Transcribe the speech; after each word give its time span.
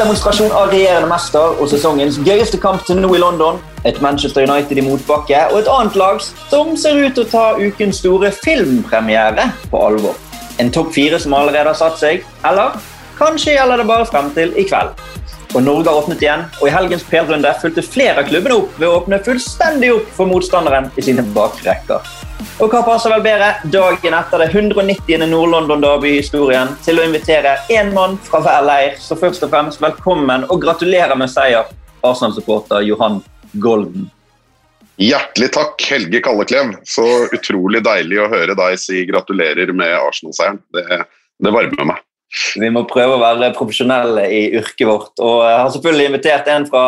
maktdemonstrasjon 0.00 0.52
av 0.56 0.70
regjerende 0.72 1.08
mester 1.10 1.58
og 1.60 1.66
sesongens 1.68 2.16
gøyeste 2.24 2.56
kamp 2.60 2.86
til 2.88 2.96
nå 3.02 3.10
i 3.12 3.18
London. 3.20 3.58
Et 3.84 3.98
Manchester 4.00 4.46
United 4.48 4.78
i 4.80 4.84
motbakke 4.86 5.42
og 5.50 5.58
et 5.58 5.68
annet 5.68 5.98
lag 6.00 6.22
som 6.24 6.70
ser 6.80 6.96
ut 6.96 7.18
til 7.18 7.26
å 7.26 7.28
ta 7.28 7.42
ukens 7.60 8.00
store 8.00 8.30
filmpremiere 8.32 9.50
på 9.68 9.82
alvor. 9.90 10.16
En 10.56 10.72
topp 10.72 10.94
fire 10.94 11.20
som 11.20 11.36
allerede 11.36 11.68
har 11.68 11.76
satt 11.76 12.00
seg, 12.00 12.24
eller 12.48 12.80
kanskje 13.18 13.58
gjelder 13.58 13.82
det 13.82 13.88
bare 13.92 14.08
frem 14.08 14.32
til 14.38 14.56
i 14.56 14.64
kveld. 14.70 14.96
Og 15.52 15.60
Norge 15.66 15.90
har 15.90 16.00
åpnet 16.00 16.24
igjen, 16.24 16.48
og 16.62 16.64
i 16.70 16.72
helgens 16.72 17.04
PL-runde 17.10 17.52
fulgte 17.60 17.84
flere 17.84 18.24
av 18.24 18.32
klubbene 18.32 18.56
opp 18.62 18.80
ved 18.80 18.88
å 18.88 18.96
åpne 19.02 19.20
fullstendig 19.28 19.92
opp 19.98 20.10
for 20.16 20.32
motstanderen 20.32 20.88
i 20.96 21.04
sine 21.04 21.26
bakrekker. 21.36 22.19
Og 22.60 22.72
hva 22.72 22.80
passer 22.84 23.12
vel 23.12 23.24
bedre 23.24 23.50
dagen 23.72 24.14
etter 24.16 24.42
det 24.42 24.50
190. 24.52 25.26
Nord-London-derby-historien 25.30 26.74
til 26.84 27.00
å 27.00 27.04
invitere 27.08 27.56
én 27.72 27.92
mann 27.96 28.16
fra 28.26 28.40
hver 28.44 28.64
leir, 28.66 28.96
så 29.00 29.16
først 29.18 29.44
og 29.46 29.52
fremst 29.52 29.82
velkommen 29.82 30.46
og 30.48 30.62
gratulerer 30.62 31.16
med 31.20 31.32
seier, 31.32 31.68
Arsenal-supporter 32.06 32.84
Johan 32.86 33.20
Golden. 33.60 34.08
Hjertelig 35.00 35.48
takk, 35.56 35.80
Helge 35.88 36.20
Kalleklev. 36.24 36.74
Så 36.84 37.06
utrolig 37.32 37.80
deilig 37.84 38.20
å 38.20 38.28
høre 38.32 38.56
deg 38.56 38.76
si 38.80 39.06
gratulerer 39.08 39.72
med 39.76 39.96
Arsenal-seieren. 39.96 40.60
Det, 40.76 41.02
det 41.40 41.52
varmer 41.54 41.92
meg. 41.94 42.04
Vi 42.60 42.68
må 42.70 42.84
prøve 42.88 43.16
å 43.16 43.22
være 43.22 43.50
profesjonelle 43.56 44.26
i 44.30 44.42
yrket 44.60 44.86
vårt. 44.86 45.12
Og 45.18 45.40
jeg 45.48 45.56
har 45.56 45.72
selvfølgelig 45.74 46.10
invitert 46.12 46.50
en 46.52 46.68
fra 46.68 46.84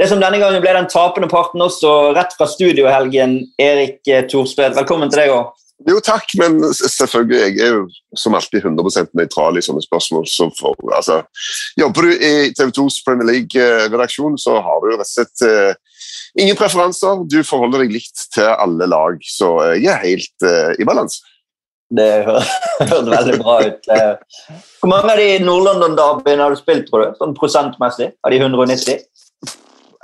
det 0.00 0.08
som 0.10 0.22
denne 0.22 0.40
gangen 0.42 0.62
ble 0.62 0.72
den 0.74 0.88
tapende 0.90 1.28
parten 1.30 1.62
også, 1.62 2.14
rett 2.16 2.34
fra 2.38 2.48
studiohelgen. 2.50 3.38
Erik 3.62 4.00
Thorstvedt, 4.30 4.74
velkommen 4.78 5.12
til 5.12 5.22
deg 5.22 5.34
òg. 5.34 5.52
Jo, 5.84 5.98
takk, 6.00 6.30
men 6.38 6.60
selvfølgelig, 6.72 7.38
jeg 7.42 7.66
er 7.66 7.72
jo 7.74 8.18
som 8.18 8.36
alltid 8.38 8.62
100 8.62 9.10
nøytral 9.18 9.58
i 9.58 9.62
sånne 9.64 9.82
spørsmål. 9.84 10.24
Så 10.30 10.46
for, 10.56 10.78
altså, 10.94 11.20
jobber 11.80 12.06
du 12.06 12.14
i 12.14 12.52
TV 12.56 12.70
2s 12.78 13.00
Premier 13.04 13.28
League-redaksjon, 13.28 14.38
så 14.40 14.56
har 14.64 14.80
du 14.80 14.92
jo 14.92 14.98
rett 15.00 15.10
og 15.10 15.12
slett 15.12 15.44
uh, 15.44 16.00
ingen 16.40 16.58
preferanser. 16.58 17.26
Du 17.28 17.40
forholder 17.44 17.84
deg 17.84 17.94
likt 17.98 18.26
til 18.36 18.48
alle 18.54 18.88
lag, 18.88 19.18
så 19.28 19.50
jeg 19.74 19.90
er 19.92 20.02
helt 20.06 20.46
uh, 20.46 20.72
i 20.78 20.86
balanse. 20.88 21.20
Det 21.94 22.10
høres 22.24 23.10
veldig 23.10 23.40
bra 23.42 23.58
ut. 23.66 23.90
Eh, 23.92 24.54
hvor 24.80 24.90
mange 24.90 25.12
av 25.12 25.20
de 25.20 25.26
Nord-London-derbyene 25.44 26.46
har 26.46 26.54
du 26.54 26.58
spilt, 26.58 26.88
tror 26.88 27.04
du? 27.04 27.18
Sånn 27.18 27.34
prosentmessig? 27.36 28.08
Av 28.24 28.32
de 28.32 28.40
190? 28.40 29.04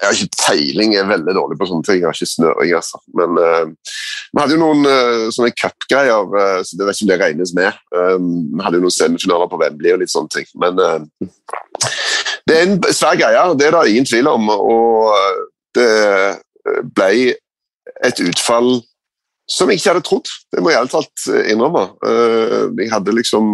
Jeg 0.00 0.08
har 0.08 0.16
ikke 0.16 0.40
peiling, 0.46 0.94
jeg 0.94 1.02
er 1.02 1.10
veldig 1.10 1.32
dårlig 1.36 1.56
på 1.60 1.66
sånne 1.68 1.84
ting. 1.84 1.98
Jeg 2.00 2.08
har 2.08 2.16
ikke 2.16 2.30
snøring, 2.30 2.70
altså. 2.78 3.00
Men 3.18 3.36
uh, 3.36 3.96
vi 4.32 4.40
hadde 4.40 4.56
jo 4.56 4.60
noen 4.62 4.86
uh, 4.88 5.26
sånne 5.36 5.52
cupgreier, 5.52 6.30
uh, 6.32 6.60
så 6.64 6.78
det 6.78 6.86
vet 6.88 6.96
ikke 6.96 7.06
om 7.06 7.10
det 7.10 7.18
regnes 7.20 7.52
med. 7.58 7.82
Um, 7.92 8.30
vi 8.54 8.64
hadde 8.64 8.80
jo 8.80 8.84
noen 8.86 8.96
semifinaler 8.96 9.50
på 9.50 9.60
Wembley 9.60 9.92
og 9.92 10.00
litt 10.00 10.12
sånne 10.12 10.32
ting. 10.32 10.48
Men 10.62 10.80
det 12.48 12.56
er 12.56 12.64
en 12.64 12.78
svær 12.96 13.18
greie, 13.20 13.44
det 13.60 13.68
er 13.68 13.76
det 13.76 13.92
ingen 13.92 14.08
tvil 14.08 14.30
om. 14.32 14.48
Og 14.56 15.12
det 15.76 15.90
ble 16.96 17.12
et 18.06 18.24
utfall 18.24 18.78
som 19.50 19.68
jeg 19.68 19.82
ikke 19.82 19.92
hadde 19.92 20.06
trodd. 20.06 20.32
Det 20.48 20.62
må 20.62 20.72
jeg 20.72 20.80
ærlig 20.80 20.94
talt 20.94 21.28
innrømme. 21.50 21.84
Jeg 22.78 22.92
hadde 22.94 23.18
liksom 23.18 23.52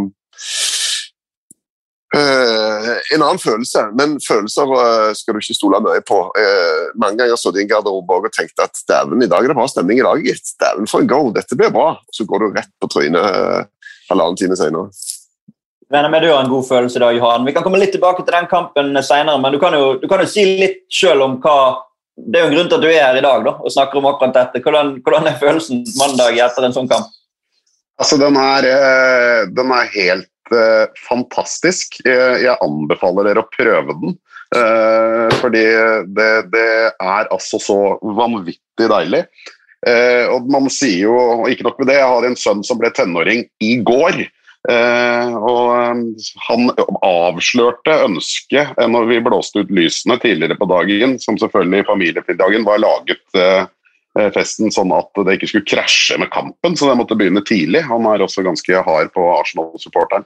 en 2.16 3.22
annen 3.22 3.41
følelse, 3.41 3.82
men 3.99 4.16
følelser 4.25 4.71
uh, 4.71 5.10
skal 5.16 5.37
du 5.37 5.43
ikke 5.43 5.56
stole 5.56 5.81
mye 5.84 6.03
på. 6.06 6.21
Uh, 6.37 6.93
mange 7.00 7.21
ganger 7.21 7.38
stått 7.41 7.59
i 7.59 7.65
en 7.65 7.71
garderobe 7.71 8.19
og 8.19 8.28
tenkte 8.34 8.66
at 8.66 8.81
dæven, 8.88 9.25
i 9.25 9.31
dag 9.31 9.44
er 9.44 9.53
det 9.53 9.59
bra 9.59 9.66
stemning 9.71 10.00
i 10.00 10.06
laget, 10.06 10.31
gitt. 10.31 10.55
Dæven, 10.62 10.88
for 10.91 11.05
en 11.05 11.10
go, 11.10 11.21
dette 11.34 11.59
blir 11.59 11.75
bra. 11.75 11.91
Så 12.15 12.26
går 12.28 12.44
du 12.44 12.49
rett 12.56 12.72
på 12.81 12.91
trynet 12.93 13.69
halvannen 14.10 14.38
time 14.38 14.59
senere. 14.59 14.93
Regner 15.93 16.10
med 16.10 16.25
du 16.25 16.31
har 16.32 16.43
en 16.43 16.50
god 16.50 16.66
følelse 16.66 17.03
da, 17.03 17.10
Johan. 17.15 17.44
Vi 17.47 17.55
kan 17.55 17.66
komme 17.66 17.78
litt 17.78 17.93
tilbake 17.94 18.25
til 18.25 18.34
den 18.34 18.49
kampen 18.50 18.97
senere, 19.06 19.38
men 19.43 19.55
du 19.55 19.60
kan 19.62 19.75
jo, 19.76 19.97
du 20.03 20.09
kan 20.10 20.22
jo 20.22 20.31
si 20.31 20.47
litt 20.59 20.87
sjøl 20.93 21.22
om 21.26 21.41
hva 21.43 21.59
Det 22.16 22.38
er 22.38 22.47
jo 22.47 22.49
en 22.49 22.55
grunn 22.55 22.69
til 22.71 22.78
at 22.78 22.81
du 22.81 22.88
er 22.88 23.03
her 23.05 23.19
i 23.19 23.25
dag 23.26 23.43
da, 23.44 23.53
og 23.60 23.72
snakker 23.75 23.99
om 24.00 24.06
akkurat 24.09 24.32
dette. 24.32 24.62
Hvordan, 24.65 24.94
hvordan 25.05 25.26
er 25.28 25.34
følelsen 25.37 25.82
mandag 26.00 26.38
etter 26.41 26.65
en 26.65 26.72
sånn 26.72 26.88
kamp? 26.88 27.10
Altså, 28.00 28.16
den 28.16 28.38
er, 28.41 28.69
den 29.53 29.75
er 29.76 29.91
helt 29.93 30.31
uh, 30.53 30.87
fantastisk. 31.09 31.99
Jeg, 32.05 32.41
jeg, 32.45 32.57
anbefaler 32.65 33.31
dere 33.31 33.45
å 33.45 33.51
prøve 33.53 33.99
den. 34.03 34.17
Uh, 34.55 35.27
fordi 35.41 35.65
det, 36.17 36.31
det, 36.53 36.71
er 36.95 37.29
altså 37.34 37.61
så 37.62 37.81
vanvittig 38.17 38.89
deilig. 38.93 39.27
Uh, 39.87 40.33
og 40.35 40.49
man 40.51 40.71
sier 40.73 41.06
jo, 41.06 41.19
og 41.43 41.53
ikke 41.53 41.67
nok 41.69 41.79
med 41.83 41.93
det, 41.93 42.01
jeg 42.01 42.11
har 42.15 42.27
en 42.29 42.41
sønn 42.41 42.65
som 42.67 42.81
ble 42.81 42.93
tenåring 42.95 43.47
i 43.62 43.77
går. 43.87 44.27
og 44.67 46.01
Han 46.49 46.71
avslørte 47.06 47.93
ønsket 48.03 48.81
når 48.91 49.05
vi 49.12 49.21
blåste 49.23 49.62
ut 49.62 49.71
lysene 49.71 50.17
tidligere 50.19 50.56
på 50.59 50.67
dagen, 50.67 51.15
som 51.23 51.39
selvfølgelig 51.39 51.87
familiefridagen 51.87 52.67
var 52.67 52.83
laget 52.83 53.23
festen 54.34 54.72
sånn 54.72 54.94
at 54.97 55.10
det 55.27 55.37
ikke 55.37 55.49
skulle 55.50 55.69
krasje 55.69 56.16
med 56.21 56.31
kampen, 56.32 56.77
så 56.78 56.88
det 56.88 56.99
måtte 57.00 57.16
begynne 57.19 57.43
tidlig. 57.47 57.82
Han 57.88 58.06
er 58.09 58.25
også 58.25 58.44
ganske 58.47 58.84
hard 58.87 59.10
på 59.15 59.25
Arsenal-supporteren. 59.34 60.25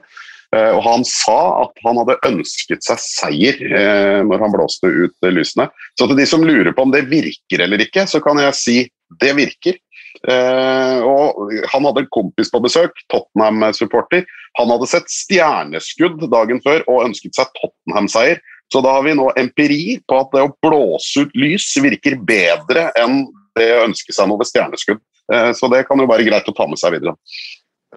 Eh, 0.55 0.71
og 0.75 0.81
Han 0.83 1.05
sa 1.07 1.39
at 1.63 1.77
han 1.85 1.99
hadde 2.01 2.17
ønsket 2.27 2.83
seg 2.83 2.99
seier 3.03 3.61
eh, 3.71 4.19
når 4.27 4.43
han 4.43 4.55
blåste 4.55 4.89
ut 4.89 5.31
lysene. 5.31 5.69
Så 5.99 6.09
til 6.09 6.19
de 6.19 6.27
som 6.27 6.43
lurer 6.43 6.75
på 6.75 6.83
om 6.83 6.91
det 6.91 7.05
virker 7.11 7.63
eller 7.63 7.83
ikke, 7.83 8.05
så 8.09 8.19
kan 8.23 8.41
jeg 8.43 8.59
si 8.59 8.77
det 9.21 9.31
virker. 9.37 9.79
Uh, 10.27 10.99
og 11.07 11.51
Han 11.71 11.85
hadde 11.87 12.03
en 12.03 12.09
kompis 12.13 12.51
på 12.51 12.59
besøk, 12.63 12.99
Tottenham-supporter. 13.13 14.25
Han 14.59 14.71
hadde 14.73 14.89
sett 14.91 15.07
stjerneskudd 15.09 16.19
dagen 16.31 16.59
før 16.65 16.83
og 16.91 17.05
ønsket 17.07 17.37
seg 17.39 17.51
Tottenham-seier. 17.57 18.41
Så 18.71 18.83
da 18.83 18.97
har 18.97 19.05
vi 19.07 19.15
nå 19.17 19.29
empiri 19.39 19.97
på 20.07 20.19
at 20.19 20.35
det 20.35 20.43
å 20.45 20.51
blåse 20.63 21.25
ut 21.25 21.33
lys 21.35 21.65
virker 21.83 22.19
bedre 22.27 22.89
enn 22.99 23.23
det 23.59 23.69
å 23.75 23.85
ønske 23.87 24.15
seg 24.15 24.29
noe 24.29 24.41
ved 24.41 24.49
stjerneskudd. 24.49 25.01
Eh, 25.33 25.51
så 25.57 25.69
det 25.71 25.85
kan 25.87 25.99
jo 25.99 26.09
være 26.09 26.27
greit 26.27 26.47
å 26.49 26.55
ta 26.55 26.67
med 26.69 26.79
seg 26.81 26.95
videre. 26.97 27.15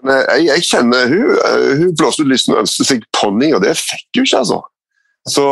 Jeg, 0.04 0.47
jeg 0.48 0.65
kjenner 0.66 1.10
hun, 1.10 1.34
eh, 1.38 1.69
hun 1.82 1.92
blåste 1.98 2.25
ut 2.25 2.31
lysten 2.31 2.56
og 2.56 2.65
ønsket 2.65 2.91
seg 2.91 3.04
ponni, 3.15 3.53
og 3.54 3.62
det 3.65 3.76
fikk 3.78 4.09
hun 4.19 4.26
ikke, 4.26 4.42
altså. 4.42 4.62
Så 5.25 5.44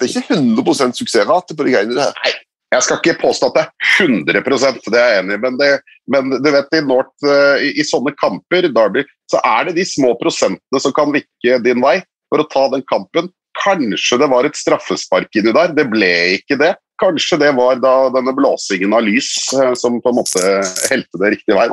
det 0.00 0.08
er 0.08 0.16
ikke 0.22 0.38
100% 0.40 0.98
suksessrate 0.98 1.54
på 1.54 1.66
de 1.66 1.74
greiene 1.76 1.98
der. 1.98 2.16
Nei, 2.24 2.32
jeg 2.72 2.86
skal 2.86 2.98
ikke 2.98 3.20
påstå 3.20 3.50
at 3.50 3.58
det 3.58 3.64
er 3.66 4.06
100% 4.06 4.86
det 4.88 5.00
er 5.00 5.10
jeg 5.12 5.22
enig 5.22 5.36
i, 5.36 5.42
men, 5.42 5.58
det, 5.60 5.68
men 6.12 6.32
du 6.32 6.48
vet, 6.48 6.72
i, 6.72 6.80
Nord, 6.86 7.10
eh, 7.28 7.66
i, 7.68 7.74
i, 7.82 7.84
sånne 7.86 8.14
kamper, 8.16 8.70
Derby, 8.72 9.04
så 9.30 9.42
er 9.44 9.68
det 9.68 9.76
de 9.76 9.84
små 9.88 10.14
prosentene 10.20 10.80
som 10.80 10.94
kan 10.96 11.12
vikke 11.12 11.60
din 11.66 11.84
vei 11.84 11.98
for 12.32 12.42
å 12.42 12.48
ta 12.48 12.64
den 12.72 12.84
kampen. 12.88 13.28
Kanskje 13.60 14.16
det 14.22 14.30
var 14.32 14.48
et 14.48 14.56
straffespark 14.56 15.36
inni 15.36 15.52
der, 15.52 15.74
det 15.76 15.84
ble 15.92 16.12
ikke 16.38 16.56
det. 16.62 16.72
Kanskje 17.02 17.40
det 17.42 17.50
var 17.58 17.80
da 17.82 17.94
denne 18.14 18.34
blåsingen 18.36 18.94
av 18.94 19.04
lys 19.06 19.32
eh, 19.58 19.72
som 19.78 19.98
på 20.02 20.12
en 20.12 20.20
måte 20.20 20.42
helte 20.90 21.20
det 21.22 21.34
riktig 21.36 21.56
vei. 21.58 21.68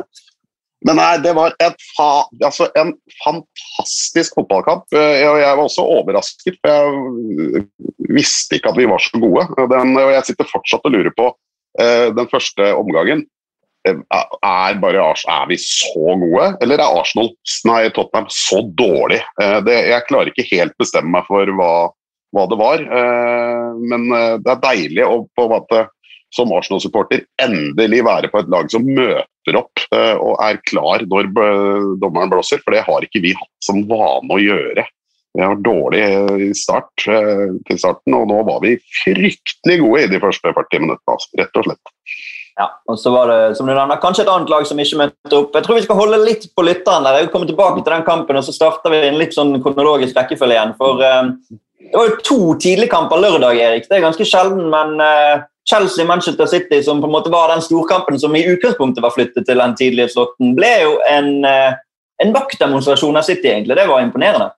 Men 0.88 0.96
nei, 0.96 1.18
det 1.20 1.34
var 1.36 1.54
en, 1.60 1.74
altså 2.48 2.70
en 2.80 2.94
fantastisk 3.20 4.38
fotballkamp. 4.40 4.86
Jeg, 4.96 5.26
jeg 5.42 5.58
var 5.60 5.66
også 5.66 5.84
overrasket, 5.84 6.56
for 6.62 6.72
jeg 6.72 7.66
visste 8.16 8.56
ikke 8.56 8.72
at 8.72 8.80
vi 8.80 8.88
var 8.88 9.04
så 9.04 9.20
gode. 9.20 9.44
Den, 9.74 9.92
jeg 10.00 10.24
sitter 10.30 10.48
fortsatt 10.48 10.88
og 10.88 10.96
lurer 10.96 11.12
på 11.18 11.34
den 12.16 12.32
første 12.32 12.72
omgangen. 12.80 13.26
Er, 13.90 14.80
bare, 14.80 15.04
er, 15.04 15.44
vi 15.52 15.60
så 15.60 16.16
gode, 16.24 16.48
eller 16.64 16.80
er 16.80 16.96
Arsenal, 17.02 17.34
nei, 17.68 17.82
Tottenham 17.92 18.32
så 18.32 18.64
dårlig? 18.80 19.20
Det, 19.68 19.78
jeg 19.92 20.08
klarer 20.08 20.32
ikke 20.32 20.48
helt 20.54 20.80
bestemme 20.80 21.12
meg 21.18 21.28
for 21.28 21.52
hva 21.60 21.74
hva 22.36 22.46
det 22.50 22.60
var. 22.60 22.84
Eh, 22.84 23.80
men 23.92 24.12
eh, 24.16 24.36
det 24.44 24.54
er 24.54 24.64
deilig 24.68 25.08
å 25.08 25.24
på 25.36 25.48
en 25.48 25.56
måte 25.56 25.88
som 26.36 26.52
Arsenal-supporter 26.54 27.24
endelig 27.42 28.04
være 28.06 28.30
på 28.30 28.42
et 28.42 28.52
lag 28.54 28.70
som 28.70 28.86
møter 28.86 29.58
opp 29.58 29.82
eh, 29.96 30.14
og 30.14 30.38
er 30.46 30.62
klar 30.70 31.06
når 31.10 31.32
dommeren 32.02 32.30
blåser, 32.30 32.62
for 32.62 32.76
det 32.76 32.86
har 32.86 33.06
ikke 33.06 33.24
vi 33.24 33.34
hatt 33.38 33.66
som 33.66 33.82
vane 33.90 34.36
å 34.36 34.42
gjøre. 34.42 34.86
Vi 35.38 35.46
har 35.46 35.62
dårlig 35.62 36.54
start 36.58 37.04
til 37.06 37.78
starten, 37.78 38.16
og 38.18 38.26
nå 38.32 38.40
var 38.48 38.64
vi 38.64 38.74
fryktelig 39.04 39.76
gode 39.82 40.02
i 40.02 40.10
de 40.10 40.22
første 40.22 40.54
40 40.58 40.82
minuttene. 40.84 41.28
Rett 41.38 41.60
og 41.62 41.68
slett. 41.68 41.92
Ja, 42.58 42.68
og 42.90 42.98
så 43.00 43.12
var 43.14 43.30
det 43.32 43.56
som 43.58 43.68
du 43.70 43.74
nevner, 43.74 44.00
kanskje 44.02 44.26
et 44.26 44.32
annet 44.34 44.52
lag 44.52 44.66
som 44.68 44.80
ikke 44.82 45.00
møtte 45.00 45.38
opp. 45.38 45.54
Jeg 45.56 45.66
tror 45.66 45.78
vi 45.78 45.86
skal 45.86 46.00
holde 46.00 46.20
litt 46.24 46.50
på 46.56 46.66
lytteren 46.66 47.06
der. 47.08 47.22
Jeg 47.22 47.32
kommer 47.34 47.48
tilbake 47.50 47.84
til 47.84 47.94
den 47.94 48.08
kampen, 48.08 48.40
og 48.40 48.46
så 48.48 48.56
starter 48.56 48.94
vi 48.94 49.00
en 49.08 49.20
litt 49.20 49.36
sånn 49.36 49.56
kronologisk 49.64 50.18
rekkefølge 50.18 50.58
igjen. 50.58 50.74
For 50.80 51.04
eh, 51.06 51.32
det 51.90 51.96
var 51.96 52.10
jo 52.10 52.18
to 52.26 52.40
tidligkamper 52.62 53.22
lørdag, 53.24 53.62
Erik. 53.64 53.88
Det 53.88 53.98
er 53.98 54.06
ganske 54.08 54.28
sjelden, 54.28 54.68
men 54.74 55.00
eh, 55.04 55.46
Chelsea-Manchester 55.70 56.50
City, 56.52 56.84
som 56.84 57.02
på 57.02 57.08
en 57.08 57.16
måte 57.16 57.32
var 57.34 57.54
den 57.54 57.64
storkampen 57.64 58.20
som 58.20 58.36
i 58.36 58.46
utgangspunktet 58.52 59.04
var 59.06 59.14
flyttet 59.16 59.48
til 59.48 59.62
den 59.62 59.76
tidlige 59.80 60.12
slåtten, 60.14 60.56
ble 60.58 60.72
jo 60.84 60.96
en, 61.10 61.32
eh, 61.46 61.78
en 62.24 62.34
vaktdemonstrasjon 62.36 63.18
av 63.18 63.28
City, 63.28 63.48
egentlig. 63.54 63.78
Det 63.78 63.88
var 63.88 64.02
imponerende. 64.04 64.52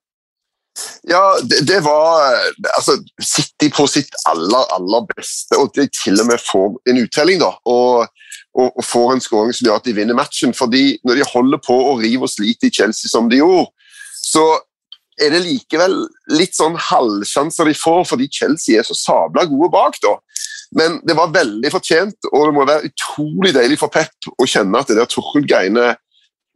Ja, 1.09 1.35
det, 1.43 1.67
det, 1.67 1.79
var 1.83 2.31
altså, 2.77 2.95
City 3.21 3.69
på 3.73 3.87
sitt 3.91 4.13
aller, 4.29 4.65
aller 4.75 5.05
beste, 5.11 5.57
og 5.59 5.73
de 5.75 5.87
til 5.91 6.19
og 6.21 6.29
med 6.29 6.41
får 6.45 6.77
en 6.89 7.01
uttelling. 7.03 7.41
da, 7.43 7.51
og, 7.65 8.07
og, 8.55 8.67
og 8.69 8.85
får 8.85 9.13
en 9.13 9.23
skåring 9.23 9.53
som 9.55 9.67
gjør 9.67 9.81
at 9.81 9.87
de 9.89 9.95
vinner 9.97 10.17
matchen. 10.17 10.53
fordi 10.53 10.97
Når 11.03 11.19
de 11.19 11.29
holder 11.33 11.63
på 11.67 11.77
å 11.91 11.97
rive 11.99 12.27
og 12.27 12.33
slite 12.33 12.69
i 12.69 12.75
Chelsea 12.79 13.11
som 13.11 13.29
de 13.29 13.41
gjorde, 13.41 13.69
så 14.21 14.45
er 15.21 15.33
det 15.33 15.43
likevel 15.43 15.95
litt 16.33 16.55
sånn 16.57 16.77
halvsjanser 16.79 17.67
de 17.67 17.77
får, 17.77 18.05
fordi 18.09 18.29
Chelsea 18.31 18.79
er 18.79 18.87
så 18.87 18.95
sabla 18.97 19.45
gode 19.49 19.69
bak. 19.73 19.99
da. 20.01 20.15
Men 20.77 21.01
det 21.03 21.17
var 21.17 21.33
veldig 21.35 21.71
fortjent, 21.73 22.29
og 22.31 22.47
det 22.47 22.55
må 22.55 22.65
være 22.67 22.87
utrolig 22.87 23.51
deilig 23.57 23.77
for 23.81 23.91
Pep 23.91 24.31
å 24.39 24.47
kjenne 24.47 24.79
at 24.79 24.87
det 24.87 24.97
der 25.01 25.09
Tuchel-greiene 25.11 25.89
eh, 25.91 25.99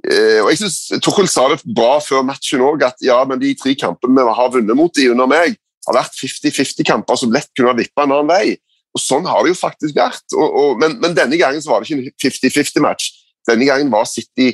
og 0.06 0.50
jeg 0.52 0.60
synes 0.60 1.02
Tuchel 1.02 1.28
sa 1.32 1.48
det 1.50 1.62
bra 1.66 1.96
før 2.04 2.26
matchen 2.28 2.64
òg, 2.66 2.84
at 2.86 3.00
ja, 3.04 3.18
men 3.28 3.40
de 3.42 3.54
tre 3.58 3.74
kampene 3.80 4.26
vi 4.28 4.36
har 4.38 4.52
vunnet 4.54 4.78
mot 4.78 4.94
de 4.94 5.08
under 5.14 5.30
meg, 5.30 5.56
har 5.88 5.98
vært 6.00 6.18
50-50-kamper 6.20 7.20
som 7.20 7.34
lett 7.34 7.52
kunne 7.56 7.72
ha 7.72 7.78
vippa 7.78 8.06
en 8.06 8.16
annen 8.16 8.30
vei. 8.30 8.56
Og 8.96 9.02
Sånn 9.04 9.28
har 9.28 9.44
det 9.44 9.54
jo 9.54 9.60
faktisk 9.60 9.98
vært. 9.98 10.24
Og, 10.34 10.46
og, 10.46 10.70
men, 10.82 10.98
men, 11.04 11.16
denne 11.18 11.40
gangen 11.40 11.64
så 11.64 11.74
var 11.74 11.84
det 11.84 11.90
ikke 11.90 12.00
en 12.00 12.14
50-50-match. 12.24 13.10
Denne 13.50 13.68
gangen 13.68 13.92
var 13.94 14.08
City 14.10 14.54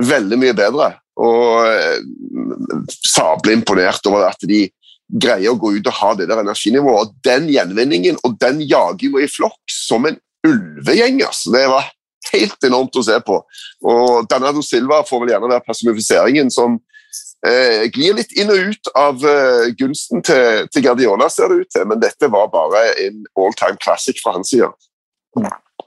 veldig 0.00 0.38
mye 0.40 0.54
bedre. 0.56 0.94
Og 1.20 1.68
eh, 1.68 2.00
sabla 3.12 3.54
imponert 3.54 4.08
over 4.10 4.26
at 4.30 4.48
de 4.48 4.64
greier 5.20 5.52
å 5.52 5.58
gå 5.60 5.76
ut 5.76 5.90
og 5.90 5.98
ha 6.00 6.14
det 6.18 6.30
der 6.30 6.40
energinivået. 6.42 7.10
Og 7.10 7.26
den 7.28 7.50
gjenvinningen 7.52 8.18
og 8.24 8.38
den 8.40 8.64
jaginga 8.64 9.22
i 9.22 9.30
flokk 9.30 9.60
som 9.70 10.08
en 10.08 10.18
ulvegjeng. 10.48 11.20
Altså. 11.26 11.52
Det 11.54 11.66
var 11.70 11.92
helt 12.32 12.66
enormt 12.66 12.96
å 12.96 13.04
se 13.04 13.18
på. 13.26 13.40
Og 13.84 14.28
Danado 14.30 14.62
Silva 14.64 15.02
får 15.06 15.22
vel 15.22 15.34
gjerne 15.34 15.50
være 15.52 15.66
personifiseringen 15.66 16.52
som 16.54 16.78
eh, 17.46 17.84
glir 17.94 18.16
litt 18.18 18.32
inn 18.38 18.52
og 18.54 18.70
ut 18.70 18.92
av 18.98 19.28
eh, 19.28 19.68
gunsten 19.78 20.24
til, 20.24 20.64
til, 20.70 20.86
Guardiola, 20.86 21.28
ser 21.32 21.52
det 21.52 21.64
ut 21.64 21.74
til. 21.76 21.86
Men 21.90 22.02
dette 22.02 22.30
var 22.32 22.50
bare 22.54 22.86
en 23.06 23.22
all 23.36 23.54
time 23.58 23.80
classic 23.82 24.22
fra 24.22 24.36
hans 24.38 24.54
side. 24.54 24.72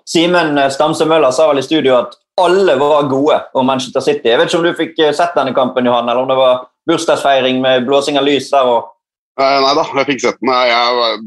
Simen 0.07 0.55
Stamse 0.71 1.07
Møller 1.07 1.33
sa 1.35 1.49
vel 1.49 1.61
i 1.61 1.65
studio 1.65 1.97
at 2.01 2.15
alle 2.41 2.75
var 2.79 3.09
gode 3.09 3.39
om 3.53 3.65
Manchester 3.65 4.01
City. 4.01 4.29
Jeg 4.29 4.37
vet 4.37 4.51
ikke 4.51 4.59
om 4.59 4.67
du 4.67 4.77
fikk 4.77 4.99
eh, 5.01 5.15
sett 5.15 5.35
denne 5.37 5.55
kampen, 5.57 5.87
Johan, 5.89 6.05
eller 6.05 6.21
om 6.21 6.29
det 6.29 6.37
var 6.37 6.67
bursdagsfeiring 6.87 7.61
med 7.63 7.87
blåsing 7.87 8.19
av 8.19 8.27
lys 8.27 8.51
der. 8.53 8.69
og 8.69 8.77
eh, 8.77 8.93
Nei 9.37 9.73
da, 9.77 9.83
jeg 9.99 10.07
fikk 10.07 10.23
sett 10.23 10.39
den. 10.41 10.49
Jeg 10.49 10.95
var 10.97 11.19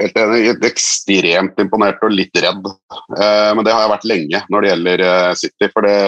helt 0.00 0.16
enig. 0.24 0.40
Ekstremt 0.66 1.60
imponert 1.62 2.02
og 2.02 2.14
litt 2.14 2.40
redd. 2.42 2.66
Eh, 3.14 3.50
men 3.54 3.62
det 3.66 3.74
har 3.74 3.84
jeg 3.84 3.92
vært 3.92 4.08
lenge 4.10 4.40
når 4.50 4.64
det 4.64 4.72
gjelder 4.72 5.04
City. 5.38 5.68
For 5.74 5.86
det, 5.86 6.00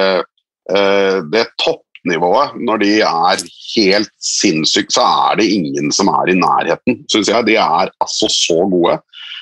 det 1.31 1.45
toppnivået, 1.63 2.57
når 2.59 2.83
de 2.83 2.91
er 3.07 3.45
helt 3.77 4.11
sinnssykt, 4.27 4.95
så 4.97 5.07
er 5.07 5.39
det 5.41 5.53
ingen 5.55 5.95
som 5.95 6.11
er 6.13 6.33
i 6.33 6.39
nærheten, 6.39 7.05
syns 7.13 7.31
jeg. 7.31 7.47
De 7.47 7.57
er 7.63 7.95
altså 8.03 8.31
så 8.31 8.59
gode. 8.71 8.99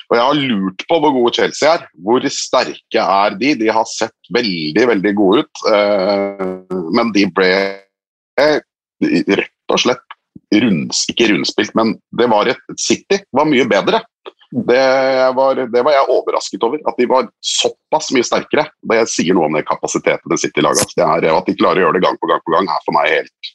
Og 0.09 0.17
Jeg 0.17 0.25
har 0.25 0.39
lurt 0.41 0.85
på 0.89 0.97
hvor 1.01 1.13
gode 1.13 1.33
Chelsea 1.37 1.69
er. 1.69 1.85
Hvor 2.01 2.23
sterke 2.33 3.03
er 3.03 3.35
de? 3.37 3.53
De 3.59 3.69
har 3.69 3.85
sett 3.89 4.33
veldig 4.33 4.87
veldig 4.89 5.13
gode 5.17 5.45
ut, 5.45 5.63
eh, 5.69 6.45
men 6.97 7.13
de 7.13 7.25
ble 7.33 7.51
rett 8.39 9.73
og 9.73 9.81
slett 9.81 10.08
runds, 10.55 11.03
ikke 11.11 11.29
rundspilt, 11.31 11.75
men 11.77 11.93
det 12.17 12.29
var 12.31 12.49
et 12.49 12.79
City 12.81 13.19
var 13.35 13.49
mye 13.49 13.67
bedre. 13.69 14.01
Det 14.49 14.81
var, 15.37 15.59
det 15.69 15.81
var, 15.85 15.93
jeg 15.93 16.09
overrasket 16.09 16.63
over. 16.65 16.81
At 16.89 16.97
de 16.97 17.05
var 17.09 17.27
såpass 17.45 18.09
mye 18.15 18.25
sterkere. 18.25 18.65
Det 18.81 19.03
sier 19.11 19.37
noe 19.37 19.45
om 19.45 19.57
den 19.59 19.67
kapasiteten 19.67 20.25
til 20.25 20.41
City-laget. 20.41 20.95
At 20.97 21.45
de 21.45 21.57
klarer 21.57 21.83
å 21.83 21.85
gjøre 21.85 21.99
det 21.99 22.05
gang 22.07 22.17
på 22.17 22.29
gang 22.31 22.41
på 22.41 22.55
gang, 22.55 22.69
er 22.69 22.85
for 22.87 22.97
meg 22.97 23.11
helt 23.13 23.51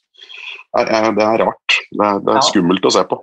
Det 0.75 1.25
er 1.27 1.43
rart. 1.43 1.79
Det 1.91 2.05
er, 2.05 2.21
det 2.23 2.37
er 2.37 2.47
skummelt 2.47 2.87
å 2.87 2.93
se 2.95 3.03
på. 3.09 3.19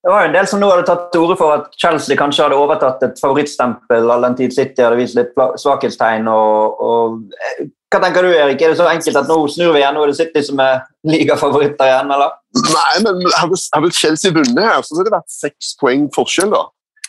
Det 0.00 0.08
var 0.08 0.22
jo 0.22 0.28
en 0.30 0.36
del 0.38 0.46
som 0.48 0.62
nå 0.62 0.68
hadde 0.70 0.86
tatt 0.88 1.10
til 1.12 1.26
orde 1.26 1.36
for 1.36 1.52
at 1.58 1.74
Chelsea 1.76 2.16
kanskje 2.16 2.46
hadde 2.46 2.56
overtatt 2.56 3.02
et 3.04 3.18
favorittstempel 3.20 4.08
all 4.08 4.24
den 4.24 4.38
tid 4.38 4.54
City 4.56 4.80
hadde 4.80 4.96
vist 4.96 5.18
litt 5.18 5.34
svakhetstegn. 5.60 6.30
Og, 6.30 6.80
og, 6.86 7.18
eh, 7.36 7.66
hva 7.92 8.00
tenker 8.00 8.24
du, 8.24 8.30
Erik? 8.32 8.62
Er 8.62 8.72
det 8.72 8.78
så 8.78 8.88
enkelt 8.88 9.18
at 9.20 9.28
nå 9.28 9.36
snur 9.52 9.74
vi 9.74 9.82
igjen? 9.82 9.98
Nå 9.98 10.06
er 10.06 10.12
det 10.12 10.16
City 10.22 10.44
som 10.46 10.62
er 10.64 10.86
ligafavoritter 11.10 11.90
igjen, 11.90 12.14
eller? 12.16 12.38
Nei, 12.50 13.00
men 13.04 13.22
hadde, 13.38 13.56
hadde 13.76 13.94
Chelsea 13.94 14.34
vunnet 14.34 14.58
her, 14.58 14.82
så 14.82 14.96
hadde 14.96 15.06
det 15.06 15.14
vært 15.14 15.32
seks 15.32 15.74
poeng 15.78 16.08
forskjell, 16.14 16.50
da. 16.50 16.66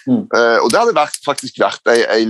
Mm. 0.09 0.23
Uh, 0.33 0.57
og 0.63 0.71
det 0.73 0.79
hadde 0.79 0.93
vært, 0.97 1.17
faktisk 1.21 1.59
vært 1.61 1.89
ei, 1.91 1.99
ei, 2.09 2.21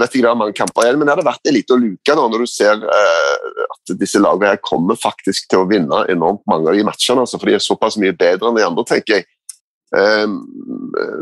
vet 0.00 0.14
ikke 0.16 0.32
mange 0.32 0.56
kamper 0.56 0.86
igjen, 0.86 0.96
men 1.00 1.08
det 1.08 1.12
hadde 1.12 1.26
vært 1.26 1.48
ei 1.48 1.58
lita 1.58 1.76
luke 1.76 2.14
nå, 2.16 2.26
når 2.32 2.44
du 2.44 2.48
ser 2.48 2.80
uh, 2.80 3.64
at 3.66 3.92
disse 4.00 4.20
lagene 4.20 4.54
her 4.54 4.60
kommer 4.64 4.96
faktisk 5.00 5.48
til 5.50 5.64
å 5.64 5.68
vinne 5.68 6.04
enormt 6.12 6.44
mange 6.48 6.70
av 6.70 6.78
de 6.78 6.86
matchene. 6.88 7.24
Altså, 7.24 7.40
for 7.40 7.50
de 7.50 7.58
er 7.58 7.64
såpass 7.64 7.98
mye 8.00 8.16
bedre 8.16 8.48
enn 8.48 8.60
de 8.60 8.64
andre, 8.64 8.86
tenker 8.88 9.18
jeg. 9.18 9.28
Um, 9.88 10.40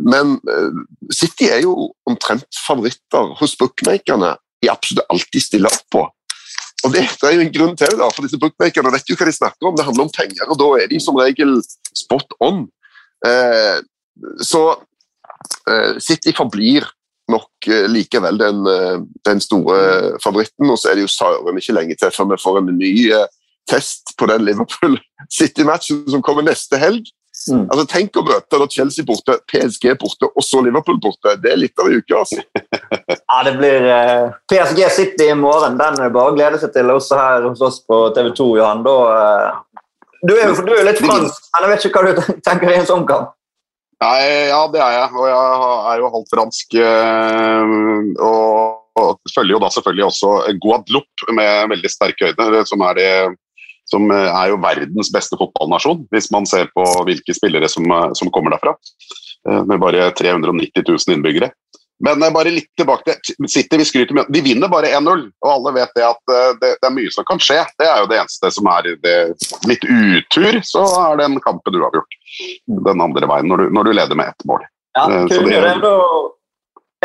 men 0.02 0.36
uh, 0.50 0.82
City 1.14 1.50
er 1.54 1.62
jo 1.62 1.92
omtrent 2.10 2.46
favoritter 2.66 3.34
hos 3.38 3.54
bookmakerne 3.58 4.34
i 4.66 4.70
absolutt 4.70 5.06
alltid 5.12 5.42
stiller 5.42 5.74
opp 5.74 5.86
på. 5.94 6.02
Og 6.86 6.92
det, 6.94 7.02
det, 7.18 7.28
er 7.28 7.34
jo 7.34 7.44
en 7.44 7.54
grunn 7.54 7.76
til 7.78 7.90
det, 7.90 7.98
da, 7.98 8.08
for 8.14 8.26
disse 8.26 8.38
bookmakerne 8.40 8.92
vet 8.94 9.10
jo 9.10 9.16
hva 9.18 9.28
de 9.28 9.34
snakker 9.34 9.68
om. 9.68 9.76
Det 9.78 9.86
handler 9.86 10.06
om 10.06 10.12
penger, 10.14 10.44
og 10.46 10.58
da 10.60 10.68
er 10.78 10.90
de 10.92 11.00
som 11.02 11.18
regel 11.18 11.56
spot 11.96 12.36
on. 12.46 12.66
Eh, 13.26 13.78
så 14.46 14.62
eh, 15.66 15.98
City 16.02 16.34
forblir 16.36 16.86
nok 17.32 17.68
eh, 17.68 17.86
likevel 17.90 18.38
den, 18.38 18.62
eh, 18.70 19.00
den, 19.26 19.42
store 19.42 20.18
favoritten. 20.22 20.70
Og 20.70 20.78
så 20.78 20.90
er 20.90 20.98
det 20.98 21.06
jo 21.06 21.12
søren 21.12 21.60
ikke 21.60 21.76
lenge 21.76 21.98
til 21.98 22.14
før 22.14 22.30
vi 22.32 22.40
får 22.42 22.60
en 22.62 22.72
ny 22.78 22.92
eh, 23.10 23.26
test 23.70 24.14
på 24.18 24.28
den 24.30 24.46
Liverpool 24.46 24.98
City-matchen 25.32 26.04
som 26.12 26.22
kommer 26.24 26.46
neste 26.46 26.78
helg. 26.80 27.10
Mm. 27.52 27.66
Altså, 27.68 27.84
Tenk 27.90 28.16
å 28.16 28.24
møte 28.24 28.58
da 28.62 28.66
Chelsea 28.72 29.04
borte, 29.06 29.36
PSG 29.50 29.90
borte 30.00 30.28
og 30.30 30.44
så 30.44 30.62
Liverpool 30.64 30.98
borte. 31.02 31.36
Det 31.42 31.52
er 31.52 31.60
litt 31.60 31.82
av 31.82 31.90
en 31.90 32.00
uke. 32.00 32.22
altså. 32.22 32.40
ja, 33.12 33.40
det 33.46 33.54
blir 33.58 33.88
eh, 33.92 34.32
PSG 34.50 34.80
City 34.94 35.28
i 35.30 35.36
morgen. 35.38 35.76
Den 35.80 36.00
er 36.00 36.14
bare 36.14 36.32
å 36.32 36.36
glede 36.36 36.60
seg 36.62 36.72
til 36.74 36.90
også 36.94 37.20
her 37.20 37.46
hos 37.50 37.62
oss 37.64 37.82
på 37.84 38.00
TV 38.16 38.32
2, 38.40 38.48
Johan. 38.62 38.82
Da, 38.86 38.96
eh, 39.20 39.84
du, 40.22 40.34
er 40.34 40.48
jo, 40.48 40.56
du 40.64 40.74
er 40.78 40.88
litt 40.88 41.02
fransk, 41.04 41.50
men 41.52 41.66
jeg 41.66 41.74
vet 41.74 41.88
ikke 41.90 42.02
hva 42.02 42.16
du 42.16 42.34
tenker 42.48 42.72
i 42.72 42.80
en 42.80 42.88
sånn 42.88 43.06
kamp? 43.08 43.34
Nei, 44.02 44.18
ja, 44.50 44.60
det 44.72 44.80
er 44.84 44.96
jeg. 44.96 45.12
Og 45.16 45.30
jeg 45.30 45.86
er 45.92 46.00
jo 46.02 46.12
halvt 46.16 46.34
fransk. 46.34 46.74
Og, 48.26 48.74
og 49.00 49.32
følger 49.32 49.54
jo 49.54 49.60
da 49.62 49.70
selvfølgelig 49.72 50.04
også 50.10 50.32
Guadeloupe 50.60 51.36
med 51.36 51.70
veldig 51.72 51.92
sterke 51.92 52.32
øyne, 52.32 52.64
som 52.68 52.84
er 52.84 52.98
det 52.98 53.10
som 53.90 54.10
eh, 54.10 54.28
er 54.30 54.50
jo 54.52 54.60
verdens 54.62 55.10
beste 55.14 55.38
fotballnasjon, 55.38 56.06
hvis 56.14 56.30
man 56.34 56.48
ser 56.48 56.70
på 56.74 56.84
hvilke 57.06 57.34
spillere 57.36 57.70
som, 57.70 57.86
eh, 57.86 58.10
som 58.18 58.32
kommer 58.34 58.56
derfra. 58.56 58.74
Eh, 59.48 59.62
med 59.70 59.80
bare 59.82 60.10
390 60.18 60.82
000 60.82 61.16
innbyggere. 61.16 61.52
Men 62.04 62.20
bare 62.34 62.52
litt 62.52 62.68
tilbake 62.76 63.14
til 63.24 63.46
City. 63.48 63.78
vi 63.80 63.84
skryter 63.88 64.12
med, 64.12 64.26
De 64.28 64.42
vinner 64.44 64.68
bare 64.68 64.90
1-0, 64.98 65.22
og 65.40 65.48
alle 65.48 65.70
vet 65.78 65.94
det 65.96 66.02
at 66.04 66.18
det, 66.28 66.40
det, 66.60 66.72
er 66.84 66.92
mye 66.92 67.12
som 67.14 67.24
kan 67.24 67.40
skje. 67.40 67.62
Det 67.80 67.86
er 67.88 68.02
jo 68.02 68.10
det 68.10 68.18
eneste 68.20 68.50
som 68.52 68.68
er 68.68 68.90
det, 69.00 69.14
litt 69.64 69.86
utur, 69.88 70.58
så 70.60 70.84
er 71.06 71.16
det 71.16 71.30
en 71.30 71.38
kampen 71.40 71.78
uavgjort 71.80 72.18
den 72.90 73.00
andre 73.00 73.30
veien 73.30 73.48
når 73.48 73.62
du, 73.62 73.70
når 73.78 73.88
du 73.88 73.92
leder 73.96 74.20
med 74.20 74.28
ett 74.28 74.44
mål. 74.50 74.66
Ja, 74.98 75.06
kunne 75.08 75.48
det, 75.48 75.72
det, 75.86 75.94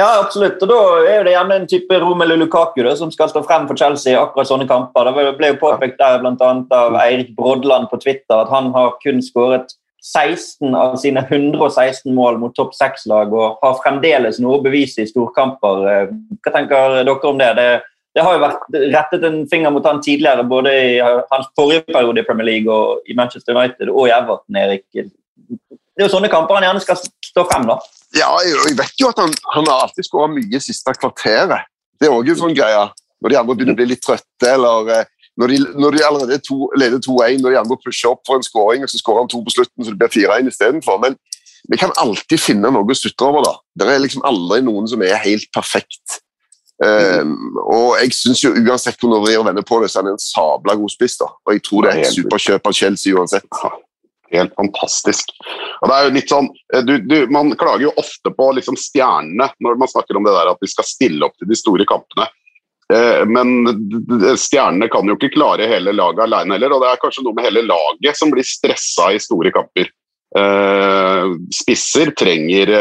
ja, 0.02 0.10
absolutt. 0.22 0.62
Og 0.64 0.70
Da 0.70 0.80
er 1.12 1.26
det 1.26 1.36
gjerne 1.36 1.58
en 1.62 1.68
type 1.70 2.00
Romelu 2.02 2.36
Lukaku 2.42 2.82
da, 2.84 2.96
som 2.98 3.12
skal 3.14 3.30
stå 3.30 3.44
frem 3.46 3.68
for 3.70 3.78
Chelsea 3.78 4.16
i 4.16 4.20
akkurat 4.20 4.50
sånne 4.50 4.68
kamper. 4.70 5.12
Det 5.14 5.36
ble 5.38 5.52
jo 5.54 5.60
påpekt 5.62 6.02
der 6.02 6.26
annet 6.26 6.74
av 6.74 6.98
Eirik 7.04 7.36
Brodland 7.38 7.90
på 7.92 8.00
Twitter 8.02 8.42
at 8.42 8.50
han 8.50 8.72
har 8.74 8.98
kun 9.04 9.22
skåret 9.22 9.76
16 10.02 10.74
av 10.74 10.96
sine 10.98 11.22
116 11.30 12.10
mål 12.16 12.40
mot 12.42 12.56
topp 12.58 12.74
seks-lag 12.74 13.34
og 13.38 13.62
har 13.62 13.78
fremdeles 13.84 14.40
noe 14.42 14.58
å 14.58 14.64
bevise 14.64 15.04
i 15.04 15.10
storkamper. 15.10 16.10
Hva 16.42 16.54
tenker 16.56 16.98
dere 17.06 17.18
om 17.30 17.38
det? 17.38 17.52
det? 17.60 17.70
det? 18.18 18.26
har 18.26 18.36
jo 18.36 18.44
vært 18.48 18.80
rettet 18.96 19.28
en 19.30 19.44
finger 19.52 19.74
mot 19.76 19.86
han 19.86 20.02
tidligere, 20.02 20.48
både 20.50 20.74
i 20.74 21.00
hans 21.06 21.52
forrige 21.58 21.86
periode 21.92 22.24
i 22.24 22.26
Premier 22.26 22.50
League 22.50 22.74
og 22.74 23.06
i 23.06 23.18
Manchester 23.18 23.54
United 23.54 23.94
og 23.94 24.10
i 24.10 24.16
Everton. 24.18 24.58
Erik. 24.58 24.88
Det 24.92 26.02
er 26.02 26.08
jo 26.08 26.14
sånne 26.16 26.34
kamper 26.34 26.58
han 26.58 26.72
gjerne 26.72 26.82
skal 26.82 27.04
stå 27.30 27.46
frem. 27.52 27.70
da. 27.70 27.78
Ja, 28.18 28.28
jeg 28.44 28.76
vet 28.76 29.00
jo 29.00 29.10
at 29.12 29.20
han, 29.22 29.34
han 29.54 29.68
har 29.70 29.86
alltid 29.86 30.08
skåra 30.08 30.28
mye 30.34 30.60
siste 30.64 30.94
kvarteret. 31.00 31.68
Det 32.00 32.10
er 32.10 32.16
òg 32.16 32.32
en 32.34 32.40
sånn 32.40 32.56
greie. 32.58 32.86
Når 33.22 33.32
de 33.32 33.38
andre 33.40 33.56
begynner 33.56 33.78
å 33.78 33.80
bli 33.80 33.92
litt 33.94 34.02
trøtte, 34.04 34.48
eller 34.50 34.90
eh, 34.96 35.12
når 35.40 35.54
de, 35.54 35.60
når 35.80 35.96
de 35.96 36.02
allerede 36.06 36.40
to, 36.44 36.58
leder 36.78 37.00
2-1, 37.00 37.44
når 37.44 37.54
de 37.54 37.60
andre 37.62 37.78
pusher 37.80 38.12
opp 38.12 38.26
for 38.28 38.40
en 38.40 38.46
skåring, 38.46 38.84
og 38.84 38.92
så 38.92 39.00
skårer 39.00 39.24
han 39.24 39.32
to 39.32 39.40
på 39.46 39.54
slutten, 39.54 39.86
så 39.86 39.94
det 39.94 40.02
blir 40.02 40.12
4-1 40.28 40.50
istedenfor. 40.52 41.00
Men 41.04 41.16
vi 41.70 41.80
kan 41.80 41.94
alltid 42.02 42.42
finne 42.42 42.74
noe 42.74 42.84
å 42.84 42.98
sutre 42.98 43.30
over. 43.30 43.46
da. 43.46 43.54
Det 43.78 43.88
er 43.88 44.04
liksom 44.04 44.26
aldri 44.28 44.60
noen 44.66 44.90
som 44.92 45.06
er 45.06 45.22
helt 45.24 45.48
perfekt. 45.56 46.20
Um, 46.82 47.60
og 47.62 48.00
jeg 48.02 48.16
synes 48.18 48.42
jo 48.42 48.56
uansett 48.58 48.98
hvor 48.98 49.14
du 49.14 49.20
vrir 49.22 49.38
og 49.38 49.46
vender 49.46 49.66
på 49.66 49.78
det, 49.84 49.92
så 49.94 50.00
er 50.00 50.08
han 50.08 50.16
en 50.16 50.24
sabla 50.24 50.76
god 50.80 50.92
spiss. 50.92 51.20
da. 51.22 51.30
Og 51.46 51.56
jeg 51.56 51.64
tror 51.68 51.86
det 51.86 51.94
er 51.94 52.02
et 52.02 52.16
superkjøp 52.18 52.68
av 52.68 52.78
Chelsea 52.78 53.16
uansett 53.16 53.48
helt 54.34 54.54
fantastisk. 54.58 55.32
Og 55.82 55.90
det 55.90 55.96
er 55.96 56.06
jo 56.06 56.14
litt 56.18 56.32
sånn, 56.32 56.50
eh, 56.74 56.84
du, 56.86 56.94
du, 57.06 57.16
Man 57.34 57.54
klager 57.60 57.88
jo 57.90 57.96
ofte 58.00 58.34
på 58.36 58.52
liksom 58.58 58.78
stjernene 58.80 59.52
når 59.64 59.80
man 59.82 59.92
snakker 59.92 60.18
om 60.18 60.28
det 60.28 60.36
der 60.36 60.52
at 60.54 60.62
de 60.62 60.70
skal 60.72 60.88
stille 60.88 61.26
opp 61.28 61.38
til 61.40 61.50
de 61.52 61.58
store 61.58 61.88
kampene. 61.90 62.28
Eh, 62.94 63.24
men 63.28 64.36
stjernene 64.40 64.92
kan 64.92 65.08
jo 65.08 65.18
ikke 65.18 65.34
klare 65.38 65.70
hele 65.72 65.96
laget 65.96 66.26
alene 66.28 66.58
heller, 66.58 66.76
og 66.76 66.84
det 66.84 66.92
er 66.92 67.02
kanskje 67.02 67.26
noe 67.26 67.38
med 67.38 67.50
hele 67.50 67.66
laget 67.68 68.20
som 68.20 68.34
blir 68.34 68.48
stressa 68.48 69.12
i 69.16 69.22
store 69.24 69.54
kamper. 69.56 69.92
Eh, 70.38 71.36
spisser 71.56 72.14
trenger, 72.16 72.72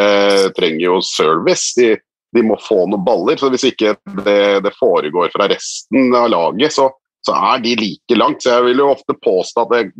trenger 0.54 0.87
jo 0.87 1.02
service. 1.02 1.75
De, 1.78 1.95
de, 2.37 2.47
må 2.47 2.59
få 2.62 2.85
noen 2.85 3.04
baller. 3.07 3.40
så 3.40 3.50
Hvis 3.50 3.66
ikke 3.73 3.97
det, 4.23 4.40
det 4.66 4.76
foregår 4.78 5.33
fra 5.35 5.50
resten 5.50 6.14
av 6.14 6.30
laget, 6.30 6.76
så, 6.76 6.90
så 7.27 7.37
er 7.37 7.65
de 7.65 7.75
like 7.79 8.19
langt. 8.19 8.43
Så 8.43 8.55
jeg 8.55 8.69
vil 8.71 8.83
jo 8.83 8.91
ofte 8.93 9.17
påstå 9.25 9.67
at 9.67 9.95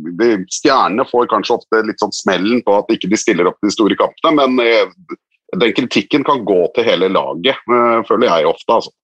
stjernene 0.53 1.07
får 1.09 1.29
kanskje 1.31 1.57
ofte 1.59 1.83
litt 1.87 2.01
sånn 2.01 2.15
smellen 2.15 2.63
på 2.65 2.79
at 2.79 2.93
ikke 2.93 3.11
de 3.11 3.19
stiller 3.19 3.49
opp 3.49 3.59
de 3.61 3.73
store 3.73 3.97
kampene, 3.99 4.33
men 4.41 4.63
eh, 4.65 5.17
den 5.61 5.75
kritikken 5.75 6.25
kan 6.27 6.45
gå 6.47 6.63
til 6.75 6.87
hele 6.87 7.11
laget, 7.11 7.59
eh, 7.69 7.99
føler 8.07 8.29
jeg 8.29 8.49
ofte. 8.53 8.79
altså. 8.79 8.95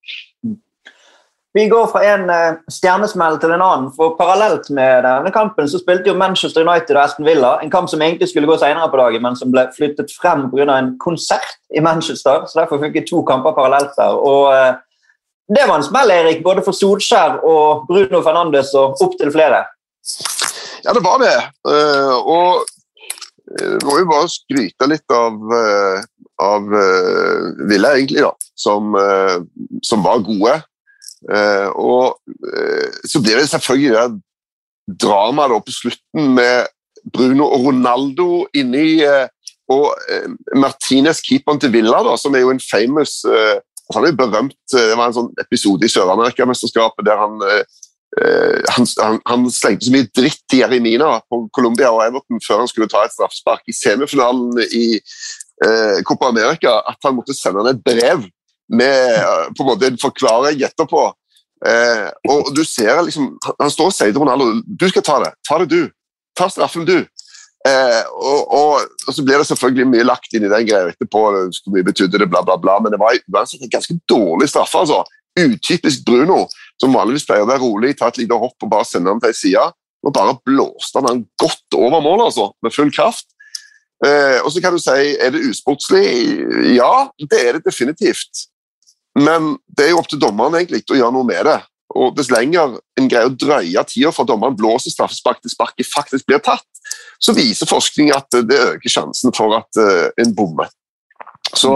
Vi 1.57 1.63
går 1.67 1.88
fra 1.89 2.03
en 2.05 2.27
uh, 2.29 2.57
stjernesmell 2.69 3.39
til 3.41 3.50
en 3.55 3.63
annen. 3.65 3.88
for 3.95 4.13
Parallelt 4.19 4.67
med 4.69 5.07
denne 5.07 5.31
kampen 5.33 5.65
så 5.69 5.79
spilte 5.81 6.12
jo 6.12 6.17
Manchester 6.17 6.62
United 6.62 6.93
og 6.93 7.01
Aston 7.01 7.25
Villa. 7.25 7.55
En 7.63 7.71
kamp 7.74 7.89
som 7.89 8.03
egentlig 8.05 8.27
skulle 8.29 8.50
gå 8.50 8.57
senere 8.62 8.89
på 8.91 9.00
dagen, 9.00 9.24
men 9.24 9.38
som 9.39 9.50
ble 9.53 9.63
flyttet 9.74 10.13
frem 10.13 10.51
pga. 10.51 10.67
en 10.75 10.91
konsert 11.01 11.57
i 11.74 11.81
Manchester. 11.81 12.45
så 12.45 12.59
Derfor 12.59 12.77
vi 12.77 13.01
to 13.01 13.24
kamper 13.24 13.57
parallelt 13.57 13.95
der. 13.97 14.13
og 14.31 14.43
uh, 14.53 14.77
Det 15.47 15.63
var 15.67 15.79
en 15.79 15.85
smell 15.85 16.11
Erik, 16.11 16.41
både 16.43 16.63
for 16.65 16.75
Solskjær 16.75 17.39
og 17.47 17.85
Bruno 17.87 18.19
Fernandes 18.25 18.73
og 18.75 18.99
opptil 19.05 19.31
flere. 19.31 19.63
Ja, 20.83 20.91
det 20.95 21.03
var 21.05 21.21
det. 21.23 21.35
Uh, 21.67 22.15
og 22.19 22.65
det 23.47 23.85
må 23.87 23.95
jo 24.01 24.09
bare 24.09 24.27
skryte 24.27 24.89
litt 24.91 25.13
av, 25.15 25.37
av 26.43 26.65
Villa, 27.69 27.93
egentlig, 27.95 28.25
da, 28.25 28.33
som, 28.59 28.91
som 29.87 30.03
var 30.03 30.19
gode. 30.25 30.57
Og 31.79 32.19
så 33.07 33.21
blir 33.23 33.39
det 33.39 33.47
selvfølgelig 33.47 33.93
det 33.95 34.97
dramaet 35.05 35.63
på 35.63 35.77
slutten 35.77 36.35
med 36.35 36.67
Bruno 37.15 37.47
og 37.47 37.69
Ronaldo 37.69 38.27
inni 38.51 38.99
og 39.71 39.95
Martinez, 40.59 41.23
keeperen 41.23 41.63
til 41.63 41.71
Villa, 41.71 42.03
da, 42.03 42.19
som 42.19 42.35
er 42.35 42.43
jo 42.43 42.51
en 42.51 42.63
famous 42.67 43.21
Han 43.96 44.06
er 44.08 44.15
berømt 44.17 44.58
Det 44.74 44.96
var 44.98 45.08
en 45.08 45.15
sånn 45.15 45.29
episode 45.39 45.88
i 45.88 45.91
Sør-Amerika-mesterskapet 45.91 47.06
der 47.08 47.22
han 47.22 47.38
han, 48.17 48.86
han, 49.03 49.17
han, 49.27 49.44
slengte 49.51 49.86
så 49.86 49.91
mye 49.94 50.08
dritt 50.15 50.39
til 50.50 50.62
Jeremina 50.63 51.10
på 51.29 51.41
Colombia 51.53 51.91
og 51.94 52.00
Everton 52.06 52.39
før 52.41 52.63
han 52.63 52.70
skulle 52.72 52.88
ta 52.89 53.03
et 53.06 53.13
straffespark 53.13 53.67
i 53.70 53.75
semifinalen 53.75 54.56
i 54.74 54.86
Copa 56.08 56.32
America 56.32 56.79
at 56.88 57.03
han 57.06 57.17
måtte 57.20 57.36
sende 57.38 57.62
han 57.62 57.75
et 57.75 57.84
brev 57.84 58.24
med 58.70 59.15
eh, 59.15 59.48
på 59.58 59.63
en 59.63 59.70
måte 59.70 59.88
en 59.88 60.00
forklaring 60.01 60.63
etterpå. 60.67 61.03
Eh, 61.65 62.08
og 62.29 62.51
du 62.53 62.62
ser 62.65 63.01
liksom, 63.01 63.32
Han 63.60 63.72
står 63.74 63.88
og 63.89 63.94
sier 63.96 64.12
til 64.12 64.22
Ronaldo 64.22 64.62
du 64.62 64.89
skal 64.91 65.06
ta 65.06 65.17
det. 65.24 65.32
Ta 65.48 65.58
det, 65.63 65.70
du. 65.72 65.89
Ta 66.38 66.50
straffen, 66.53 66.86
du. 66.86 67.00
Eh, 67.67 68.03
og, 68.13 68.53
og, 68.53 68.88
og, 69.07 69.13
så 69.13 69.24
blir 69.25 69.41
det 69.41 69.47
selvfølgelig 69.50 69.88
mye 69.91 70.05
lagt 70.07 70.33
inn 70.33 70.45
i 70.47 70.51
den 70.51 70.67
greia 70.67 70.91
etterpå. 70.91 71.24
Hvor 71.33 71.74
mye 71.74 71.88
betydde 71.88 72.21
det, 72.21 72.29
bla, 72.31 72.43
bla, 72.45 72.57
bla. 72.62 72.77
Men 72.83 72.93
det 72.93 73.01
var 73.01 73.17
uansett 73.27 73.63
en 73.63 73.74
ganske 73.74 73.97
dårlig 74.09 74.50
straffe. 74.51 74.83
altså. 74.83 75.03
Utypisk 75.38 76.05
Bruno, 76.05 76.45
som 76.81 76.95
vanligvis 76.95 77.27
pleier 77.27 77.45
å 77.45 77.50
være 77.50 77.62
rolig, 77.62 77.95
ta 77.97 78.09
et 78.09 78.21
lite 78.24 78.38
hopp 78.41 78.63
og 78.65 78.71
bare 78.71 78.88
sende 78.89 79.12
ham 79.12 79.21
til 79.21 79.33
ei 79.33 79.38
side. 79.38 79.65
Og 80.05 80.13
bare 80.13 80.38
blåste 80.45 81.01
han 81.03 81.25
godt 81.41 81.77
over 81.77 82.01
målet, 82.01 82.29
altså, 82.29 82.51
med 82.63 82.74
full 82.74 82.93
kraft. 82.93 83.27
Eh, 84.05 84.38
og 84.45 84.51
så 84.53 84.62
kan 84.62 84.75
du 84.75 84.81
si, 84.81 85.15
er 85.17 85.33
det 85.33 85.45
usportslig? 85.50 86.05
Ja, 86.75 87.09
det 87.17 87.41
er 87.41 87.57
det 87.57 87.65
definitivt. 87.65 88.45
Men 89.17 89.55
det 89.74 89.88
er 89.88 89.95
jo 89.95 90.03
opp 90.03 90.09
til 90.12 90.21
dommeren 90.21 90.59
egentlig 90.59 90.83
å 90.93 91.00
gjøre 91.00 91.15
noe 91.15 91.25
med 91.25 91.50
det. 91.50 91.57
Og 91.97 92.13
Dess 92.17 92.29
lenger 92.29 92.77
en 93.00 93.07
greier 93.09 93.29
å 93.29 93.33
drøye 93.33 93.83
tida 93.89 94.12
fra 94.13 94.25
dommeren 94.27 94.57
blåser 94.57 94.93
straffespark 94.93 95.41
til 95.41 95.53
sparket 95.53 95.89
faktisk 95.89 96.27
blir 96.29 96.41
tatt, 96.43 96.67
så 97.19 97.33
viser 97.37 97.69
forskning 97.69 98.11
at 98.15 98.39
det 98.47 98.57
øker 98.73 98.91
sjansen 98.91 99.33
for 99.35 99.55
at 99.57 99.79
uh, 99.81 100.09
en 100.21 100.33
bommer. 100.37 100.69
Så 101.55 101.71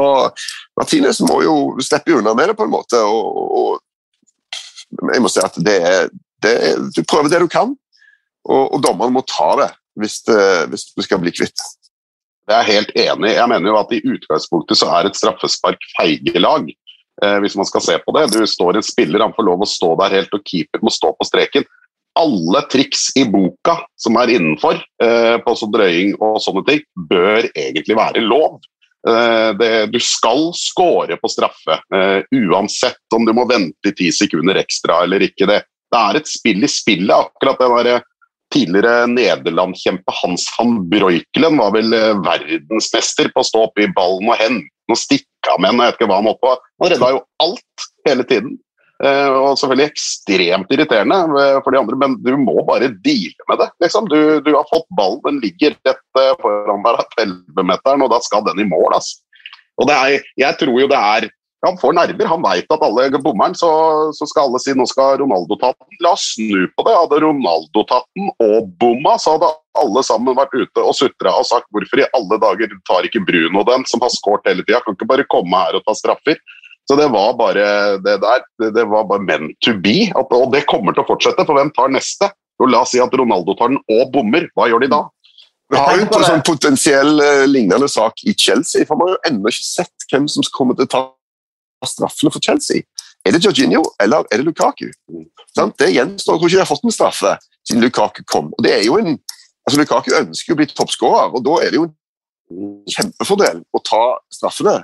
Martinez 0.77 1.21
må 1.23 1.41
jo 1.45 1.55
slippe 1.83 2.17
unna 2.17 2.33
med 2.37 2.51
det 2.51 2.57
på 2.59 2.67
en 2.67 2.73
måte. 2.73 2.99
og, 2.99 3.39
og 3.61 5.05
jeg 5.13 5.23
må 5.23 5.31
si 5.31 5.43
at 5.43 5.55
det 5.63 5.77
er, 5.87 6.09
det 6.43 6.55
er, 6.69 6.81
Du 6.95 7.03
prøver 7.07 7.31
det 7.31 7.43
du 7.43 7.49
kan, 7.51 7.75
og, 8.47 8.63
og 8.75 8.81
dommeren 8.83 9.13
må 9.15 9.23
ta 9.27 9.53
det 9.61 9.69
hvis, 9.99 10.21
det 10.27 10.41
hvis 10.71 10.89
du 10.95 11.03
skal 11.05 11.21
bli 11.21 11.33
kvitt 11.35 11.63
Jeg 12.49 12.57
er 12.57 12.67
helt 12.67 12.91
enig. 12.97 13.33
Jeg 13.35 13.49
mener 13.51 13.71
jo 13.71 13.79
at 13.79 13.91
i 13.95 14.01
utgangspunktet 14.03 14.79
så 14.79 14.89
er 14.97 15.07
et 15.07 15.17
straffespark 15.19 15.83
feigelag 15.93 16.71
eh, 16.71 17.37
hvis 17.43 17.55
man 17.59 17.67
skal 17.69 17.83
se 17.85 17.97
på 18.01 18.15
det. 18.17 18.25
Du 18.33 18.41
står 18.49 18.79
en 18.79 18.85
spiller, 18.85 19.23
han 19.23 19.35
får 19.35 19.47
lov 19.47 19.63
å 19.63 19.69
stå 19.69 19.93
der 20.01 20.17
helt, 20.17 20.33
og 20.35 20.43
keeper 20.47 20.81
må 20.83 20.91
stå 20.91 21.13
på 21.15 21.27
streken. 21.29 21.67
Alle 22.20 22.62
triks 22.72 23.10
i 23.15 23.24
boka 23.30 23.77
som 24.00 24.18
er 24.20 24.34
innenfor, 24.36 24.82
eh, 25.03 25.38
på 25.44 25.56
sånn 25.56 25.72
drøying 25.72 26.18
og 26.20 26.41
sånne 26.44 26.65
ting, 26.68 26.84
bør 27.10 27.48
egentlig 27.56 27.96
være 27.96 28.24
lov. 28.25 28.60
Eh, 29.08 29.50
det, 29.58 29.72
du 29.94 30.00
skal 30.03 30.51
score 30.58 31.18
på 31.18 31.32
straffe, 31.32 31.80
eh, 31.96 32.20
uansett 32.36 33.15
om 33.15 33.25
du 33.25 33.34
må 33.34 33.48
vente 33.50 33.89
i 33.89 33.96
ti 33.98 34.12
sekunder 34.13 34.60
ekstra 34.62 35.03
eller 35.06 35.24
ikke. 35.25 35.48
Det, 35.50 35.62
det 35.91 36.01
er 36.01 36.20
et 36.20 36.30
spill 36.30 36.68
i 36.68 36.70
spillet. 36.70 37.15
akkurat 37.15 37.63
det 37.63 37.72
der 37.89 38.03
tidligere 38.51 39.08
Nederland-kjempe 39.08 40.13
Hans 40.22 40.46
van 40.58 40.77
Breukelen 40.91 41.58
var 41.58 41.74
vel 41.75 41.96
eh, 41.96 42.12
verdensmester 42.20 43.32
på 43.32 43.41
å 43.44 43.48
stå 43.48 43.65
opp 43.70 43.80
i 43.82 43.89
ballen 43.96 44.30
og 44.30 44.38
hen. 44.41 44.62
og 44.91 45.00
stikke 45.00 45.53
av 45.53 45.62
med 45.63 45.72
en, 45.72 45.80
jeg 45.80 45.88
vet 45.88 45.98
ikke 46.01 46.08
hva 46.10 46.20
han 46.20 46.27
holdt 46.27 46.41
på. 46.44 46.50
Han 46.84 46.89
redda 46.91 47.10
jo 47.13 47.20
alt 47.39 47.86
hele 48.10 48.25
tiden. 48.27 48.58
Uh, 49.01 49.34
og 49.34 49.58
selvfølgelig 49.58 49.89
ekstremt 49.89 50.74
irriterende 50.75 51.15
eh, 51.41 51.55
for 51.65 51.74
de 51.74 51.79
andre, 51.79 51.98
men 51.98 52.20
du 52.22 52.36
må 52.38 52.62
bare 52.67 52.91
deale 53.01 53.48
med 53.50 53.58
det. 53.63 53.70
Liksom. 53.81 54.05
Du, 54.12 54.20
du, 54.46 54.51
har 54.53 54.67
fått 54.70 54.86
ballen, 54.93 55.24
den 55.25 55.39
ligger 55.41 55.74
rett 55.88 56.20
uh, 56.20 56.36
foran 56.43 56.86
deg 56.86 57.01
på 57.15 57.25
11-meteren, 57.25 58.05
og 58.05 58.12
da 58.13 58.20
skal 58.22 58.46
den 58.46 58.62
i 58.62 58.67
mål. 58.70 58.93
Altså. 59.00 59.24
Og 59.81 59.89
er, 59.89 60.20
jeg 60.38 60.60
tror 60.60 60.77
jo 60.84 60.89
det 60.91 61.00
er 61.00 61.31
han 61.65 61.77
får 61.77 61.93
nerver. 61.93 62.25
Han 62.25 62.41
veit 62.41 62.74
at 62.74 62.84
alle 62.86 63.20
bommer 63.22 63.51
den, 63.51 63.58
så, 63.58 63.70
så, 64.17 64.25
skal 64.29 64.48
alle 64.48 64.62
si 64.62 64.74
nå 64.77 64.86
skal 64.89 65.20
Ronaldo 65.22 65.58
ta 65.62 65.70
den. 65.75 66.00
La 66.01 66.15
oss 66.15 66.31
snu 66.34 66.65
på 66.74 66.86
det. 66.88 66.96
Hadde 66.98 67.20
Ronaldo 67.22 67.84
tatt 67.89 68.08
den 68.17 68.31
og 68.41 68.72
bomma, 68.81 69.17
så 69.22 69.36
hadde 69.36 69.51
alle 69.81 70.01
sammen 70.05 70.38
vært 70.38 70.55
ute 70.58 70.81
og 70.81 70.96
sutra 70.98 71.36
og 71.38 71.46
sagt 71.48 71.70
hvorfor 71.74 72.01
i 72.01 72.10
alle 72.17 72.39
dager 72.41 72.74
tar 72.89 73.05
ikke 73.08 73.22
Bruno 73.27 73.65
den, 73.67 73.86
som 73.89 74.01
har 74.03 74.13
skåret 74.13 74.50
hele 74.50 74.65
tida. 74.65 74.81
Kan 74.86 74.98
ikke 74.98 75.10
bare 75.13 75.27
komme 75.29 75.62
her 75.67 75.77
og 75.77 75.86
ta 75.86 75.96
straffer. 75.98 76.41
Så 76.91 76.98
det 77.00 77.07
var 77.07 77.38
bare 77.39 77.65
det 78.03 78.17
der. 78.19 78.41
Det, 78.60 78.74
det 78.75 78.83
var 78.91 79.05
bare 79.07 79.24
meant 79.24 79.53
to 79.63 79.71
be. 79.79 80.10
At, 80.12 80.33
og 80.36 80.50
det 80.51 80.65
kommer 80.67 80.91
til 80.91 81.05
å 81.05 81.07
fortsette, 81.07 81.45
for 81.48 81.55
hvem 81.55 81.71
tar 81.71 81.93
neste? 81.93 82.27
Jo, 82.60 82.67
la 82.67 82.81
oss 82.83 82.91
si 82.91 83.00
at 83.00 83.15
Ronaldo 83.15 83.55
tar 83.55 83.71
den 83.71 83.79
og 83.95 84.10
bommer. 84.12 84.50
Hva 84.51 84.67
gjør 84.67 84.83
de 84.83 84.89
da? 84.91 85.05
Vi 85.71 85.79
har 85.79 85.95
jo 85.95 86.03
en 86.03 86.25
sånn 86.27 86.43
potensiell 86.43 87.24
uh, 87.24 87.45
lignende 87.48 87.88
sak 87.88 88.19
i 88.27 88.33
Chelsea, 88.36 88.83
for 88.83 89.00
vi 89.00 89.07
har 89.07 89.13
jo 89.13 89.21
ennå 89.29 89.53
ikke 89.53 89.63
sett 89.63 90.07
hvem 90.12 90.27
som 90.27 90.43
kommer 90.51 90.75
til 90.75 90.89
å 90.89 90.91
ta 90.91 91.03
straffene 91.88 92.33
for 92.33 92.43
Chelsea. 92.43 92.83
Er 93.24 93.38
det 93.38 93.43
Jorginho 93.45 93.86
eller 94.03 94.27
er 94.27 94.41
det 94.41 94.50
Lukaku? 94.50 94.89
Sånn? 95.55 95.71
Det 95.79 95.93
gjenstår. 95.93 96.36
Jeg 96.36 96.41
tror 96.41 96.50
ikke 96.50 96.57
de 96.57 96.63
har 96.65 96.71
fått 96.74 96.88
en 96.89 96.95
straffe 96.98 97.36
siden 97.69 97.86
Lukaku 97.86 98.25
kom. 98.27 98.51
Og 98.57 98.67
det 98.67 98.75
er 98.81 98.83
jo 98.83 99.00
en, 99.00 99.15
altså 99.63 99.79
Lukaku 99.79 100.12
ønsker 100.19 100.57
å 100.57 100.60
bli 100.60 100.67
toppskårer, 100.75 101.31
og 101.39 101.48
da 101.48 101.55
er 101.63 101.71
det 101.71 101.79
jo 101.79 101.88
en 101.88 102.98
kjempefordel 102.98 103.63
å 103.71 103.83
ta 103.88 104.01
straffene. 104.36 104.81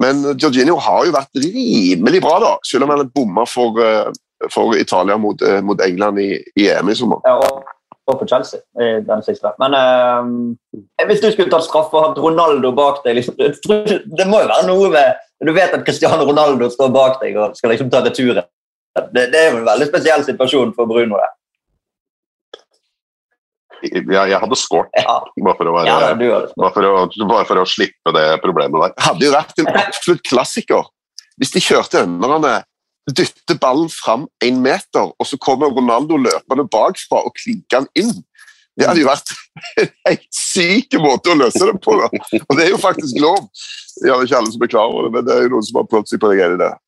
Men 0.00 0.22
Georginio 0.40 0.78
har 0.80 1.04
jo 1.06 1.14
vært 1.14 1.42
rimelig 1.42 2.22
bra, 2.24 2.38
da, 2.40 2.52
selv 2.64 2.86
om 2.86 2.94
han 2.94 3.10
bomma 3.12 3.44
for, 3.48 3.76
eh, 3.82 4.08
for 4.52 4.76
Italia 4.78 5.18
mot, 5.20 5.42
eh, 5.42 5.60
mot, 5.60 5.80
England 5.84 6.20
i, 6.22 6.30
i 6.56 6.68
EM 6.72 6.88
i 6.88 6.96
sommer. 6.96 7.20
Ja, 7.28 7.36
og, 7.36 7.68
for 8.08 8.26
Chelsea 8.26 8.60
i 8.82 8.94
den 9.06 9.20
siste. 9.22 9.52
Men 9.62 9.76
uh, 9.78 11.04
hvis 11.06 11.20
du 11.22 11.28
skulle 11.30 11.52
tatt 11.52 11.68
straffe 11.68 11.94
og 11.94 12.08
hatt 12.08 12.18
Ronaldo 12.18 12.72
bak 12.74 12.98
deg 13.04 13.20
liksom, 13.20 13.36
Det 13.38 14.26
må 14.26 14.40
jo 14.42 14.48
være 14.50 14.66
noe 14.66 14.88
med 14.90 15.20
du 15.46 15.52
vet 15.54 15.74
at 15.74 15.84
Cristiano 15.86 16.26
Ronaldo 16.26 16.68
står 16.70 16.90
bak 16.94 17.20
deg 17.22 17.38
og 17.38 17.56
skal 17.58 17.72
liksom 17.74 17.90
ta 17.90 18.02
returen. 18.04 18.46
Det, 19.14 19.28
det 19.32 19.38
er 19.38 19.48
jo 19.50 19.60
en 19.62 19.66
veldig 19.66 19.88
spesiell 19.88 20.22
situasjon 20.26 20.74
for 20.76 20.90
Bruno. 20.90 21.18
det. 21.18 21.30
Ja, 23.82 24.24
jeg 24.30 24.38
hadde 24.42 24.58
skåret, 24.58 24.90
ja. 24.96 25.18
bare, 25.42 25.56
for 25.58 25.70
å 25.70 25.76
være, 25.76 25.90
ja, 25.90 26.10
bare, 26.56 26.72
for 26.74 26.86
å, 26.86 27.06
bare 27.26 27.46
for 27.48 27.62
å 27.62 27.68
slippe 27.68 28.14
det 28.16 28.26
problemet 28.44 28.78
der. 28.84 28.96
Det 28.96 29.06
hadde 29.08 29.26
jo 29.26 29.32
vært 29.34 29.62
en 29.62 29.70
absolutt 29.82 30.26
klassiker 30.28 30.90
hvis 31.40 31.54
de 31.54 31.62
kjørte 31.64 32.02
underne, 32.04 32.60
dytter 33.10 33.56
ballen 33.58 33.88
fram 33.90 34.28
én 34.44 34.60
meter, 34.62 35.10
og 35.10 35.26
så 35.26 35.38
kommer 35.42 35.72
Ronaldo 35.74 36.18
løpende 36.20 36.68
bakfra 36.70 37.24
og 37.26 37.34
klinker 37.40 37.82
den 37.82 38.04
inn. 38.04 38.12
Det 38.78 38.86
hadde 38.88 39.02
jo 39.02 39.08
vært 39.08 39.32
en 39.82 39.90
helt 40.06 40.28
syk 40.36 40.96
måte 41.02 41.32
å 41.32 41.36
løse 41.36 41.66
det 41.68 41.74
på. 41.84 41.96
Da. 41.98 42.08
Og 42.46 42.56
det 42.56 42.64
er 42.64 42.70
jo 42.72 42.80
faktisk 42.80 43.18
lov. 43.20 43.42
Det 44.00 44.08
er 44.08 44.24
ikke 44.24 44.38
alle 44.38 44.54
som 44.54 44.64
er 44.64 44.72
klar 44.72 44.92
over 44.92 45.08
det, 45.08 45.12
men 45.16 45.26
det 45.26 45.34
er 45.34 45.44
jo 45.44 45.52
noen 45.56 45.66
som 45.66 45.80
har 45.82 45.90
prøvd 45.90 46.12
seg 46.12 46.22
på 46.22 46.30
det 46.30 46.38
greiene 46.40 46.60
der. 46.62 46.78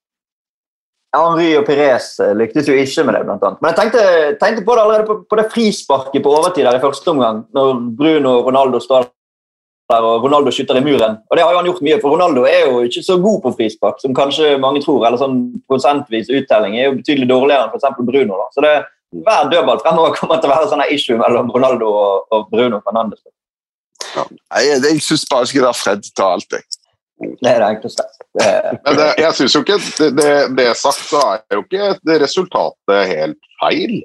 Henry 1.14 1.48
og 1.58 1.66
Perez 1.68 2.12
eh, 2.22 2.34
lyktes 2.36 2.68
jo 2.70 2.76
ikke 2.78 3.04
med 3.06 3.18
det, 3.18 3.24
blant 3.28 3.44
annet. 3.46 3.60
Men 3.62 3.72
jeg 3.72 3.78
tenkte, 3.80 4.04
tenkte 4.40 4.64
på 4.66 4.76
det 4.76 4.84
allerede 4.84 5.08
på, 5.08 5.18
på, 5.30 5.38
det 5.40 5.50
frisparket 5.52 6.24
på 6.24 6.32
overtid 6.32 6.66
der 6.66 6.78
i 6.78 6.82
første 6.82 7.12
omgang, 7.12 7.44
når 7.54 7.74
Bruno 7.98 8.38
og 8.38 8.48
Ronaldo 8.50 8.80
står 8.82 9.10
der 9.92 10.06
og 10.08 10.24
Ronaldo 10.24 10.52
skyter 10.54 10.78
i 10.80 10.84
muren. 10.84 11.18
Og 11.28 11.36
det 11.36 11.44
har 11.44 11.52
jo 11.52 11.60
han 11.60 11.68
gjort 11.68 11.84
mye, 11.84 12.00
for 12.00 12.14
Ronaldo 12.14 12.46
er 12.48 12.64
jo 12.64 12.80
ikke 12.86 13.02
så 13.04 13.18
god 13.20 13.42
på 13.44 13.52
frispark 13.58 14.00
som 14.00 14.16
kanskje 14.16 14.54
mange 14.60 14.80
tror. 14.84 15.04
eller 15.06 15.20
sånn 15.20 15.38
Prosentvis 15.68 16.32
uttelling 16.32 16.78
er 16.78 16.88
jo 16.88 16.98
betydelig 17.00 17.28
dårligere 17.30 17.66
enn 17.66 17.74
f.eks. 17.74 18.00
Bruno. 18.00 18.38
da. 18.40 18.48
Så 18.56 18.64
det, 18.64 18.74
hver 19.24 19.50
dødball 19.52 19.82
fremover 19.84 20.16
kommer 20.16 20.40
til 20.40 20.50
å 20.50 20.54
være 20.54 20.70
sånn 20.72 20.86
issue 20.88 21.20
mellom 21.20 21.52
Ronaldo 21.54 21.90
og, 21.90 22.24
og 22.32 22.48
Bruno 22.52 22.80
Fernandes. 22.86 23.22
Ja. 24.14 24.24
Jeg, 24.62 24.80
jeg 24.88 25.04
syns 25.04 25.28
bare 25.30 25.46
ikke 25.48 25.62
det 25.62 25.70
er 25.70 25.78
Fred 25.78 26.08
til 26.10 26.26
alt, 26.26 26.56
jeg. 26.56 26.83
Det 27.22 27.50
er 27.50 27.62
det 27.62 27.86
og 27.86 27.92
sterkt. 27.92 28.24
Men 28.34 28.96
det, 28.98 29.06
jeg 29.22 29.36
synes 29.38 29.54
jo 29.54 29.62
ikke 29.62 29.78
det, 29.78 30.08
det, 30.18 30.32
det 30.58 30.66
sagt, 30.76 31.04
så 31.06 31.20
er 31.36 31.58
jo 31.58 31.62
ikke 31.62 32.18
resultatet 32.24 33.10
helt 33.12 33.50
feil. 33.62 34.00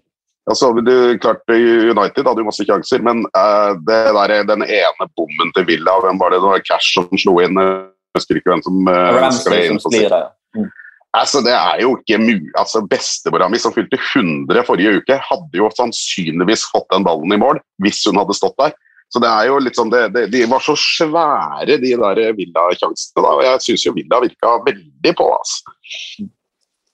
Altså, 0.49 0.71
du, 0.73 0.93
klart 1.21 1.45
United 1.49 2.25
hadde 2.25 2.41
jo 2.41 2.47
masse 2.47 2.65
sjanser, 2.65 3.01
men 3.05 3.21
uh, 3.37 3.77
det 3.85 4.01
der, 4.17 4.35
den 4.49 4.65
ene 4.65 5.07
bommen 5.17 5.53
til 5.53 5.67
Villa 5.67 5.93
Hvem 6.01 6.21
var 6.21 6.33
det? 6.33 6.41
Det 6.41 6.51
var 6.53 6.65
Cash 6.65 6.95
som 6.97 7.21
slo 7.21 7.37
inn. 7.43 7.57
Jeg 7.59 8.17
husker 8.17 8.39
ikke 8.39 8.53
hvem 8.53 8.65
som 8.65 8.79
uh, 8.89 8.99
Ramsey 9.19 9.67
som 9.69 9.81
sklir 9.85 10.09
ja. 10.09 10.23
Mm. 10.57 10.69
Altså, 11.17 11.41
det 11.45 11.53
er 11.53 11.81
jo 11.81 11.95
ikke 11.97 12.19
mulig. 12.21 12.51
Altså, 12.57 12.81
Bestemora 12.89 13.49
mi 13.49 13.61
som 13.61 13.73
fylte 13.73 13.97
100 13.97 14.65
forrige 14.65 15.01
uke, 15.01 15.17
hadde 15.25 15.61
jo 15.61 15.69
sannsynligvis 15.77 16.67
fått 16.69 16.89
den 16.93 17.05
ballen 17.05 17.33
i 17.33 17.41
mål 17.41 17.61
hvis 17.81 18.03
hun 18.09 18.21
hadde 18.21 18.37
stått 18.37 18.57
der. 18.61 18.75
Så 19.09 19.21
det 19.23 19.29
er 19.29 19.47
jo 19.49 19.57
litt 19.63 19.77
sånn, 19.77 19.89
det, 19.89 20.03
det, 20.13 20.27
De 20.33 20.43
var 20.49 20.61
så 20.61 20.75
svære, 20.77 21.79
de 21.81 21.95
der 21.97 22.21
Villa-sjansene. 22.37 23.23
da, 23.23 23.31
og 23.31 23.43
Jeg 23.45 23.63
syns 23.65 23.85
jo 23.87 23.95
Villa 23.95 24.21
virka 24.21 24.53
veldig 24.67 25.13
på. 25.17 25.29
altså. 25.33 26.27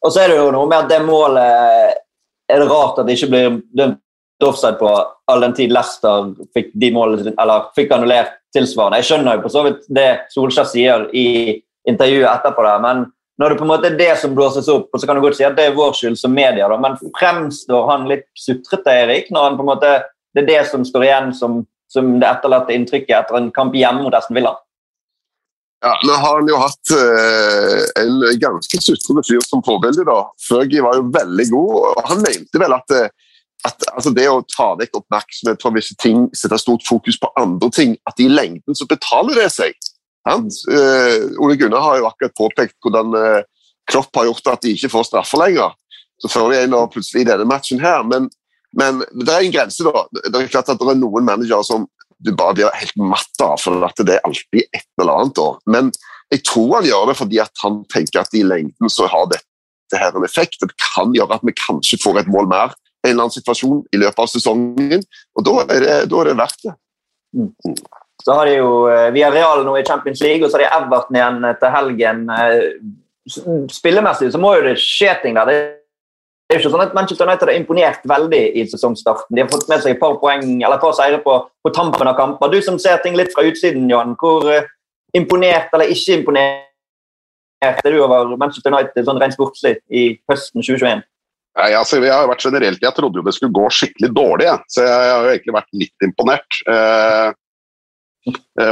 Og 0.05 0.13
så 0.13 0.21
er 0.23 0.31
det 0.31 0.39
jo 0.39 0.49
noe 0.53 0.69
med 0.69 0.85
at 0.85 0.91
det 0.91 1.01
målet 1.03 2.01
Er 2.45 2.61
det 2.61 2.69
rart 2.69 2.99
at 3.01 3.07
det 3.07 3.17
ikke 3.17 3.31
blir 3.33 3.59
dømt 3.73 4.01
offside 4.45 4.77
på 4.77 4.89
all 5.31 5.41
den 5.41 5.55
tid 5.57 5.71
Leicester 5.73 6.27
fikk 6.53 6.67
de 6.77 6.91
målene, 6.93 7.31
eller 7.41 7.69
fikk 7.73 7.93
annullert 7.95 8.35
tilsvarende. 8.53 8.99
Jeg 8.99 9.07
skjønner 9.07 9.37
jo 9.37 9.43
på 9.45 9.51
så 9.53 9.63
vidt 9.65 9.87
det 9.95 10.09
Solskjær 10.33 10.67
sier 10.69 11.05
i 11.15 11.27
intervjuet 11.89 12.27
etterpå, 12.29 12.65
der, 12.67 12.83
men 12.83 13.05
når 13.41 13.51
det 13.51 13.59
på 13.59 13.65
en 13.65 13.71
måte 13.71 13.89
er 13.89 13.97
det 13.99 14.11
som 14.21 14.35
blåses 14.35 14.67
opp, 14.71 14.87
og 14.93 15.01
så 15.01 15.07
kan 15.07 15.17
du 15.17 15.23
godt 15.23 15.37
si 15.39 15.47
at 15.47 15.57
det 15.57 15.69
er 15.69 15.77
vår 15.77 15.95
skyld 15.97 16.19
som 16.19 16.35
media, 16.35 16.67
da, 16.71 16.77
men 16.79 16.99
fremstår 17.17 17.89
han 17.89 18.07
litt 18.11 18.27
sutrete, 18.39 18.93
Erik, 19.03 19.31
når 19.33 19.49
han 19.49 19.57
på 19.57 19.65
en 19.65 19.71
måte, 19.73 19.93
det 20.35 20.43
er 20.43 20.51
det 20.51 20.61
som 20.69 20.85
står 20.87 21.07
igjen 21.07 21.33
som, 21.35 21.63
som 21.95 22.13
det 22.21 22.29
etterlatte 22.29 22.75
inntrykket 22.75 23.17
etter 23.23 23.39
en 23.39 23.51
kamp 23.55 23.75
hjemme 23.77 24.05
mot 24.05 24.15
Aston 24.15 24.37
Villa? 24.37 24.53
Ja, 25.85 25.93
Nå 26.07 26.13
har 26.13 26.39
han 26.39 26.49
jo 26.49 26.57
hatt 26.57 26.91
eh, 26.95 27.81
en 28.01 28.39
ganske 28.41 28.79
sutrete 28.81 29.23
fyr 29.27 29.43
som 29.45 29.63
forbilde. 29.65 30.05
da. 30.07 30.21
Fergie 30.41 30.83
var 30.83 30.97
jo 30.97 31.09
veldig 31.13 31.47
god, 31.51 31.73
og 31.91 32.07
han 32.09 32.23
mente 32.23 32.61
vel 32.61 32.73
at, 32.73 32.95
eh, 32.95 33.11
at 33.67 33.89
altså 33.91 34.13
det 34.15 34.25
å 34.31 34.39
ta 34.49 34.71
vekk 34.79 35.01
oppmerksomhet 35.01 35.61
fra 35.61 35.73
visse 35.75 35.97
ting, 36.01 36.25
sette 36.33 36.57
stort 36.61 36.85
fokus 36.87 37.19
på 37.21 37.29
andre 37.41 37.69
ting, 37.75 37.97
at 38.09 38.23
i 38.23 38.29
lengden 38.31 38.77
så 38.77 38.87
betaler 38.89 39.37
det 39.43 39.51
seg. 39.53 39.77
Han, 40.25 40.47
eh, 40.73 41.27
Ole 41.37 41.59
Gunnar 41.59 41.85
har 41.85 41.99
jo 41.99 42.09
akkurat 42.09 42.37
påpekt 42.39 42.79
hvordan 42.81 43.13
eh, 43.19 43.41
Klopp 43.85 44.15
har 44.17 44.25
gjort 44.31 44.47
at 44.55 44.65
de 44.65 44.73
ikke 44.73 44.89
får 44.89 45.11
straffer 45.11 45.43
lenger. 45.43 45.75
Så 46.17 46.31
fører 46.31 46.55
de 46.55 46.65
en 46.65 46.89
plutselig 46.89 47.25
i 47.25 47.29
denne 47.29 47.45
matchen 47.45 47.83
her, 47.83 48.01
men, 48.07 48.31
men 48.75 49.03
det 49.23 49.31
er 49.31 49.43
en 49.43 49.53
grense, 49.53 49.85
da. 49.87 50.05
Det 50.11 50.39
er 50.39 50.51
klart 50.51 50.71
at 50.71 50.81
det 50.81 50.91
er 50.91 50.99
noen 50.99 51.27
managere 51.27 51.63
som 51.67 51.87
du 52.25 52.31
bare 52.35 52.55
blir 52.57 52.75
helt 52.75 52.95
matt 52.99 53.43
av, 53.43 53.57
for 53.61 53.83
at 53.87 53.99
det 54.07 54.17
er 54.17 54.27
alltid 54.27 54.63
et 54.65 54.87
eller 55.01 55.13
annet. 55.19 55.35
Da. 55.37 55.49
Men 55.71 55.91
jeg 56.33 56.45
tror 56.47 56.77
han 56.79 56.87
gjør 56.89 57.11
det 57.11 57.17
fordi 57.19 57.41
at 57.43 57.63
han 57.63 57.83
tenker 57.91 58.23
at 58.23 58.37
i 58.37 58.45
lengden 58.47 58.91
så 58.91 59.07
har 59.11 59.27
dette 59.31 59.99
her 59.99 60.15
en 60.15 60.25
effekt. 60.27 60.57
Det 60.61 60.73
kan 60.81 61.13
gjøre 61.15 61.37
at 61.37 61.45
vi 61.45 61.55
kanskje 61.59 62.01
får 62.03 62.23
et 62.23 62.31
mål 62.31 62.49
mer 62.51 62.73
i 62.73 63.11
en 63.11 63.13
eller 63.13 63.27
annen 63.27 63.35
situasjon 63.35 63.83
i 63.93 64.01
løpet 64.01 64.23
av 64.23 64.31
sesongen, 64.31 65.03
og 65.37 65.45
da 65.45 65.59
er 65.67 65.83
det, 65.83 65.97
da 66.09 66.21
er 66.21 66.31
det 66.31 66.39
verdt 66.39 66.63
det. 66.65 66.73
Så 68.23 68.33
har 68.33 68.47
de 68.47 68.55
jo 68.55 68.69
Via 68.87 69.09
Vi 69.13 69.21
har 69.21 69.33
Real 69.35 69.65
nå 69.67 69.75
i 69.77 69.85
Champions 69.85 70.23
League, 70.23 70.41
og 70.41 70.49
så 70.49 70.57
har 70.57 70.63
de 70.63 70.71
Everton 70.79 71.19
igjen 71.19 71.49
til 71.61 71.73
helgen. 71.75 72.23
Eh, 72.33 73.67
Spillemessig 73.73 74.31
så 74.33 74.41
må 74.41 74.55
jo 74.57 74.65
det 74.65 74.77
skje 74.81 75.13
ting 75.21 75.37
der. 75.37 75.49
Det 75.49 75.59
er 76.53 76.59
jo 76.59 76.61
ikke 76.61 76.73
sånn 76.75 76.85
at 76.85 76.93
Manchester 76.93 77.25
United 77.25 77.49
har 77.49 77.57
imponert 77.57 78.03
veldig 78.05 78.43
i 78.53 78.65
sesongstarten. 78.69 79.33
De 79.33 79.41
har 79.41 79.49
fått 79.49 79.65
med 79.71 79.81
seg 79.81 79.95
et 79.95 80.01
par 80.01 80.19
poeng, 80.21 80.45
eller 80.59 80.77
et 80.77 80.83
par 80.83 80.93
seire 80.97 81.17
på, 81.23 81.39
på 81.65 81.73
tampen 81.73 82.11
av 82.11 82.17
kamper. 82.19 82.53
Du 82.53 82.61
som 82.61 82.77
ser 82.81 83.01
ting 83.01 83.17
litt 83.17 83.33
fra 83.33 83.45
utsiden, 83.47 83.89
Johan, 83.89 84.13
hvor 84.21 84.45
uh, 84.45 84.67
imponert 85.17 85.73
eller 85.73 85.89
ikke 85.95 86.19
imponert 86.19 86.71
er 87.65 87.79
du 87.89 87.97
over 88.03 88.35
Manchester 88.37 88.73
United 88.73 89.07
sånn 89.07 89.19
rent 89.21 89.33
sportslig 89.33 89.79
i 89.89 90.07
høsten 90.29 90.61
2021? 90.61 91.01
Nei, 91.55 91.69
altså, 91.71 92.01
jeg 92.03 92.11
har 92.11 92.27
vært 92.27 92.43
generelt, 92.43 92.83
jeg 92.83 92.97
trodde 92.97 93.21
jo 93.21 93.23
det 93.23 93.33
skulle 93.37 93.55
gå 93.55 93.69
skikkelig 93.71 94.11
dårlig, 94.11 94.47
jeg. 94.49 94.63
så 94.75 94.83
jeg 94.83 95.11
har 95.13 95.23
jo 95.23 95.31
egentlig 95.31 95.55
vært 95.55 95.77
litt 95.79 96.05
imponert 96.05 96.57
eh, 96.73 97.29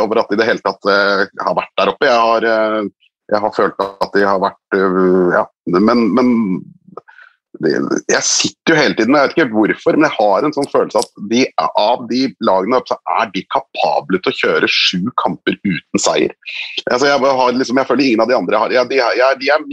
over 0.02 0.20
at 0.20 0.30
de 0.30 0.36
i 0.36 0.42
det 0.42 0.50
hele 0.50 0.64
tatt 0.66 0.92
eh, 0.92 1.24
har 1.46 1.56
vært 1.56 1.72
der 1.80 1.94
oppe. 1.94 2.10
Jeg 2.10 2.26
har, 2.28 2.48
eh, 2.50 2.82
jeg 3.32 3.44
har 3.46 3.56
følt 3.56 3.86
at 3.88 4.18
de 4.18 4.26
har 4.28 4.42
vært 4.44 4.78
ja, 5.32 5.46
men, 5.80 6.04
men 6.12 6.34
jeg 7.62 8.24
sitter 8.26 8.74
jo 8.74 8.78
hele 8.80 8.96
tiden, 8.98 9.16
jeg 9.16 9.28
vet 9.28 9.36
ikke 9.36 9.54
hvorfor, 9.54 9.98
men 9.98 10.08
jeg 10.08 10.18
har 10.18 10.46
en 10.46 10.56
sånn 10.56 10.70
følelse 10.72 11.04
at 11.04 11.12
de, 11.30 11.44
av 11.60 12.06
de 12.10 12.24
lagene 12.44 12.80
så 12.90 12.98
er 13.20 13.30
de 13.36 13.44
kapable 13.54 14.20
til 14.20 14.34
å 14.34 14.40
kjøre 14.40 14.70
sju 14.72 15.12
kamper 15.22 15.60
uten 15.62 16.02
seier. 16.02 16.34
Altså 16.90 17.12
jeg, 17.12 17.22
liksom, 17.60 17.78
jeg, 17.78 17.90
føler 17.90 18.06
ingen 18.08 18.26
av 18.26 18.32
de 18.32 18.38
andre 18.38 18.64
har 18.64 18.74
jeg, 18.74 18.90
de, 18.90 19.02
jeg, 19.04 19.40
de 19.42 19.52
er 19.54 19.68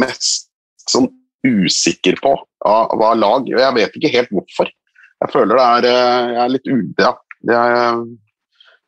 mest 0.00 0.48
sånn 0.88 1.10
usikker 1.46 2.16
på 2.24 2.32
av, 2.66 2.94
hva 2.98 3.12
lag. 3.18 3.50
Jeg 3.50 3.76
vet 3.76 4.00
ikke 4.00 4.14
helt 4.14 4.32
hvorfor. 4.32 4.72
Jeg 5.18 5.34
føler 5.34 5.58
det 5.58 5.66
er 5.66 5.90
eh, 5.90 6.32
jeg 6.32 6.40
er 6.44 6.54
litt 6.54 6.72
ude, 6.72 7.12
Ja, 7.48 7.62
jeg, 7.68 8.02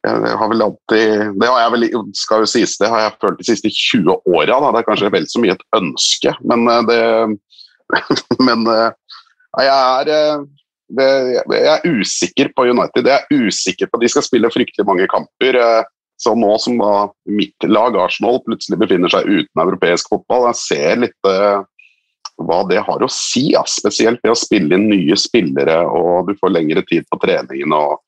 jeg, 0.07 0.35
har 0.41 0.49
vel 0.51 0.65
alltid 0.65 1.37
Det 1.39 1.49
har 1.51 1.61
jeg 1.61 1.73
vel, 1.75 1.87
skal 2.17 2.43
jo 2.43 2.49
sies, 2.49 2.77
det 2.81 2.89
har 2.91 3.05
jeg 3.05 3.19
følt 3.23 3.41
de 3.43 3.49
siste 3.51 3.73
20 3.75 4.17
åra. 4.33 4.59
Det 4.65 4.81
er 4.81 4.89
kanskje 4.89 5.13
vel 5.13 5.29
så 5.29 5.43
mye 5.43 5.59
et 5.59 5.67
ønske, 5.77 6.35
men 6.49 6.67
eh, 6.71 6.83
det 6.89 7.01
Men 8.49 8.67
uh, 8.69 8.91
jeg, 9.61 9.71
er, 9.71 10.13
uh, 10.99 11.55
jeg 11.55 11.71
er 11.75 11.89
usikker 11.89 12.53
på 12.57 12.69
United. 12.71 13.09
Jeg 13.09 13.17
er 13.19 13.49
usikker 13.49 13.91
på 13.91 14.03
De 14.03 14.11
skal 14.13 14.27
spille 14.27 14.53
fryktelig 14.53 14.87
mange 14.89 15.09
kamper. 15.11 15.59
Uh, 15.59 15.83
så 16.21 16.35
nå 16.37 16.53
som 16.61 16.77
da 16.77 16.95
mitt 17.33 17.65
lag, 17.65 17.97
Arsenal, 17.97 18.43
plutselig 18.45 18.77
befinner 18.83 19.13
seg 19.13 19.25
uten 19.25 19.63
europeisk 19.63 20.11
fotball, 20.13 20.51
jeg 20.51 20.59
ser 20.61 20.99
litt 21.07 21.31
hva 22.45 22.59
det 22.69 22.83
har 22.85 23.01
å 23.01 23.09
si. 23.09 23.47
Ja. 23.55 23.63
Spesielt 23.65 24.21
det 24.21 24.35
å 24.35 24.37
spille 24.37 24.77
inn 24.77 24.91
nye 24.91 25.17
spillere, 25.17 25.79
og 25.89 26.29
du 26.29 26.35
får 26.37 26.53
lengre 26.53 26.85
tid 26.85 27.09
på 27.09 27.17
treningen. 27.25 27.73
og 27.73 28.05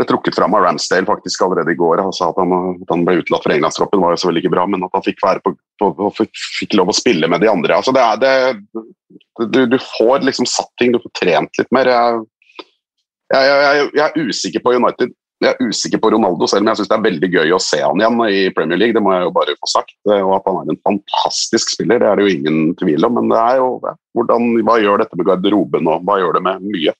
ble 0.00 0.08
trukket 0.08 0.36
fram 0.38 0.56
av 0.56 0.64
Ramsdale 0.64 1.08
faktisk 1.08 1.44
allerede 1.44 1.74
i 1.74 1.78
går. 1.78 2.00
Altså 2.02 2.30
at, 2.30 2.40
han, 2.40 2.80
at 2.80 2.94
han 2.94 3.04
ble 3.06 3.20
utelatt 3.20 3.44
fra 3.44 3.56
Englandstroppen 3.56 4.02
var 4.02 4.16
jo 4.16 4.22
så 4.22 4.30
veldig 4.30 4.44
ikke 4.44 4.54
bra, 4.56 4.66
men 4.70 4.86
at 4.86 4.96
han 4.96 5.06
fikk, 5.06 5.22
på, 5.44 5.54
på, 5.82 6.10
fikk 6.58 6.76
lov 6.80 6.92
å 6.92 6.96
spille 6.96 7.30
med 7.30 7.44
de 7.44 7.52
andre. 7.52 7.76
Altså 7.76 7.94
det 7.96 8.04
er 8.04 8.20
det, 8.24 8.34
du, 9.46 9.62
du, 9.70 9.78
får 9.98 10.26
liksom 10.26 10.48
satt 10.48 10.72
ting, 10.80 10.92
du 10.94 11.00
får 11.02 11.16
trent 11.20 11.62
litt 11.62 11.72
mer. 11.74 11.90
Jeg, 11.90 12.20
jeg, 13.30 13.48
jeg, 13.48 13.88
jeg, 13.96 14.06
er 14.06 14.30
usikker 14.30 14.64
på 14.64 14.76
United. 14.76 15.16
Jeg 15.40 15.56
er 15.56 15.70
usikker 15.72 16.00
på 16.02 16.10
Ronaldo, 16.12 16.44
selv 16.50 16.66
om 16.66 16.68
jeg 16.68 16.82
syns 16.82 16.90
det 16.90 16.96
er 16.98 17.04
veldig 17.06 17.28
gøy 17.32 17.54
å 17.56 17.60
se 17.64 17.78
han 17.80 18.00
igjen 18.02 18.18
i 18.26 18.40
Premier 18.52 18.80
League. 18.80 18.96
Det 18.96 19.00
må 19.00 19.14
jeg 19.14 19.24
jo 19.24 19.36
bare 19.36 19.56
få 19.56 19.70
sagt. 19.72 19.94
Og 20.04 20.34
at 20.36 20.48
han 20.50 20.58
er 20.60 20.74
en 20.74 20.82
fantastisk 20.84 21.72
spiller, 21.72 22.02
det 22.02 22.10
er 22.10 22.20
det 22.20 22.26
jo 22.26 22.34
ingen 22.34 22.74
tvil 22.80 23.08
om. 23.08 23.16
Men 23.16 23.30
det 23.32 23.38
er 23.40 23.60
jo 23.62 23.70
hvordan, 24.18 24.50
hva 24.68 24.76
gjør 24.82 25.00
dette 25.00 25.16
med 25.16 25.30
garderoben, 25.30 25.88
og 25.88 26.04
hva 26.04 26.18
gjør 26.20 26.36
det 26.36 26.44
med 26.44 26.68
mye? 26.74 26.94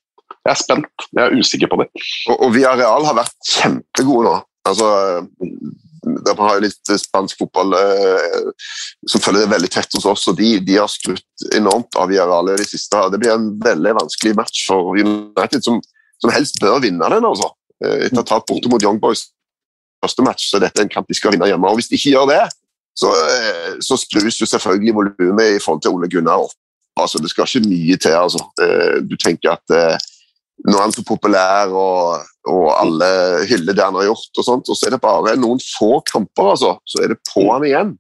Jeg 0.46 0.52
er 0.54 0.58
spent. 0.58 1.06
Jeg 1.12 1.22
er 1.26 1.36
usikker 1.36 1.68
på 1.70 1.82
det. 1.82 1.90
Og, 2.30 2.36
og 2.36 2.54
Villarreal 2.54 3.06
har 3.08 3.18
vært 3.18 3.50
kjempegode 3.50 4.26
nå. 4.30 4.36
Altså, 4.68 4.88
de 6.00 6.34
har 6.36 6.56
jo 6.56 6.64
litt 6.64 6.92
spansk 7.00 7.42
fotball 7.42 7.74
eh, 7.76 8.68
som 9.08 9.22
følger 9.22 9.44
det 9.44 9.52
veldig 9.52 9.70
tett 9.72 9.96
hos 9.96 10.06
oss, 10.08 10.26
og 10.30 10.38
de, 10.38 10.54
de 10.64 10.78
har 10.78 10.88
skrutt 10.90 11.46
enormt 11.56 11.96
av 12.00 12.08
Villarreal 12.10 12.52
i 12.54 12.58
det 12.60 12.68
siste. 12.70 13.02
Det 13.12 13.20
blir 13.20 13.34
en 13.34 13.50
veldig 13.60 13.96
vanskelig 14.00 14.36
match 14.38 14.62
for 14.68 14.96
United, 14.96 15.64
som, 15.66 15.80
som 16.22 16.32
helst 16.32 16.60
bør 16.62 16.80
vinne 16.84 17.12
den. 17.12 17.28
altså. 17.28 17.52
Eh, 17.84 18.06
etter 18.06 18.20
å 18.20 18.24
ha 18.24 18.30
tatt 18.32 18.48
borte 18.48 18.84
Young 18.86 19.00
Boys 19.02 19.28
første 20.00 20.24
match, 20.24 20.48
så 20.48 20.60
dette 20.62 20.80
er 20.80 20.88
en 20.88 20.92
kamp 20.92 21.08
de 21.08 21.16
skal 21.18 21.34
vinne 21.34 21.48
hjemme. 21.50 21.68
og 21.68 21.76
Hvis 21.76 21.90
de 21.90 22.00
ikke 22.00 22.14
gjør 22.14 22.30
det, 22.32 22.44
så, 22.96 23.12
eh, 23.12 23.74
så 23.84 24.00
skrus 24.00 24.40
jo 24.40 24.48
selvfølgelig 24.48 24.96
volumet 24.96 25.56
i 25.58 25.60
forhold 25.60 25.84
til 25.84 25.92
Ole 25.92 26.08
Gunnar 26.08 26.46
opp. 26.46 26.56
Altså, 27.00 27.20
det 27.20 27.28
skal 27.32 27.44
ikke 27.44 27.68
mye 27.68 27.96
til. 28.00 28.16
altså. 28.16 28.40
Du 29.08 29.14
tenker 29.20 29.54
at 29.54 29.76
nå 30.66 30.76
er 30.76 30.84
han 30.84 30.94
så 30.94 31.04
populær, 31.06 31.72
og, 31.72 32.26
og, 32.50 32.66
alle 32.74 33.08
hyller 33.48 33.76
det 33.76 33.84
han 33.84 33.96
har 34.00 34.10
gjort. 34.10 34.30
Og 34.36 34.46
sånt, 34.46 34.70
og 34.70 34.78
så 34.78 34.88
er 34.88 34.96
det 34.96 35.02
bare 35.04 35.36
noen 35.40 35.60
få 35.64 36.00
kamper, 36.10 36.52
altså, 36.54 36.74
så 36.88 37.04
er 37.04 37.14
det 37.14 37.20
på 37.32 37.46
han 37.48 37.66
igjen. 37.68 37.94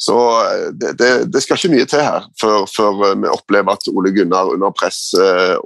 Så 0.00 0.16
eh, 0.40 0.68
det, 0.72 0.92
det, 0.98 1.08
det, 1.32 1.42
skal 1.44 1.58
ikke 1.58 1.74
mye 1.74 1.86
til 1.88 2.00
her 2.00 2.24
før, 2.40 2.64
før, 2.72 3.02
vi 3.20 3.28
opplever 3.28 3.76
at 3.76 3.88
Ole 3.92 4.12
Gunnar 4.16 4.48
under 4.54 4.72
press 4.72 5.10
eh, 5.12 5.58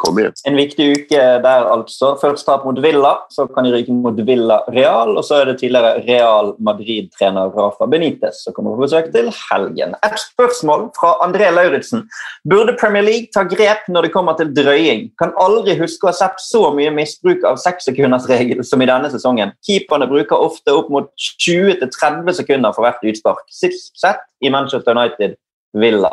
kommer 0.00 0.22
igjen. 0.22 0.36
En 0.48 0.56
viktig 0.56 0.86
uke 0.94 1.24
der, 1.44 1.68
altså. 1.68 2.14
Først 2.20 2.46
tap 2.48 2.64
mot 2.64 2.78
Villa, 2.80 3.12
så 3.32 3.44
kan 3.52 3.66
de 3.66 3.74
ryke 3.74 3.92
mot 3.92 4.16
Villa 4.26 4.62
Real. 4.72 5.12
Og 5.18 5.24
så 5.26 5.42
er 5.42 5.50
det 5.50 5.58
tidligere 5.60 6.06
Real 6.06 6.54
Madrid-trener 6.56 7.52
Rafa 7.52 7.88
Benitez 7.90 8.40
som 8.46 8.56
kommer 8.56 8.76
på 8.76 8.86
besøk 8.86 9.10
til 9.12 9.28
helgen. 9.50 9.92
Et 10.06 10.16
spørsmål 10.22 10.88
fra 10.96 11.12
André 11.26 11.50
Lauritzen. 11.52 12.06
Burde 12.48 12.76
Premier 12.80 13.04
League 13.04 13.32
ta 13.34 13.44
grep 13.44 13.84
når 13.92 14.08
det 14.08 14.12
kommer 14.16 14.38
til 14.40 14.54
drøying? 14.56 15.10
Kan 15.20 15.36
aldri 15.42 15.76
huske 15.76 16.08
å 16.08 16.12
ha 16.12 16.16
sett 16.16 16.40
så 16.40 16.70
mye 16.72 16.94
misbruk 16.96 17.44
av 17.48 17.60
sekssekundersregelen 17.60 18.64
som 18.64 18.80
i 18.80 18.88
denne 18.88 19.12
sesongen. 19.12 19.52
Keeperne 19.66 20.08
bruker 20.08 20.48
ofte 20.48 20.72
opp 20.72 20.88
mot 20.92 21.12
20-30 21.44 22.40
sekunder 22.40 22.72
for 22.72 22.86
hvert 22.86 23.04
utspark 23.04 23.44
sett 23.74 24.22
i 24.44 24.50
Manchester 24.52 24.96
United 24.96 25.36
Villa. 25.76 26.12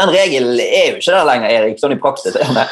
Den 0.00 0.12
regelen 0.12 0.56
er 0.60 0.94
jo 0.94 1.00
ikke 1.00 1.12
der 1.12 1.28
lenger, 1.28 1.52
Erik, 1.52 1.78
sånn 1.80 1.94
i 1.96 2.00
praksis. 2.00 2.36
er 2.36 2.54
det? 2.58 2.66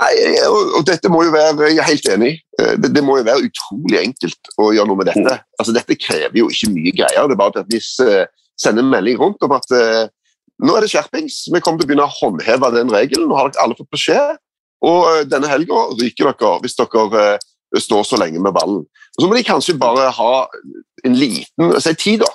Nei, 0.00 0.12
og, 0.46 0.80
Dette 0.86 1.10
må 1.12 1.24
jo 1.26 1.32
være 1.34 1.72
Jeg 1.72 1.80
er 1.82 1.88
helt 1.88 2.06
enig. 2.14 2.30
Eh, 2.60 2.76
det, 2.80 2.92
det, 2.94 3.02
må 3.04 3.18
jo 3.18 3.26
være 3.26 3.48
utrolig 3.48 3.98
enkelt 4.00 4.52
å 4.60 4.70
gjøre 4.76 4.88
noe 4.90 5.00
med 5.00 5.10
dette. 5.10 5.34
Altså, 5.58 5.74
dette 5.76 5.98
krever 5.98 6.38
jo 6.40 6.48
ikke 6.52 6.70
mye 6.72 6.94
greier. 6.94 7.26
Det 7.28 7.36
er 7.36 7.40
bare 7.40 7.64
at 7.64 7.72
vi 7.72 7.80
sender 7.82 8.84
en 8.84 8.92
melding 8.92 9.20
rundt 9.20 9.42
om 9.44 9.56
at 9.56 9.66
uh, 9.74 10.04
nå 10.60 10.76
er 10.76 10.84
det 10.84 10.92
skjerpings. 10.92 11.42
Vi 11.52 11.62
kommer 11.64 11.80
til 11.80 11.88
å 11.88 11.90
begynne 11.90 12.06
å 12.06 12.16
håndheve 12.20 12.72
den 12.76 12.92
regelen. 12.92 13.28
Nå 13.28 13.38
har 13.38 13.50
dere 13.50 13.64
alle 13.64 13.76
fått 13.78 13.92
beskjed. 13.92 14.40
Og 14.84 15.00
uh, 15.08 15.22
denne 15.28 15.50
helga 15.50 15.86
ryker 16.00 16.30
dere 16.30 16.52
hvis 16.64 16.76
dere 16.78 17.06
uh, 17.36 17.80
står 17.80 18.06
så 18.08 18.20
lenge 18.20 18.42
med 18.42 18.54
ballen. 18.56 18.84
Og 19.16 19.24
Så 19.24 19.28
må 19.28 19.36
de 19.36 19.46
kanskje 19.46 19.78
bare 19.80 20.10
ha 20.16 20.34
en 21.04 21.16
liten 21.16 21.76
si 21.80 21.94
tid, 21.96 22.24
da. 22.24 22.30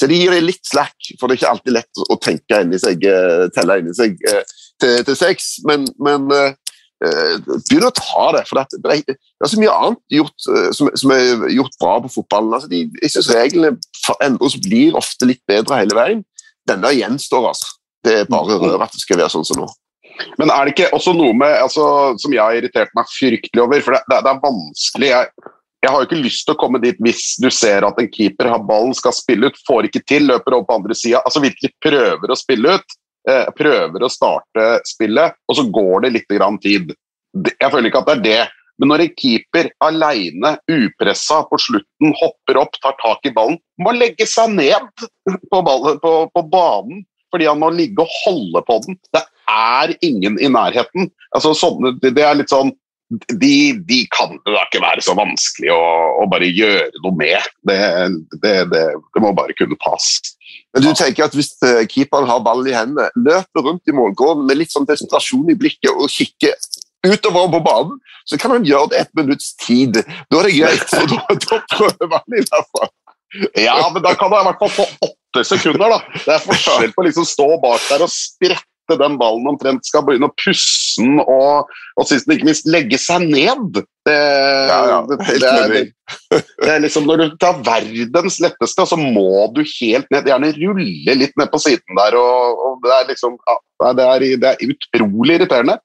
Så 0.00 0.08
de 0.08 0.16
gir 0.16 0.32
deg 0.32 0.46
litt 0.46 0.64
slack, 0.64 0.96
for 1.20 1.28
det 1.28 1.36
er 1.36 1.42
ikke 1.42 1.52
alltid 1.52 1.74
lett 1.76 2.02
å 2.08 2.16
tenke 2.24 2.62
inni 2.64 2.80
seg, 2.80 3.04
telle 3.52 3.80
inni 3.82 3.92
seg 3.96 4.16
til, 4.80 5.02
til 5.04 5.18
seks. 5.18 5.58
Men, 5.68 5.84
men 6.00 6.30
Eh, 7.00 7.36
begynn 7.64 7.86
å 7.88 7.94
ta 7.96 8.26
det. 8.36 8.42
for 8.48 8.60
det, 8.60 8.80
det, 8.84 9.14
er 9.16 9.48
så 9.48 9.60
mye 9.60 9.72
annet 9.72 10.16
gjort, 10.18 10.36
eh, 10.52 10.68
som, 10.76 10.90
som, 11.00 11.12
er 11.14 11.46
gjort 11.54 11.78
bra 11.80 11.94
på 12.04 12.12
fotballen. 12.12 12.56
Altså, 12.58 12.68
de, 12.68 12.82
jeg 13.00 13.14
synes 13.14 13.30
Reglene 13.32 13.70
endres 14.20 14.58
blir 14.60 14.98
ofte 14.98 15.28
litt 15.30 15.40
bedre 15.48 15.80
hele 15.80 15.96
veien. 15.96 16.24
Denne 16.68 16.92
gjenstår. 16.92 17.48
altså. 17.52 17.72
Det 18.04 18.18
er 18.18 18.28
bare 18.32 18.58
rør 18.60 18.84
at 18.84 18.92
det 18.92 19.00
skal 19.00 19.20
være 19.20 19.32
sånn 19.32 19.48
som 19.48 19.62
nå. 19.62 19.70
Men 20.36 20.52
er 20.52 20.66
det 20.66 20.74
ikke 20.74 20.90
også 20.96 21.14
noe 21.16 21.32
med, 21.32 21.54
altså, 21.62 21.84
som 22.20 22.34
jeg 22.34 22.42
har 22.42 22.58
irritert 22.58 22.92
meg 22.96 23.08
fryktelig 23.08 23.64
over? 23.64 23.80
For 23.86 23.96
det, 23.96 24.02
det, 24.10 24.20
det 24.26 24.34
er 24.34 24.44
vanskelig. 24.44 25.10
Jeg, 25.14 25.54
jeg, 25.80 25.90
har 25.90 25.98
jo 26.02 26.08
ikke 26.08 26.22
lyst 26.22 26.46
til 26.46 26.54
å 26.54 26.60
komme 26.60 26.80
dit 26.82 26.98
hvis 27.00 27.34
du 27.40 27.48
ser 27.54 27.86
at 27.88 27.98
en 28.00 28.08
keeper 28.12 28.50
har 28.52 28.62
ballen, 28.68 28.92
skal 28.96 29.14
spille 29.16 29.48
ut, 29.50 29.60
får 29.66 29.88
ikke 29.88 30.04
til, 30.08 30.28
løper 30.28 30.56
over 30.56 30.68
på 30.68 30.78
andre 30.80 30.96
sida. 30.96 31.22
Altså 31.24 31.42
virkelig 31.44 31.72
prøver 31.82 32.32
å 32.32 32.38
spille 32.38 32.76
ut. 32.76 32.96
Eh, 33.28 33.48
prøver 33.56 34.04
å 34.04 34.08
starte 34.12 34.66
spillet, 34.88 35.36
og 35.48 35.56
så 35.58 35.66
går 35.68 36.06
det 36.06 36.14
litt 36.14 36.30
tid. 36.64 36.94
Jeg 37.50 37.70
føler 37.72 37.90
ikke 37.90 38.00
at 38.00 38.08
det 38.08 38.16
er 38.16 38.24
det. 38.24 38.40
Men 38.80 38.88
når 38.94 39.04
en 39.04 39.16
keeper 39.20 39.68
alene, 39.84 40.54
upressa 40.72 41.42
på 41.50 41.58
slutten, 41.60 42.14
hopper 42.16 42.62
opp, 42.62 42.78
tar 42.80 42.96
tak 43.02 43.28
i 43.28 43.32
ballen, 43.36 43.58
må 43.76 43.92
legge 43.92 44.24
seg 44.24 44.54
ned 44.56 44.88
på, 45.52 45.60
ballen, 45.60 46.00
på, 46.00 46.14
på 46.32 46.44
banen 46.48 47.04
fordi 47.30 47.46
han 47.46 47.60
må 47.60 47.68
ligge 47.70 48.02
og 48.02 48.14
holde 48.24 48.62
på 48.66 48.76
den. 48.86 48.96
Det 49.14 49.20
er 49.52 49.92
ingen 50.02 50.38
i 50.42 50.48
nærheten. 50.50 51.12
Altså, 51.30 51.52
sånne, 51.54 51.92
det 52.02 52.24
er 52.26 52.40
litt 52.40 52.50
sånn 52.50 52.72
de, 53.10 53.54
de, 53.88 54.00
kan 54.14 54.36
det 54.38 54.52
da 54.54 54.66
ikke 54.66 54.82
være 54.84 55.02
så 55.02 55.16
vanskelig 55.18 55.72
å, 55.74 55.80
å 56.22 56.26
bare 56.30 56.50
gjøre 56.50 57.02
noe 57.02 57.16
med. 57.18 57.48
Det, 57.66 57.78
det, 58.42 58.52
det, 58.70 58.84
det 58.94 59.22
må 59.22 59.32
bare 59.34 59.56
kunne 59.58 59.78
tas. 59.82 60.12
Men 60.74 60.84
du 60.84 60.92
tenker 60.94 61.26
at 61.26 61.34
Hvis 61.34 61.56
eh, 61.66 61.82
keeperen 61.90 62.30
har 62.30 62.44
ball 62.46 62.62
i 62.68 62.76
hendene, 62.76 63.10
løper 63.18 63.66
rundt 63.66 63.90
i 63.90 63.96
målgården 63.96 64.46
med 64.46 64.60
litt 64.60 64.74
sånn 64.74 64.86
desperasjon 64.86 65.50
i 65.50 65.58
blikket 65.58 65.90
og 65.90 66.10
kikker 66.12 66.54
utover 67.06 67.48
på 67.50 67.62
banen, 67.64 67.98
så 68.28 68.38
kan 68.38 68.54
han 68.54 68.66
gjøre 68.68 68.92
det 68.92 69.02
et 69.02 69.12
minutts 69.18 69.54
tid. 69.58 70.02
Da 70.30 70.40
er 70.40 70.48
det 70.50 70.56
greit. 70.58 70.86
så 70.92 71.02
da, 71.10 71.22
da 71.48 71.60
prøver 71.74 72.14
han 72.14 72.38
i 72.38 72.44
hvert 72.44 72.74
fall. 72.76 72.90
Ja, 73.58 73.78
men 73.94 74.02
da 74.04 74.14
kan 74.18 74.32
han 74.34 74.42
i 74.44 74.48
hvert 74.50 74.62
fall 74.62 74.74
få 74.74 74.86
åtte 75.06 75.44
sekunder. 75.46 75.96
da. 75.96 76.00
Det 76.14 76.34
er 76.34 76.44
forskjell 76.44 76.94
på 76.94 77.02
å 77.02 77.08
liksom 77.08 77.26
stå 77.26 77.48
bak 77.62 77.86
der 77.90 78.06
og 78.06 78.12
sprette 78.12 78.69
den 78.98 79.18
ballen 79.20 79.46
omtrent 79.50 79.86
skal 79.86 80.02
begynne 80.06 80.30
å 80.30 80.34
pusse 80.40 81.02
den 81.02 81.20
og, 81.22 81.70
og 82.00 82.08
sist, 82.08 82.30
ikke 82.30 82.48
minst 82.48 82.68
legge 82.70 82.98
seg 83.00 83.26
ned. 83.30 83.82
Det, 84.08 84.16
ja, 84.16 84.78
ja, 84.88 84.98
det, 85.06 85.18
det, 85.28 85.50
er, 85.50 85.74
det, 86.32 86.70
er, 86.70 86.80
liksom 86.82 87.04
Når 87.06 87.20
du 87.20 87.36
tar 87.42 87.60
verdens 87.66 88.40
letteste, 88.42 88.86
så 88.88 88.98
må 88.98 89.46
du 89.54 89.60
helt 89.62 90.08
ned. 90.10 90.26
Gjerne 90.30 90.54
rulle 90.56 91.18
litt 91.20 91.36
ned 91.38 91.52
på 91.52 91.60
siden 91.62 92.00
der. 92.00 92.16
og, 92.18 92.64
og 92.64 92.80
Det 92.86 92.96
er 92.96 93.12
liksom 93.12 93.36
ja, 93.44 93.92
det, 93.96 94.08
er, 94.08 94.26
det 94.40 94.54
er 94.54 94.74
utrolig 94.74 95.38
irriterende. 95.38 95.78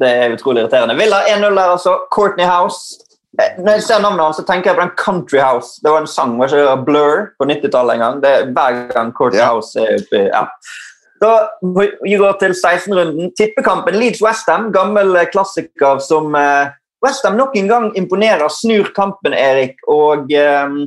Det 0.00 0.08
er 0.08 0.34
utrolig 0.34 0.64
irriterende. 0.64 0.96
Villa 0.96 1.22
1-0 1.28 1.46
der, 1.46 1.76
altså. 1.76 1.98
Courtney 2.14 2.48
House. 2.48 2.98
Eh, 3.38 3.62
når 3.62 3.78
jeg 3.78 3.82
ser 3.86 4.02
navnet 4.02 4.24
hans, 4.24 4.38
så 4.40 4.44
tenker 4.46 4.70
jeg 4.70 4.78
på 4.78 4.84
den 4.84 4.96
Country 4.98 5.38
House. 5.38 5.78
Det 5.84 5.92
var 5.92 6.02
en 6.02 6.10
sang 6.10 6.38
var 6.40 6.50
ikke 6.50 6.84
Blur 6.86 7.26
på 7.38 7.46
90-tallet 7.50 7.96
en 7.96 8.04
gang. 8.04 8.22
Det 8.22 8.30
er 8.30 8.48
Hver 8.56 8.78
gang 8.94 9.12
Courtney 9.16 9.42
ja. 9.42 9.50
House 9.52 9.80
er 9.80 10.00
oppe 10.00 10.24
ja. 10.26 10.46
Da 11.20 11.32
går 11.62 12.36
til 12.40 12.54
16-runden. 12.56 13.32
Tippekampen 13.36 13.98
Leeds-Westham, 14.00 14.70
gammel 14.72 15.18
klassiker 15.32 16.00
som 16.00 16.34
eh, 16.38 16.72
Westham 17.04 17.36
nok 17.36 17.56
en 17.56 17.68
gang 17.68 17.90
imponerer. 17.96 18.48
Snur 18.48 18.88
kampen, 18.96 19.36
Erik. 19.36 19.76
Og 19.88 20.32
eh, 20.32 20.78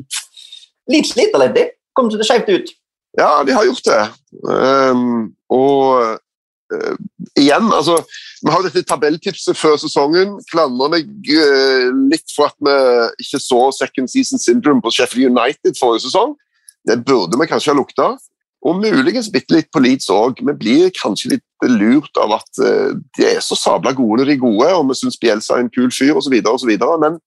Leeds 0.89 1.13
sliter 1.13 1.41
litt. 1.41 1.53
De 1.57 1.69
til 2.09 2.17
det 2.17 2.27
skjevt 2.27 2.49
ut. 2.49 2.73
Ja, 3.17 3.43
de 3.45 3.53
har 3.53 3.65
gjort 3.67 3.85
det. 3.85 4.03
Um, 4.49 5.33
og 5.53 6.17
uh, 6.73 6.95
igjen, 7.37 7.67
altså 7.69 7.99
Vi 8.41 8.49
har 8.49 8.63
dette 8.65 8.81
tabelltipset 8.89 9.57
før 9.57 9.77
sesongen. 9.77 10.39
Klandrer 10.49 10.95
meg 10.95 11.11
uh, 11.29 11.93
litt 12.09 12.33
for 12.33 12.49
at 12.49 12.57
vi 12.57 12.73
ikke 13.21 13.41
så 13.43 13.67
second 13.77 14.09
season 14.09 14.41
syndrome 14.41 14.81
på 14.81 14.91
Sheffield 14.97 15.29
United 15.29 15.77
forrige 15.79 16.07
sesong. 16.07 16.33
Det 16.89 17.03
burde 17.05 17.37
vi 17.39 17.47
kanskje 17.47 17.71
ha 17.71 17.77
lukta. 17.77 18.15
Og 18.63 18.79
muligens 18.79 19.27
bitte 19.31 19.57
litt 19.57 19.69
på 19.75 19.81
Leeds 19.83 20.07
òg. 20.13 20.39
Vi 20.39 20.55
blir 20.55 20.91
kanskje 20.95 21.33
litt 21.35 21.67
lurt 21.67 22.19
av 22.19 22.37
at 22.37 22.61
uh, 22.63 22.93
de 23.17 23.27
er 23.27 23.41
så 23.43 23.57
sabla 23.59 23.91
gode 23.95 24.21
når 24.21 24.31
de 24.31 24.35
er 24.37 24.43
gode, 24.43 24.69
og 24.71 24.89
vi 24.89 24.99
syns 25.01 25.19
Bielsa 25.19 25.57
er 25.57 25.65
en 25.65 25.71
kul 25.73 25.91
fyr 25.91 26.15
osv. 26.19 26.35
Men 27.03 27.19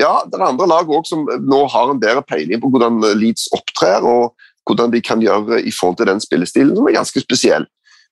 ja, 0.00 0.12
det 0.28 0.36
er 0.36 0.46
andre 0.46 0.68
lag 0.68 0.92
òg 0.92 1.08
som 1.08 1.24
nå 1.24 1.62
har 1.72 1.92
en 1.92 2.00
bedre 2.00 2.24
peiling 2.28 2.60
på 2.60 2.72
hvordan 2.72 3.00
Leeds 3.16 3.48
opptrer, 3.56 4.04
og 4.04 4.36
hvordan 4.68 4.92
de 4.92 5.00
kan 5.04 5.22
gjøre 5.24 5.62
i 5.64 5.72
forhold 5.74 5.98
til 6.00 6.12
den 6.12 6.20
spillestilen, 6.22 6.76
som 6.76 6.88
er 6.88 7.00
ganske 7.00 7.24
spesiell. 7.24 7.64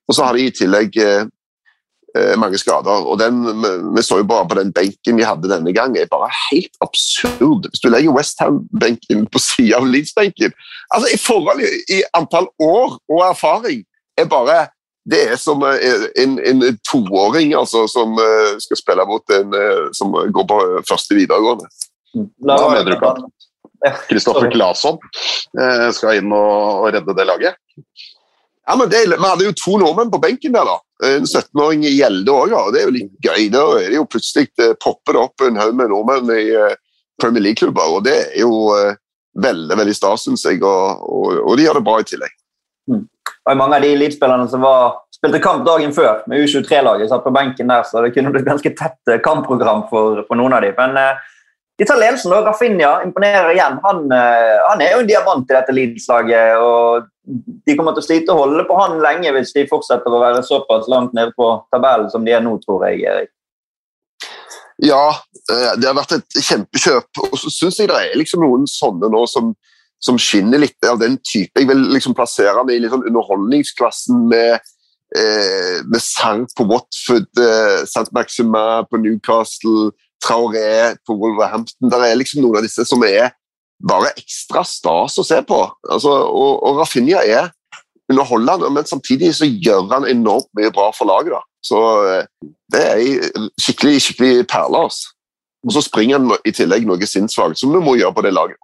Og 0.08 0.16
så 0.16 0.24
har 0.26 0.34
de 0.34 0.48
i 0.48 0.54
tillegg 0.54 0.96
Eh, 0.98 1.26
mange 2.38 2.58
skader. 2.58 3.04
og 3.06 3.18
den, 3.20 3.42
Vi 3.94 4.02
så 4.02 4.18
jo 4.18 4.24
bare 4.26 4.48
på 4.48 4.56
den 4.58 4.72
benken 4.72 5.16
vi 5.16 5.26
hadde 5.26 5.50
denne 5.50 5.72
gang, 5.72 5.96
er 5.96 6.10
bare 6.10 6.30
helt 6.50 6.74
absurd. 6.80 7.68
Hvis 7.70 7.82
du 7.84 7.88
legger 7.88 8.14
Westham-benken 8.16 9.26
på 9.30 9.38
siden 9.38 9.78
av 9.78 9.86
Leeds-benken 9.86 10.52
altså 10.94 11.08
I 11.14 11.18
forhold 11.22 11.62
i, 11.62 12.02
antall 12.14 12.48
år 12.58 12.98
og 13.08 13.20
erfaring 13.28 13.84
er 14.18 14.28
bare 14.30 14.66
det 15.10 15.20
er 15.32 15.38
som 15.40 15.62
eh, 15.64 16.08
en, 16.22 16.36
en 16.44 16.64
toåring 16.90 17.54
altså, 17.56 17.86
som 17.88 18.18
eh, 18.20 18.58
skal 18.60 18.78
spille 18.78 19.06
mot 19.08 19.32
en 19.34 19.54
som 19.96 20.12
går 20.12 20.46
på 20.50 20.58
første 20.88 21.16
videregående. 21.16 21.70
Hva 22.44 22.58
mener 22.74 22.92
du 22.92 22.98
på? 23.00 23.14
Kristoffer 24.10 24.50
Claesson 24.52 24.98
skal 25.96 26.18
inn 26.20 26.34
og 26.36 26.90
redde 26.92 27.14
det 27.16 27.24
laget? 27.24 27.56
Ja, 28.68 28.76
men 28.76 28.90
det, 28.92 29.06
Vi 29.08 29.24
hadde 29.24 29.46
jo 29.48 29.56
to 29.56 29.78
nordmenn 29.80 30.12
på 30.12 30.20
benken 30.22 30.52
der, 30.54 30.68
da. 30.68 30.76
En 31.06 31.24
17-åring 31.24 31.86
i 31.88 31.94
Gjelde 31.96 32.32
òg, 32.32 32.52
og 32.52 32.74
det 32.74 32.82
er 32.82 32.88
jo 32.88 32.96
litt 32.96 33.12
gøy. 33.24 33.46
Da 33.52 33.62
er 33.80 33.86
det 33.88 33.96
jo 33.96 34.08
plutselig 34.10 34.50
det 34.60 34.74
popper 34.84 35.16
opp 35.20 35.44
en 35.46 35.56
haug 35.60 35.76
med 35.78 35.88
nordmenn 35.92 36.32
i 36.34 36.50
uh, 36.52 36.74
Premier 37.20 37.46
League-klubber, 37.46 37.94
og 37.96 38.04
det 38.04 38.16
er 38.18 38.42
jo 38.42 38.50
uh, 38.74 38.98
veldig 39.40 39.78
veldig 39.80 39.94
stas, 39.96 40.26
syns 40.26 40.44
jeg. 40.46 40.60
Og, 40.60 41.04
og, 41.06 41.40
og, 41.44 41.56
de 41.56 41.66
gjør 41.66 41.80
det 41.80 41.86
bra 41.86 41.96
i 42.00 42.08
tillegg. 42.10 42.36
Mm. 42.90 43.06
Og 43.50 43.56
Mange 43.56 43.78
av 43.78 43.84
de 43.84 43.92
elitespillerne 43.94 44.48
som 44.52 44.64
var, 44.64 45.00
spilte 45.14 45.40
kamp 45.42 45.64
dagen 45.66 45.94
før 45.96 46.24
med 46.30 46.44
U23-laget, 46.44 47.10
satt 47.10 47.24
på 47.24 47.34
benken 47.34 47.70
der, 47.70 47.86
så 47.88 48.04
det 48.04 48.12
kunne 48.14 48.32
blitt 48.34 48.48
ganske 48.48 48.72
tett 48.76 49.12
eh, 49.12 49.20
kampprogram 49.24 49.86
for, 49.90 50.24
for 50.28 50.40
noen 50.40 50.56
av 50.56 50.64
dem. 50.64 50.76
Men 50.78 50.98
uh, 50.98 51.30
de 51.80 51.88
tar 51.88 51.96
ledelsen. 51.96 52.34
og 52.36 52.44
Rafinha 52.44 52.98
imponerer 53.06 53.54
igjen. 53.54 53.78
Han, 53.86 54.04
han 54.12 54.84
er 54.84 54.92
jo 54.92 55.00
en 55.00 55.08
diamant 55.08 55.48
i 55.48 55.56
dette 55.56 55.72
Leeds-laget. 55.72 56.60
og 56.60 57.08
de 57.66 57.76
kommer 57.76 57.94
til 57.94 58.02
å 58.02 58.06
slite 58.06 58.34
å 58.34 58.40
holde 58.42 58.64
på 58.68 58.76
han 58.78 58.98
lenge 59.02 59.32
hvis 59.34 59.52
de 59.56 59.66
fortsetter 59.70 60.12
å 60.12 60.22
være 60.22 60.42
såpass 60.46 60.88
langt 60.90 61.14
nede 61.16 61.34
på 61.36 61.52
tabellen 61.72 62.10
som 62.12 62.24
de 62.26 62.34
er 62.34 62.42
nå, 62.44 62.56
tror 62.64 62.86
jeg. 62.88 63.04
Erik. 63.06 63.32
Ja, 64.80 65.10
eh, 65.52 65.72
det 65.76 65.88
har 65.88 65.96
vært 65.98 66.16
et 66.16 66.40
kjempekjøp. 66.40 67.22
Og 67.28 67.36
så 67.38 67.52
syns 67.52 67.80
jeg 67.80 67.90
det 67.90 68.00
er 68.00 68.18
liksom 68.18 68.44
noen 68.44 68.66
sånne 68.70 69.10
nå 69.12 69.24
som, 69.28 69.52
som, 70.02 70.18
skinner 70.20 70.62
litt 70.62 70.88
av 70.88 71.00
den 71.02 71.18
type. 71.20 71.60
Jeg 71.60 71.68
vil 71.68 71.84
liksom 71.92 72.16
plassere 72.16 72.56
dem 72.62 72.72
i 72.72 72.80
liksom 72.86 73.04
underholdningsklassen 73.10 74.24
med, 74.32 74.72
eh, 75.16 75.80
med 75.84 76.04
sang 76.04 76.46
på 76.56 76.66
Watford, 76.70 77.28
eh, 77.44 77.82
St. 77.84 78.08
Maxima 78.16 78.86
på 78.88 79.02
Newcastle, 79.04 79.90
Traoré 80.24 80.96
på 81.06 81.16
Wolverhampton. 81.16 81.90
Det 81.90 82.00
er 82.06 82.18
liksom 82.18 82.42
noen 82.44 82.60
av 82.60 82.66
disse 82.66 82.84
som 82.88 83.02
er 83.06 83.32
bare 83.80 84.12
ekstra 84.20 84.64
stas 84.66 85.16
å 85.18 85.24
se 85.24 85.40
på. 85.46 85.60
Altså, 85.88 86.12
og, 86.12 86.60
og 86.66 86.80
Rafinha 86.82 87.22
er 87.24 87.48
underholdende, 88.10 88.70
men 88.74 88.88
samtidig 88.88 89.32
så 89.38 89.48
gjør 89.48 89.88
han 89.94 90.08
enormt 90.10 90.50
mye 90.58 90.72
bra 90.74 90.90
for 90.96 91.08
laget. 91.08 91.32
da. 91.36 91.42
Så 91.64 91.80
eh, 92.08 92.50
det 92.72 92.82
er 92.82 93.00
ei 93.00 93.14
skikkelig, 93.60 94.00
skikkelig 94.06 94.46
perle. 94.50 94.84
Altså. 94.88 95.12
Og 95.66 95.76
så 95.76 95.84
springer 95.84 96.18
han 96.18 96.34
i 96.48 96.52
tillegg 96.56 96.86
noe 96.88 97.08
sinnssvakt, 97.08 97.60
som 97.60 97.72
vi 97.74 97.82
må 97.84 97.96
gjøre 98.00 98.16
på 98.16 98.24
det 98.26 98.34
laget. 98.34 98.60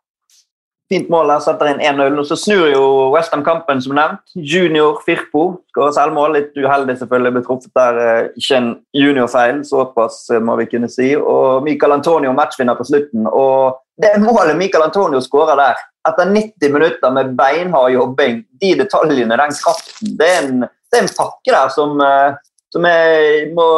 Fint 0.86 1.08
mål 1.10 1.32
der, 1.32 1.40
setter 1.42 1.72
inn 1.72 1.80
1-0. 1.82 2.14
og 2.20 2.26
Så 2.28 2.36
snur 2.38 2.68
jo 2.70 2.82
Westham 3.10 3.42
kampen, 3.46 3.80
som 3.82 3.96
nevnt. 3.98 4.22
Junior 4.38 5.00
Firpo 5.06 5.46
skårer 5.72 5.96
selvmål. 5.96 6.36
Litt 6.36 6.60
uheldig 6.62 6.94
selvfølgelig, 7.00 7.34
ble 7.34 7.42
truffet 7.48 7.72
der. 7.80 7.98
Eh, 8.04 8.28
ikke 8.38 8.60
en 8.60 8.70
juniorfeil, 8.94 9.64
såpass 9.66 10.20
eh, 10.30 10.42
må 10.42 10.54
vi 10.60 10.68
kunne 10.70 10.90
si. 10.92 11.10
Og 11.18 11.66
Michael 11.66 11.98
Antonio 11.98 12.34
matchvinner 12.36 12.78
på 12.78 12.86
slutten. 12.86 13.26
og 13.26 13.82
det 13.96 14.12
målet 14.20 14.58
Michael 14.60 14.90
Antonio 14.90 15.22
skårer 15.24 15.56
der, 15.56 15.78
etter 16.06 16.30
90 16.30 16.72
minutter 16.72 17.10
med 17.10 17.30
beinhard 17.34 17.94
jobbing, 17.94 18.42
de 18.60 18.74
detaljene, 18.76 19.38
den 19.40 19.54
kraften 19.56 20.18
Det 20.18 20.26
er 20.28 20.42
en, 20.44 20.66
det 20.66 20.98
er 20.98 21.06
en 21.06 21.14
pakke 21.16 21.54
der 21.54 21.72
som, 21.72 21.96
eh, 22.04 22.36
som 22.70 22.84
jeg 22.84 23.54
må 23.56 23.70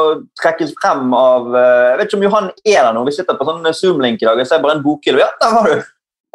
trekkes 0.43 0.75
frem 0.83 1.15
av 1.15 1.55
Jeg 1.55 2.01
vet 2.01 2.11
ikke 2.11 2.19
om 2.19 2.27
Johan 2.27 2.51
er 2.67 2.83
der 2.83 2.93
nå. 2.93 3.07
Vi 3.07 3.15
sitter 3.17 3.39
på 3.39 3.49
sånn 3.49 3.65
Zoom-link 3.73 4.21
i 4.21 4.29
dag. 4.29 4.43
Jeg 4.43 4.51
ser 4.51 4.61
bare 4.61 4.77
en 4.77 4.85
bokhylle. 4.85 5.23
Ja, 5.23 5.31
der 5.41 5.55
var 5.55 5.71
du! 5.71 5.87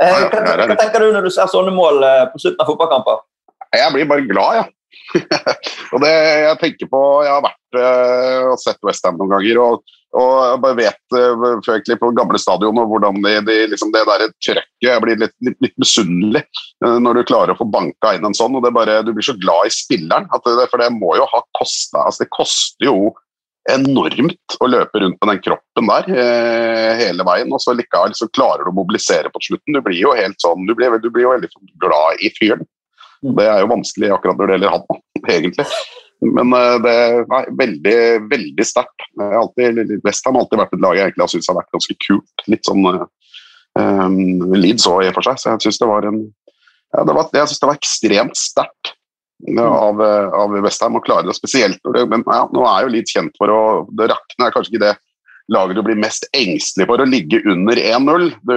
Eh, 0.03 0.21
hva, 0.27 0.43
hva, 0.67 0.77
tenker 0.79 1.03
du 1.03 1.11
når 1.15 1.27
du 1.27 1.33
ser 1.33 1.51
sånne 1.51 1.73
mål 1.75 2.03
eh, 2.03 2.23
på 2.33 2.41
slutten 2.41 2.63
av 2.63 2.71
fotballkamper? 2.71 3.21
Jeg 3.73 3.93
blir 3.95 4.09
bare 4.09 4.29
glad, 4.29 4.61
ja. 4.61 4.65
og 5.93 6.01
det 6.03 6.11
jeg 6.13 6.57
tenker 6.61 6.89
på 6.89 6.99
Jeg 7.25 7.33
har 7.33 7.43
vært 7.43 7.77
uh, 7.77 8.51
og 8.51 8.59
sett 8.61 8.79
Westham 8.85 9.17
noen 9.17 9.31
ganger. 9.33 9.59
og, 9.61 9.93
og 10.17 10.33
jeg 10.45 10.61
bare 10.63 10.77
vet 10.77 11.17
uh, 11.17 11.97
på 12.01 12.11
gamle 12.17 12.41
stadion 12.41 12.81
og 12.81 12.91
hvordan 12.91 13.17
de, 13.25 13.33
de, 13.47 13.57
liksom 13.71 13.93
det 13.93 14.03
der 14.09 14.25
trøkket 14.45 14.85
Jeg 14.85 15.03
blir 15.05 15.19
litt, 15.21 15.33
litt, 15.45 15.57
litt 15.65 15.75
misunnelig 15.81 16.43
uh, 16.85 16.99
når 17.01 17.19
du 17.19 17.23
klarer 17.29 17.53
å 17.53 17.59
få 17.59 17.69
banka 17.73 18.13
inn 18.13 18.25
en 18.29 18.37
sånn. 18.37 18.57
og 18.57 18.65
det 18.65 18.73
bare, 18.75 19.01
Du 19.05 19.13
blir 19.13 19.25
så 19.25 19.37
glad 19.37 19.69
i 19.69 19.73
spilleren. 19.73 20.29
Det, 20.29 20.69
for 20.69 20.81
det 20.81 20.91
må 20.93 21.15
jo 21.19 21.29
ha 21.33 21.43
kosta 21.57 22.05
altså 22.05 22.25
Det 22.25 22.33
koster 22.37 22.89
jo 22.89 23.13
enormt 23.71 24.57
å 24.59 24.67
løpe 24.67 24.99
rundt 24.99 25.19
med 25.21 25.29
den 25.31 25.41
kroppen 25.45 25.89
der 25.89 26.09
eh, 26.11 26.91
hele 26.99 27.25
veien. 27.27 27.51
og 27.53 27.61
så 27.63 27.75
likevel 27.75 28.15
så 28.17 28.27
klarer 28.35 28.65
du 28.65 28.73
å 28.73 28.75
mobilisere 28.75 29.31
på 29.31 29.41
slutten. 29.47 29.77
Du 29.77 29.81
blir 29.85 29.99
jo 30.01 30.13
helt 30.17 30.39
sånn, 30.43 30.67
du 30.67 30.75
blir, 30.75 30.95
du 30.99 31.09
blir 31.09 31.27
jo 31.27 31.33
veldig 31.35 31.51
glad 31.83 32.23
i 32.23 32.31
fyren. 32.39 32.65
Det 33.23 33.45
er 33.47 33.63
jo 33.63 33.71
vanskelig 33.71 34.11
akkurat 34.11 34.39
når 34.39 34.49
det 34.49 34.57
gjelder 34.57 34.73
han, 34.75 35.03
egentlig. 35.37 35.67
Men 36.23 36.55
eh, 36.59 36.77
det 36.83 36.95
er 36.99 37.51
veldig, 37.59 37.97
veldig 38.31 38.67
sterkt. 38.67 39.07
Westham 39.15 40.35
har 40.35 40.43
alltid 40.43 40.63
vært 40.63 40.75
et 40.75 40.83
lag 40.83 40.99
jeg 40.99 41.07
egentlig 41.07 41.25
har 41.25 41.33
syntes 41.35 41.51
har 41.51 41.59
vært 41.61 41.75
ganske 41.77 41.99
kult. 42.07 42.47
Litt 42.51 42.67
sånn 42.67 42.89
eh, 42.91 44.17
Leeds 44.59 44.89
òg, 44.91 45.05
i 45.05 45.11
og 45.13 45.19
for 45.19 45.29
seg. 45.29 45.39
Så 45.39 45.53
jeg 45.53 45.67
syns 45.67 45.79
det 45.83 45.91
var 45.91 46.09
en 46.11 46.25
ja, 46.93 47.01
det 47.09 47.15
var, 47.15 47.31
jeg 47.33 47.49
synes 47.49 47.61
det 47.63 47.67
var 47.71 47.79
ekstremt 47.79 48.37
sterkt 48.37 48.91
av, 49.59 50.01
av 50.01 50.53
Westham 50.63 50.99
å 50.99 51.03
klare 51.03 51.27
det 51.27 51.35
spesielt. 51.37 51.81
Men 52.09 52.23
ja, 52.27 52.43
nå 52.53 52.67
er 52.69 52.85
jo 52.85 52.93
litt 52.93 53.11
kjent 53.11 53.35
for 53.39 53.51
å 53.51 53.63
Det 53.91 54.07
rakner 54.11 54.47
er 54.47 54.55
kanskje 54.55 54.73
ikke 54.73 54.85
det 54.85 54.93
laget 55.51 55.75
du 55.75 55.83
blir 55.83 55.99
mest 55.99 56.25
engstelig 56.37 56.87
for 56.87 57.03
å 57.03 57.07
ligge 57.09 57.41
under 57.51 57.79
1-0. 57.79 58.29
Du, 58.47 58.55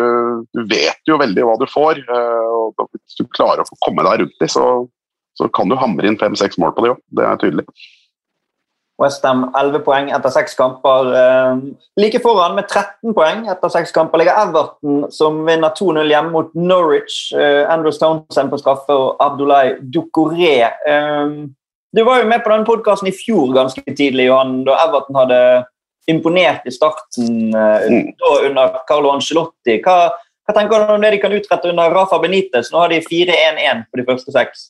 du, 0.54 0.60
vet 0.70 1.10
jo 1.10 1.18
veldig 1.20 1.46
hva 1.46 1.56
du 1.60 1.66
får. 1.70 2.02
og 2.06 2.86
Hvis 2.92 3.18
du 3.18 3.26
klarer 3.34 3.64
å 3.64 3.80
komme 3.84 4.06
deg 4.06 4.22
rundt 4.22 4.38
dem, 4.42 4.52
så, 4.52 4.66
så, 5.38 5.50
kan 5.50 5.70
du 5.70 5.78
hamre 5.80 6.08
inn 6.08 6.20
fem-seks 6.20 6.60
mål 6.62 6.76
på 6.76 6.86
det 6.86 6.94
òg. 6.94 7.02
Det 7.18 7.26
er 7.26 7.42
tydelig. 7.42 7.66
Westham 9.02 9.50
11 9.52 9.82
poeng 9.84 10.08
etter 10.14 10.32
seks 10.32 10.56
kamper. 10.56 11.10
Like 12.00 12.20
foran 12.24 12.56
med 12.56 12.64
13 12.70 13.12
poeng 13.16 13.44
etter 13.52 13.72
seks 13.74 13.92
kamper 13.92 14.22
ligger 14.22 14.38
Everton, 14.40 15.04
som 15.12 15.42
vinner 15.44 15.74
2-0 15.76 16.08
hjemme 16.08 16.32
mot 16.32 16.54
Norwich. 16.56 17.18
Andrews 17.68 18.00
Townsend 18.00 18.52
på 18.52 18.60
straffe 18.62 18.96
og 18.96 19.20
Abdullah 19.20 19.76
Dukoré. 19.92 20.70
Du 21.96 22.04
var 22.04 22.20
jo 22.20 22.28
med 22.28 22.42
på 22.44 22.50
denne 22.52 22.68
podkasten 22.68 23.08
i 23.08 23.14
fjor 23.16 23.54
ganske 23.56 23.80
tidlig, 23.96 24.26
Johan, 24.30 24.62
da 24.66 24.74
Everton 24.82 25.16
hadde 25.16 25.40
imponert 26.06 26.66
i 26.66 26.72
starten 26.74 27.50
mm. 27.54 28.14
under 28.48 28.80
Carlo 28.88 29.10
Ancelotti. 29.14 29.78
Hva, 29.84 30.10
hva, 30.46 30.54
tenker 30.54 30.82
du 30.82 30.94
om 30.94 31.02
det 31.02 31.14
de 31.14 31.20
kan 31.22 31.34
utrette 31.34 31.70
under 31.70 31.94
Rafa 31.94 32.18
Benitez? 32.22 32.70
Nå 32.72 32.82
har 32.82 32.92
de 32.92 33.00
4-1-1 33.06 33.86
på 33.90 34.00
de 34.00 34.06
første 34.10 34.34
seks. 34.34 34.68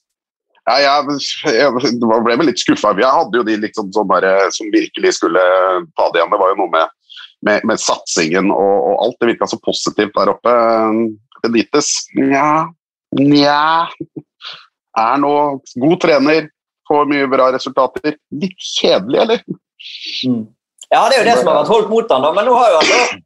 Ja, 0.67 0.77
jeg, 0.83 1.19
jeg 1.61 2.01
ble 2.03 2.37
vel 2.37 2.49
litt 2.51 2.63
skuffa. 2.63 2.95
Jeg 2.99 3.13
hadde 3.19 3.41
jo 3.41 3.47
de 3.47 3.59
liksom 3.63 3.93
sånn 3.95 4.11
der, 4.11 4.29
som 4.55 4.73
virkelig 4.75 5.17
skulle 5.21 5.43
ta 5.99 6.09
det 6.11 6.21
igjen. 6.21 6.33
Det 6.33 6.41
var 6.43 6.53
jo 6.53 6.59
noe 6.63 6.73
med, 6.73 6.97
med, 7.47 7.69
med 7.71 7.83
satsingen 7.83 8.51
og, 8.55 8.75
og, 8.75 8.97
alt. 9.07 9.21
Det 9.21 9.31
virka 9.33 9.51
så 9.51 9.61
positivt 9.63 10.17
der 10.19 10.35
oppe. 10.35 10.57
Benitez 11.45 11.93
nja, 12.17 12.67
nja 13.21 13.61
Er 14.97 15.19
nå 15.21 15.31
god 15.77 15.99
trener, 16.03 16.47
får 16.89 17.09
mye 17.11 17.29
bra 17.31 17.51
resultater. 17.55 18.17
Litt 18.35 18.69
kjedelig, 18.79 19.23
eller? 19.27 19.43
Mm. 20.25 20.47
Ja, 20.89 21.03
det 21.11 21.19
er 21.19 21.21
jo 21.21 21.29
det 21.29 21.39
som 21.41 21.51
har 21.51 21.59
vært 21.61 21.71
holdt 21.75 21.91
mot 21.93 22.13
han 22.15 22.25
da, 22.25 22.33
men 22.33 22.47
nå 22.49 22.55
har 22.57 22.73
jo 22.73 22.81
han 22.81 23.23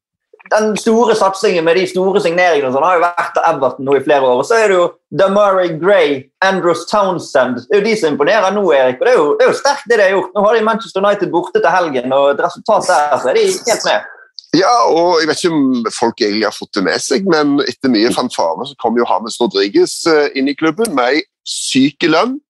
den 0.51 0.77
store 0.81 1.15
satsingen 1.19 1.65
med 1.65 1.79
de 1.79 1.87
store 1.91 2.21
signeringene 2.23 2.73
sånn, 2.75 2.85
har 2.85 2.99
jo 2.99 3.05
vært 3.05 3.35
til 3.37 3.47
Everton 3.49 3.87
nå 3.87 3.97
i 3.97 4.05
flere 4.05 4.27
år. 4.27 4.43
Og 4.43 4.49
så 4.49 4.59
er 4.59 4.71
det 4.71 4.79
jo 4.79 4.87
Damari 5.21 5.73
Gray, 5.81 6.17
Andros 6.47 6.87
Townsend 6.91 7.63
Det 7.65 7.77
er 7.77 7.83
jo 7.83 7.89
de 7.89 7.97
som 7.99 8.15
imponerer 8.15 8.55
nå, 8.55 8.65
Erik. 8.75 9.01
og 9.01 9.07
Det 9.07 9.13
er 9.13 9.19
jo, 9.19 9.29
det 9.39 9.47
er 9.47 9.53
jo 9.53 9.59
sterkt, 9.59 9.87
det 9.91 9.99
de 9.99 10.07
har 10.07 10.17
gjort. 10.17 10.33
Nå 10.35 10.47
har 10.47 10.59
de 10.59 10.65
Manchester 10.71 11.05
United 11.05 11.33
borte 11.35 11.63
til 11.63 11.77
helgen, 11.77 12.17
og 12.17 12.33
et 12.35 12.43
resultat 12.45 12.91
der, 12.91 13.15
så 13.23 13.31
er 13.31 13.39
de 13.39 13.47
helt 13.47 13.89
med. 13.89 14.17
Ja, 14.59 14.75
og 14.91 15.21
jeg 15.21 15.31
vet 15.31 15.45
ikke 15.45 15.55
om 15.55 15.91
folk 15.95 16.23
egentlig 16.25 16.49
har 16.49 16.57
fått 16.57 16.75
det 16.75 16.83
med 16.89 17.03
seg, 17.03 17.27
men 17.31 17.61
etter 17.71 17.93
mye 17.93 18.11
fanfare 18.15 18.67
så 18.67 18.75
kom 18.83 18.99
jo 18.99 19.07
Hames 19.07 19.39
Rodriguez 19.39 20.01
eh, 20.11 20.33
inn 20.35 20.51
i 20.51 20.57
klubben 20.59 20.91
med 20.97 21.21
ei 21.21 21.27
syk 21.47 22.09
lønn. 22.11 22.41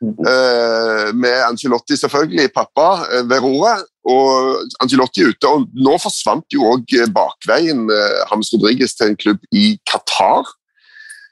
Uh, 0.00 1.12
med 1.12 1.42
Angelotti, 1.44 1.92
selvfølgelig, 2.00 2.48
pappa 2.54 2.86
uh, 3.04 3.20
ved 3.28 3.42
roret. 3.44 3.84
Og 4.08 4.62
Angelotti 4.80 5.24
er 5.24 5.34
ute. 5.34 5.48
og 5.48 5.68
Nå 5.76 5.98
forsvant 6.00 6.46
jo 6.54 6.64
òg 6.70 6.96
eh, 6.96 7.10
bakveien 7.12 7.84
uh, 7.90 8.24
Hames 8.30 8.52
Rodriguez 8.54 8.96
til 8.96 9.10
en 9.10 9.20
klubb 9.20 9.44
i 9.52 9.74
Qatar. 9.88 10.48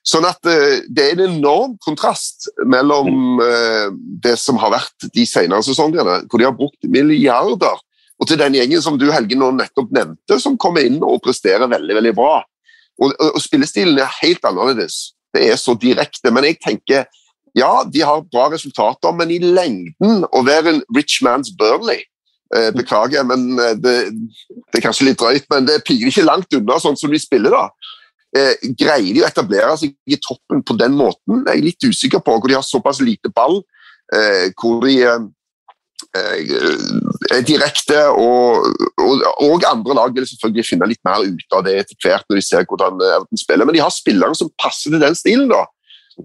Sånn 0.05 0.27
at 0.29 0.41
uh, 0.45 0.85
det 0.85 1.07
er 1.07 1.17
en 1.17 1.39
enorm 1.39 1.79
kontrast 1.85 2.51
mellom 2.69 3.41
det 4.21 4.37
som 4.41 4.61
har 4.61 4.75
vært 4.75 5.09
de 5.15 5.25
senere 5.29 5.65
sesongene, 5.65 6.23
hvor 6.29 6.41
de 6.41 6.49
har 6.49 6.57
brukt 6.57 6.89
milliarder, 6.93 7.81
og 8.19 8.27
til 8.27 8.39
den 8.41 8.57
gjengen 8.59 8.83
som 8.83 8.99
du 8.99 9.09
Helge 9.15 9.39
nå 9.39 9.53
nettopp 9.55 9.93
nevnte, 9.95 10.41
som 10.43 10.59
kommer 10.61 10.87
inn 10.87 10.99
og 11.07 11.23
presterer 11.25 11.71
veldig 11.71 11.99
veldig 12.01 12.15
bra. 12.19 12.43
Og, 12.99 13.15
og, 13.15 13.39
Spillestilen 13.43 13.99
er 14.03 14.19
helt 14.21 14.45
annerledes. 14.47 15.13
Det 15.35 15.45
er 15.53 15.59
så 15.61 15.77
direkte. 15.79 16.33
Men 16.35 16.49
jeg 16.49 16.59
tenker 16.65 17.07
ja, 17.57 17.71
de 17.87 18.03
har 18.05 18.27
bra 18.31 18.49
resultater, 18.53 19.15
men 19.17 19.33
i 19.33 19.39
lengden 19.43 20.27
å 20.35 20.43
være 20.47 20.75
en 20.75 20.83
rich 20.95 21.21
man's 21.25 21.51
Burnley 21.59 22.03
eh, 22.03 22.09
Beklager, 22.73 23.25
men 23.29 23.59
eh, 23.61 23.75
det, 23.77 23.95
det, 24.11 24.79
er 24.79 24.85
kanskje 24.87 25.11
litt 25.11 25.21
drøyt, 25.21 25.49
men 25.53 25.69
det 25.69 25.83
piker 25.85 26.09
ikke 26.09 26.27
langt 26.27 26.55
unna 26.57 26.79
sånn 26.81 26.97
som 26.97 27.13
de 27.13 27.21
spiller. 27.21 27.53
da. 27.53 27.69
Eh, 28.37 28.71
greier 28.77 29.15
de 29.17 29.23
å 29.23 29.29
etablere 29.29 29.73
seg 29.81 29.95
i 30.09 30.19
toppen 30.21 30.61
på 30.65 30.77
den 30.77 30.97
måten? 30.97 31.43
Jeg 31.47 31.55
er 31.55 31.65
litt 31.65 31.85
usikker 31.89 32.21
på 32.25 32.37
hvor 32.37 32.51
de 32.51 32.59
har 32.59 32.67
såpass 32.67 33.01
lite 33.01 33.33
ball, 33.33 33.63
eh, 34.13 34.51
hvor 34.61 34.83
de 34.85 34.99
eh, 35.09 35.23
er 37.33 37.47
direkte, 37.49 38.03
og, 38.13 38.69
og, 39.01 39.25
og, 39.45 39.65
andre 39.69 39.97
lag 39.97 40.13
vil 40.17 40.29
selvfølgelig 40.29 40.67
finne 40.67 40.89
litt 40.91 41.03
mer 41.09 41.25
ut 41.25 41.57
av 41.57 41.65
det 41.67 41.79
etter 41.83 41.97
hvert 42.05 42.29
når 42.29 42.41
de 42.41 42.45
ser 42.45 42.69
hvordan 42.69 43.01
Everton 43.01 43.41
spiller. 43.41 43.69
Men 43.69 43.77
de 43.77 43.85
har 43.85 43.93
spillere 43.93 44.37
som 44.37 44.53
passer 44.61 44.93
til 44.93 45.05
den 45.05 45.17
stilen. 45.17 45.49
da. 45.53 45.65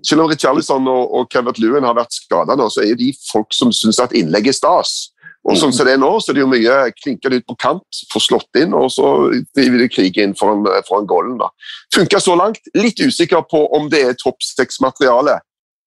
Selv 0.02 0.26
om 0.26 0.32
Richarlison 0.32 0.88
og, 0.90 1.04
og 1.14 1.32
Kevin 1.32 1.60
Lewin 1.62 1.88
har 1.88 1.96
vært 1.98 2.16
skada 2.16 2.58
så 2.68 2.84
er 2.84 2.96
de 3.00 3.12
folk 3.30 3.54
som 3.56 3.72
syns 3.76 4.02
at 4.02 4.16
innlegg 4.18 4.50
er 4.50 4.58
stas. 4.58 5.13
Og 5.44 5.58
sånn 5.60 5.74
som 5.76 5.88
det 5.88 5.98
er 5.98 6.00
nå, 6.00 6.10
så 6.24 6.32
er 6.32 6.38
det 6.38 6.44
jo 6.44 6.52
mye 6.52 6.76
klinker 6.96 7.34
ut 7.36 7.46
på 7.50 7.58
kant, 7.60 8.04
får 8.14 8.24
slått 8.24 8.60
inn, 8.62 8.76
og 8.78 8.88
så 8.96 9.08
driver 9.58 9.82
de 9.82 9.90
krig 9.92 10.20
inn 10.24 10.36
foran, 10.40 10.64
foran 10.88 11.10
goalen. 11.10 11.42
Funka 11.94 12.22
så 12.24 12.38
langt. 12.40 12.62
Litt 12.80 13.02
usikker 13.04 13.44
på 13.52 13.66
om 13.76 13.90
det 13.92 14.06
er 14.08 14.20
topp 14.20 14.40
seks-materiale 14.46 15.36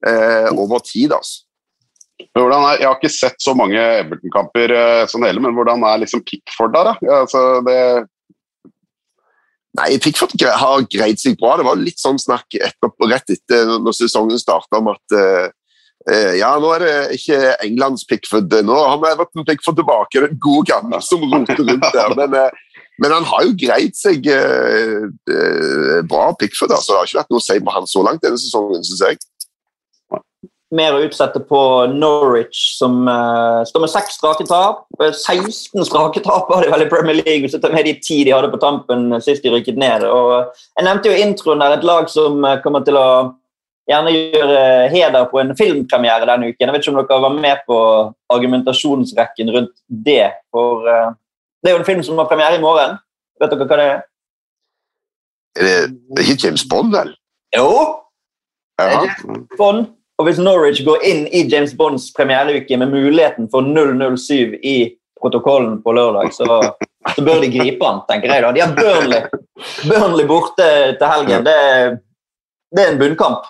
eh, 0.04 0.50
over 0.52 0.84
tid. 0.84 1.14
altså. 1.16 1.46
Er, 2.36 2.52
jeg 2.80 2.88
har 2.88 2.98
ikke 2.98 3.12
sett 3.12 3.40
så 3.44 3.52
mange 3.56 3.80
Everton-kamper 3.80 4.72
eh, 4.72 5.00
det 5.08 5.24
hele, 5.24 5.40
men 5.44 5.56
hvordan 5.56 5.84
er 5.88 6.04
liksom 6.04 6.24
Pickford 6.24 6.76
der? 6.76 6.92
da? 6.92 7.16
Altså, 7.22 7.46
det, 7.64 7.80
Nei, 9.76 9.96
Pickford 10.00 10.32
har 10.40 10.84
greid 10.88 11.20
seg 11.20 11.36
bra. 11.40 11.56
Det 11.58 11.66
var 11.66 11.80
litt 11.80 12.00
sånn 12.00 12.20
snakk 12.20 12.56
etter, 12.56 12.92
rett 13.10 13.32
etter 13.34 13.76
når 13.80 13.96
sesongen 13.96 14.40
starta 14.40 14.80
om 14.80 14.88
at 14.94 15.16
uh, 15.16 15.48
ja, 16.38 16.52
nå 16.62 16.68
er 16.76 16.82
det 16.84 16.94
ikke 17.16 17.38
Englands 17.64 18.04
Pickford. 18.06 18.52
Nå 18.62 18.76
har 18.78 19.00
vi 19.02 19.08
Everton 19.10 19.46
Pickford 19.48 19.78
tilbake, 19.80 20.22
den 20.22 20.36
gode 20.38 20.68
gamle 20.70 21.00
som 21.02 21.24
roter 21.24 21.58
rundt 21.58 21.88
der. 21.96 22.14
Men, 22.18 22.36
uh, 22.36 22.82
men, 23.02 23.14
han 23.16 23.26
har 23.26 23.46
jo 23.46 23.56
greid 23.58 23.96
seg 23.98 24.28
bra, 26.06 26.28
Pickford. 26.38 26.76
Altså. 26.76 26.92
Det 26.92 27.00
har 27.00 27.10
ikke 27.10 27.20
vært 27.22 27.34
noe 27.34 27.42
å 27.42 27.46
si 27.48 27.58
på 27.58 27.74
han 27.74 27.90
så 27.90 28.04
langt 28.06 28.22
denne 28.22 28.40
sesongen, 28.40 28.86
syns 28.86 29.02
jeg 29.02 29.18
mer 30.74 30.96
å 30.96 31.02
utsette 31.06 31.40
på 31.46 31.60
Norwich, 31.94 32.58
som 32.80 33.04
uh, 33.06 33.62
står 33.68 33.84
med 33.84 33.92
seks 33.92 34.18
strake 34.18 34.46
tap. 34.48 34.84
16 34.98 35.86
strake 35.86 36.22
tap 36.24 36.50
har 36.50 36.64
de 36.64 36.72
vel 36.72 36.86
i 36.86 36.90
Premier 36.90 37.20
League, 37.20 37.44
hvis 37.44 37.54
du 37.54 37.60
tar 37.62 37.74
med 37.74 37.86
de 37.86 37.94
ti 38.02 38.22
de 38.26 38.34
hadde 38.34 38.50
på 38.50 38.60
tampen 38.62 39.14
sist 39.22 39.46
de 39.46 39.52
rykket 39.54 39.78
ned. 39.78 40.06
Og 40.10 40.50
jeg 40.74 40.88
nevnte 40.88 41.12
jo 41.12 41.20
introen 41.22 41.62
der, 41.62 41.76
et 41.76 41.86
lag 41.86 42.10
som 42.10 42.42
kommer 42.64 42.86
til 42.86 42.98
å 42.98 43.08
gjerne 43.86 44.14
gjøre 44.14 44.62
heder 44.92 45.28
på 45.30 45.40
en 45.40 45.54
filmpremiere 45.58 46.26
denne 46.28 46.50
uken. 46.50 46.66
Jeg 46.66 46.74
vet 46.74 46.84
ikke 46.84 46.94
om 46.94 47.00
dere 47.02 47.22
var 47.22 47.36
med 47.36 47.62
på 47.68 47.78
argumentasjonsrekken 48.34 49.52
rundt 49.54 49.74
det. 49.86 50.32
For 50.54 50.86
uh, 50.86 51.12
det 51.62 51.70
er 51.70 51.76
jo 51.76 51.82
en 51.82 51.88
film 51.88 52.02
som 52.06 52.18
har 52.18 52.30
premiere 52.30 52.58
i 52.58 52.62
morgen. 52.62 52.98
Vet 53.40 53.52
dere 53.52 53.68
hva 53.68 53.80
det 53.80 53.90
er? 53.92 54.02
Er 55.56 55.86
det 55.88 56.26
ikke 56.26 56.40
James 56.46 56.66
Bond, 56.68 56.92
vel? 56.92 57.14
Jo. 57.56 57.70
Ja. 58.80 59.06
Bond 59.56 59.86
og 60.16 60.24
hvis 60.24 60.38
Norwich 60.40 60.80
går 60.84 61.02
inn 61.04 61.26
i 61.28 61.42
James 61.44 61.74
Bonds 61.76 62.08
premiereuke 62.16 62.78
med 62.80 62.92
muligheten 62.92 63.50
for 63.52 63.66
007 64.16 64.56
i 64.64 64.76
protokollen 65.20 65.82
på 65.84 65.92
lørdag, 65.92 66.32
så, 66.32 66.46
så 67.14 67.24
bør 67.24 67.42
de 67.44 67.50
gripe 67.52 67.84
han, 67.84 68.00
tenker 68.08 68.32
jeg. 68.32 68.44
da. 68.44 68.52
De 68.56 68.62
har 68.64 68.72
Burnley, 68.78 69.26
Burnley 69.90 70.28
borte 70.28 70.68
til 70.96 71.12
helgen. 71.12 71.44
Det, 71.44 71.58
det 72.72 72.84
er 72.84 72.94
en 72.94 73.00
bunnkamp. 73.02 73.44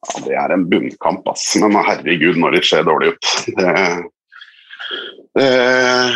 Ja, 0.00 0.20
det 0.24 0.36
er 0.40 0.54
en 0.54 0.64
bunnkamp, 0.70 1.28
ass. 1.28 1.52
Men 1.60 1.76
herregud, 1.76 2.38
Norwich 2.40 2.70
ser 2.72 2.86
dårlig 2.88 3.14
ut. 3.14 3.34
Det, 3.58 3.74
Uh, 5.38 6.10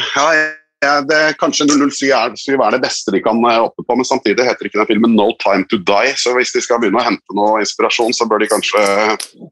ja, 0.82 1.00
det, 1.08 1.18
kanskje 1.38 1.66
007 1.70 2.08
er, 2.10 2.74
det 2.74 2.80
beste 2.82 3.12
de 3.14 3.20
kan 3.22 3.38
oppe 3.46 3.84
på, 3.86 3.96
men 3.96 4.06
samtidig 4.06 4.44
heter 4.44 4.68
ikke 4.68 4.80
den 4.80 4.90
filmen 4.90 5.14
'No 5.16 5.30
Time 5.40 5.64
To 5.70 5.78
Die'. 5.78 6.16
Så 6.18 6.34
hvis 6.36 6.52
de 6.52 6.60
skal 6.64 6.80
begynne 6.82 7.00
å 7.00 7.06
hente 7.06 7.36
noe 7.38 7.62
inspirasjon, 7.62 8.12
så 8.12 8.26
bør 8.28 8.42
de 8.42 8.50
kanskje 8.50 8.82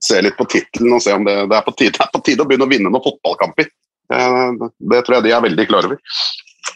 se 0.02 0.20
litt 0.20 0.36
på 0.36 0.48
tittelen 0.50 0.98
og 0.98 1.04
se 1.04 1.14
om 1.14 1.24
det, 1.24 1.36
det, 1.48 1.56
er, 1.56 1.64
på 1.64 1.76
tide, 1.78 1.94
det 1.96 2.04
er 2.04 2.12
på 2.12 2.24
tide 2.26 2.44
å 2.44 2.50
begynne 2.50 2.68
å 2.68 2.72
vinne 2.72 2.90
noen 2.90 3.06
fotballkamper. 3.06 3.70
Uh, 4.12 4.68
det 4.92 5.04
tror 5.06 5.20
jeg 5.20 5.28
de 5.28 5.36
er 5.36 5.46
veldig 5.46 5.68
klar 5.70 5.88
over. 5.88 6.00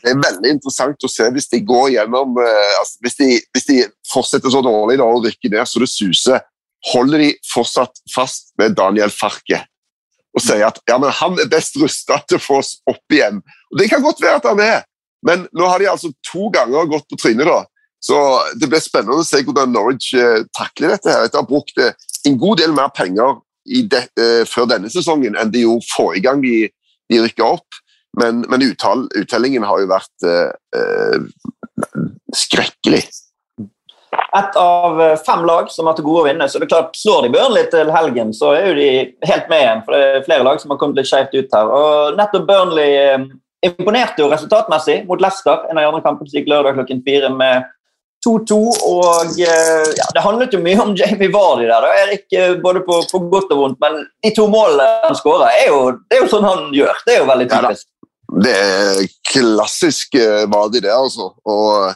Det 0.03 0.13
er 0.13 0.23
veldig 0.23 0.51
interessant 0.57 1.05
å 1.05 1.11
se 1.11 1.27
hvis 1.35 1.51
de 1.51 1.61
går 1.67 1.93
gjennom 1.95 2.39
altså, 2.39 2.99
hvis, 3.05 3.17
de, 3.19 3.29
hvis, 3.55 3.67
de, 3.69 3.77
fortsetter 4.11 4.51
så 4.51 4.63
dårlig 4.63 4.99
da, 4.99 5.07
og 5.07 5.27
rykker 5.27 5.53
ned 5.53 5.69
så 5.69 5.83
det 5.83 5.91
suser. 5.91 6.43
Holder 6.93 7.25
de 7.25 7.31
fortsatt 7.51 8.03
fast 8.13 8.53
med 8.61 8.77
Daniel 8.79 9.11
Farke? 9.11 9.65
og 10.37 10.45
sier 10.45 10.67
at 10.69 10.83
ja, 10.89 10.99
men 11.01 11.15
han 11.17 11.39
er 11.41 11.49
best 11.49 11.79
rusta 11.81 12.19
til 12.29 12.39
å 12.39 12.45
få 12.45 12.59
oss 12.61 12.75
opp 12.91 13.15
igjen. 13.15 13.41
Og 13.73 13.81
Det 13.81 13.89
kan 13.89 14.05
godt 14.05 14.21
være 14.21 14.41
at 14.43 14.51
han 14.51 14.61
er, 14.61 14.85
men 15.27 15.47
nå 15.57 15.71
har 15.71 15.81
de 15.81 15.89
altså 15.91 16.13
to 16.29 16.51
ganger 16.53 16.91
gått 16.91 17.09
på 17.09 17.19
trynet. 17.23 17.73
Så 18.05 18.19
Det 18.61 18.69
blir 18.69 18.85
spennende 18.85 19.25
å 19.25 19.27
se 19.27 19.41
hvordan 19.43 19.73
Norwich 19.73 20.13
eh, 20.15 20.45
takler 20.57 20.95
dette. 20.95 21.11
her. 21.11 21.25
Etter 21.25 21.41
å 21.41 21.49
brukt 21.49 21.81
eh, 21.81 21.97
en 22.29 22.37
god 22.39 22.61
del 22.61 22.77
mer 22.77 22.93
penger 22.95 23.41
de, 23.65 24.03
eh, 24.21 24.45
før 24.47 24.69
denne 24.71 24.93
sesongen 24.93 25.37
enn 25.41 25.51
de 25.51 25.65
gjorde 25.65 25.89
forrige 25.89 26.27
gang 26.29 26.45
de, 26.45 26.69
de 27.11 27.23
rykka 27.25 27.49
opp. 27.57 27.81
Men, 28.21 28.45
men 28.53 28.65
uttall, 28.69 29.09
uttellingen 29.17 29.65
har 29.67 29.81
jo 29.81 29.91
vært 29.91 30.29
eh, 30.29 30.53
eh 30.77 31.19
skrekkelig 32.37 33.03
ett 34.39 34.57
av 34.57 35.03
eh, 35.03 35.17
fem 35.27 35.45
lag 35.45 35.71
som 35.71 35.87
har 35.89 35.97
til 35.97 36.07
gode 36.07 36.25
å 36.25 36.27
vinne. 36.29 36.49
Så 36.49 36.61
det 36.61 36.69
er 36.69 36.75
klart, 36.75 36.97
Slår 36.99 37.27
de 37.27 37.33
Burnley 37.35 37.69
til 37.73 37.91
helgen, 37.95 38.33
så 38.37 38.53
er 38.57 38.69
jo 38.71 38.77
de 38.79 38.91
helt 39.31 39.49
med 39.53 39.63
igjen. 39.63 39.83
For 39.87 39.97
det 39.97 40.05
er 40.05 40.27
flere 40.27 40.47
lag 40.47 40.61
som 40.63 40.73
har 40.73 40.81
kommet 40.81 41.01
litt 41.01 41.11
skjevt 41.11 41.37
ut 41.37 41.57
her. 41.57 41.73
Og 41.79 42.19
nettopp 42.19 42.47
Burnley 42.49 42.99
eh, 43.01 43.25
imponerte 43.67 44.23
jo 44.23 44.31
resultatmessig 44.33 45.01
mot 45.09 45.23
Leicester. 45.23 45.65
En 45.71 45.79
av 45.79 45.83
de 45.85 45.91
andre 45.91 46.05
kampene 46.05 46.31
som 46.31 46.39
gikk 46.41 46.53
lørdag 46.53 46.79
klokken 46.79 47.03
fire 47.07 47.33
med 47.35 47.67
2-2. 48.27 48.61
Og 48.93 49.43
eh, 49.43 49.91
ja, 49.99 50.09
det 50.15 50.25
handlet 50.25 50.57
jo 50.57 50.63
mye 50.65 50.81
om 50.85 50.95
Jamie 50.99 51.33
Vardy 51.33 51.69
der, 51.69 51.85
da, 51.87 51.93
Erik, 52.05 52.27
både 52.65 52.85
på, 52.87 53.03
på, 53.11 53.23
godt 53.33 53.53
og 53.57 53.63
vondt. 53.65 53.83
Men 53.83 54.01
de 54.25 54.33
to 54.37 54.49
målene 54.53 54.89
han 55.05 55.19
skåra, 55.19 55.53
er, 55.59 56.01
det 56.07 56.19
er 56.19 56.25
jo 56.25 56.33
sånn 56.33 56.49
han 56.49 56.73
gjør. 56.77 57.05
Det 57.07 57.17
er 57.17 57.23
jo 57.23 57.31
veldig 57.33 57.51
typisk. 57.53 57.87
Ja, 57.87 57.93
det 58.43 58.57
er 58.59 59.05
klassisk 59.31 60.17
Vardy, 60.51 60.81
det, 60.83 60.91
altså. 60.93 61.31
Og 61.47 61.95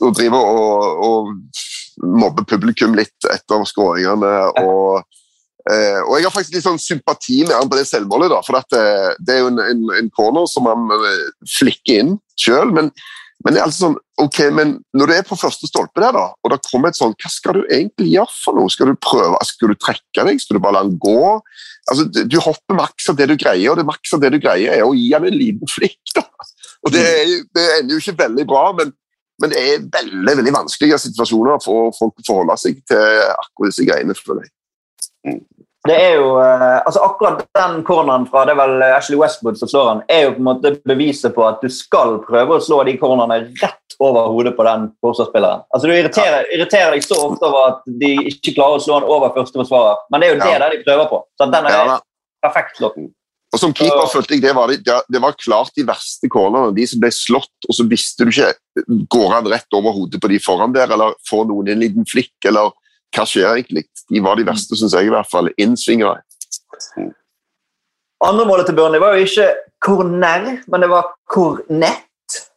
og 0.00 0.14
drive 0.16 0.38
og, 0.38 1.02
og 1.06 1.32
mobbe 2.00 2.44
publikum 2.48 2.94
litt 2.96 3.30
etter 3.30 3.64
skåringene. 3.68 4.34
Og, 4.62 5.02
eh, 5.70 5.98
og, 6.02 6.14
jeg 6.18 6.28
har 6.28 6.34
faktisk 6.34 6.56
litt 6.56 6.66
sånn 6.66 6.82
sympati 6.82 7.42
med 7.46 7.56
han 7.56 7.70
på 7.70 7.78
det 7.78 7.88
selvmålet, 7.90 8.32
da, 8.32 8.42
for 8.46 8.58
det, 8.58 8.78
eh, 8.78 9.10
det, 9.20 9.34
er 9.34 9.42
jo 9.44 9.50
en, 9.52 9.64
en, 9.64 9.82
en, 9.98 10.14
corner 10.14 10.46
som 10.50 10.70
han 10.70 10.86
eh, 10.98 11.26
flikker 11.58 12.04
inn 12.04 12.14
sjøl. 12.38 12.72
Men, 12.74 12.92
men, 13.42 13.54
det 13.54 13.60
er 13.60 13.66
altså 13.66 13.88
sånn, 13.88 13.98
ok, 14.22 14.40
men 14.54 14.76
når 14.96 15.10
du 15.10 15.16
er 15.16 15.26
på 15.26 15.38
første 15.38 15.68
stolpe 15.70 16.02
der, 16.02 16.14
da, 16.14 16.28
og 16.32 16.54
det 16.54 16.62
kommer 16.68 16.92
et 16.92 16.98
sånn 16.98 17.16
Hva 17.18 17.32
skal 17.32 17.58
du 17.58 17.62
egentlig 17.66 18.12
gjøre 18.14 18.38
for 18.38 18.58
noe? 18.58 18.72
Skal 18.72 18.92
du 18.92 19.02
prøve, 19.02 19.36
skal 19.48 19.74
du 19.74 19.78
trekke 19.80 20.26
deg? 20.28 20.42
Skal 20.42 20.58
du 20.58 20.64
bare 20.64 20.78
la 20.78 20.86
han 20.86 20.96
gå? 21.02 21.20
Altså, 21.90 22.06
Du 22.06 22.38
hopper 22.38 22.78
maks 22.78 23.10
av 23.10 23.18
det 23.18 23.26
du 23.32 23.36
greier, 23.36 23.72
og 23.72 23.80
det 23.80 23.88
maks 23.88 24.14
av 24.14 24.22
det 24.22 24.30
du 24.34 24.40
greier 24.42 24.78
er 24.78 24.86
å 24.86 24.94
gi 24.94 25.10
han 25.10 25.26
en 25.26 25.38
liten 25.38 25.70
flikk. 25.70 26.00
da. 26.14 26.26
Og 26.82 26.94
Det, 26.94 27.06
det 27.54 27.68
ender 27.78 27.96
jo 27.96 28.02
ikke 28.02 28.20
veldig 28.22 28.46
bra, 28.50 28.64
men 28.78 28.94
men 29.42 29.52
det 29.52 29.62
er 29.62 29.86
veldig 29.98 30.36
veldig 30.40 30.54
vanskelige 30.54 31.00
situasjoner 31.02 31.62
for 31.64 31.90
folk 31.98 32.14
å 32.22 32.26
forholde 32.28 32.58
seg 32.62 32.78
til 32.88 33.24
akkurat 33.32 33.72
disse 33.72 33.86
greiene. 33.88 34.16
føler 34.16 34.46
jeg. 34.46 34.54
Mm. 35.26 35.42
Det 35.82 35.94
er 35.98 36.12
jo, 36.14 36.26
eh, 36.38 36.78
altså 36.86 37.00
Akkurat 37.02 37.40
den 37.58 37.80
corneren 37.82 38.28
fra 38.30 38.44
det 38.46 38.52
er 38.54 38.60
vel 38.60 38.84
Ashley 38.86 39.18
Westwood 39.18 39.58
som 39.58 39.70
slår 39.70 39.88
han, 39.88 40.02
er 40.06 40.28
jo 40.28 40.34
på 40.36 40.42
en 40.42 40.46
måte 40.46 40.70
beviset 40.86 41.34
på 41.34 41.42
at 41.46 41.58
du 41.62 41.72
skal 41.74 42.20
prøve 42.22 42.54
å 42.54 42.62
slå 42.62 42.84
de 42.86 42.94
cornerne 43.00 43.40
rett 43.58 43.96
over 43.98 44.30
hodet 44.30 44.54
på 44.56 44.66
den 44.66 44.86
forsvarsspilleren. 45.02 45.64
Altså 45.74 45.90
Du 45.90 45.94
irriterer, 45.94 46.46
irriterer, 46.54 46.94
deg 46.94 47.06
så 47.06 47.18
ofte 47.26 47.48
over 47.48 47.72
at 47.72 47.82
de 48.02 48.12
ikke 48.30 48.54
klarer 48.54 48.78
å 48.78 48.84
slå 48.84 49.00
han 49.00 49.08
over 49.10 49.34
første 49.34 49.58
forsvarer, 49.58 50.06
men 50.10 50.22
det 50.22 50.28
er 50.28 50.34
jo 50.34 50.40
det 50.44 50.52
ja. 50.54 50.70
de 50.70 50.80
prøver 50.86 51.10
på. 51.10 51.20
Så 51.38 51.50
den 51.50 51.68
er 51.70 51.78
ja, 51.78 51.98
perfekt 52.46 52.78
slått. 52.78 53.02
Og 53.52 53.60
Som 53.60 53.74
keeper 53.76 54.08
følte 54.08 54.36
jeg 54.36 54.42
det 54.46 54.54
var, 54.56 54.70
det 54.72 55.20
var 55.20 55.34
klart 55.36 55.74
de 55.76 55.84
verste 55.84 56.28
cornerne. 56.32 56.72
De 56.76 56.86
som 56.88 57.00
ble 57.02 57.10
slått, 57.12 57.52
og 57.68 57.76
så 57.76 57.84
visste 57.88 58.24
du 58.24 58.32
ikke 58.32 58.52
Går 59.12 59.26
han 59.34 59.48
rett 59.52 59.76
over 59.76 59.92
hodet 59.92 60.22
på 60.22 60.30
de 60.32 60.38
foran 60.40 60.72
der, 60.72 60.88
eller 60.94 61.12
får 61.28 61.44
noen 61.50 61.68
en 61.68 61.82
liten 61.82 62.06
flikk, 62.08 62.32
eller 62.48 62.72
hva 63.12 63.26
skjer 63.28 63.50
egentlig? 63.50 63.84
De 64.08 64.22
var 64.24 64.38
de 64.40 64.46
verste, 64.48 64.78
syns 64.78 64.96
jeg 64.96 65.10
i 65.10 65.12
hvert 65.12 65.28
fall. 65.28 65.50
Innsvingere. 65.60 66.22
Andre 68.24 68.46
målet 68.48 68.70
til 68.70 68.78
Burnley 68.78 69.02
var 69.02 69.18
jo 69.18 69.26
ikke 69.26 69.50
corner, 69.84 70.48
men 70.72 70.84
det 70.84 70.88
var 70.88 71.12
cornett. 71.28 72.08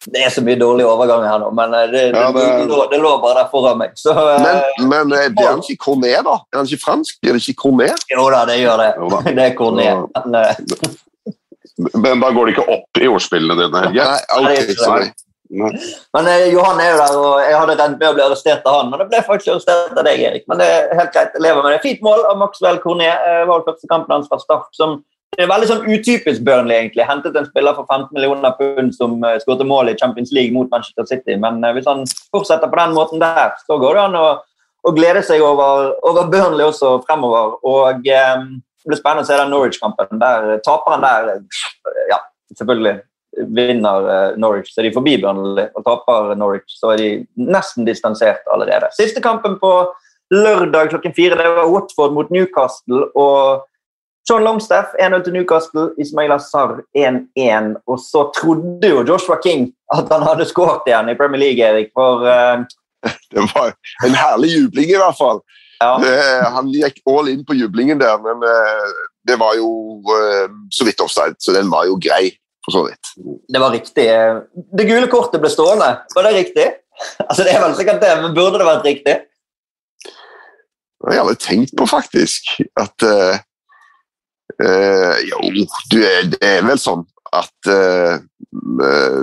Det 0.05 0.21
er 0.21 0.29
så 0.29 0.43
mye 0.45 0.57
dårlige 0.59 0.85
overganger 0.85 1.31
her 1.31 1.39
nå, 1.41 1.47
men 1.57 1.73
eh, 1.73 1.87
det, 1.89 2.01
ja, 2.13 2.27
det, 2.35 2.45
det, 2.69 2.81
det 2.91 2.99
lå 3.01 3.13
bare 3.23 3.39
der 3.39 3.47
foran 3.49 3.79
meg. 3.79 3.95
Så, 3.97 4.13
men, 4.13 4.45
eh, 4.51 4.83
men 4.85 5.15
eh, 5.17 5.31
blir 5.33 5.49
han 5.49 5.63
ikke 5.63 5.81
cornet, 5.87 6.19
da? 6.27 6.37
Er 6.53 6.61
han 6.61 6.69
ikke 6.69 6.83
fransk? 6.83 7.17
Blir 7.23 7.37
det 7.37 7.41
ikke 7.41 7.63
cornet? 7.63 8.05
Jo 8.13 8.27
da, 8.33 8.43
det 8.49 8.59
gjør 8.61 8.83
det. 8.83 8.91
Det 9.35 9.49
er 9.49 9.57
cornet. 9.57 10.05
Men, 10.29 11.91
men, 11.91 12.21
da 12.21 12.31
går 12.31 12.47
det 12.47 12.55
ikke 12.55 12.67
opp 12.77 13.01
i 13.01 13.09
ordspillene 13.11 13.57
dine, 13.59 13.85
Helge? 13.87 14.09
Nei, 14.13 14.19
okay, 14.39 14.77
sorry. 14.79 15.09
Men 15.49 16.27
eh, 16.27 16.47
Johan 16.53 16.79
er 16.81 16.93
jo 16.93 17.01
der, 17.01 17.17
og 17.19 17.41
jeg 17.43 17.57
hadde 17.59 17.75
rent 17.79 17.99
med 17.99 18.07
å 18.09 18.13
bli 18.17 18.23
arrestert 18.25 18.65
av 18.69 18.79
han. 18.79 18.91
Men 18.91 19.01
det 19.01 19.09
ble 19.11 19.21
faktisk 19.27 19.53
arrestert 19.53 19.97
av 19.97 20.07
deg, 20.07 20.21
Erik. 20.29 20.45
Men 20.49 20.61
det 20.61 20.69
er 20.69 20.95
helt 20.99 21.13
greit. 21.13 21.35
Jeg 21.35 21.45
lever 21.45 21.65
med 21.65 21.75
det. 21.75 21.81
Fint 21.85 22.05
mål 22.05 22.25
av 22.29 22.39
Maxwell 22.41 22.79
Cornet. 22.83 23.27
Eh, 23.29 23.43
var 23.49 23.65
første 23.67 23.89
kampen 23.91 24.15
hans 24.15 24.29
fra 24.31 24.41
start. 24.41 24.71
som 24.77 24.99
det 25.35 25.43
er 25.43 25.51
veldig 25.51 25.67
sånn 25.69 25.87
utypisk 25.91 26.43
Burnley. 26.47 26.77
egentlig. 26.79 27.05
Hentet 27.07 27.35
en 27.35 27.47
spiller 27.47 27.75
for 27.77 27.87
15 27.91 28.13
millioner 28.15 28.53
pund 28.59 28.93
som 28.95 29.17
uh, 29.23 29.35
skåret 29.41 29.67
mål 29.67 29.91
i 29.91 29.97
Champions 29.99 30.31
League 30.35 30.55
mot 30.55 30.69
Manchester 30.71 31.07
City. 31.09 31.35
Men 31.41 31.59
uh, 31.63 31.71
hvis 31.75 31.89
han 31.89 32.05
fortsetter 32.33 32.71
på 32.71 32.79
den 32.79 32.95
måten 32.95 33.23
der, 33.23 33.55
så 33.67 33.79
går 33.81 33.97
det 33.97 34.05
an 34.05 34.19
å, 34.19 34.27
å 34.85 34.93
glede 34.95 35.25
seg 35.27 35.43
over, 35.43 35.91
over, 36.07 36.29
Burnley 36.31 36.67
også 36.67 36.97
fremover. 37.07 37.57
Og 37.67 38.07
um, 38.07 38.47
Det 38.85 38.93
blir 38.93 39.01
spennende 39.01 39.25
å 39.25 39.29
se 39.29 39.41
den 39.41 39.51
Norwich-kampen. 39.51 40.23
Der 40.23 40.63
Taperen 40.65 41.03
der 41.03 41.35
Ja, 42.11 42.21
selvfølgelig 42.55 43.01
vinner 43.51 44.35
Norwich, 44.39 44.69
så 44.71 44.79
er 44.79 44.85
de 44.87 44.95
forbi 44.95 45.17
Burnley. 45.19 45.67
Og 45.75 45.83
taper 45.83 46.35
Norwich, 46.39 46.77
så 46.79 46.93
er 46.93 47.01
de 47.01 47.09
nesten 47.35 47.83
distansert 47.83 48.45
allerede. 48.47 48.87
Siste 48.95 49.19
kampen 49.25 49.57
på 49.59 49.71
lørdag 50.31 50.93
klokken 50.93 51.13
fire 51.17 51.35
det 51.35 51.49
var 51.57 51.67
Watford 51.67 52.13
mot 52.15 52.31
Newcastle. 52.31 53.09
og 53.11 53.65
Sean 54.27 54.43
Longstaff 54.43 54.95
1-0 55.01 55.23
til 55.23 55.35
Newcastle, 55.35 55.89
Ismail 56.01 56.31
Azar 56.33 56.79
1-1. 56.97 57.75
Og 57.85 57.99
så 58.01 58.25
trodde 58.33 58.89
jo 58.89 59.03
Joshua 59.05 59.37
King 59.43 59.67
at 59.93 60.09
han 60.09 60.25
hadde 60.25 60.47
skåret 60.49 60.87
igjen 60.89 61.11
i 61.13 61.17
Premier 61.19 61.43
League, 61.43 61.61
Erik. 61.61 61.91
For 61.93 62.25
uh... 62.25 62.65
Det 63.33 63.43
var 63.53 63.75
en 64.05 64.17
herlig 64.17 64.49
jubling, 64.55 64.89
i 64.89 64.97
hvert 64.97 65.19
fall. 65.19 65.43
Ja. 65.77 65.91
Han 66.55 66.71
gikk 66.73 67.03
all 67.11 67.29
in 67.29 67.43
på 67.45 67.53
jublingen 67.53 67.99
der, 68.01 68.17
men 68.23 68.41
uh, 68.41 68.95
det 69.29 69.37
var 69.37 69.53
jo 69.59 69.69
uh, 70.09 70.49
så 70.73 70.87
vidt 70.87 71.03
offside, 71.05 71.37
så 71.37 71.53
den 71.53 71.69
var 71.69 71.85
jo 71.85 71.99
grei, 72.01 72.31
for 72.65 72.73
så 72.73 72.85
vidt. 72.87 73.13
Det 73.53 73.61
var 73.61 73.75
riktig. 73.75 74.07
Det 74.73 74.89
gule 74.89 75.11
kortet 75.11 75.43
ble 75.43 75.53
stående, 75.53 75.91
var 76.15 76.25
det 76.25 76.33
riktig? 76.39 76.69
Altså, 77.27 77.43
Det 77.43 77.53
er 77.53 77.61
vel 77.61 77.77
sikkert 77.77 78.01
det, 78.01 78.13
men 78.23 78.33
burde 78.33 78.57
det 78.57 78.71
vært 78.71 78.87
riktig? 78.89 79.19
Det 80.01 81.11
har 81.11 81.19
jeg 81.19 81.25
aldri 81.27 81.41
tenkt 81.43 81.75
på, 81.77 81.85
faktisk. 81.85 82.55
At 82.81 83.05
Uh, 84.61 85.17
jo, 85.25 85.41
du, 85.91 85.99
det 86.31 86.39
er 86.45 86.63
vel 86.63 86.79
sånn 86.79 87.03
at 87.35 87.67
uh, 87.67 88.21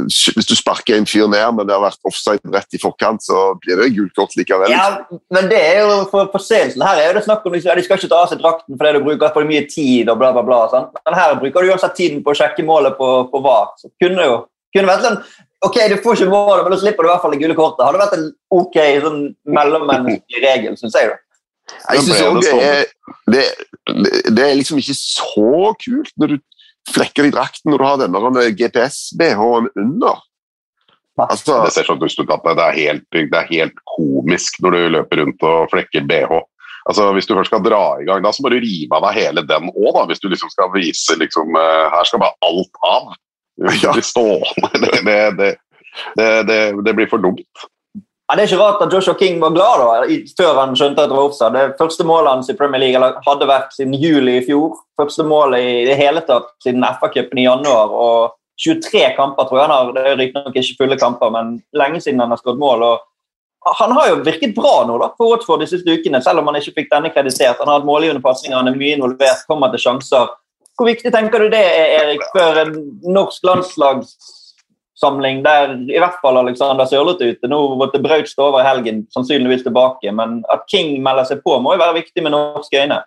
hvis 0.04 0.48
du 0.48 0.54
sparker 0.58 0.98
en 0.98 1.06
fyr 1.08 1.28
ned, 1.30 1.54
men 1.56 1.68
det 1.68 1.74
har 1.74 1.82
vært 1.84 2.08
offside 2.08 2.52
rett 2.52 2.76
i 2.76 2.80
forkant, 2.82 3.22
så 3.24 3.52
blir 3.62 3.80
det 3.80 3.92
gult 3.96 4.12
kort 4.18 4.34
likevel. 4.36 4.72
Ja, 4.72 5.04
men 5.32 5.48
det 5.50 5.60
er 5.60 5.80
jo 5.86 6.02
for 6.10 6.28
forseelsen 6.34 6.84
her 6.84 7.00
er 7.00 7.16
det 7.16 7.24
snakk 7.26 7.46
om 7.46 7.56
liksom, 7.56 7.78
De 7.78 7.86
skal 7.86 8.00
ikke 8.00 8.10
ta 8.12 8.20
av 8.24 8.32
seg 8.32 8.42
drakten 8.42 8.76
fordi 8.76 8.98
du 8.98 9.06
bruker 9.06 9.32
for 9.34 9.48
mye 9.48 9.64
tid 9.70 10.10
og 10.12 10.20
bla, 10.20 10.32
bla, 10.36 10.44
bla. 10.46 10.60
Sant? 10.72 10.92
Men 11.06 11.18
her 11.18 11.38
bruker 11.40 11.64
du 11.64 11.72
uansett 11.72 11.96
tiden 11.98 12.20
på 12.24 12.34
å 12.34 12.38
sjekke 12.42 12.66
målet 12.66 12.98
på, 12.98 13.08
på 13.32 13.42
VAR. 13.46 13.72
Så 13.80 13.92
kunne 14.02 14.28
jo 14.28 14.36
kunne 14.74 14.88
vært 14.88 15.08
en, 15.10 15.18
Ok, 15.62 15.76
du 15.86 15.94
får 16.02 16.16
ikke 16.16 16.32
målet, 16.32 16.64
men 16.64 16.72
da 16.74 16.76
slipper 16.80 17.04
du 17.04 17.06
i 17.06 17.10
hvert 17.12 17.22
fall 17.22 17.34
det 17.36 17.38
gule 17.38 17.54
kortet. 17.54 17.84
Hadde 17.86 18.00
vært 18.00 18.14
en 18.16 18.24
ok 18.50 18.78
sånn 19.04 19.20
mellommenneskelig 19.46 20.40
regel, 20.42 20.74
syns 20.80 20.96
jeg. 20.98 21.12
da. 21.12 21.20
Jeg 21.92 22.04
synes 22.06 22.22
også 22.22 22.56
det 22.56 22.66
er, 22.66 22.84
det, 23.32 23.44
det 24.36 24.44
er 24.46 24.58
liksom 24.58 24.80
ikke 24.80 24.96
så 24.98 25.72
kult 25.82 26.12
når 26.20 26.34
du 26.34 26.36
flekker 26.92 27.28
i 27.28 27.32
drakten 27.34 27.72
når 27.72 27.80
du 27.80 27.86
har 27.86 27.98
denne 28.02 28.46
GPS-BH-en 28.58 29.70
under. 29.78 30.22
Altså, 31.20 31.58
det 31.66 31.74
ser 31.74 31.86
sånn 31.86 32.00
ut 32.00 32.14
som 32.14 32.24
det 32.24 32.52
er, 32.64 32.76
helt, 32.78 33.04
det 33.12 33.36
er 33.36 33.50
helt 33.50 33.82
komisk 33.96 34.56
når 34.64 34.74
du 34.74 34.80
løper 34.96 35.20
rundt 35.22 35.44
og 35.44 35.68
flekker 35.72 36.06
BH. 36.08 36.40
Altså, 36.88 37.12
Hvis 37.14 37.28
du 37.28 37.34
først 37.36 37.52
skal 37.52 37.62
dra 37.62 37.82
i 38.00 38.06
gang, 38.08 38.22
da 38.24 38.32
så 38.34 38.42
må 38.42 38.50
du 38.50 38.58
rive 38.62 38.96
av 38.96 39.04
deg 39.06 39.20
hele 39.20 39.44
den 39.46 39.68
òg, 39.70 40.00
hvis 40.10 40.22
du 40.22 40.30
liksom 40.32 40.50
skal 40.50 40.72
vise 40.74 41.14
liksom, 41.20 41.54
uh, 41.54 41.92
Her 41.92 42.08
skal 42.08 42.24
bare 42.24 42.48
alt 42.48 42.80
av. 42.88 43.12
Ja. 43.82 43.92
Det, 46.16 46.16
det, 46.16 46.28
det, 46.48 46.58
det, 46.86 46.92
blir 46.96 47.08
for 47.10 47.20
dumt. 47.20 47.64
Ja, 48.30 48.36
det 48.36 48.44
er 48.44 48.52
ikke 48.52 48.62
rart 48.62 48.82
at 48.84 48.94
Joshua 48.94 49.14
King 49.18 49.40
var 49.42 49.52
glad 49.52 49.82
da, 49.82 50.18
før 50.38 50.60
han 50.60 50.76
skjønte 50.78 51.02
at 51.02 51.10
det 51.10 51.16
var 51.18 51.26
offside. 51.26 51.52
Det 51.52 51.80
første 51.80 52.04
målet 52.08 52.30
hans 52.30 52.48
i 52.48 52.56
Premier 52.56 52.80
League 52.80 53.10
hadde 53.26 53.48
vært 53.50 53.74
siden 53.76 53.96
juli 53.98 54.38
i 54.38 54.44
fjor. 54.46 54.78
Første 54.96 55.26
målet 55.26 55.66
i 55.66 55.82
det 55.88 55.98
hele 55.98 56.22
tatt 56.24 56.48
siden 56.64 56.86
FA-cupen 56.86 57.42
i 57.42 57.48
januar. 57.48 57.92
og 57.92 58.38
23 58.62 59.16
kamper, 59.16 59.44
tror 59.48 59.58
jeg 59.58 59.66
han 59.66 59.74
har. 59.74 59.92
Det 59.96 60.02
er 60.06 60.20
riktignok 60.20 60.58
ikke 60.58 60.78
fulle 60.78 60.98
kamper, 61.00 61.32
men 61.34 61.56
lenge 61.76 62.02
siden 62.04 62.20
han 62.22 62.32
har 62.32 62.40
skåret 62.40 62.60
mål. 62.60 62.82
og 62.82 63.74
Han 63.78 63.92
har 63.96 64.08
jo 64.10 64.20
virket 64.26 64.54
bra 64.54 64.74
nå 64.86 64.98
da, 65.02 65.10
for 65.18 65.32
Watford 65.32 65.62
de 65.62 65.70
siste 65.70 65.92
ukene, 65.92 66.22
selv 66.22 66.42
om 66.42 66.50
han 66.50 66.58
ikke 66.60 66.76
fikk 66.80 66.92
denne 66.92 67.10
kreditert. 67.14 67.58
Han 67.60 67.70
har 67.70 67.80
hatt 67.80 67.88
målgivende 67.88 68.22
pasninger, 68.22 68.56
han 68.58 68.70
er 68.70 68.78
mye 68.78 68.96
involvert, 68.98 69.44
kommer 69.48 69.72
til 69.72 69.84
sjanser. 69.86 70.30
Hvor 70.78 70.88
viktig 70.88 71.12
tenker 71.12 71.42
du 71.42 71.52
det 71.52 71.62
er, 71.62 71.90
Erik, 72.00 72.24
før 72.34 72.62
en 72.64 72.78
norsk 73.12 73.44
landslags 73.46 74.16
samling 75.02 75.42
der 75.44 75.74
i 75.90 75.98
hvert 75.98 76.20
fall 76.22 76.38
Alexander 76.40 76.86
Sørloth 76.88 77.24
er 77.24 77.34
ute. 77.34 77.50
Nå 77.50 77.60
måtte 77.80 78.00
Braut 78.02 78.30
stå 78.30 78.50
over 78.50 78.62
i 78.62 78.68
helgen, 78.68 79.04
sannsynligvis 79.14 79.64
tilbake. 79.66 80.12
Men 80.14 80.40
at 80.52 80.66
King 80.70 80.94
melder 81.04 81.28
seg 81.28 81.42
på, 81.44 81.58
må 81.62 81.74
jo 81.74 81.82
være 81.82 81.98
viktig 82.00 82.24
med 82.24 82.34
norske 82.34 82.84
øyne. 82.84 83.02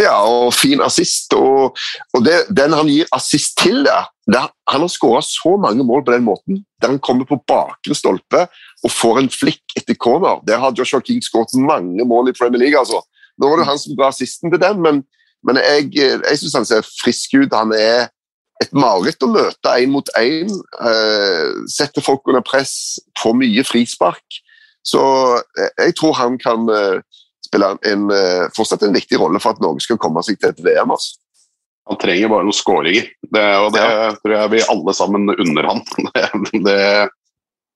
Ja, 0.00 0.14
og 0.26 0.50
fin 0.54 0.82
assist. 0.82 1.34
Og, 1.38 1.78
og 2.14 2.24
det, 2.26 2.40
den 2.50 2.74
han 2.74 2.90
gir 2.90 3.10
assist 3.14 3.56
til 3.62 3.84
der, 3.86 4.10
der 4.26 4.48
Han 4.72 4.80
har 4.80 4.88
skåra 4.88 5.20
så 5.22 5.56
mange 5.60 5.84
mål 5.84 6.04
på 6.04 6.12
den 6.12 6.24
måten. 6.26 6.64
Der 6.82 6.90
han 6.90 6.98
kommer 6.98 7.28
på 7.28 7.38
bakre 7.48 7.94
stolpe 7.94 8.46
og 8.84 8.90
får 8.90 9.20
en 9.20 9.30
flikk 9.30 9.76
etter 9.76 9.94
corner. 9.94 10.40
Der 10.48 10.58
har 10.58 10.74
Joshua 10.78 11.00
King 11.00 11.22
skåret 11.22 11.54
mange 11.54 12.04
mål 12.04 12.28
i 12.28 12.36
Premier 12.38 12.58
League. 12.64 12.78
altså. 12.78 13.02
Nå 13.38 13.50
var 13.50 13.60
det 13.60 13.68
han 13.68 13.78
som 13.78 13.96
ga 13.98 14.08
assisten 14.08 14.50
til 14.50 14.60
den, 14.62 14.82
men, 14.82 15.02
men 15.46 15.58
jeg, 15.58 15.90
jeg 15.96 16.38
syns 16.38 16.58
han 16.58 16.68
ser 16.68 16.90
frisk 17.02 17.34
ut. 17.34 17.54
Han 17.54 17.72
er 17.76 18.08
et 18.62 18.70
mareritt 18.76 19.24
å 19.24 19.30
møte 19.32 19.74
én 19.80 19.92
mot 19.92 20.08
én. 20.18 20.50
Eh, 20.90 21.50
sette 21.70 22.02
folk 22.04 22.26
under 22.30 22.44
press, 22.46 23.00
få 23.18 23.34
mye 23.38 23.64
frispark. 23.66 24.40
Så 24.84 25.02
eh, 25.58 25.72
jeg 25.86 25.96
tror 25.98 26.16
han 26.20 26.38
kan 26.42 26.68
eh, 26.70 27.02
spille 27.44 27.74
en, 27.90 28.06
fortsatt 28.56 28.86
en 28.86 28.96
viktig 28.96 29.18
rolle 29.20 29.40
for 29.42 29.54
at 29.54 29.62
Norge 29.62 29.84
skal 29.84 30.00
komme 30.02 30.22
seg 30.26 30.40
til 30.40 30.52
et 30.54 30.62
VM. 30.64 30.94
Altså. 30.94 31.18
Han 31.90 32.00
trenger 32.00 32.30
bare 32.32 32.46
noen 32.46 32.56
skåringer, 32.56 33.10
og 33.60 33.66
det 33.74 33.82
ja. 33.84 34.12
tror 34.16 34.32
jeg 34.32 34.52
vi 34.54 34.62
alle 34.72 34.94
sammen 34.96 35.28
unner 35.34 35.66
han. 35.68 35.82
Det, 36.64 36.78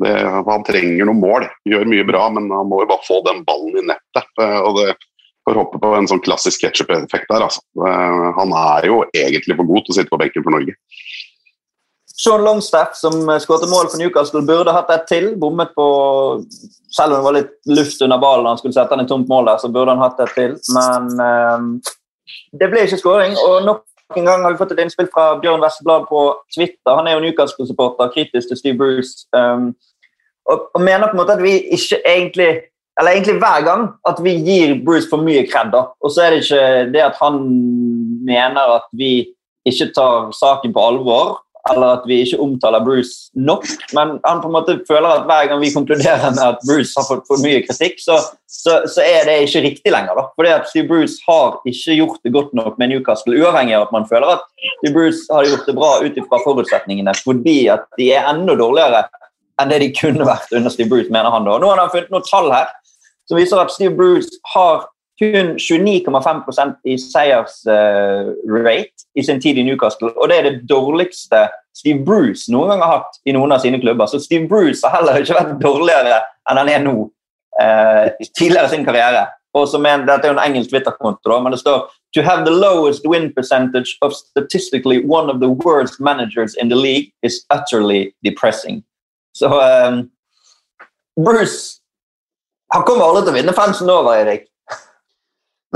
det, 0.01 0.13
han 0.47 0.65
trenger 0.65 1.09
noen 1.09 1.21
mål, 1.21 1.45
gjør 1.67 1.89
mye 1.91 2.07
bra, 2.07 2.23
men 2.33 2.47
han 2.55 2.69
må 2.71 2.79
jo 2.85 2.89
bare 2.89 3.05
få 3.05 3.19
den 3.27 3.43
ballen 3.45 3.77
i 3.83 3.85
nettet. 3.91 4.29
og 4.39 4.79
det 4.79 4.95
får 5.49 5.63
håpe 5.63 5.81
på 5.83 5.95
en 5.97 6.09
sånn 6.11 6.23
klassisk 6.25 6.63
ketsjup-effekt 6.65 7.31
der. 7.33 7.47
Altså. 7.49 7.65
Eh, 7.81 8.29
han 8.39 8.55
er 8.61 8.91
jo 8.91 9.01
egentlig 9.17 9.57
for 9.59 9.71
god 9.73 9.87
til 9.87 9.95
å 9.95 9.99
sitte 9.99 10.13
på 10.13 10.21
benken 10.21 10.47
for 10.47 10.55
Norge. 10.55 10.77
Sean 12.19 12.43
Longstaff, 12.43 12.97
som 12.99 13.15
skåret 13.39 13.71
mål 13.71 13.93
for 13.93 14.01
Newcastle, 14.01 14.43
burde 14.47 14.75
hatt 14.75 14.89
et 14.91 15.05
til. 15.11 15.29
Bommet 15.39 15.71
på 15.77 15.89
Selv 16.91 17.13
om 17.13 17.19
det 17.19 17.25
var 17.27 17.35
litt 17.37 17.53
luft 17.69 18.01
under 18.03 18.19
ballen 18.19 18.47
han 18.49 18.57
skulle 18.59 18.73
sette 18.73 18.97
han 18.97 19.05
i 19.05 19.09
tomt 19.09 19.29
mål 19.29 19.51
der, 19.51 19.59
så 19.61 19.69
burde 19.69 19.93
han 19.93 20.01
hatt 20.01 20.23
et 20.25 20.33
til. 20.35 20.57
Men 20.75 21.11
eh, 21.21 21.93
det 22.59 22.71
ble 22.73 22.87
ikke 22.87 22.99
skåring. 23.03 23.37
Og 23.39 23.61
nok 23.67 23.85
en 24.17 24.25
gang 24.25 24.43
har 24.43 24.55
vi 24.55 24.61
fått 24.61 24.73
et 24.73 24.81
innspill 24.83 25.11
fra 25.13 25.35
Bjørn 25.43 25.61
Westerblad 25.61 26.09
på 26.09 26.23
Twitter. 26.55 26.97
Han 26.97 27.07
er 27.07 27.19
jo 27.19 27.23
Newcastle-supporter, 27.27 28.09
kritisk 28.15 28.49
til 28.49 28.61
Steve 28.61 28.81
Bruce. 28.81 29.29
Um, 29.37 29.75
og, 30.49 30.71
og 30.75 30.81
mener 30.81 31.11
på 31.11 31.17
en 31.17 31.21
måte 31.21 31.37
at 31.37 31.45
vi 31.45 31.59
ikke 31.77 32.01
egentlig 32.09 32.49
eller 32.99 33.15
egentlig 33.15 33.39
hver 33.39 33.65
gang, 33.67 33.89
at 34.11 34.23
vi 34.25 34.37
gir 34.43 34.79
Bruce 34.85 35.07
for 35.11 35.23
mye 35.23 35.45
kred. 35.47 35.75
Og 35.75 36.11
så 36.11 36.25
er 36.25 36.35
det 36.35 36.45
ikke 36.45 36.63
det 36.95 37.05
at 37.07 37.19
han 37.21 37.43
mener 38.27 38.79
at 38.79 38.89
vi 38.99 39.29
ikke 39.69 39.93
tar 39.95 40.33
saken 40.35 40.75
på 40.75 40.87
alvor, 40.91 41.39
eller 41.69 41.99
at 41.99 42.07
vi 42.09 42.21
ikke 42.25 42.39
omtaler 42.41 42.85
Bruce 42.85 43.29
nok, 43.37 43.67
men 43.93 44.15
han 44.25 44.41
på 44.41 44.49
en 44.49 44.55
måte 44.55 44.79
føler 44.89 45.09
at 45.11 45.27
hver 45.29 45.51
gang 45.51 45.61
vi 45.61 45.73
konkluderer 45.75 46.31
med 46.33 46.45
at 46.45 46.63
Bruce 46.69 46.97
har 46.97 47.07
fått 47.09 47.27
for 47.29 47.43
mye 47.45 47.61
kritikk, 47.67 47.99
så, 48.01 48.17
så, 48.49 48.79
så 48.89 49.05
er 49.05 49.29
det 49.29 49.37
ikke 49.45 49.65
riktig 49.67 49.93
lenger. 49.93 50.17
da. 50.17 50.27
Fordi 50.39 50.55
at 50.55 50.71
Steve 50.71 50.89
Bruce 50.89 51.21
har 51.29 51.59
ikke 51.69 51.99
gjort 51.99 52.25
det 52.25 52.35
godt 52.35 52.57
nok 52.57 52.81
med 52.81 52.95
Newcastle, 52.95 53.37
uavhengig 53.37 53.77
av 53.77 53.89
at 53.89 53.95
man 53.95 54.09
føler 54.09 54.39
at 54.39 54.49
Steve 54.79 54.95
Bruce 54.97 55.29
har 55.35 55.49
gjort 55.51 55.69
det 55.69 55.77
bra 55.77 55.93
ut 56.05 56.21
ifra 56.23 56.43
forutsetningene, 56.47 57.15
fordi 57.25 57.61
at 57.75 57.87
de 58.01 58.13
er 58.17 58.33
enda 58.33 58.57
dårligere 58.59 59.05
enn 59.59 59.73
det 59.73 59.81
de 59.83 59.93
kunne 59.95 60.27
vært 60.27 60.53
under 60.55 60.73
Steve 60.73 60.91
Bruce, 60.93 61.11
mener 61.13 61.35
han 61.35 61.47
da. 61.47 61.59
Nå 61.59 61.73
har 61.73 61.83
han 61.83 61.93
funnet 61.93 62.13
noen 62.15 62.27
tall 62.29 62.53
her 62.55 62.71
som 63.29 63.39
viser 63.39 63.61
at 63.61 63.73
Steve 63.75 63.97
Bruce 63.97 64.41
har 64.55 64.89
kun 65.19 65.57
29,5 65.59 66.75
i 66.85 66.97
seiersrate 66.99 68.85
uh, 68.87 69.15
i 69.15 69.23
sin 69.23 69.41
tid 69.41 69.59
i 69.59 69.65
Newcastle. 69.67 70.13
Og 70.17 70.29
det 70.31 70.39
er 70.39 70.43
det 70.47 70.69
dårligste 70.71 71.49
Steve 71.77 72.05
Bruce 72.05 72.53
noen 72.53 72.71
gang 72.73 72.83
har 72.83 72.99
hatt 72.99 73.19
i 73.27 73.35
noen 73.35 73.53
av 73.55 73.63
sine 73.63 73.81
klubber. 73.83 74.07
Så 74.07 74.21
Steve 74.23 74.49
Bruce 74.49 74.87
har 74.87 75.01
heller 75.01 75.19
ikke 75.21 75.39
vært 75.39 75.59
dårligere 75.63 76.21
enn 76.49 76.61
han 76.63 76.71
er 76.71 76.85
nå 76.85 76.95
uh, 77.59 78.07
tidligere 78.39 78.71
i 78.71 78.75
sin 78.77 78.87
karriere. 78.87 79.27
Og 79.57 79.67
som 79.69 79.87
en, 79.89 80.07
Dette 80.07 80.29
er 80.29 80.33
jo 80.33 80.37
en 80.37 80.45
engelsk 80.45 80.71
Twitter-konto, 80.71 81.41
men 81.43 81.55
det 81.55 81.63
står 81.63 81.89
To 82.17 82.23
have 82.23 82.47
the 82.47 82.55
lowest 82.55 83.05
win 83.05 83.33
percentage 83.35 83.99
of 84.01 84.15
statistically 84.15 85.03
one 85.05 85.29
of 85.29 85.41
the 85.41 85.51
worst 85.51 86.01
managers 86.01 86.55
in 86.55 86.71
the 86.71 86.77
league 86.77 87.13
is 87.23 87.45
utterly 87.51 88.15
depressing. 88.25 88.83
Så 89.37 89.47
um, 89.47 90.11
Bruce 91.25 91.78
han 92.75 92.85
kommer 92.87 93.09
aldri 93.09 93.25
til 93.27 93.33
å 93.33 93.39
vinne 93.39 93.57
fansen 93.57 93.91
over, 93.93 94.19
Erik. 94.19 94.47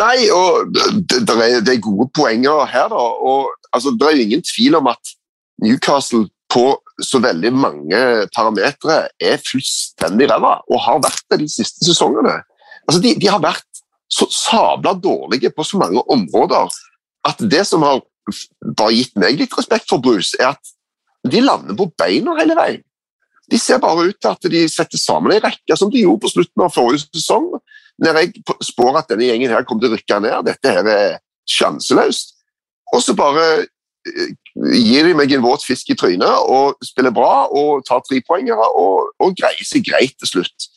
Nei, 0.01 0.29
og 0.33 0.71
det, 0.73 0.87
det, 1.13 1.35
er, 1.37 1.59
det 1.65 1.75
er, 1.75 1.83
gode 1.85 2.09
poenger 2.17 2.65
her, 2.69 2.89
da. 2.93 3.01
Og, 3.01 3.51
altså, 3.73 3.93
det 3.93 4.09
er 4.09 4.17
jo 4.17 4.27
ingen 4.27 4.45
tvil 4.47 4.79
om 4.81 4.89
at 4.93 5.13
Newcastle 5.63 6.27
på 6.53 6.67
så 7.03 7.21
veldig 7.25 7.53
mange 7.57 7.99
parametere 8.37 9.07
er 9.21 9.41
fullstendig 9.41 10.29
ræva, 10.31 10.59
og 10.69 10.83
har 10.85 11.03
vært 11.05 11.25
det 11.33 11.43
de 11.45 11.51
siste 11.51 11.85
sesongene. 11.89 12.39
Altså, 12.87 13.01
de, 13.05 13.15
de 13.21 13.29
har 13.31 13.43
vært 13.45 13.69
så 14.13 14.29
sabla 14.33 14.93
dårlige 15.01 15.53
på 15.57 15.65
så 15.65 15.81
mange 15.81 16.03
områder 16.13 16.73
at 17.29 17.45
det 17.53 17.65
som 17.69 17.85
har 17.87 18.03
bare 18.77 18.95
gitt 18.95 19.17
meg 19.19 19.39
litt 19.41 19.55
respekt 19.57 19.89
for 19.91 20.03
Bruce, 20.05 20.37
er 20.41 20.53
at 20.53 21.33
de 21.33 21.41
lander 21.43 21.77
på 21.79 21.89
beina 21.99 22.35
hele 22.39 22.57
veien. 22.59 22.83
De 23.53 23.61
ser 23.61 23.81
bare 23.83 24.09
ut 24.09 24.17
til 24.17 24.33
at 24.33 24.51
de 24.53 24.63
setter 24.71 25.01
sammen 25.01 25.35
ei 25.35 25.43
rekke, 25.43 25.77
som 25.77 25.91
de 25.93 26.01
gjorde 26.01 26.25
på 26.25 26.33
slutten 26.33 26.65
av 26.65 26.73
forrige 26.73 27.05
sesong. 27.11 27.51
Når 28.03 28.19
jeg 28.19 28.45
spår 28.65 29.03
at 29.03 29.13
denne 29.13 29.29
gjengen 29.29 29.53
her 29.53 29.67
kommer 29.69 29.85
til 29.85 29.93
å 29.93 29.99
rykke 29.99 30.21
ned, 30.25 30.39
dette 30.49 30.73
her 30.73 30.89
er 30.89 31.19
sjanseløst. 31.51 32.35
Og 32.93 33.03
så 33.05 33.15
bare 33.17 33.45
eh, 33.61 34.33
gir 34.77 35.09
de 35.09 35.15
meg 35.17 35.33
en 35.33 35.45
våt 35.45 35.65
fisk 35.67 35.93
i 35.93 35.97
trynet 35.99 36.49
og 36.49 36.81
spiller 36.85 37.15
bra 37.15 37.47
og 37.49 37.85
tar 37.89 38.03
trepoengere 38.09 38.69
og, 38.79 39.13
og 39.21 39.37
greier 39.39 39.69
seg 39.69 39.85
greit 39.89 40.17
til 40.21 40.33
slutt. 40.35 40.69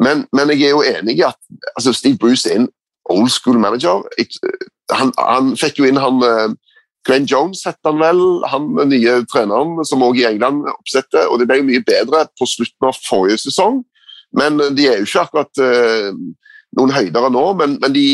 Men, 0.00 0.26
men, 0.32 0.52
jeg 0.54 0.70
er 0.70 0.76
jo 0.76 0.84
enig 0.88 1.18
i 1.18 1.26
at 1.26 1.36
altså 1.76 1.92
Steve 1.92 2.16
Bruce 2.20 2.48
er 2.48 2.62
en 2.62 2.70
old 3.12 3.28
school 3.30 3.58
manager. 3.60 4.04
Han, 4.92 5.12
han 5.18 5.52
fikk 5.60 5.82
jo 5.82 5.88
inn 5.88 6.00
han 6.00 6.24
eh, 6.24 6.54
Glenn 7.06 7.26
Jones 7.26 7.64
het 7.66 7.78
han 7.86 7.98
vel, 7.98 8.20
han 8.46 8.68
nye 8.88 9.16
treneren 9.30 9.80
som 9.88 10.04
også 10.06 10.22
i 10.22 10.28
England 10.28 10.68
oppsetter. 10.70 11.26
og 11.26 11.40
Det 11.40 11.48
ble 11.50 11.62
mye 11.66 11.82
bedre 11.86 12.26
på 12.38 12.46
slutten 12.46 12.88
av 12.88 12.98
forrige 13.02 13.42
sesong, 13.46 13.80
men 14.38 14.60
de 14.76 14.86
er 14.88 15.00
jo 15.00 15.08
ikke 15.08 15.24
akkurat 15.26 15.62
uh, 15.62 16.12
noen 16.78 16.94
høydere 16.94 17.30
nå. 17.34 17.46
Men, 17.58 17.78
men 17.82 17.96
de 17.96 18.06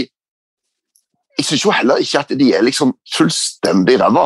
Jeg 1.38 1.46
syns 1.46 1.62
jo 1.62 1.70
heller 1.70 2.00
ikke 2.02 2.18
at 2.24 2.32
de 2.34 2.46
er 2.50 2.64
liksom 2.66 2.96
fullstendig 3.14 3.94
ræva. 4.00 4.24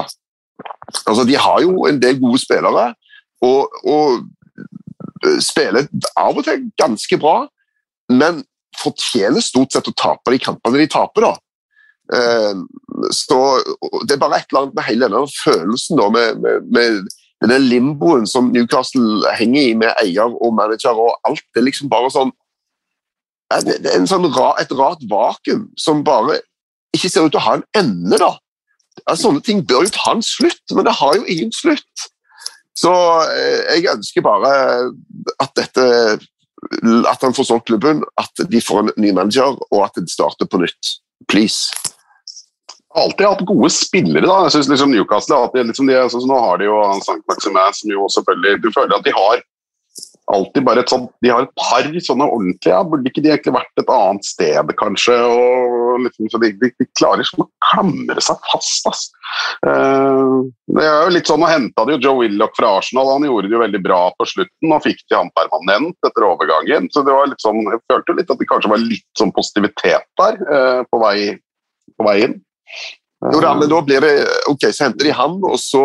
Altså, 1.04 1.26
de 1.28 1.34
har 1.36 1.58
jo 1.60 1.84
en 1.84 1.98
del 2.00 2.16
gode 2.22 2.38
spillere, 2.40 2.86
og, 3.44 3.74
og 3.84 4.22
spiller 5.44 5.90
av 6.16 6.38
og 6.38 6.46
til 6.46 6.70
ganske 6.80 7.18
bra, 7.20 7.42
men 8.08 8.40
fortjener 8.80 9.44
stort 9.44 9.74
sett 9.74 9.90
å 9.90 9.94
tape 9.96 10.32
de 10.32 10.40
kampene 10.40 10.80
de 10.80 10.88
taper. 10.90 11.28
da. 11.28 11.34
Eh, 12.10 12.54
så 13.10 13.40
Det 14.06 14.14
er 14.14 14.20
bare 14.20 14.38
et 14.40 14.46
eller 14.50 14.60
annet 14.62 14.74
med 14.74 14.86
hele 14.88 15.08
denne 15.08 15.26
følelsen 15.44 15.98
da, 15.98 16.08
med, 16.08 16.40
med, 16.42 17.08
med 17.40 17.50
den 17.50 17.66
limboen 17.68 18.26
som 18.26 18.50
Newcastle 18.52 19.34
henger 19.38 19.62
i 19.62 19.74
med 19.74 19.94
eier 20.02 20.30
og 20.30 20.54
manager 20.54 20.98
og 20.98 21.16
alt. 21.28 21.44
Det 21.54 21.62
er 21.62 21.68
liksom 21.70 21.90
bare 21.92 22.10
sånn 22.10 22.32
Det 23.66 23.92
er 23.92 24.06
sånn 24.08 24.26
et 24.26 24.72
rart 24.78 25.04
vakuum 25.10 25.68
som 25.76 26.04
bare 26.04 26.40
ikke 26.96 27.08
ser 27.08 27.26
ut 27.26 27.32
til 27.32 27.40
å 27.40 27.46
ha 27.46 27.54
en 27.58 27.68
ende. 27.76 28.18
da. 28.18 28.36
Sånne 29.16 29.40
ting 29.44 29.62
bør 29.64 29.86
jo 29.86 29.92
ta 29.92 30.12
en 30.12 30.24
slutt, 30.24 30.64
men 30.72 30.84
det 30.84 30.96
har 30.98 31.16
jo 31.16 31.24
ingen 31.24 31.52
slutt. 31.52 32.08
Så 32.76 32.92
eh, 33.32 33.76
jeg 33.76 33.92
ønsker 33.92 34.24
bare 34.24 34.52
at 35.40 35.52
dette 35.56 35.86
at 37.10 37.24
han 37.24 37.34
får 37.34 37.48
solgt 37.48 37.66
klubben, 37.66 38.04
at 38.20 38.44
de 38.48 38.60
får 38.62 38.84
en 38.84 38.92
ny 38.96 39.10
manager, 39.12 39.56
og 39.72 39.80
at 39.84 39.96
det 39.98 40.12
starter 40.12 40.46
på 40.46 40.60
nytt. 40.62 40.92
Please 41.28 41.72
alltid 42.98 43.26
hatt 43.26 43.46
gode 43.48 43.70
spillere. 43.74 44.26
da. 44.26 44.42
Jeg 44.46 44.56
synes 44.56 44.68
liksom 44.72 44.92
Newcastle 44.92 45.38
alltid, 45.38 45.70
liksom 45.70 45.88
de, 45.90 45.96
altså, 46.00 46.20
Nå 46.26 46.42
har 46.44 46.60
de 46.60 46.68
jo 46.68 46.82
Sankt 47.06 47.26
Maximin, 47.30 47.78
som 47.78 47.94
jo 47.94 48.08
selvfølgelig 48.16 48.62
Du 48.62 48.70
føler 48.74 48.96
at 48.96 49.06
de 49.06 49.16
har 49.16 49.42
alltid 50.32 50.64
bare 50.64 50.82
et 50.82 50.90
sånt, 50.90 51.10
de 51.20 51.30
har 51.32 51.44
et 51.44 51.54
par 51.58 51.86
sånne 52.06 52.26
ordentlige. 52.30 52.72
Ja, 52.72 52.82
burde 52.86 53.10
ikke 53.10 53.22
de 53.24 53.32
egentlig 53.32 53.54
vært 53.56 53.80
et 53.82 53.90
annet 53.92 54.26
sted, 54.26 54.70
kanskje? 54.78 55.16
og 55.18 56.04
liksom, 56.06 56.28
så 56.32 56.40
de, 56.42 56.52
de, 56.60 56.70
de 56.78 56.86
klarer 56.98 57.20
liksom 57.20 57.44
å 57.44 57.48
klamre 57.66 58.24
seg 58.24 58.38
fast. 58.52 58.88
ass. 58.88 59.02
Uh, 59.66 60.48
det 60.72 60.86
er 60.86 61.02
jo 61.06 61.16
litt 61.16 61.28
sånn, 61.28 61.42
Nå 61.42 61.50
henta 61.50 61.84
de 61.88 61.96
jo 61.96 62.02
Joe 62.06 62.22
Willoch 62.22 62.54
fra 62.56 62.76
Arsenal, 62.78 63.10
han 63.16 63.26
gjorde 63.28 63.50
det 63.50 63.56
jo 63.56 63.64
veldig 63.64 63.82
bra 63.84 64.00
på 64.16 64.28
slutten. 64.30 64.70
Og 64.70 64.86
fikk 64.86 65.02
de 65.04 65.18
ham 65.18 65.32
permanent 65.36 66.08
etter 66.08 66.28
overgangen. 66.28 66.88
Så 66.94 67.04
det 67.06 67.16
var 67.16 67.28
litt 67.30 67.44
sånn, 67.44 67.60
jeg 67.66 67.82
følte 67.90 68.14
jo 68.14 68.20
litt 68.20 68.32
at 68.32 68.40
det 68.40 68.50
kanskje 68.50 68.72
var 68.72 68.86
litt 68.86 69.08
sånn 69.18 69.34
positivitet 69.36 70.08
der 70.22 70.40
uh, 70.46 70.80
på, 70.88 71.02
vei, 71.02 71.16
på 71.98 72.08
vei 72.08 72.16
inn. 72.28 72.40
Jo 73.32 73.40
da, 73.42 73.54
men 73.54 73.70
da 73.70 73.80
blir 73.86 74.02
det 74.02 74.12
Ok, 74.50 74.66
så 74.74 74.88
henter 74.88 75.06
de 75.06 75.14
han, 75.14 75.36
og 75.46 75.58
så 75.62 75.82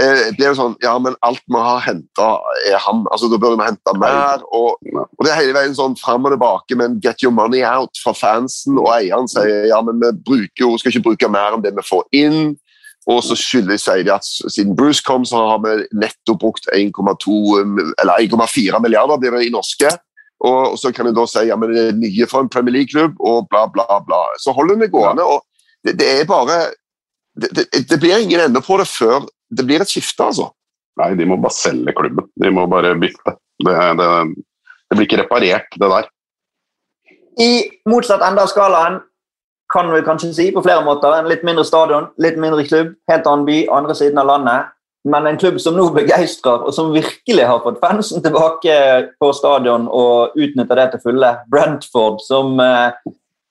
eh, 0.00 0.30
blir 0.36 0.48
det 0.48 0.56
sånn 0.56 0.76
Ja, 0.84 0.94
men 1.02 1.16
alt 1.26 1.42
vi 1.44 1.62
har 1.68 1.82
henta, 1.84 2.28
er 2.64 2.78
han. 2.80 3.04
Altså, 3.12 3.28
Da 3.32 3.40
bør 3.42 3.58
vi 3.58 3.66
hente 3.66 3.96
mer. 4.00 4.44
Og, 4.56 4.78
og 5.04 5.26
det 5.26 5.32
er 5.32 5.42
hele 5.42 5.56
veien 5.56 5.76
sånn 5.76 5.96
fram 6.00 6.28
og 6.28 6.32
tilbake, 6.32 6.78
men 6.80 7.00
get 7.04 7.24
your 7.24 7.34
money 7.34 7.64
out 7.66 8.00
fra 8.02 8.14
fansen. 8.16 8.78
Og 8.80 8.88
eieren 8.94 9.28
sier 9.30 9.68
ja, 9.70 9.82
men 9.84 10.00
vi 10.00 10.14
bruker 10.30 10.64
jo, 10.64 10.76
skal 10.80 10.94
ikke 10.94 11.10
bruke 11.10 11.32
mer 11.32 11.56
enn 11.56 11.66
det 11.66 11.74
vi 11.76 11.84
får 11.86 12.06
inn. 12.16 12.56
Og 13.06 13.20
så 13.22 13.36
skylder 13.38 13.78
sier 13.78 14.02
de 14.02 14.10
at 14.16 14.26
siden 14.26 14.74
Bruce 14.76 15.04
kom, 15.06 15.22
så 15.28 15.38
har 15.52 15.60
vi 15.62 15.76
netto 15.94 16.34
brukt 16.40 16.66
1,2 16.74 17.36
eller 18.02 18.16
1,4 18.18 18.80
milliarder 18.82 19.20
blir 19.22 19.36
det 19.36 19.46
i 19.46 19.52
norske. 19.54 19.92
Og, 20.42 20.72
og 20.72 20.78
så 20.80 20.90
kan 20.92 21.06
de 21.06 21.14
da 21.16 21.24
si 21.30 21.46
ja, 21.48 21.56
men 21.56 21.70
det 21.72 21.84
er 21.84 22.00
nye 22.00 22.26
for 22.28 22.42
en 22.42 22.50
Premier 22.52 22.74
League-klubb, 22.74 23.14
og 23.22 23.46
bla, 23.52 23.64
bla, 23.72 23.86
bla. 24.04 24.18
Så 24.42 24.52
holder 24.56 24.82
vi 24.82 24.90
gående. 24.92 25.24
og 25.24 25.46
det, 25.84 25.96
det 26.00 26.08
er 26.12 26.28
bare 26.28 26.58
det, 27.36 27.50
det, 27.52 27.66
det 27.90 27.98
blir 28.00 28.18
ingen 28.18 28.40
ende 28.46 28.62
på 28.64 28.78
det 28.80 28.88
før 28.88 29.26
det 29.56 29.66
blir 29.66 29.82
et 29.82 29.90
skifte, 29.90 30.24
altså. 30.24 30.50
Nei, 30.96 31.12
de 31.18 31.26
må 31.28 31.36
bare 31.40 31.54
selge 31.54 31.92
klubben. 31.96 32.28
De 32.40 32.50
må 32.50 32.64
bare 32.70 32.94
bytte. 32.98 33.36
Det, 33.62 33.74
det, 34.00 34.06
det 34.88 34.96
blir 34.96 35.08
ikke 35.08 35.20
reparert, 35.22 35.76
det 35.76 35.90
der. 35.92 36.08
I 37.42 37.50
motsatt 37.88 38.24
ende 38.24 38.42
av 38.42 38.48
skalaen 38.48 39.02
kan 39.72 39.90
vi 39.92 40.04
kanskje 40.06 40.32
si 40.32 40.46
på 40.54 40.62
flere 40.64 40.84
måter. 40.86 41.12
En 41.18 41.28
litt 41.28 41.44
mindre 41.44 41.66
stadion, 41.68 42.08
litt 42.22 42.38
mindre 42.40 42.64
klubb, 42.64 42.94
helt 43.10 43.28
annen 43.28 43.44
by, 43.48 43.58
andre 43.76 43.96
siden 43.98 44.22
av 44.22 44.30
landet. 44.30 44.72
Men 45.06 45.28
en 45.28 45.38
klubb 45.38 45.60
som 45.62 45.76
nå 45.78 45.84
begeistrer, 45.94 46.64
og 46.66 46.74
som 46.74 46.94
virkelig 46.94 47.44
har 47.46 47.60
fått 47.62 47.78
fansen 47.82 48.24
tilbake 48.24 48.74
på 49.20 49.30
stadion 49.36 49.86
og 49.86 50.34
utnytter 50.34 50.80
det 50.80 50.88
til 50.94 51.04
fulle. 51.04 51.30
Brentford, 51.52 52.18
som 52.26 52.58
eh, 52.62 52.96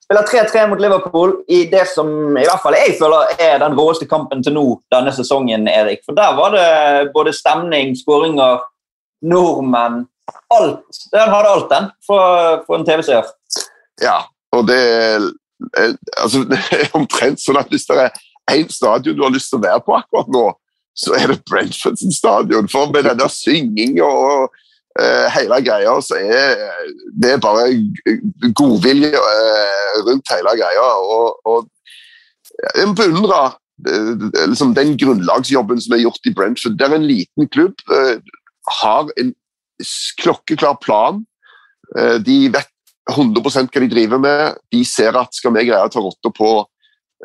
spiller 0.06 0.26
3-3 0.46 0.66
mot 0.70 0.80
Liverpool 0.80 1.34
i 1.50 1.64
det 1.70 1.82
som 1.90 2.08
i 2.38 2.44
hvert 2.46 2.62
fall 2.62 2.76
jeg 2.78 2.94
føler 3.00 3.40
er 3.42 3.58
den 3.62 3.74
råeste 3.78 4.06
kampen 4.08 4.42
til 4.44 4.54
nå 4.54 4.66
denne 4.94 5.12
sesongen. 5.14 5.66
Erik. 5.68 6.04
For 6.06 6.14
Der 6.14 6.36
var 6.38 6.54
det 6.54 7.10
både 7.14 7.34
stemning, 7.34 7.96
skåringer, 7.98 8.62
nordmenn 9.22 10.06
Alt. 10.54 10.82
Den 11.12 11.30
hadde 11.30 11.48
alt, 11.48 11.68
den, 11.70 11.84
for, 12.06 12.62
for 12.66 12.78
en 12.78 12.86
TV-seer. 12.86 13.26
Ja, 14.02 14.16
og 14.54 14.66
det 14.66 14.78
eh, 15.78 15.92
altså, 16.18 16.42
det 16.50 16.58
er 16.74 16.96
omtrent 16.98 17.42
sånn 17.42 17.60
at 17.60 17.70
hvis 17.70 17.86
det 17.86 18.08
er 18.08 18.22
én 18.52 18.70
stadion 18.72 19.16
du 19.16 19.22
har 19.22 19.34
lyst 19.34 19.52
til 19.52 19.60
å 19.60 19.66
være 19.66 19.84
på 19.86 19.94
akkurat 19.94 20.30
nå, 20.34 20.44
så 20.96 21.14
er 21.18 21.30
det 21.30 21.44
Brentford 21.48 22.00
stadion. 22.14 22.70
For 22.72 22.90
med 22.90 23.06
denne 23.06 23.28
synginga 23.30 24.06
og 24.06 24.58
hele 25.34 25.60
greia, 25.60 25.92
så 26.00 26.16
er 26.16 26.56
det 27.20 27.34
bare 27.44 27.66
godvilje 28.56 29.12
eh, 29.12 29.96
rundt 30.06 30.32
hele 30.32 30.54
greia. 30.56 30.86
Og, 31.02 31.40
og 31.44 31.66
jeg 32.76 32.94
beundrer 32.96 33.56
beundre 33.84 34.46
liksom 34.48 34.74
den 34.74 34.94
grunnlagsjobben 34.96 35.80
som 35.80 35.94
er 35.94 36.04
gjort 36.04 36.28
i 36.28 36.34
Brentford. 36.34 36.78
Der 36.78 36.94
en 36.94 37.06
liten 37.06 37.48
klubb 37.48 37.74
eh, 37.92 38.18
har 38.80 39.10
en 39.20 39.34
klokkeklar 40.22 40.78
plan. 40.80 41.24
Eh, 41.98 42.16
de 42.24 42.48
vet 42.52 42.72
100% 43.10 43.70
hva 43.70 43.82
de 43.82 43.90
driver 43.90 44.18
med. 44.18 44.56
De 44.72 44.84
ser 44.84 45.16
at 45.16 45.34
skal 45.34 45.54
vi 45.54 45.66
greie 45.68 45.84
å 45.84 45.92
ta 45.92 46.00
rotta 46.00 46.32
på 46.34 46.52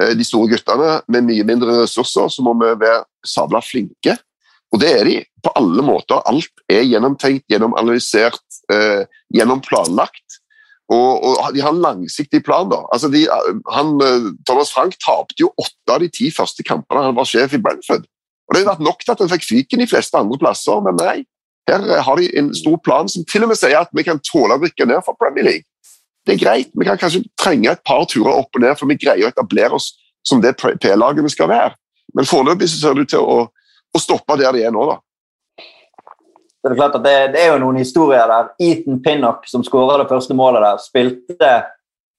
eh, 0.01 0.13
de 0.17 0.27
store 0.27 0.51
guttene 0.51 0.99
med 1.07 1.29
mye 1.29 1.47
mindre 1.47 1.83
ressurser, 1.83 2.27
så 2.29 2.43
må 2.45 2.53
vi 2.59 2.73
være 2.83 3.05
sabla 3.25 3.63
flinke. 3.63 4.17
Og 4.71 4.79
det 4.79 4.91
er 4.91 5.07
de 5.07 5.15
på 5.43 5.51
alle 5.59 5.83
måter. 5.83 6.21
Alt 6.29 6.63
er 6.71 6.85
gjennomtenkt, 6.87 7.47
gjennomanalysert, 7.51 8.43
eh, 8.71 9.03
gjennomplanlagt. 9.35 10.39
Og, 10.91 11.23
og 11.23 11.55
de 11.55 11.63
har 11.63 11.71
en 11.71 11.83
langsiktig 11.83 12.43
plan. 12.43 12.69
da. 12.71 12.81
Altså 12.91 13.11
de, 13.11 13.25
han, 13.71 13.93
eh, 14.03 14.31
Thomas 14.47 14.71
Frank 14.71 14.95
tapte 15.03 15.39
jo 15.43 15.51
åtte 15.57 15.95
av 15.95 16.03
de 16.03 16.09
ti 16.11 16.31
første 16.31 16.63
kampene 16.67 17.03
han 17.07 17.17
var 17.17 17.27
sjef 17.27 17.55
i 17.55 17.61
Brentford. 17.63 18.07
Og 18.47 18.55
Det 18.55 18.63
har 18.63 18.73
vært 18.73 18.87
nok 18.87 19.03
til 19.03 19.13
at 19.13 19.23
han 19.23 19.31
fikk 19.31 19.47
fyken 19.47 19.83
de 19.83 19.87
fleste 19.87 20.17
andre 20.19 20.39
plasser, 20.39 20.81
men 20.83 20.99
nei. 20.99 21.17
Her 21.69 21.83
eh, 21.87 22.03
har 22.03 22.19
de 22.19 22.31
en 22.39 22.53
stor 22.55 22.79
plan 22.83 23.11
som 23.11 23.27
til 23.27 23.45
og 23.45 23.51
med 23.51 23.59
sier 23.59 23.79
at 23.79 23.91
vi 23.95 24.07
kan 24.07 24.19
tåle 24.23 24.57
å 24.57 24.63
rykke 24.63 24.87
ned 24.87 25.03
fra 25.05 25.15
Premier 25.19 25.47
League. 25.47 25.67
Det 26.27 26.35
er 26.35 26.43
greit, 26.43 26.73
vi 26.77 26.85
kan 26.85 26.99
kanskje 27.01 27.23
trenge 27.39 27.71
et 27.71 27.83
par 27.87 28.03
turer 28.05 28.35
opp 28.35 28.55
og 28.55 28.61
ned 28.61 28.75
for 28.77 28.91
vi 28.91 28.99
greier 28.99 29.27
å 29.27 29.31
etablere 29.31 29.77
oss 29.77 29.93
som 30.27 30.41
det 30.41 30.53
P-laget 30.59 31.25
vi 31.25 31.33
skal 31.33 31.49
være. 31.49 31.73
Men 32.13 32.27
foreløpig 32.27 32.67
ser 32.69 32.93
det 32.93 33.07
ut 33.07 33.13
til 33.15 33.23
å, 33.25 33.37
å 33.95 34.01
stoppe 34.01 34.37
der 34.39 34.55
de 34.55 34.65
er 34.67 34.73
nå, 34.73 34.85
da. 34.89 34.99
Det 36.61 36.69
er 36.69 36.77
klart 36.77 36.97
at 36.99 37.05
det, 37.05 37.15
det 37.33 37.41
er 37.41 37.55
jo 37.55 37.61
noen 37.63 37.79
historier 37.81 38.29
der. 38.29 38.51
Ethan 38.61 38.99
Pinnock, 39.01 39.47
som 39.49 39.63
skåra 39.65 39.97
det 40.01 40.09
første 40.11 40.35
målet 40.37 40.61
der, 40.61 40.81
spilte 40.83 41.53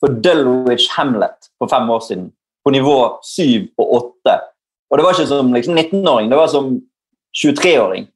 for 0.03 0.17
Dulwich 0.25 0.89
Hamlet 0.97 1.53
for 1.63 1.71
fem 1.71 1.91
år 1.91 2.01
siden. 2.03 2.33
På 2.65 2.73
nivå 2.75 2.97
syv 3.27 3.69
og 3.79 3.93
åtte. 3.99 4.35
Og 4.91 4.99
det 4.99 5.05
var 5.07 5.15
ikke 5.15 5.31
som 5.31 5.55
liksom 5.55 5.79
19-åring, 5.79 6.31
det 6.31 6.41
var 6.41 6.51
som 6.51 6.75
23-åring. 7.39 8.09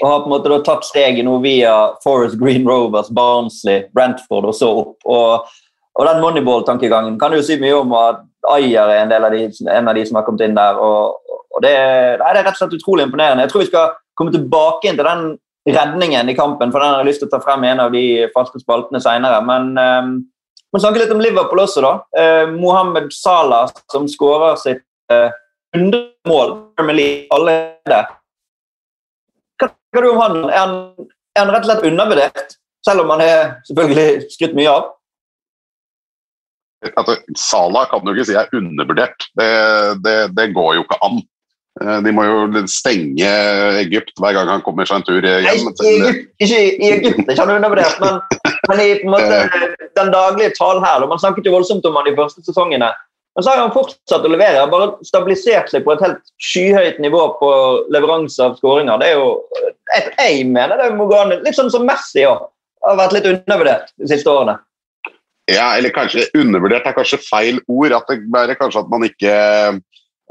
Og 0.00 0.08
har 0.08 0.22
på 0.22 0.26
en 0.26 0.32
måte 0.32 0.50
da 0.50 0.58
tatt 0.64 0.88
steget 0.88 1.24
nå 1.24 1.36
via 1.44 1.74
Forest 2.04 2.40
Green 2.40 2.66
Rovers, 2.68 3.12
Barnsley, 3.14 3.84
Brentford 3.94 4.48
og 4.48 4.56
så 4.56 4.72
opp. 4.80 4.96
Og, 5.04 5.52
og 5.96 6.08
den 6.08 6.22
Moneyball-tankegangen 6.24 7.20
kan 7.20 7.32
du 7.32 7.38
jo 7.38 7.46
si 7.46 7.60
mye 7.60 7.76
om 7.78 7.94
at 7.96 8.24
Ayer 8.54 8.92
er 8.92 9.02
en, 9.02 9.10
del 9.10 9.26
av 9.26 9.34
de, 9.34 9.46
en 9.72 9.90
av 9.90 9.96
de 9.96 10.04
som 10.06 10.20
har 10.20 10.26
kommet 10.26 10.44
inn 10.46 10.56
der. 10.56 10.78
Og, 10.78 11.40
og 11.56 11.64
det, 11.64 11.72
nei, 12.20 12.30
det 12.30 12.40
er 12.40 12.46
rett 12.46 12.54
og 12.54 12.62
slett 12.62 12.78
utrolig 12.78 13.06
imponerende. 13.06 13.46
Jeg 13.46 13.52
tror 13.52 13.64
vi 13.64 13.70
skal 13.70 13.96
komme 14.18 14.34
tilbake 14.34 14.90
inn 14.90 14.98
til 14.98 15.08
den 15.08 15.26
redningen 15.66 16.30
i 16.30 16.36
kampen, 16.36 16.70
for 16.70 16.82
den 16.82 16.92
har 16.92 17.02
jeg 17.02 17.10
lyst 17.10 17.22
til 17.24 17.30
å 17.30 17.34
ta 17.34 17.40
frem 17.42 17.64
i 17.66 17.70
en 17.72 17.82
av 17.82 17.94
de 17.94 18.04
faste 18.34 18.60
spaltene 18.62 19.00
senere. 19.02 19.40
Men 19.46 19.72
um, 19.74 20.12
vi 20.72 20.82
snakke 20.82 21.02
litt 21.02 21.14
om 21.14 21.22
Liverpool 21.22 21.62
også, 21.64 21.82
da. 21.84 21.94
Uh, 22.16 22.52
Mohammed 22.54 23.10
Salah 23.14 23.72
som 23.92 24.06
skårer 24.10 24.60
sitt 24.62 24.84
uh, 25.12 25.32
100 25.76 26.04
mål 26.28 26.54
allerede. 26.78 28.00
Hva 29.56 29.70
tenker 29.72 30.06
du 30.06 30.12
om 30.12 30.22
han? 30.22 30.38
Er 30.46 30.60
han, 30.60 30.76
er 31.34 31.42
han 31.42 31.54
rett 31.54 31.66
og 31.66 31.72
slett 31.72 31.88
undervurdert? 31.90 32.58
Selv 32.86 33.02
om 33.02 33.10
han 33.16 33.24
er 33.24 33.40
selvfølgelig 33.66 34.30
skrytt 34.36 34.54
mye 34.58 34.70
av? 34.70 34.92
Altså, 36.96 37.16
Salah 37.40 37.86
kan 37.90 38.04
du 38.04 38.12
ikke 38.12 38.26
si 38.28 38.36
er 38.36 38.50
undervurdert. 38.54 39.26
Det, 39.38 39.48
det, 40.04 40.16
det 40.36 40.50
går 40.54 40.74
jo 40.76 40.84
ikke 40.84 40.98
an. 41.06 41.22
Eh, 41.80 41.96
De 42.04 42.12
må 42.14 42.24
jo 42.26 42.62
stenge 42.70 43.30
Egypt 43.82 44.12
hver 44.20 44.36
gang 44.36 44.50
han 44.52 44.62
kommer 44.64 44.88
seg 44.88 45.00
en 45.00 45.06
tur 45.08 45.24
Nei, 45.24 45.40
hjem. 45.44 45.70
ikke 45.72 45.88
i 45.88 45.96
Egypt, 45.96 46.28
ikke 46.44 46.60
i 46.60 46.90
Egypt, 46.92 47.24
ikke 47.24 47.40
han 47.40 47.52
er 47.54 47.58
undervurdert, 47.60 47.98
men, 48.00 48.20
men 48.70 48.84
i 48.84 48.90
måte, 49.08 49.40
den 49.98 50.12
daglige 50.14 50.52
talen 50.58 50.84
her. 50.84 51.04
Man 51.10 51.20
snakket 51.22 51.48
jo 51.48 51.56
voldsomt 51.56 51.88
om 51.88 51.96
han 52.00 52.08
de 52.08 52.16
første 52.18 52.44
sesongene. 52.46 52.92
Men 53.36 53.44
så 53.44 53.52
har 53.52 53.58
han 53.60 53.72
fortsatt 53.74 54.24
å 54.24 54.30
levere, 54.32 54.62
bare 54.72 54.92
stabilisert 55.04 55.68
seg 55.68 55.82
på 55.84 55.92
et 55.92 56.00
helt 56.04 56.22
skyhøyt 56.40 57.00
nivå 57.04 57.24
på 57.36 57.48
leveranse 57.92 58.40
av 58.40 58.54
skåringer. 58.56 58.96
Det 59.02 59.10
er 59.10 59.18
jo, 59.18 59.26
jeg, 59.92 60.06
jeg 60.16 60.46
mener 60.48 60.80
det 60.80 60.86
er 60.88 60.96
Mogane. 60.96 61.36
litt 61.44 61.58
sånn 61.58 61.68
som 61.72 61.84
Messi 61.88 62.24
òg. 62.24 62.46
Har 62.86 62.96
vært 62.96 63.12
litt 63.16 63.28
undervurdert 63.28 63.92
de 64.00 64.08
siste 64.08 64.30
årene. 64.32 64.54
Ja, 65.46 65.76
eller 65.76 65.94
kanskje 65.94 66.26
undervurdert 66.34 66.88
er 66.88 66.96
kanskje 66.96 67.22
feil 67.22 67.60
ord. 67.70 67.94
At 67.94 68.08
det 68.10 68.42
er 68.42 68.58
kanskje 68.58 68.82
at 68.82 68.90
man 68.90 69.06
ikke 69.06 69.34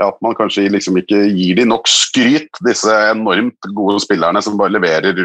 at 0.04 0.18
man 0.20 0.36
kanskje 0.36 0.68
liksom 0.68 0.98
ikke 1.00 1.22
gir 1.32 1.56
de 1.56 1.66
nok 1.70 1.88
skryt, 1.88 2.52
disse 2.68 2.92
enormt 3.14 3.70
gode 3.78 4.02
spillerne 4.04 4.42
som 4.44 4.58
bare 4.60 4.76
leverer 4.76 5.22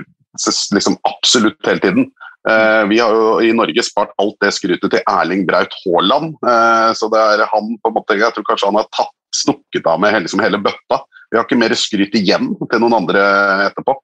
liksom 0.70 0.95
absolutt 1.09 1.59
hele 1.66 1.82
tiden. 1.82 2.11
Eh, 2.49 2.82
vi 2.88 3.01
har 3.03 3.12
jo 3.12 3.32
i 3.45 3.51
Norge 3.53 3.82
spart 3.84 4.14
alt 4.22 4.38
det 4.41 4.53
skrytet 4.57 4.93
til 4.93 5.03
Erling 5.11 5.43
Braut 5.49 5.74
Haaland. 5.82 6.36
Eh, 6.38 6.93
så 6.97 7.11
det 7.12 7.20
er 7.20 7.45
han 7.51 7.74
på 7.82 7.91
en 7.91 7.97
måte, 7.99 8.16
jeg 8.16 8.32
tror 8.36 8.47
kanskje 8.47 8.70
han 8.70 8.78
har 8.80 8.88
tatt, 8.95 9.16
stukket 9.34 9.84
av 9.86 10.01
med 10.03 10.11
hele, 10.11 10.24
liksom 10.26 10.41
hele 10.43 10.59
bøtta. 10.59 11.05
Vi 11.30 11.38
har 11.38 11.45
ikke 11.47 11.59
mer 11.61 11.74
skryt 11.78 12.16
igjen 12.18 12.49
til 12.59 12.80
noen 12.82 12.97
andre 13.03 13.20
etterpå. 13.68 13.95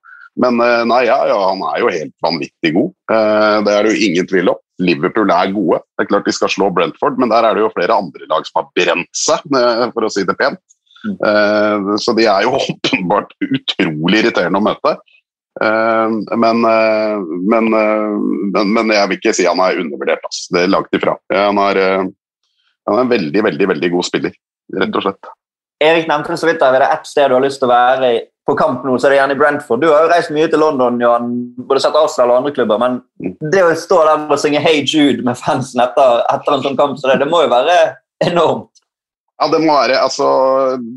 Men 0.43 0.61
eh, 0.63 0.85
nei, 0.87 1.07
ja, 1.09 1.17
ja, 1.31 1.39
han 1.49 1.65
er 1.71 1.81
jo 1.83 1.95
helt 1.95 2.15
vanvittig 2.23 2.75
god. 2.77 2.93
Det 3.67 3.73
er 3.73 3.87
det 3.87 3.95
jo 3.95 4.07
ingen 4.11 4.29
tvil 4.31 4.53
om. 4.53 4.61
Liverpool 4.83 5.31
er 5.33 5.53
gode. 5.55 5.81
Det 5.97 6.05
er 6.05 6.11
klart 6.11 6.27
de 6.29 6.35
skal 6.37 6.53
slå 6.53 6.71
Brentford, 6.75 7.19
men 7.21 7.31
der 7.33 7.47
er 7.49 7.57
det 7.57 7.63
jo 7.65 7.73
flere 7.75 7.97
andre 7.97 8.29
lag 8.29 8.45
som 8.49 8.61
har 8.61 8.71
brent 8.77 9.11
seg, 9.17 9.45
eh, 9.57 9.85
for 9.95 10.07
å 10.07 10.11
si 10.13 10.25
det 10.29 10.37
pent. 10.37 10.61
Eh, 11.07 11.93
Så 12.03 12.15
de 12.17 12.27
er 12.29 12.45
jo 12.45 12.57
åpenbart 12.61 13.33
utrolig 13.47 14.25
irriterende 14.25 14.61
å 14.61 14.67
møte. 14.69 14.97
Eh, 15.63 16.19
Men, 16.37 16.61
men, 17.49 17.71
men, 17.73 18.93
jeg 18.93 19.09
vil 19.09 19.19
ikke 19.21 19.35
si 19.37 19.49
han 19.49 19.63
er 19.65 19.81
undervurdert. 19.81 20.29
ass. 20.29 20.47
Det 20.53 20.67
er 20.67 20.73
langt 20.75 20.93
ifra. 20.93 21.17
Han 21.33 21.59
er, 21.71 21.83
han 22.87 22.95
er 22.99 23.03
en 23.07 23.13
veldig, 23.17 23.43
veldig, 23.51 23.73
veldig 23.75 23.93
god 23.97 24.05
spiller, 24.11 24.37
rett 24.77 25.01
og 25.01 25.07
slett. 25.09 25.35
Erik 25.85 26.07
nevnte 26.09 26.37
så 26.41 26.49
vidt 26.49 26.61
der, 26.61 26.73
er 26.77 26.85
det 26.85 26.93
ett 26.95 27.09
sted 27.09 27.29
du 27.29 27.35
har 27.37 27.45
lyst 27.45 27.61
til 27.61 27.69
å 27.69 27.75
være 27.75 28.13
på 28.47 28.55
kamp 28.59 28.85
nå, 28.87 28.95
så 28.95 29.09
er 29.09 29.15
det 29.15 29.19
gjerne 29.19 29.35
i 29.35 29.39
Brentford. 29.41 29.83
Du 29.83 29.89
har 29.91 30.05
jo 30.05 30.11
reist 30.13 30.31
mye 30.35 30.47
til 30.51 30.63
London, 30.63 31.01
Johan, 31.03 31.33
både 31.67 31.83
sett 31.83 31.99
Arsenal 31.99 32.33
og 32.33 32.41
andre 32.41 32.55
klubber, 32.55 32.79
men 32.79 33.01
det 33.53 33.65
å 33.65 33.75
stå 33.79 33.99
der 34.07 34.27
og 34.31 34.39
synge 34.39 34.63
Hey 34.63 34.85
Jude 34.87 35.27
med 35.27 35.39
fansen 35.41 35.83
etter, 35.83 36.23
etter 36.31 36.55
en 36.55 36.63
sånn 36.63 36.79
kamp 36.79 37.01
så 37.01 37.11
det, 37.11 37.19
det 37.25 37.31
må 37.31 37.43
jo 37.43 37.51
være 37.51 37.77
enormt. 38.29 38.71
Ja, 39.37 39.51
det 39.53 39.59
må 39.61 39.75
være, 39.75 39.99
altså, 40.01 40.27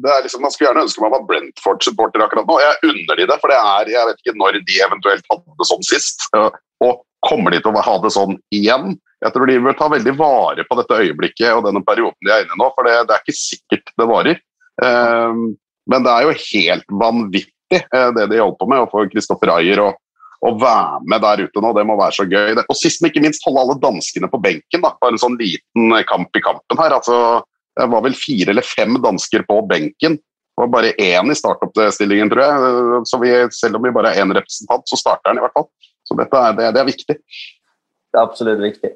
det 0.03 0.11
er 0.13 0.21
liksom, 0.23 0.45
Man 0.45 0.53
skulle 0.53 0.69
gjerne 0.69 0.85
ønske 0.85 1.01
man 1.03 1.11
var 1.11 1.25
Brentford-supporter 1.27 2.23
akkurat 2.23 2.47
nå. 2.47 2.59
Jeg 2.63 2.91
unner 2.93 3.19
de 3.19 3.25
det, 3.27 3.37
for 3.41 3.51
det 3.51 3.57
er, 3.59 3.93
jeg 3.97 4.09
vet 4.09 4.21
ikke 4.23 4.39
når 4.39 4.59
de 4.69 4.77
eventuelt 4.85 5.33
hadde 5.33 5.59
det 5.59 5.67
sånn 5.67 5.83
sist. 5.83 6.23
Og 6.39 7.01
kommer 7.27 7.51
de 7.51 7.59
til 7.59 7.75
å 7.75 7.83
ha 7.83 7.95
det 8.05 8.13
sånn 8.15 8.37
igjen? 8.55 8.93
Jeg 9.19 9.35
tror 9.35 9.49
de 9.49 9.57
vil 9.59 9.75
ta 9.75 9.89
veldig 9.91 10.13
vare 10.21 10.63
på 10.69 10.77
dette 10.79 11.01
øyeblikket 11.01 11.51
og 11.51 11.65
denne 11.65 11.81
perioden 11.83 12.15
de 12.23 12.31
er 12.31 12.45
inne 12.45 12.55
i 12.55 12.61
nå, 12.61 12.69
for 12.77 12.87
det, 12.87 12.93
det 13.09 13.17
er 13.17 13.25
ikke 13.25 13.35
sikkert 13.41 13.91
det 13.99 14.07
varer. 14.07 14.39
Um, 14.79 15.41
men 15.89 16.05
det 16.05 16.13
er 16.13 16.27
jo 16.27 16.37
helt 16.43 16.93
vanvittig 17.01 17.81
uh, 17.95 18.11
det 18.15 18.29
de 18.31 18.39
holder 18.43 18.59
på 18.59 18.69
med, 18.69 18.83
å 18.83 18.91
få 18.91 19.07
Kristoffer 19.11 19.53
Ayer 19.57 19.83
og, 19.87 19.97
å 20.39 20.53
være 20.55 21.01
med 21.11 21.19
der 21.25 21.41
ute 21.43 21.61
nå. 21.61 21.73
Det 21.75 21.83
må 21.83 21.97
være 21.99 22.15
så 22.15 22.23
gøy. 22.23 22.53
Og 22.61 22.77
sist, 22.79 23.01
men 23.01 23.11
ikke 23.11 23.25
minst, 23.25 23.43
holde 23.43 23.59
alle 23.59 23.73
danskene 23.83 24.29
på 24.31 24.39
benken. 24.39 24.79
da, 24.85 24.93
Bare 25.01 25.17
en 25.17 25.19
sånn 25.19 25.35
liten 25.35 25.91
kamp 26.07 26.37
i 26.39 26.43
kampen 26.45 26.79
her. 26.79 26.95
altså 26.95 27.41
det 27.79 27.87
var 27.91 28.03
vel 28.03 28.15
fire 28.17 28.53
eller 28.53 28.65
fem 28.65 28.97
dansker 29.03 29.45
på 29.47 29.59
benken. 29.69 30.17
Det 30.19 30.63
var 30.63 30.71
bare 30.73 30.95
én 30.99 31.31
i 31.31 31.35
startoppstillingen, 31.37 32.31
tror 32.31 32.43
jeg. 32.43 33.03
Så 33.07 33.19
vi, 33.21 33.29
selv 33.55 33.79
om 33.79 33.85
vi 33.85 33.93
bare 33.95 34.11
er 34.11 34.23
én 34.23 34.33
representant, 34.35 34.83
så 34.89 34.99
starter 34.99 35.31
han 35.31 35.39
i 35.39 35.43
hvert 35.45 35.55
fall. 35.55 35.69
Så 36.07 36.17
dette 36.19 36.41
er, 36.41 36.57
det, 36.57 36.71
det 36.75 36.81
er 36.81 36.89
viktig. 36.89 37.15
Det 37.15 38.19
er 38.19 38.25
absolutt 38.25 38.59
viktig. 38.63 38.91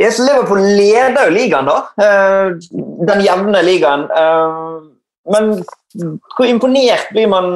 Yes, 0.00 0.20
Liverpool 0.22 0.62
leder 0.62 1.26
jo 1.26 1.34
ligaen, 1.34 1.66
da. 1.66 1.78
Eh, 2.04 2.52
den 3.10 3.24
jevne 3.26 3.64
ligaen. 3.66 4.06
Men 5.30 5.60
hvor 6.36 6.48
imponert 6.48 7.10
blir 7.14 7.28
man 7.30 7.50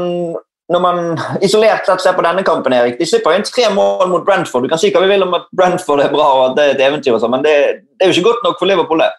når 0.73 0.81
man 0.81 0.99
isolert 1.45 1.85
sett 1.85 2.01
ser 2.01 2.15
på 2.17 2.25
denne 2.25 2.45
kampen, 2.47 2.73
Erik? 2.73 2.97
De 2.97 3.07
slipper 3.09 3.37
inn 3.37 3.45
tre 3.45 3.67
mål 3.75 4.09
mot 4.09 4.25
Brentford. 4.25 4.65
Du 4.65 4.73
kan 4.73 4.81
si 4.81 4.89
hva 4.95 5.03
vi 5.05 5.11
vil 5.13 5.27
om 5.27 5.37
at 5.37 5.51
Brentford 5.53 6.01
er 6.01 6.13
bra 6.13 6.29
og 6.39 6.45
at 6.47 6.57
det 6.57 6.65
er 6.65 6.73
et 6.73 6.85
eventyr, 6.87 7.19
sånn, 7.21 7.35
men 7.37 7.45
det, 7.45 7.55
det, 7.85 8.01
er 8.01 8.11
jo 8.11 8.17
ikke 8.17 8.31
godt 8.31 8.47
nok 8.47 8.57
for 8.63 8.71
Liverpool, 8.71 9.05
det. 9.05 9.11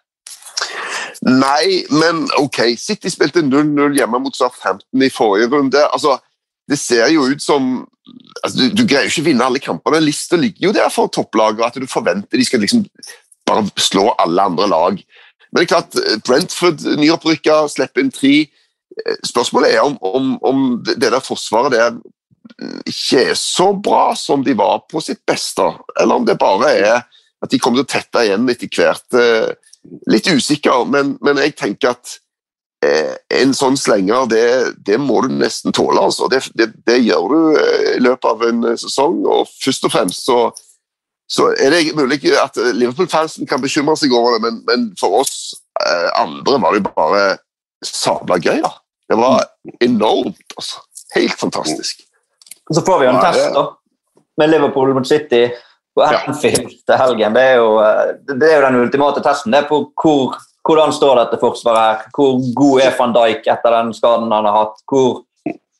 Nei, 1.25 1.83
men 1.93 2.25
ok. 2.41 2.63
City 2.81 3.11
spilte 3.13 3.45
0-0 3.45 3.97
hjemme 3.97 4.21
mot 4.21 4.35
Southampton 4.35 5.05
i 5.05 5.11
forrige 5.13 5.51
runde. 5.53 5.83
Altså, 5.93 6.17
det 6.69 6.79
ser 6.81 7.13
jo 7.13 7.27
ut 7.29 7.43
som 7.43 7.77
altså, 8.41 8.57
du, 8.57 8.65
du, 8.73 8.83
greier 8.89 9.05
jo 9.05 9.13
ikke 9.13 9.25
å 9.25 9.29
vinne 9.29 9.47
alle 9.47 9.61
kampene. 9.63 10.01
Lista 10.03 10.39
ligger 10.39 10.69
jo 10.69 10.73
der 10.75 10.89
for 10.93 11.13
topplaget, 11.13 11.63
at 11.65 11.77
du 11.81 11.89
forventer 11.89 12.41
de 12.41 12.47
skal 12.47 12.65
liksom 12.65 12.83
bare 13.45 13.65
slå 13.77 14.09
alle 14.21 14.49
andre 14.49 14.69
lag. 14.69 14.99
Men 15.55 15.63
det 15.63 15.65
er 15.69 15.71
klart, 15.71 15.95
Brentford 16.27 16.81
nyopprykka, 16.99 17.61
slipper 17.71 18.03
inn 18.03 18.11
tre. 18.11 18.33
Spørsmålet 19.23 19.77
er 19.77 19.85
om, 19.87 19.95
om, 20.03 20.33
om 20.43 20.65
det 20.83 20.99
der 20.99 21.23
forsvaret 21.23 21.71
der 21.71 21.95
ikke 22.85 23.21
er 23.31 23.37
så 23.39 23.71
bra 23.73 24.09
som 24.19 24.43
de 24.43 24.53
var 24.57 24.83
på 24.91 24.99
sitt 25.03 25.23
beste, 25.27 25.63
eller 25.99 26.19
om 26.19 26.27
det 26.27 26.37
bare 26.39 26.73
er 26.75 26.99
at 27.43 27.51
de 27.51 27.59
kommer 27.59 27.81
til 27.81 27.87
å 27.87 27.93
tette 27.95 28.25
igjen 28.25 28.51
etter 28.51 28.69
hvert. 28.75 29.57
Litt 30.11 30.27
usikker, 30.27 30.85
men, 30.89 31.15
men 31.23 31.39
jeg 31.41 31.55
tenker 31.59 31.93
at 31.93 32.15
eh, 32.85 33.15
en 33.39 33.53
sånn 33.55 33.77
slenger, 33.77 34.29
det, 34.31 34.45
det, 34.87 34.97
må 35.01 35.21
du 35.25 35.33
nesten 35.35 35.75
tåle. 35.75 36.01
Altså. 36.01 36.29
Det, 36.31 36.41
det, 36.57 36.71
det, 36.87 36.99
gjør 37.05 37.27
du 37.31 37.59
eh, 37.61 37.91
i 37.95 38.01
løpet 38.03 38.29
av 38.31 38.45
en 38.49 38.63
eh, 38.71 38.79
sesong, 38.81 39.21
og 39.29 39.51
først 39.61 39.85
og 39.85 39.93
fremst 39.93 40.25
så, 40.25 40.39
så 41.27 41.49
er 41.57 41.73
det 41.73 41.95
mulig 41.97 42.19
at 42.37 42.57
Liverpool-fansen 42.57 43.47
kan 43.49 43.61
bekymre 43.63 43.95
seg 43.97 44.13
over 44.13 44.35
det, 44.35 44.43
men, 44.45 44.59
men 44.67 44.89
for 44.99 45.21
oss 45.23 45.55
eh, 45.81 46.09
andre 46.21 46.59
var 46.61 46.75
det 46.75 46.83
bare 46.91 47.23
sabla 47.85 48.37
gøy. 48.41 48.59
da. 48.61 48.75
Det 49.09 49.17
var 49.19 49.45
enormt. 49.85 50.45
altså. 50.57 50.83
Helt 51.15 51.39
fantastisk. 51.39 52.01
Så 52.73 52.81
får 52.81 52.99
vi 52.99 53.07
jo 53.07 53.13
en 53.13 53.21
test 53.21 53.53
da, 53.53 53.65
med 54.37 54.49
Liverpool 54.49 54.93
mot 54.93 55.07
City 55.07 55.47
på 55.95 56.03
Anfield 56.03 56.71
til 56.85 56.97
helgen. 56.99 57.35
Det 57.37 57.43
er, 57.51 57.59
jo, 57.61 57.75
eh, 57.81 58.15
det 58.33 58.49
er 58.49 58.59
jo 58.59 58.65
den 58.67 58.79
ultimate 58.83 59.23
testen. 59.25 59.53
Det 59.53 59.63
er 59.63 59.69
på 59.69 59.81
hvor, 60.01 60.37
hvordan 60.65 60.93
står 60.93 61.21
dette 61.23 61.41
forsvaret 61.41 61.83
her. 61.83 62.07
Hvor 62.15 62.41
god 62.57 62.85
er 62.85 62.97
van 62.99 63.17
Dijk 63.17 63.49
etter 63.53 63.77
den 63.79 63.93
skaden 63.97 64.33
han 64.33 64.49
har 64.49 64.57
hatt? 64.61 64.81
Hvor 64.89 65.21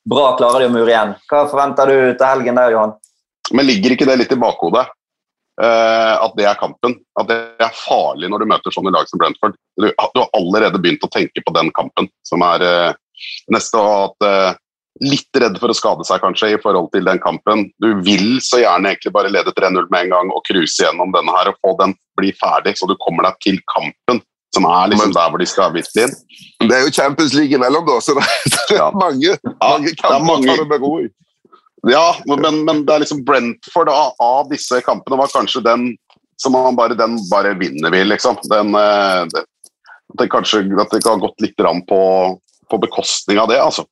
bra 0.10 0.28
klarer 0.40 0.66
de 0.66 0.70
å 0.70 0.76
mure 0.76 0.90
igjen? 0.92 1.16
Hva 1.30 1.48
forventer 1.52 1.90
du 1.90 1.98
til 2.14 2.30
helgen 2.30 2.62
der, 2.62 2.76
Johan? 2.78 2.96
Men 3.54 3.68
Ligger 3.70 3.94
ikke 3.94 4.08
det 4.10 4.22
litt 4.24 4.34
i 4.34 4.42
bakhodet? 4.42 4.88
Uh, 5.56 6.20
at 6.20 6.34
det 6.36 6.50
er 6.50 6.60
kampen. 6.60 6.98
At 7.20 7.30
det 7.30 7.40
er 7.64 7.80
farlig 7.80 8.28
når 8.32 8.44
du 8.44 8.50
møter 8.52 8.76
sånne 8.76 8.92
lag 8.92 9.08
som 9.08 9.22
Brentford. 9.22 9.56
Du, 9.80 9.88
du 9.88 10.20
har 10.20 10.30
allerede 10.36 10.82
begynt 10.84 11.06
å 11.08 11.12
tenke 11.14 11.44
på 11.46 11.56
den 11.56 11.72
kampen 11.78 12.10
som 12.28 12.44
er 12.44 12.66
uh, 12.66 12.98
neste. 13.56 13.80
og 13.80 14.12
at 14.12 14.28
uh, 14.28 14.62
litt 15.04 15.40
redd 15.42 15.58
for 15.60 15.72
å 15.72 15.76
skade 15.76 16.06
seg 16.08 16.22
kanskje 16.24 16.54
i 16.54 16.60
forhold 16.62 16.92
til 16.94 17.08
den 17.08 17.20
kampen. 17.24 17.66
Du 17.84 17.90
vil 18.06 18.38
så 18.44 18.62
gjerne 18.62 18.94
egentlig 18.94 19.12
bare 19.16 19.32
lede 19.32 19.52
3-0 19.56 19.90
med 19.92 20.06
en 20.06 20.14
gang 20.14 20.32
og 20.32 20.44
cruise 20.48 20.80
gjennom 20.80 21.12
denne 21.16 21.36
her 21.36 21.52
og 21.52 21.60
få 21.60 21.76
den 21.82 21.96
bli 22.20 22.32
ferdig, 22.36 22.78
så 22.80 22.88
du 22.88 22.96
kommer 23.04 23.28
deg 23.28 23.42
til 23.44 23.60
kampen. 23.74 24.24
Som 24.56 24.64
er 24.72 24.88
liksom 24.88 25.12
der 25.12 25.32
hvor 25.32 25.42
de 25.42 25.48
skal 25.52 25.74
virkelig 25.74 26.06
inn. 26.06 26.14
Det 26.70 26.78
er 26.78 26.86
jo 26.86 26.92
Champions 26.96 27.34
League 27.36 27.58
imellom, 27.58 27.84
da, 27.90 27.98
så 28.00 28.16
det, 28.16 28.24
er 28.70 28.78
ja. 28.78 28.86
mange, 28.96 29.36
mange 29.60 29.92
kamper 30.00 30.24
mange, 30.24 30.54
å 30.54 30.62
ta 30.62 30.68
det 30.70 30.80
ro 30.80 30.92
i. 31.04 31.10
Ja, 31.92 32.16
men, 32.26 32.64
men, 32.66 32.86
det 32.86 32.94
er 32.94 33.04
liksom 33.04 33.24
Brentford 33.26 33.92
av, 33.94 34.16
av, 34.22 34.48
disse 34.50 34.80
kampene 34.86 35.20
var 35.20 35.34
kanskje 35.34 35.62
den 35.66 35.92
som 36.42 36.56
man 36.56 36.76
bare, 36.76 36.98
den 36.98 37.20
bare 37.30 37.54
vinner 37.60 37.94
vi, 37.94 38.04
liksom. 38.04 38.40
Den, 38.50 38.74
eh, 38.76 39.22
det, 39.32 39.44
det 40.20 40.32
kanskje 40.34 40.66
at 40.82 40.92
det 40.92 41.06
har 41.06 41.22
gått 41.22 41.46
litt 41.46 41.56
på, 41.88 42.02
på 42.72 42.80
bekostning 42.82 43.40
av 43.40 43.52
det, 43.54 43.62
altså. 43.62 43.86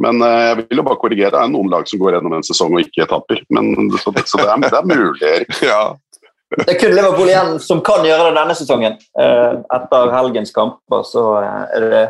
Men 0.00 0.22
uh, 0.24 0.28
jeg 0.28 0.56
vil 0.60 0.80
jo 0.80 0.84
bare 0.86 1.00
korrigere. 1.00 1.34
Det 1.34 1.40
er 1.42 1.50
noen 1.52 1.68
lag 1.72 1.88
som 1.88 2.00
går 2.00 2.16
gjennom 2.16 2.36
en 2.36 2.46
sesong 2.46 2.76
og 2.76 2.84
ikke 2.84 3.08
taper. 3.10 3.42
Men, 3.52 3.74
så, 4.00 4.12
det, 4.14 4.24
så 4.28 4.40
det, 4.40 4.48
er, 4.48 4.62
det 4.64 4.78
er 4.78 4.88
mulig. 4.88 5.34
ja. 5.72 5.82
Det 6.52 6.68
er 6.68 6.80
kun 6.80 6.94
Liverpool 6.96 7.28
igjen 7.28 7.54
som 7.64 7.80
kan 7.84 8.04
gjøre 8.04 8.30
det 8.30 8.38
denne 8.38 8.56
sesongen. 8.56 8.96
Uh, 9.18 9.60
etter 9.76 10.14
helgens 10.16 10.52
kamper 10.56 11.04
så 11.08 11.26
er 11.42 11.86
det 11.92 12.02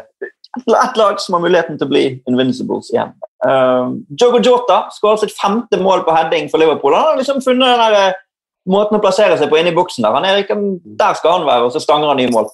ett 0.59 0.99
lag 1.01 1.21
som 1.23 1.39
har 1.39 1.43
muligheten 1.43 1.79
til 1.81 1.89
å 1.89 1.93
bli 1.93 2.05
invincibles 2.29 2.91
igjen. 2.93 3.15
Jogo 3.43 4.39
Jota 4.39 4.85
skåret 4.95 5.25
sitt 5.25 5.33
femte 5.35 5.79
mål 5.83 6.05
på 6.07 6.15
heading 6.15 6.47
for 6.51 6.63
Liverpool. 6.63 6.95
Han 6.95 7.09
har 7.09 7.17
liksom 7.19 7.41
funnet 7.43 7.73
den 7.73 7.81
der, 7.97 8.15
måten 8.71 8.99
å 8.99 9.03
plassere 9.03 9.39
seg 9.39 9.51
på 9.51 9.59
inni 9.59 9.75
boksen 9.75 10.05
der. 10.05 10.15
Han 10.15 10.27
er 10.27 10.43
ikke, 10.43 10.59
der 10.99 11.17
skal 11.19 11.39
han 11.39 11.49
være, 11.49 11.67
og 11.67 11.75
så 11.75 11.83
stanger 11.83 12.13
han 12.13 12.21
nye 12.23 12.33
mål. 12.33 12.51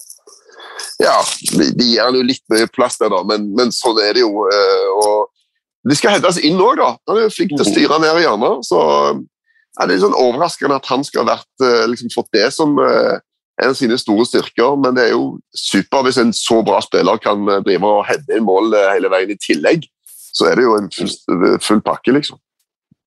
Ja, 1.02 1.16
de 1.54 1.84
gir 1.84 2.02
han 2.02 2.16
jo 2.16 2.24
litt 2.26 2.42
mye 2.50 2.68
plass 2.74 2.98
der, 2.98 3.10
da, 3.12 3.22
men, 3.26 3.50
men 3.58 3.70
sånn 3.74 4.00
er 4.02 4.16
det 4.16 4.24
jo. 4.24 4.46
Eh, 4.50 4.86
og 4.98 5.88
de 5.88 5.96
skal 5.98 6.16
hentes 6.16 6.40
inn 6.42 6.58
òg, 6.62 6.80
da. 6.80 6.94
Han 7.10 7.20
er 7.20 7.28
jo 7.28 7.34
flink 7.34 7.54
til 7.54 7.64
å 7.64 7.68
styre 7.68 8.00
ned 8.02 8.18
i 8.18 8.24
hjørnet. 8.24 8.66
Så 8.66 8.80
ja, 8.80 9.86
det 9.86 9.94
er 9.94 10.02
sånn 10.02 10.18
overraskende 10.18 10.78
at 10.80 10.90
han 10.90 11.06
skal 11.06 11.24
ha 11.24 11.36
vært, 11.36 11.50
eh, 11.66 11.84
liksom, 11.92 12.12
fått 12.14 12.32
det 12.34 12.48
som 12.54 12.74
eh, 12.82 13.20
en 13.62 13.70
av 13.70 13.78
sine 13.78 13.98
store 14.00 14.26
styrker. 14.26 14.74
Men 14.82 14.98
det 14.98 15.06
er 15.06 15.14
jo 15.14 15.36
super 15.54 16.06
hvis 16.06 16.18
en 16.22 16.34
så 16.34 16.62
bra 16.66 16.80
spiller 16.84 17.22
kan 17.22 17.46
drive 17.66 17.94
og 17.94 18.04
heade 18.08 18.34
inn 18.34 18.46
mål 18.48 18.74
hele 18.88 19.12
veien 19.12 19.34
i 19.34 19.38
tillegg. 19.38 19.86
Så 20.32 20.50
er 20.50 20.58
det 20.58 20.66
jo 20.66 20.76
en 20.78 20.90
full, 20.92 21.10
full 21.64 21.80
pakke, 21.84 22.12
liksom 22.14 22.38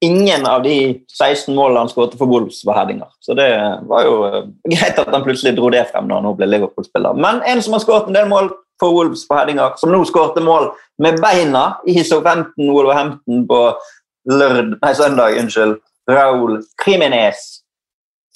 ingen 0.01 0.45
av 0.45 0.63
de 0.63 1.05
16 1.13 1.55
målene 1.55 1.83
han 1.83 1.89
skåret 1.91 2.17
for 2.17 2.29
Wolves, 2.29 2.63
var 2.65 2.79
headinger. 2.79 3.09
Så 3.21 3.35
det 3.37 3.49
var 3.89 4.05
jo 4.07 4.15
eh, 4.27 4.47
greit 4.73 4.97
at 4.99 5.11
han 5.13 5.25
plutselig 5.25 5.53
dro 5.57 5.69
det 5.73 5.85
frem 5.91 6.09
når 6.09 6.19
han 6.19 6.27
nå 6.27 6.33
ble 6.39 6.49
Liverpool-spiller. 6.49 7.19
Men 7.21 7.43
en 7.47 7.61
som 7.61 7.77
har 7.77 7.83
skåret 7.85 8.09
en 8.09 8.17
del 8.17 8.29
mål 8.31 8.49
for 8.81 8.95
Wolves 8.97 9.27
på 9.29 9.37
headinger, 9.37 9.77
som 9.77 9.93
nå 9.93 10.01
skårte 10.09 10.41
mål 10.43 10.71
med 11.01 11.21
beina 11.21 11.67
i 11.85 12.01
Southampton 12.01 12.73
Wolverhampton 12.73 13.45
på 13.49 13.61
lørd, 14.31 14.73
nei, 14.81 14.93
søndag, 14.97 15.37
unnskyld, 15.37 15.77
Raúl 16.09 16.57
Criminez. 16.81 17.61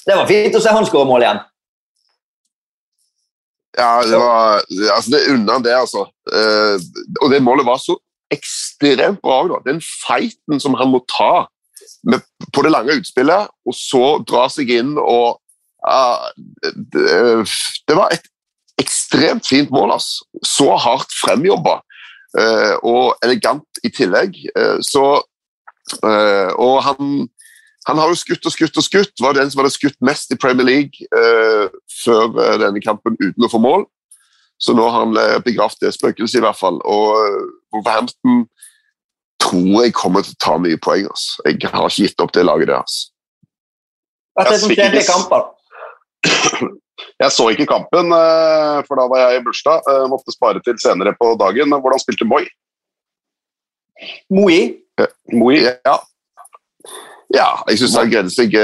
Det 0.05 0.13
var 0.19 0.29
fint 0.29 0.53
å 0.53 0.61
se 0.61 0.73
han 0.73 0.85
skåre 0.85 1.09
mål 1.09 1.25
igjen. 1.25 1.43
Ja, 3.75 3.89
det 4.07 4.19
var 4.21 4.61
altså 4.93 5.11
det 5.11 5.25
unna 5.33 5.57
det, 5.65 5.73
altså. 5.75 6.05
Eh, 6.29 6.77
og 7.25 7.33
det 7.33 7.41
målet 7.43 7.65
var 7.67 7.81
så 7.81 7.97
ekstremt 8.33 9.21
bra. 9.21 9.43
Da. 9.49 9.61
Den 9.65 9.81
fighten 9.81 10.61
som 10.61 10.77
han 10.79 10.91
må 10.93 11.03
ta 11.11 11.47
med, 12.03 12.23
på 12.53 12.63
det 12.65 12.71
lange 12.73 12.97
utspillet, 12.99 13.51
og 13.65 13.77
så 13.77 14.05
dra 14.27 14.45
seg 14.51 14.71
inn 14.73 14.95
og 15.01 15.37
uh, 15.85 16.27
det, 16.93 17.05
det, 17.87 17.97
var 17.97 18.13
et 18.13 18.27
ekstremt 18.81 19.47
fint 19.47 19.71
mål. 19.73 19.95
Ass. 19.97 20.19
Så 20.45 20.69
hardt 20.81 21.13
fremjobba 21.21 21.79
uh, 22.39 22.75
og 22.81 23.15
elegant 23.25 23.85
i 23.85 23.93
tillegg. 23.93 24.37
Uh, 24.57 24.77
så, 24.85 25.05
og 26.01 26.77
han, 26.81 27.27
han 27.85 27.99
har 28.01 28.09
jo 28.09 28.17
skutt 28.17 28.47
og 28.49 28.53
skutt 28.53 28.79
og 28.81 28.85
skutt. 28.85 29.19
Var 29.21 29.35
den 29.37 29.51
som 29.51 29.61
hadde 29.61 29.75
skutt 29.75 29.99
mest 30.05 30.33
i 30.33 30.37
Premier 30.41 30.65
League 30.65 31.05
før 32.01 32.31
denne 32.57 32.81
kampen 32.81 33.13
uten 33.21 33.45
å 33.45 33.49
få 33.51 33.61
mål. 33.61 33.85
Så 34.57 34.73
nå 34.73 34.87
har 34.89 35.03
han 35.03 35.43
begravd 35.45 35.83
det 35.83 35.91
spøkelset, 35.93 36.39
i 36.39 36.41
hvert 36.41 36.57
fall. 36.57 36.79
Og 36.89 37.45
Wolverhampton 37.75 38.45
tror 39.43 39.83
jeg 39.83 39.93
kommer 39.97 40.25
til 40.25 40.35
å 40.35 40.41
ta 40.41 40.55
mye 40.61 40.79
poeng. 40.81 41.09
Altså. 41.11 41.43
Jeg 41.45 41.59
har 41.69 41.89
ikke 41.89 42.07
gitt 42.07 42.23
opp 42.23 42.33
det 42.35 42.45
laget 42.47 42.71
deres. 42.71 42.97
Hva 44.35 44.45
er 44.45 44.51
det 44.51 44.63
som 44.63 44.73
skjer 44.73 44.97
i 44.99 45.05
kampen? 45.07 45.53
Jeg 47.19 47.31
så 47.35 47.45
ikke 47.51 47.65
kampen, 47.67 48.11
eh, 48.15 48.77
for 48.87 48.95
da 48.95 49.03
var 49.11 49.19
jeg 49.19 49.39
i 49.39 49.43
bursdag. 49.43 49.83
Jeg 49.83 50.03
eh, 50.05 50.07
måtte 50.11 50.31
spare 50.31 50.61
til 50.63 50.77
senere 50.79 51.11
på 51.19 51.33
dagen. 51.39 51.75
Hvordan 51.83 51.99
spilte 51.99 52.27
Moi? 52.27 52.45
Moi? 54.31 54.59
Moi, 55.35 55.57
ja. 55.59 55.95
Ja, 57.35 57.49
jeg 57.67 57.81
syns 57.81 57.97
han 57.99 58.11
greide 58.11 58.31
seg 58.31 58.55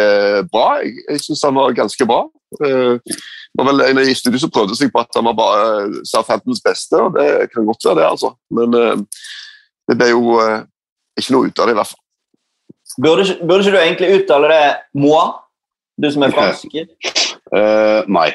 bra. 0.51 0.65
Jeg, 0.79 0.95
jeg 1.09 1.23
syns 1.25 1.43
han 1.43 1.59
var 1.59 1.75
ganske 1.75 2.07
bra. 2.07 2.21
Var 3.57 3.67
vel 3.67 3.83
en 3.83 3.99
av 3.99 4.07
de 4.07 4.15
studiene 4.15 4.41
som 4.41 4.51
prøvde 4.53 4.77
seg 4.79 4.91
på 4.93 5.01
at 5.01 5.17
han 5.17 5.27
var 5.27 5.37
bare 5.37 6.03
Southamptons 6.07 6.61
beste, 6.63 6.99
og 6.99 7.17
det 7.17 7.49
kan 7.51 7.67
godt 7.67 7.87
være 7.89 7.99
det, 7.99 8.07
altså. 8.07 8.33
Men 8.55 8.77
uh, 8.77 9.25
det 9.89 9.97
ble 9.99 10.11
jo 10.13 10.37
uh, 10.39 10.61
ikke 11.19 11.35
noe 11.35 11.49
ut 11.49 11.59
av 11.59 11.67
det, 11.67 11.75
i 11.75 11.79
hvert 11.81 11.91
fall. 11.91 11.99
Burde, 13.01 13.25
burde 13.47 13.63
ikke 13.63 13.75
du 13.75 13.81
egentlig 13.81 14.13
uttale 14.19 14.51
det 14.51 14.63
moi, 14.99 15.25
du 16.01 16.07
som 16.11 16.25
er 16.27 16.35
fransk? 16.35 16.79
Uh, 17.51 18.07
nei. 18.17 18.29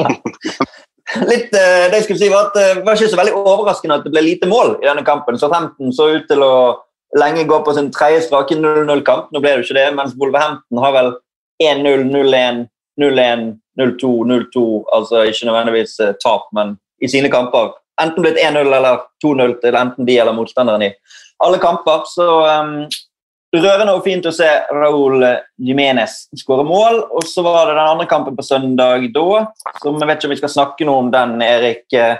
Litt, 1.28 1.52
det 1.52 1.98
jeg 1.98 2.06
skulle 2.06 2.22
si 2.22 2.30
var 2.32 2.48
at 2.48 2.54
det 2.56 2.84
var 2.86 2.96
ikke 2.96 3.10
så 3.12 3.18
veldig 3.20 3.36
overraskende 3.36 3.98
at 4.00 4.06
det 4.06 4.12
ble 4.14 4.22
lite 4.24 4.48
mål 4.48 4.78
i 4.80 4.88
denne 4.88 5.04
kampen. 5.06 5.36
Southampton 5.38 5.92
så 5.94 6.08
ut 6.16 6.24
til 6.30 6.40
å 6.42 6.54
lenge 7.20 7.44
gå 7.46 7.58
på 7.62 7.74
sin 7.76 7.90
tredje 7.94 8.24
strake 8.24 8.56
0-0-kamp. 8.58 9.28
Nå 9.30 9.42
ble 9.42 9.52
det 9.52 9.60
jo 9.60 9.66
ikke 9.68 9.76
det, 9.76 9.90
mens 9.98 10.16
Wolverhampton 10.18 10.80
har 10.82 10.94
vel 10.96 11.10
1-0, 11.62 12.08
0-1, 12.08 12.64
0-1, 13.00 13.44
0-2, 13.80 14.12
0-2. 14.30 14.66
Altså 14.96 15.24
ikke 15.28 15.48
nødvendigvis 15.48 15.96
uh, 16.02 16.12
tap, 16.22 16.50
men 16.56 16.76
i 17.02 17.10
sine 17.10 17.30
kamper. 17.32 17.74
Enten 18.02 18.24
blitt 18.24 18.40
1-0 18.42 18.60
eller 18.64 19.04
2-0 19.24 19.58
til 19.62 19.78
enten 19.78 20.06
de 20.06 20.18
eller 20.18 20.34
motstanderen 20.34 20.82
i 20.82 20.92
alle 21.44 21.58
kamper. 21.62 22.06
Så 22.10 22.26
um, 22.42 22.76
rørende 23.54 23.94
og 23.94 24.04
fint 24.06 24.26
å 24.26 24.34
se 24.34 24.48
Raúl 24.74 25.24
Jiménez 25.62 26.24
skåre 26.40 26.66
mål. 26.66 27.02
Og 27.14 27.26
så 27.28 27.44
var 27.46 27.68
det 27.68 27.76
den 27.76 27.84
andre 27.86 28.08
kampen 28.10 28.38
på 28.38 28.46
søndag 28.46 29.08
da, 29.14 29.44
som 29.82 29.98
jeg 29.98 30.10
vet 30.10 30.22
ikke 30.22 30.30
om 30.30 30.34
vi 30.34 30.40
skal 30.42 30.56
snakke 30.56 30.88
noe 30.88 31.04
om 31.04 31.12
den, 31.14 31.36
Erik. 31.44 31.86
Eh, 31.94 32.16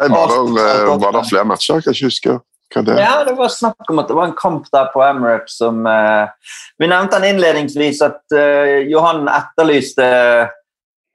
var 0.00 0.30
det, 0.32 1.02
var 1.02 1.18
det 1.18 1.26
flere 1.28 1.48
matcher? 1.48 1.80
Jeg 1.80 1.84
kan 1.84 1.98
ikke 1.98 2.12
huske. 2.12 2.38
Det? 2.70 2.94
Ja, 3.02 3.24
det 3.26 3.32
var 3.34 3.48
snakk 3.50 3.88
om 3.90 3.98
at 3.98 4.06
det 4.06 4.14
var 4.14 4.28
en 4.28 4.36
kamp 4.38 4.68
der 4.70 4.92
på 4.92 5.00
Emirates 5.02 5.56
som 5.58 5.80
uh, 5.82 6.30
Vi 6.78 6.86
nevnte 6.86 7.18
den 7.18 7.32
innledningsvis 7.34 7.98
at 8.06 8.20
uh, 8.30 8.86
Johan 8.86 9.26
etterlyste 9.26 10.06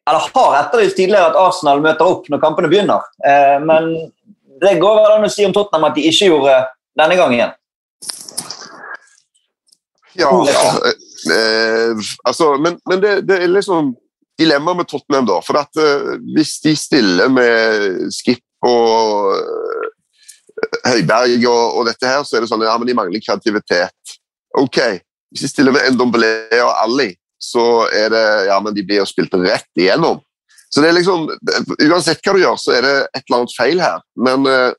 Eller 0.10 0.30
har 0.36 0.56
etterlyst 0.60 0.98
tidligere 1.00 1.32
at 1.32 1.38
Arsenal 1.40 1.82
møter 1.82 2.06
opp 2.06 2.30
når 2.30 2.42
kampene 2.44 2.70
begynner. 2.72 3.06
Uh, 3.26 3.58
men 3.66 3.92
det 4.62 4.78
går 4.82 5.00
vel 5.02 5.18
an 5.18 5.28
å 5.28 5.32
si 5.34 5.46
om 5.48 5.54
Tottenham 5.56 5.90
at 5.90 5.98
de 5.98 6.06
ikke 6.10 6.30
gjorde 6.30 6.60
denne 7.00 7.18
gangen. 7.20 7.56
Ja, 10.16 10.30
altså 12.24 12.54
Men, 12.62 12.78
men 12.88 13.02
det, 13.04 13.26
det, 13.28 13.42
er 13.42 13.52
liksom 13.52 13.90
dilemmaet 14.40 14.78
med 14.80 14.88
Tottenham, 14.88 15.28
da. 15.28 15.42
For 15.44 15.60
at 15.60 15.82
hvis 16.36 16.54
de 16.64 16.76
stiller 16.80 17.28
med 17.34 18.14
Skip 18.16 18.46
og 18.64 19.36
Høiberg 20.86 21.44
og, 21.50 21.64
og, 21.78 21.84
dette 21.90 22.08
her, 22.08 22.24
så 22.24 22.38
er 22.38 22.46
det 22.46 22.52
sånn 22.52 22.64
ja, 22.66 22.76
men 22.80 22.90
de 22.90 22.96
mangler 22.98 23.24
kreativitet. 23.24 24.16
Ok, 24.60 24.80
hvis 25.34 25.46
de 25.46 25.52
stiller 25.52 25.76
med 25.76 25.90
Endombele 25.90 26.32
og 26.62 26.72
Ali, 26.84 27.10
så 27.46 27.66
er 27.94 28.10
det 28.14 28.24
ja, 28.50 28.58
men 28.64 28.76
de 28.76 28.84
blir 28.86 29.02
jo 29.04 29.10
spilt 29.10 29.36
rett 29.40 29.70
igjennom. 29.80 30.22
Så 30.74 30.82
det 30.82 30.90
er 30.90 30.98
liksom, 30.98 31.30
Uansett 31.86 32.24
hva 32.26 32.34
du 32.36 32.42
gjør, 32.42 32.58
så 32.60 32.74
er 32.76 32.86
det 32.86 32.96
et 33.16 33.22
eller 33.24 33.38
annet 33.42 33.56
feil 33.56 33.84
her. 33.84 34.02
Men 34.28 34.48
eh, 34.50 34.74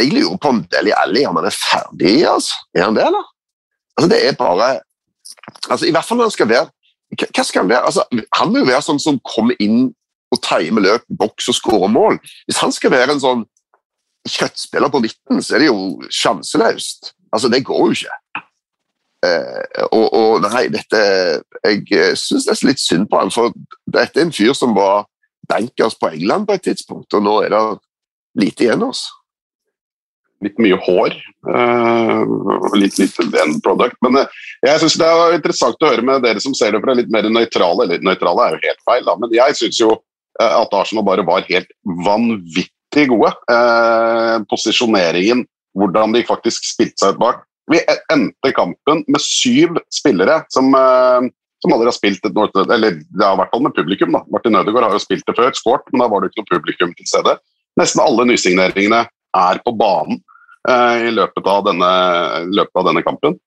jeg 0.00 0.12
lurer 0.14 0.38
på 0.40 0.52
om 0.54 0.62
Deli 0.72 0.94
Alli 0.96 1.24
om 1.28 1.36
han 1.40 1.48
er 1.50 1.56
ferdig. 1.56 2.22
altså. 2.28 2.62
Er 2.76 2.86
han 2.86 2.96
det, 2.96 3.04
eller? 3.10 3.26
Altså, 3.96 4.08
det 4.08 4.20
er 4.24 4.38
bare 4.38 4.68
altså, 5.68 5.86
I 5.86 5.92
hvert 5.92 6.06
fall 6.08 6.16
når 6.16 6.30
han 6.30 6.36
skal 6.36 6.48
være 6.48 6.70
Hva 7.12 7.44
skal 7.44 7.60
han 7.60 7.72
være? 7.74 7.84
Altså, 7.90 8.06
han 8.38 8.52
må 8.52 8.62
jo 8.62 8.70
være 8.70 8.84
sånn 8.86 9.02
som 9.02 9.20
kommer 9.34 9.58
inn 9.60 9.90
og 10.32 10.40
timer 10.40 10.80
løp, 10.80 11.02
boks 11.12 11.50
og 11.52 11.56
skårer 11.58 11.90
mål. 11.92 12.14
Hvis 12.48 12.62
han 12.62 12.72
skal 12.72 12.94
være 12.94 13.12
en 13.12 13.20
sånn 13.20 13.42
kjøttspiller 14.32 14.88
på 14.88 15.02
midten, 15.04 15.42
så 15.44 15.58
er 15.58 15.60
det 15.60 15.68
jo 15.68 15.82
sjanseløst. 16.08 17.12
Altså, 17.28 17.50
det 17.52 17.60
går 17.68 17.82
jo 17.84 17.98
ikke. 17.98 18.16
Eh, 19.22 19.86
og, 19.94 20.06
og, 20.18 20.42
nei, 20.42 20.64
dette 20.72 21.00
Jeg 21.62 21.84
eh, 21.94 22.14
syns 22.18 22.48
er 22.50 22.58
litt 22.66 22.82
synd 22.82 23.06
på 23.10 23.20
han, 23.20 23.30
for 23.30 23.54
dette 23.86 24.18
er 24.18 24.26
en 24.26 24.34
fyr 24.34 24.54
som 24.58 24.74
var 24.74 25.06
bankers 25.48 25.94
på 25.98 26.10
England 26.10 26.48
på 26.48 26.56
et 26.56 26.64
tidspunkt, 26.66 27.14
og 27.14 27.22
nå 27.22 27.36
er 27.44 27.54
det 27.54 27.62
lite 28.42 28.66
igjen 28.66 28.82
av 28.82 28.94
oss. 28.94 29.06
Litt 30.42 30.58
mye 30.58 30.78
hår. 30.86 31.14
Eh, 31.54 32.32
litt 32.78 32.98
lite 32.98 33.26
end 33.44 33.60
product. 33.62 33.94
Men 34.02 34.24
uh, 34.24 34.40
jeg 34.64 34.82
synes 34.82 34.98
det 34.98 35.10
er 35.10 35.36
interessant 35.36 35.84
å 35.84 35.90
høre 35.92 36.06
med 36.06 36.24
dere 36.26 36.42
som 36.42 36.54
ser 36.58 36.74
det 36.74 36.82
fra 36.82 36.96
litt 36.98 37.12
mer 37.14 37.28
nøytrale 37.30 37.86
Eller 37.86 38.02
nøytrale 38.02 38.48
er 38.48 38.56
jo 38.56 38.64
helt 38.64 38.82
feil, 38.88 39.04
da, 39.06 39.14
men 39.20 39.36
jeg 39.36 39.58
syns 39.58 39.78
jo 39.78 39.92
uh, 39.94 40.54
at 40.64 40.74
Arsenal 40.74 41.06
bare 41.06 41.26
var 41.26 41.46
helt 41.46 41.70
vanvittig 42.06 43.06
gode. 43.12 43.30
Eh, 43.48 44.36
posisjoneringen, 44.50 45.46
hvordan 45.78 46.12
de 46.12 46.26
faktisk 46.28 46.66
spilte 46.68 47.00
seg 47.00 47.14
ut 47.14 47.22
bak. 47.22 47.46
Vi 47.70 47.78
endte 48.12 48.52
kampen 48.56 49.04
med 49.06 49.22
syv 49.22 49.78
spillere 49.92 50.42
som, 50.50 50.72
eh, 50.74 51.28
som 51.62 51.74
aldri 51.74 51.90
har 51.90 51.96
spilt 51.96 52.26
et 52.26 52.34
North 52.34 52.58
Eller 52.64 52.98
det 52.98 53.24
har 53.24 53.38
vært 53.38 53.54
med 53.60 53.74
publikum. 53.76 54.12
da. 54.12 54.24
Martin 54.30 54.56
Ødegaard 54.56 54.90
har 54.90 54.98
jo 54.98 55.04
spilt 55.04 55.24
det 55.26 55.36
før, 55.36 55.52
skåret, 55.54 55.86
men 55.92 56.00
da 56.00 56.08
var 56.08 56.20
det 56.20 56.30
ikke 56.30 56.42
noe 56.42 56.58
publikum 56.58 56.94
til 56.94 57.06
stede. 57.06 57.38
Nesten 57.78 58.02
alle 58.02 58.26
nysigneringene 58.26 59.06
er 59.06 59.62
på 59.64 59.76
banen 59.78 60.20
eh, 60.68 61.08
i 61.08 61.10
løpet 61.14 61.46
av 61.46 61.64
denne, 61.70 61.92
løpet 62.50 62.76
av 62.76 62.88
denne 62.90 63.02
kampen. 63.06 63.38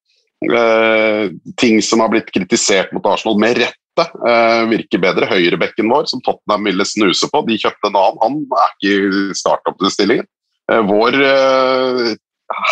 Eh, 0.46 1.32
ting 1.58 1.82
som 1.82 2.00
har 2.04 2.12
blitt 2.12 2.32
kritisert 2.34 2.92
mot 2.94 3.06
Arsenal 3.06 3.38
med 3.40 3.58
rette 3.58 4.06
eh, 4.30 4.64
virker 4.72 5.02
bedre. 5.02 5.30
Høyrebekken 5.30 5.90
vår, 5.92 6.08
som 6.12 6.24
Tottenham 6.26 6.66
ville 6.70 6.88
snuse 6.88 7.30
på, 7.32 7.44
de 7.48 7.60
kjøpte 7.60 7.92
en 7.92 8.00
annen. 8.00 8.22
Han 8.24 8.64
er 8.64 8.74
ikke 8.76 8.96
i 8.96 9.38
startoppstillingen. 9.38 10.28
Eh, 10.72 10.82
vår 10.82 11.20
uh, 11.22 12.16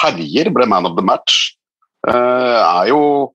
herjer 0.01 0.51
ble 0.53 0.67
man 0.69 0.89
of 0.89 0.97
the 0.97 1.05
match. 1.05 1.55
er 2.07 2.89
jo 2.89 3.31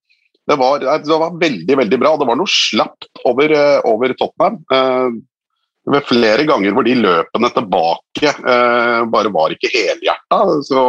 det 0.48 0.56
var, 0.56 0.80
det 0.80 1.12
var, 1.12 1.34
veldig 1.40 1.74
veldig 1.76 1.98
bra. 2.00 2.14
Det 2.16 2.28
var 2.28 2.38
noe 2.40 2.48
slapt 2.48 3.08
over, 3.28 3.52
over 3.84 4.14
Tottenham. 4.16 4.62
ved 5.88 6.06
flere 6.08 6.44
ganger 6.48 6.72
hvor 6.76 6.84
de 6.84 6.94
løpene 6.96 7.50
tilbake 7.52 8.32
bare 9.12 9.32
var 9.34 9.52
ikke 9.52 9.72
helhjerta. 9.74 10.40
Så 10.64 10.86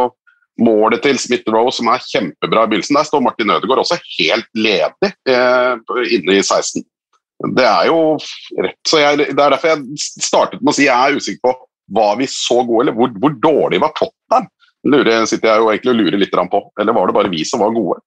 målet 0.60 1.02
til 1.04 1.18
Smith-Roe, 1.20 1.72
som 1.74 1.90
er 1.92 2.04
kjempebra 2.04 2.64
i 2.64 2.72
begynnelsen, 2.72 2.98
der 2.98 3.08
står 3.08 3.24
Martin 3.24 3.52
Ødegaard 3.54 3.82
også 3.84 3.98
helt 4.18 4.48
ledig 4.56 5.10
eh, 5.32 5.74
inne 6.16 6.36
i 6.36 6.42
16. 6.44 6.84
Det 7.56 7.66
er 7.66 7.88
jo 7.88 8.00
rett. 8.60 8.78
Så 8.88 9.00
jeg, 9.00 9.20
det 9.22 9.32
er 9.32 9.54
derfor 9.54 9.72
jeg 9.72 10.06
startet 10.20 10.60
med 10.60 10.74
å 10.74 10.76
si 10.76 10.88
jeg 10.88 10.96
er 10.96 11.16
usikker 11.16 11.44
på 11.48 11.56
var 11.96 12.18
vi 12.20 12.28
så 12.30 12.60
gode, 12.62 12.84
eller 12.84 12.94
hvor, 12.94 13.14
hvor 13.18 13.32
dårlig 13.42 13.80
var 13.82 13.94
Tottenham? 13.96 14.50
Lurer, 14.88 15.26
sitter 15.28 15.50
jeg 15.50 15.60
jo 15.60 15.68
egentlig 15.68 15.92
og 15.92 15.98
lurer 15.98 16.20
litt 16.22 16.36
på. 16.52 16.60
Eller 16.80 16.96
var 16.96 17.08
det 17.08 17.16
bare 17.16 17.32
vi 17.32 17.44
som 17.44 17.60
var 17.60 17.74
gode? 17.74 18.00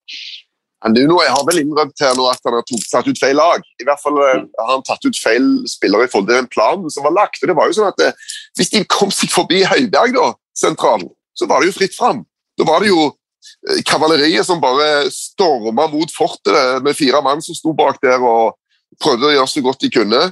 Nuno 0.91 1.21
jeg 1.23 1.31
har 1.31 1.43
vel 1.47 1.61
innrømt 1.61 2.01
her 2.03 2.15
nå 2.17 2.25
at 2.27 2.41
han 2.43 2.57
har 2.57 2.65
tatt 2.67 3.07
ut 3.07 3.19
feil 3.19 3.37
lag. 3.39 3.63
I 3.79 3.85
hvert 3.87 4.01
fall 4.03 4.17
eh, 4.19 4.41
har 4.59 4.71
han 4.73 4.83
tatt 4.83 5.05
ut 5.05 5.19
feil 5.19 5.45
spillere 5.69 6.07
i 6.07 6.11
forhold 6.11 6.27
til 6.27 6.41
den 6.41 6.49
planen 6.51 6.91
som 6.91 7.05
var 7.07 7.15
lagt. 7.15 7.39
Og 7.39 7.49
det 7.49 7.55
var 7.55 7.69
jo 7.69 7.77
sånn 7.77 7.91
at 7.91 8.03
eh, 8.03 8.31
Hvis 8.59 8.73
de 8.73 8.83
kom 8.91 9.13
seg 9.13 9.31
forbi 9.31 9.63
Høiberg 9.63 10.17
da, 10.17 10.31
sentralen, 10.57 11.07
så 11.37 11.47
var 11.49 11.61
det 11.61 11.71
jo 11.71 11.77
fritt 11.77 11.95
fram. 11.95 12.25
Da 12.59 12.67
var 12.67 12.83
det 12.83 12.91
jo 12.91 13.05
eh, 13.07 13.79
kavaleriet 13.87 14.49
som 14.49 14.61
bare 14.63 15.07
storma 15.13 15.87
mot 15.93 16.11
fortet 16.11 16.83
med 16.83 16.99
fire 16.99 17.23
mann 17.23 17.43
som 17.45 17.55
sto 17.55 17.71
bak 17.77 18.01
der 18.03 18.19
og 18.19 18.57
prøvde 18.99 19.29
å 19.29 19.35
gjøre 19.37 19.53
så 19.53 19.63
godt 19.63 19.85
de 19.85 19.93
kunne. 19.93 20.23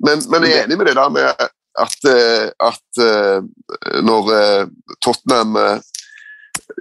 Men, 0.00 0.24
men 0.32 0.48
jeg 0.48 0.56
er 0.56 0.64
enig 0.64 0.80
med 0.80 0.88
det 0.88 0.96
der 0.96 1.12
med 1.12 1.48
at, 1.80 1.96
eh, 2.10 2.48
at 2.60 3.00
eh, 3.04 3.40
når 4.04 4.30
Tottenham 5.04 5.56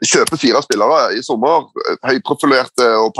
kjøper 0.05 0.39
fire 0.39 0.61
spillere 0.63 0.99
i 1.17 1.23
sommer, 1.25 1.69
høyprofilerte 2.05 2.87
og 3.01 3.13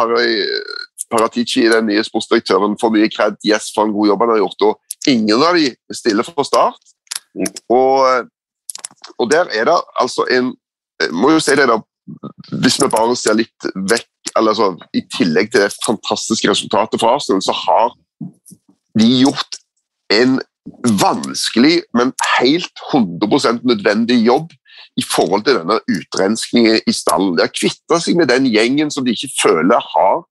Paratici, 1.09 1.65
den 1.71 1.87
nye 1.89 2.03
sportsdirektøren, 2.05 2.77
får 2.81 2.93
mye 2.93 3.09
kred 3.09 3.39
yes, 3.47 3.71
for 3.73 3.87
en 3.87 3.95
god 3.95 4.11
jobb 4.11 4.25
han 4.25 4.33
har 4.35 4.41
gjort, 4.43 4.67
og 4.67 5.09
ingen 5.09 5.45
av 5.45 5.57
de 5.57 5.71
stiller 5.95 6.27
for 6.27 6.45
start. 6.45 6.93
Og, 7.73 8.27
og 9.17 9.31
der 9.31 9.49
er 9.55 9.69
det 9.69 9.77
altså 10.01 10.25
en 10.33 10.53
må 11.15 11.31
jo 11.31 11.41
si 11.43 11.55
det 11.55 11.67
da, 11.69 11.79
Hvis 12.59 12.79
vi 12.81 12.89
bare 12.91 13.15
ser 13.19 13.37
litt 13.37 13.69
vekk 13.75 14.33
eller 14.39 14.55
så, 14.57 14.71
I 14.93 15.03
tillegg 15.13 15.51
til 15.51 15.63
det 15.63 15.73
fantastiske 15.85 16.49
resultatet 16.51 17.01
for 17.01 17.15
Arsenal, 17.15 17.41
så 17.43 17.55
har 17.55 17.93
de 18.99 19.07
gjort 19.23 19.59
en 20.13 20.37
vanskelig, 21.01 21.83
men 21.93 22.13
helt 22.37 22.83
100% 22.91 23.65
nødvendig 23.67 24.19
jobb 24.25 24.51
i 24.99 25.03
forhold 25.05 25.45
til 25.45 25.59
denne 25.59 25.79
utrenskningen 25.87 26.81
i 26.87 26.93
stallen. 26.93 27.35
De 27.37 27.45
har 27.45 27.53
kvitta 27.53 27.99
seg 28.01 28.17
med 28.19 28.29
den 28.31 28.47
gjengen 28.51 28.91
som 28.91 29.05
de 29.05 29.15
ikke 29.15 29.31
føler 29.41 29.81
har 29.93 30.23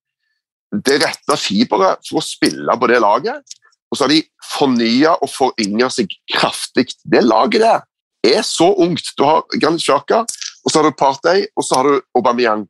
det 0.84 0.98
rette 1.00 1.36
fiberet 1.40 2.04
for 2.08 2.20
å 2.20 2.24
spille 2.24 2.76
på 2.80 2.90
det 2.90 3.00
laget. 3.00 3.56
Og 3.88 3.96
så 3.96 4.04
har 4.04 4.12
de 4.12 4.22
fornya 4.44 5.14
og 5.16 5.30
forynga 5.32 5.88
seg 5.92 6.12
kraftig. 6.32 6.90
Det 7.08 7.22
laget 7.24 7.64
der 7.64 7.86
er 8.28 8.44
så 8.44 8.68
ungt. 8.76 9.14
Du 9.16 9.24
har 9.24 9.46
Granit 9.56 9.88
og 9.88 10.72
så 10.72 10.80
har 10.80 10.90
du 10.90 10.98
Partey, 10.98 11.46
og 11.56 11.64
så 11.64 11.78
har 11.78 11.88
du 11.88 12.00
Aubameyang. 12.18 12.66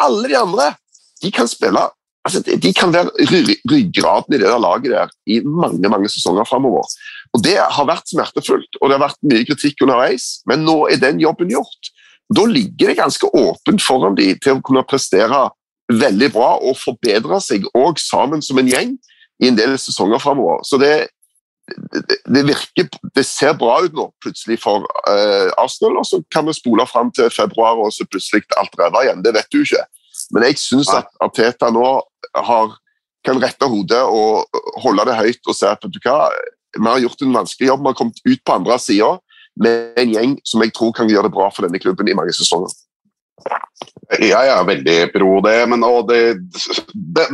Alle 0.00 0.28
de 0.30 0.38
andre 0.38 0.72
de 1.22 1.30
kan 1.32 1.48
spille 1.48 1.82
altså 2.26 2.42
De 2.42 2.72
kan 2.74 2.92
være 2.94 3.10
ryggraden 3.70 4.34
i 4.34 4.40
det 4.40 4.48
der 4.48 4.62
laget 4.62 4.92
der 4.92 5.12
i 5.30 5.40
mange 5.46 5.88
mange 5.92 6.10
sesonger 6.12 6.44
framover. 6.48 6.86
Og 7.34 7.44
Det 7.44 7.56
har 7.58 7.86
vært 7.88 8.10
smertefullt, 8.10 8.80
og 8.80 8.88
det 8.88 8.98
har 8.98 9.06
vært 9.06 9.28
mye 9.30 9.46
kritikk 9.46 9.84
underveis, 9.86 10.40
men 10.46 10.64
nå 10.66 10.86
er 10.90 11.02
den 11.02 11.20
jobben 11.22 11.52
gjort. 11.52 11.92
Da 12.34 12.46
ligger 12.50 12.90
det 12.90 12.98
ganske 12.98 13.28
åpent 13.30 13.82
foran 13.82 14.16
de 14.18 14.32
til 14.42 14.56
å 14.56 14.62
kunne 14.64 14.86
prestere 14.88 15.46
veldig 15.92 16.30
bra 16.34 16.56
og 16.58 16.78
forbedre 16.80 17.38
seg, 17.44 17.66
òg 17.78 18.00
sammen 18.02 18.42
som 18.42 18.58
en 18.58 18.70
gjeng, 18.70 18.96
i 19.42 19.50
en 19.50 19.58
del 19.58 19.76
sesonger 19.78 20.18
framover. 20.22 20.62
Så 20.64 20.78
det, 20.80 20.94
det, 21.92 22.18
det, 22.24 22.42
virker 22.48 22.88
Det 23.14 23.24
ser 23.26 23.52
bra 23.58 23.82
ut 23.84 23.94
nå, 23.94 24.08
plutselig, 24.24 24.58
for 24.62 24.86
uh, 25.06 25.52
Arsenal. 25.60 26.00
Og 26.00 26.08
så 26.08 26.22
kan 26.32 26.46
vi 26.48 26.56
spole 26.56 26.86
fram 26.88 27.12
til 27.14 27.30
februar, 27.30 27.76
og 27.76 27.92
så 27.92 28.08
plutselig 28.08 28.46
alt 28.56 28.74
ræva 28.80 29.04
igjen. 29.04 29.22
Det 29.24 29.34
vet 29.36 29.52
du 29.52 29.60
ikke. 29.62 29.84
Men 30.34 30.48
jeg 30.48 30.60
syns 30.60 30.90
at 30.94 31.08
Arteta 31.22 31.70
nå 31.74 31.86
har, 32.48 32.74
kan 33.26 33.40
rette 33.42 33.68
hodet 33.70 34.02
og 34.02 34.60
holde 34.84 35.06
det 35.08 35.18
høyt 35.20 35.50
og 35.50 35.58
se 35.58 35.70
at 35.70 35.86
du 35.86 36.00
hva, 36.04 36.30
vi 36.76 36.84
har 36.86 37.04
gjort 37.04 37.22
en 37.24 37.38
vanskelig 37.40 37.70
jobb. 37.70 37.84
Vi 37.84 37.92
har 37.92 38.00
kommet 38.00 38.26
ut 38.26 38.42
på 38.44 38.56
andre 38.58 38.80
sida 38.82 39.14
med 39.62 40.02
en 40.02 40.12
gjeng 40.12 40.34
som 40.44 40.64
jeg 40.64 40.74
tror 40.76 40.92
kan 40.96 41.08
gjøre 41.08 41.30
det 41.30 41.36
bra 41.36 41.48
for 41.52 41.66
denne 41.66 41.80
klubben 41.80 42.10
i 42.10 42.16
mange 42.16 42.34
sesonger. 42.36 42.74
Ja, 44.16 44.38
jeg 44.46 44.52
er 44.52 44.68
veldig 44.68 44.96
pro 45.12 45.30
det. 45.44 45.56
Men 45.70 45.84
det, 46.08 46.20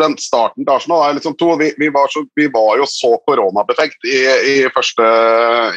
den 0.00 0.16
starten 0.20 0.64
til 0.64 0.72
Arsenal 0.74 1.04
er 1.06 1.18
liksom 1.18 1.36
to. 1.38 1.52
Vi, 1.60 1.70
vi, 1.78 1.90
var, 1.94 2.10
så, 2.12 2.24
vi 2.38 2.48
var, 2.52 2.76
jo 2.80 2.88
så 2.88 3.12
koronabefekt 3.28 4.08
i, 4.08 4.22
i, 4.54 4.56
første, 4.74 5.06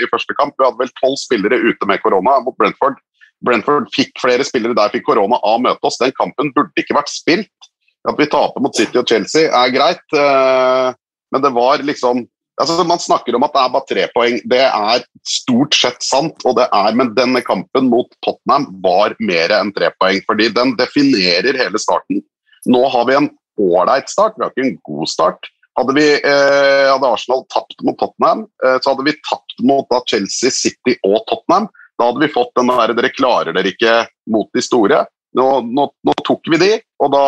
i, 0.01 0.09
første, 0.11 0.37
kamp. 0.39 0.55
Vi 0.57 0.65
hadde 0.65 0.81
vel 0.81 0.93
tolv 1.01 1.17
spillere 1.21 1.61
ute 1.67 1.89
med 1.89 2.01
korona 2.03 2.39
mot 2.45 2.57
Brentford. 2.57 2.97
Brentford 3.43 3.89
fikk 3.93 4.13
flere 4.21 4.45
spillere 4.47 4.77
der 4.77 4.93
fikk 4.93 5.07
korona 5.09 5.39
av 5.41 5.57
å 5.57 5.63
møte 5.65 5.89
oss. 5.89 5.99
Den 6.01 6.13
kampen 6.15 6.53
burde 6.55 6.81
ikke 6.81 6.97
vært 6.97 7.11
spilt. 7.11 7.71
At 8.05 8.19
vi 8.21 8.29
taper 8.29 8.61
mot 8.61 8.77
City 8.77 9.01
og 9.01 9.09
Chelsea 9.09 9.49
er 9.49 9.73
greit, 9.73 10.05
eh, 10.13 10.93
men 11.33 11.43
det 11.43 11.53
var 11.55 11.83
liksom 11.83 12.27
Altså, 12.55 12.85
man 12.87 13.01
snakker 13.03 13.35
om 13.35 13.43
at 13.43 13.51
det 13.51 13.61
er 13.61 13.71
bare 13.73 13.87
tre 13.89 14.03
poeng. 14.13 14.37
Det 14.47 14.61
er 14.63 15.01
stort 15.27 15.75
sett 15.75 16.05
sant, 16.07 16.37
og 16.47 16.53
det 16.55 16.69
er, 16.71 16.93
men 16.95 17.09
denne 17.11 17.41
kampen 17.43 17.89
mot 17.91 18.07
Tottenham 18.23 18.69
var 18.79 19.11
mer 19.19 19.51
enn 19.57 19.73
tre 19.75 19.89
poeng. 19.99 20.21
fordi 20.23 20.47
den 20.55 20.71
definerer 20.79 21.59
hele 21.59 21.81
starten. 21.83 22.23
Nå 22.65 22.85
har 22.93 23.09
vi 23.09 23.17
en 23.17 23.27
ålreit 23.59 24.07
start, 24.07 24.37
vi 24.37 24.45
har 24.45 24.53
ikke 24.55 24.67
en 24.69 24.79
god 24.87 25.11
start. 25.11 25.51
Hadde, 25.75 25.93
vi, 25.97 26.07
eh, 26.15 26.87
hadde 26.87 27.11
Arsenal 27.11 27.43
tapt 27.51 27.75
mot 27.83 27.99
Tottenham, 27.99 28.47
eh, 28.63 28.79
så 28.79 28.93
hadde 28.93 29.03
vi 29.03 29.19
tapt 29.27 29.59
mot 29.59 29.89
da, 29.91 29.99
Chelsea, 30.07 30.49
City 30.49 30.95
og 31.03 31.25
Tottenham. 31.27 31.67
Da 31.99 32.09
hadde 32.09 32.23
vi 32.25 32.33
fått 32.33 32.55
den 32.59 32.71
der 32.71 32.93
'dere 32.93 33.13
klarer 33.13 33.55
dere 33.55 33.71
ikke' 33.71 34.07
mot 34.31 34.49
de 34.53 34.63
store. 34.63 35.05
Nå, 35.35 35.45
nå, 35.67 35.85
nå 36.07 36.13
tok 36.23 36.47
vi 36.51 36.59
de, 36.59 36.73
og 37.03 37.11
da 37.11 37.23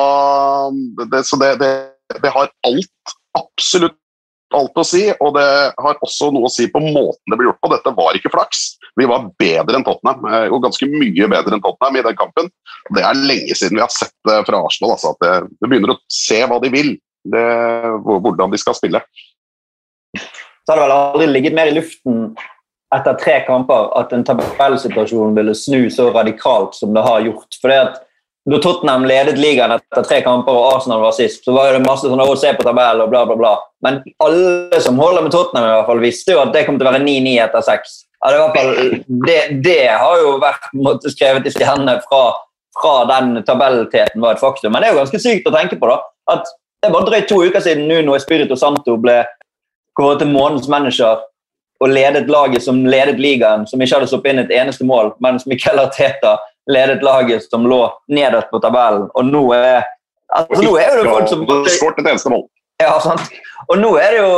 det, 1.12 1.24
Så 1.28 1.40
det, 1.40 1.58
det, 1.60 1.72
det 2.24 2.32
har 2.32 2.52
alt, 2.68 3.16
absolutt 3.36 3.98
alt 4.56 4.80
å 4.80 4.84
si, 4.88 5.02
og 5.12 5.34
det 5.36 5.48
har 5.76 5.98
også 6.06 6.30
noe 6.32 6.48
å 6.48 6.52
si 6.52 6.70
på 6.72 6.80
måten 6.80 7.32
det 7.34 7.40
ble 7.40 7.50
gjort 7.50 7.60
på. 7.64 7.72
Dette 7.74 7.94
var 7.98 8.16
ikke 8.16 8.32
flaks. 8.32 8.62
Vi 8.96 9.08
var 9.10 9.28
bedre 9.40 9.76
enn 9.76 9.86
Tottenham, 9.86 10.24
eh, 10.32 10.48
og 10.48 10.64
ganske 10.64 10.88
mye 10.88 11.28
bedre 11.34 11.58
enn 11.58 11.64
Tottenham 11.64 12.00
i 12.00 12.06
den 12.06 12.20
kampen. 12.20 12.48
Det 12.96 13.04
er 13.04 13.20
lenge 13.20 13.58
siden 13.58 13.76
vi 13.76 13.84
har 13.84 13.92
sett 13.92 14.16
det 14.28 14.40
fra 14.48 14.62
Arsenal, 14.64 14.96
altså, 14.96 15.12
at 15.12 15.26
det, 15.26 15.34
det, 15.60 15.68
begynner 15.68 15.96
å 15.96 16.00
se 16.12 16.40
hva 16.48 16.62
de 16.64 16.72
vil. 16.74 16.96
Hvordan 17.28 18.54
de 18.54 18.60
skal 18.62 18.76
spille. 18.78 19.02
Så 20.16 20.72
har 20.72 20.78
det 20.78 20.84
vel 20.86 20.94
aldri 20.96 21.26
ligget 21.28 21.56
mer 21.58 21.68
i 21.68 21.74
luften 21.76 22.30
etter 22.96 23.18
tre 23.20 23.40
kamper 23.48 23.90
at 24.00 24.14
en 24.16 24.24
tabellsituasjon 24.28 25.36
ville 25.36 25.56
snu 25.56 25.90
så 25.92 26.10
radikalt 26.16 26.76
som 26.76 26.94
det 26.96 27.04
har 27.04 27.26
gjort. 27.26 27.58
For 27.62 27.72
det 27.72 27.80
at 27.84 28.04
da 28.48 28.60
Tottenham 28.64 29.04
ledet 29.04 29.36
ligaen 29.42 29.74
etter 29.76 30.06
tre 30.08 30.22
kamper 30.24 30.56
og 30.56 30.78
Arsenal 30.78 31.02
var 31.04 31.16
sist, 31.16 31.44
så 31.44 31.52
var 31.52 31.74
det 31.76 31.84
masse 31.84 32.08
sånn 32.08 32.24
å 32.24 32.36
se 32.40 32.54
på 32.56 32.64
tabellen 32.64 33.04
og 33.04 33.12
bla, 33.12 33.26
bla, 33.28 33.36
bla. 33.40 33.54
Men 33.84 34.00
alle 34.24 34.80
som 34.84 35.00
holder 35.02 35.26
med 35.26 35.36
Tottenham, 35.36 35.68
i 35.68 35.74
hvert 35.76 35.90
fall 35.90 36.04
visste 36.04 36.36
jo 36.36 36.44
at 36.46 36.54
det 36.56 36.64
kom 36.68 36.80
til 36.80 36.88
å 36.88 36.94
være 36.94 37.04
9-9 37.04 37.34
etter 37.44 37.66
6. 37.68 37.98
Ja, 38.24 38.46
det, 39.28 39.40
det, 39.66 39.82
har 39.92 40.22
jo 40.24 40.38
vært 40.42 40.72
måte, 40.74 41.12
skrevet 41.12 41.46
i 41.46 41.54
stjernene 41.54 42.00
fra, 42.08 42.22
fra 42.80 42.94
den 43.12 43.36
tabellteten 43.46 44.24
var 44.24 44.38
et 44.38 44.42
faktum. 44.42 44.72
Men 44.74 44.82
det 44.82 44.90
er 44.90 44.96
jo 44.96 45.02
ganske 45.04 45.22
sykt 45.22 45.52
å 45.52 45.54
tenke 45.54 45.78
på 45.82 45.92
da, 45.92 46.00
at 46.32 46.48
det 46.84 46.94
bare 46.94 47.10
drøyt 47.10 47.28
to 47.30 47.42
uker 47.44 47.64
siden 47.64 47.88
Nuno 47.90 48.16
Espirito 48.16 48.56
Santo 48.58 48.96
ble 49.02 49.20
kåret 49.98 50.24
til 50.24 50.32
månedens 50.32 50.70
manager 50.72 51.20
og 51.80 51.92
ledet 51.94 52.30
laget 52.32 52.64
som 52.66 52.84
ledet 52.86 53.20
ligaen, 53.22 53.68
som 53.70 53.82
ikke 53.82 54.00
hadde 54.00 54.10
sluppet 54.10 54.34
inn 54.34 54.44
et 54.46 54.54
eneste 54.56 54.86
mål, 54.88 55.14
mens 55.24 55.46
Miquel 55.50 55.80
Arteta 55.82 56.38
ledet 56.72 57.04
laget 57.06 57.46
som 57.48 57.68
lå 57.70 57.84
nederst 58.12 58.50
på 58.52 58.62
tabellen, 58.64 59.08
og 59.14 59.30
nå 59.30 59.44
er 59.56 59.84
altså, 60.34 60.64
nå 60.64 60.74
er 60.82 60.98
det 60.98 61.12
folk 61.12 61.30
som 61.32 61.46
Skåret 61.48 62.02
et 62.02 62.10
eneste 62.12 62.34
mål. 62.34 62.48
Ja, 62.82 62.98
sant. 63.02 63.32
Og 63.72 63.80
nå 63.82 63.96
er 63.98 64.14
det 64.14 64.20
jo 64.22 64.34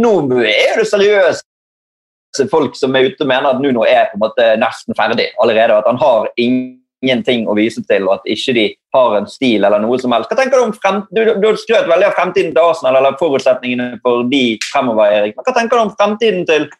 nå 0.00 0.12
er 0.46 0.76
det 0.78 0.86
seriøse 0.86 2.46
folk 2.50 2.76
som 2.78 2.94
er 2.94 3.08
ute 3.10 3.24
og 3.24 3.30
mener 3.30 3.50
at 3.50 3.62
Nuno 3.62 3.82
er 3.82 4.12
på 4.12 4.18
en 4.18 4.22
måte 4.22 4.44
nesten 4.60 4.94
ferdig 4.98 5.26
allerede. 5.42 5.80
At 5.80 5.88
han 5.90 5.98
har 5.98 6.28
ingenting 6.38 7.48
å 7.50 7.56
vise 7.58 7.82
til, 7.88 8.06
og 8.06 8.20
at 8.20 8.30
ikke 8.30 8.54
de 8.54 8.66
har 8.94 9.16
en 9.18 9.26
stil 9.30 9.66
eller 9.66 9.82
noe 9.82 9.98
som 9.98 10.14
helst. 10.14 10.30
Hva 10.30 10.38
tenker 10.38 10.60
Du 10.60 10.68
om 10.68 10.76
frem, 10.76 11.02
du, 11.10 11.24
du 11.42 11.48
skrøt 11.58 11.90
veldig 11.90 12.10
av 12.12 12.14
fremtiden 12.18 12.54
til 12.54 12.62
Arsenal 12.62 13.00
eller 13.00 13.18
forutsetningene 13.18 13.98
for 14.04 14.22
de 14.30 14.44
fremover. 14.70 15.10
Erik. 15.18 15.34
Men 15.34 15.48
hva 15.48 15.56
tenker 15.58 15.76
du 15.76 15.84
om 15.88 15.94
fremtiden 15.98 16.46
til 16.46 16.70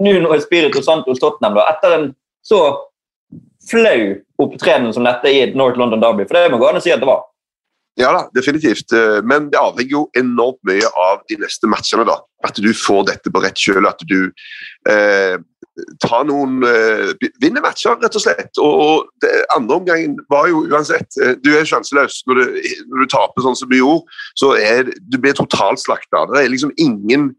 Nuno 0.00 0.34
Espirito 0.36 0.82
Santos 0.82 1.20
Tottenham 1.20 1.58
da, 1.58 1.66
etter 1.72 1.96
en 1.96 2.06
så 2.46 2.60
flau 3.70 4.14
opptreden 4.40 4.92
som 4.96 5.04
dette 5.04 5.30
i 5.30 5.42
et 5.44 5.58
North 5.58 5.78
London 5.78 6.00
Derby. 6.00 6.26
For 6.28 6.38
det 6.38 6.52
må 6.52 6.60
gå 6.60 6.70
an 6.70 6.80
å 6.80 6.84
si 6.84 6.92
at 6.94 7.02
det 7.02 7.10
var. 7.10 7.26
Ja 8.00 8.12
da, 8.14 8.24
definitivt. 8.34 8.92
Eh, 8.96 9.20
men 9.26 9.50
det 9.52 9.60
avhenger 9.60 9.92
jo 9.92 10.02
enormt 10.16 10.60
mye 10.68 10.88
av 10.96 11.20
de 11.28 11.36
neste 11.42 11.68
matchene. 11.68 12.06
da. 12.08 12.20
At 12.46 12.56
du 12.56 12.70
får 12.72 13.06
dette 13.10 13.32
på 13.32 13.42
rett 13.44 13.60
kjøl. 13.60 13.88
At 13.90 14.00
du 14.08 14.30
eh, 14.88 15.36
tar 16.02 16.24
noen 16.28 16.62
eh, 16.66 17.12
Vinner 17.42 17.64
matcher, 17.64 17.98
rett 18.00 18.16
og 18.16 18.24
slett. 18.24 18.52
Og, 18.62 18.80
og 18.86 19.10
det, 19.24 19.34
andre 19.56 19.80
omgangen 19.82 20.16
var 20.32 20.48
jo 20.48 20.64
uansett 20.70 21.20
eh, 21.20 21.36
Du 21.44 21.52
er 21.56 21.68
sjanseløs 21.68 22.22
når 22.30 22.42
når 22.88 23.04
du 23.04 23.12
taper 23.12 23.44
sånn 23.44 23.58
som 23.58 23.70
du 23.70 23.76
gjorde. 23.80 24.20
så 24.38 24.54
er 24.56 24.90
Du 25.02 25.18
blir 25.18 25.36
totalt 25.36 25.82
slakta. 25.82 26.24
Det 26.32 26.44
er 26.44 26.52
liksom 26.52 26.72
ingen 26.80 27.34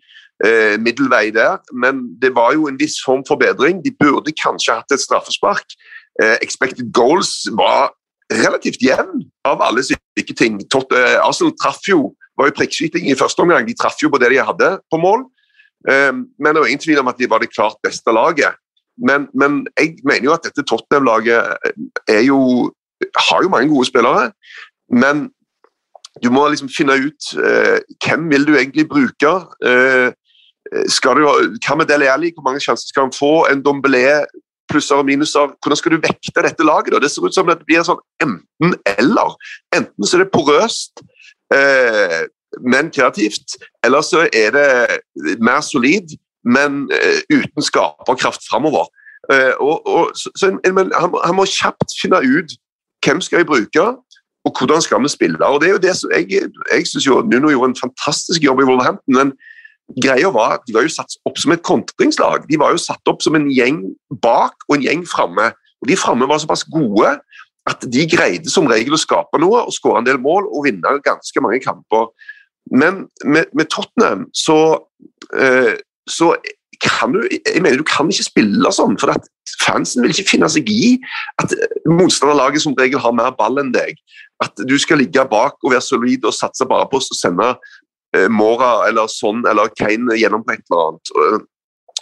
eh, 0.46 0.78
middelvei 0.80 1.32
der. 1.36 1.60
Men 1.74 2.04
det 2.22 2.34
var 2.36 2.54
jo 2.54 2.68
en 2.68 2.80
viss 2.80 3.00
form 3.06 3.24
for 3.28 3.40
bedring. 3.42 3.84
De 3.86 3.92
burde 3.92 4.34
kanskje 4.36 4.78
hatt 4.80 4.92
et 4.92 5.04
straffespark. 5.04 5.76
Eh, 6.22 6.38
expected 6.42 6.92
goals 6.94 7.48
var 7.58 7.92
relativt 8.32 8.82
jevn 8.82 9.26
av 9.46 9.62
alle 9.62 9.84
slike 9.84 10.36
ting. 10.38 10.60
Tot, 10.70 10.92
eh, 10.92 11.20
Arsenal 11.20 11.54
traff 11.62 11.82
jo, 11.88 12.14
var 12.38 12.50
jo 12.50 12.58
prikkskyting 12.58 13.10
i 13.12 13.18
første 13.20 13.44
omgang. 13.44 13.68
De 13.68 13.76
traff 13.76 14.00
jo 14.02 14.10
på 14.10 14.20
det 14.20 14.32
de 14.32 14.44
hadde 14.44 14.74
på 14.92 15.02
mål. 15.02 15.26
Eh, 15.90 16.12
men 16.12 16.54
det 16.54 16.60
var 16.60 16.68
ingen 16.68 16.86
tvil 16.86 17.00
om 17.00 17.12
at 17.12 17.18
de 17.18 17.30
var 17.30 17.40
det 17.40 17.54
klart 17.54 17.82
beste 17.84 18.12
laget. 18.12 18.56
Men, 18.98 19.28
men 19.34 19.66
jeg 19.80 19.98
mener 20.04 20.30
jo 20.30 20.34
at 20.36 20.44
dette 20.46 20.64
Tottenham-laget 20.68 21.58
er 22.08 22.24
jo 22.28 22.72
har 23.16 23.44
jo 23.44 23.50
mange 23.50 23.70
gode 23.70 23.88
spillere. 23.88 24.32
Men 24.92 25.30
du 26.24 26.30
må 26.34 26.48
liksom 26.50 26.70
finne 26.70 26.98
ut 27.00 27.32
eh, 27.40 27.80
hvem 28.04 28.28
vil 28.32 28.46
du 28.48 28.56
egentlig 28.56 28.88
bruke. 28.90 29.32
Eh, 29.64 30.12
skal 30.88 31.20
du, 31.20 31.26
hva 31.26 31.76
med 31.76 31.90
Dele 31.90 32.08
Alli? 32.12 32.32
Hvor 32.36 32.46
mange 32.46 32.62
sjanser 32.64 32.88
skal 32.88 33.08
han 33.08 33.16
få? 33.16 33.34
En 33.52 33.64
Dombelé 33.66 34.22
plusser 34.72 34.96
og 34.96 35.06
minuser. 35.06 35.52
Hvordan 35.62 35.80
skal 35.80 35.96
du 35.96 36.04
vekte 36.04 36.46
dette 36.46 36.68
laget? 36.68 36.94
Da? 36.94 37.02
Det 37.04 37.12
ser 37.12 37.26
ut 37.26 37.36
som 37.36 37.50
det 37.50 37.60
blir 37.68 37.84
sånn 37.88 38.02
enten-eller. 38.24 39.36
Enten 39.76 40.08
så 40.08 40.18
er 40.18 40.24
det 40.24 40.32
porøst, 40.36 41.04
eh, 41.56 42.22
men 42.68 42.92
kreativt, 42.92 43.58
eller 43.86 44.04
så 44.06 44.26
er 44.32 44.56
det 44.56 45.38
mer 45.44 45.62
solid, 45.66 46.16
men 46.44 46.88
eh, 46.96 47.22
uten 47.32 47.64
skaperkraft 47.64 48.48
framover. 48.50 48.88
Eh, 49.32 49.54
og, 49.60 49.88
og, 49.88 50.16
så, 50.18 50.32
så, 50.36 50.54
han, 50.66 50.94
han, 50.96 51.36
må 51.38 51.46
kjapt 51.46 51.94
finne 52.02 52.24
ut 52.24 52.56
hvem 53.06 53.22
skal 53.22 53.42
jeg 53.42 53.50
bruke, 53.50 53.86
og 54.42 54.58
hvordan 54.58 54.82
skal 54.82 55.04
vi 55.04 55.10
spille. 55.14 55.46
Og 55.46 55.62
det 55.62 55.70
er 55.70 55.76
jo 55.76 55.84
det 55.84 55.96
som 55.98 56.10
Jeg, 56.16 56.50
jeg 56.72 56.88
syns 56.90 57.08
Nuno 57.30 57.52
gjorde 57.52 57.70
en 57.70 57.82
fantastisk 57.82 58.44
jobb 58.44 58.64
i 58.64 58.66
Wolverhampton, 58.66 59.14
men 59.14 59.34
greia 60.00 60.32
var 60.34 60.58
at 60.58 60.68
De 60.68 60.76
var 60.76 60.86
jo 60.86 60.94
satt 60.94 61.18
opp 61.28 61.40
som 61.42 61.54
et 61.56 61.64
kontringslag. 61.66 62.46
De 62.50 62.60
var 62.60 62.76
jo 62.76 62.82
satt 62.82 63.12
opp 63.12 63.24
som 63.24 63.36
en 63.38 63.50
gjeng 63.52 63.84
bak 64.24 64.68
og 64.70 64.78
en 64.78 64.86
gjeng 64.86 65.06
framme. 65.10 65.52
Og 65.82 65.90
De 65.90 65.98
framme 66.00 66.28
var 66.30 66.42
såpass 66.42 66.66
gode 66.70 67.18
at 67.70 67.84
de 67.94 68.06
greide 68.10 68.50
som 68.50 68.70
regel 68.70 68.96
å 68.98 69.02
skape 69.02 69.38
noe 69.42 69.66
og 69.68 69.76
skåre 69.76 70.02
en 70.02 70.08
del 70.08 70.18
mål 70.22 70.48
og 70.50 70.66
vinne 70.66 70.96
ganske 71.06 71.44
mange 71.44 71.62
kamper. 71.62 72.10
Men 72.74 73.06
med, 73.26 73.52
med 73.54 73.70
Tottenham 73.70 74.26
så, 74.34 74.58
eh, 75.38 75.78
så 76.10 76.34
kan 76.82 77.14
du 77.14 77.22
jeg 77.30 77.62
mener 77.62 77.78
du 77.78 77.86
kan 77.86 78.10
ikke 78.10 78.26
spille 78.26 78.72
sånn, 78.74 78.98
for 79.02 79.14
at 79.14 79.28
fansen 79.62 80.02
vil 80.02 80.14
ikke 80.14 80.32
finne 80.32 80.50
seg 80.50 80.70
i 80.72 80.96
at 81.42 81.54
motstanderlaget 81.90 82.64
som 82.64 82.76
regel 82.80 83.02
har 83.04 83.14
mer 83.18 83.36
ball 83.38 83.62
enn 83.62 83.74
deg. 83.76 84.00
At 84.42 84.58
du 84.58 84.74
skal 84.82 85.02
ligge 85.02 85.26
bak 85.30 85.60
og 85.62 85.74
være 85.76 85.86
solid 85.86 86.26
og 86.26 86.34
satse 86.34 86.66
bare 86.70 86.88
på 86.90 86.98
å 86.98 87.18
sende 87.18 87.52
Mora 88.32 88.88
eller 88.90 89.08
sånn 89.12 89.46
eller 89.48 89.72
Kane 89.80 90.18
gjennom 90.20 90.44
på 90.44 90.56
et 90.56 90.66
eller 90.68 90.88
annet. 90.90 91.14
Eh, 91.16 91.38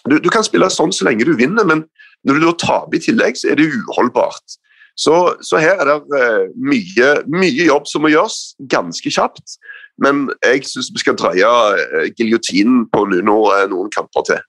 du, 0.10 0.18
du, 0.24 0.30
kan 0.34 0.46
spille 0.46 0.70
sånn 0.74 0.94
så 0.96 1.06
lenge 1.06 1.28
du 1.28 1.36
vinner, 1.38 1.68
men 1.68 1.84
når 2.28 2.40
du 2.40 2.48
da 2.48 2.56
taper 2.62 2.98
i 2.98 3.04
tillegg, 3.04 3.38
så 3.38 3.52
er 3.52 3.60
det 3.60 3.70
uholdbart. 3.76 4.58
Så, 5.00 5.16
så 5.46 5.60
her 5.62 5.80
er 5.80 5.88
det 5.88 6.00
uh, 6.12 6.50
mye, 6.60 7.10
mye, 7.32 7.68
jobb 7.70 7.86
som 7.88 8.04
må 8.04 8.12
gjøres, 8.12 8.56
ganske 8.72 9.14
kjapt. 9.14 9.56
Men 10.04 10.28
jeg 10.44 10.66
syns 10.68 10.90
vi 10.96 11.04
skal 11.04 11.16
dreie 11.20 12.10
giljotinen 12.18 12.86
på 12.92 13.06
Nuno 13.08 13.42
noen 13.72 13.92
kamper 13.94 14.26
til. 14.28 14.42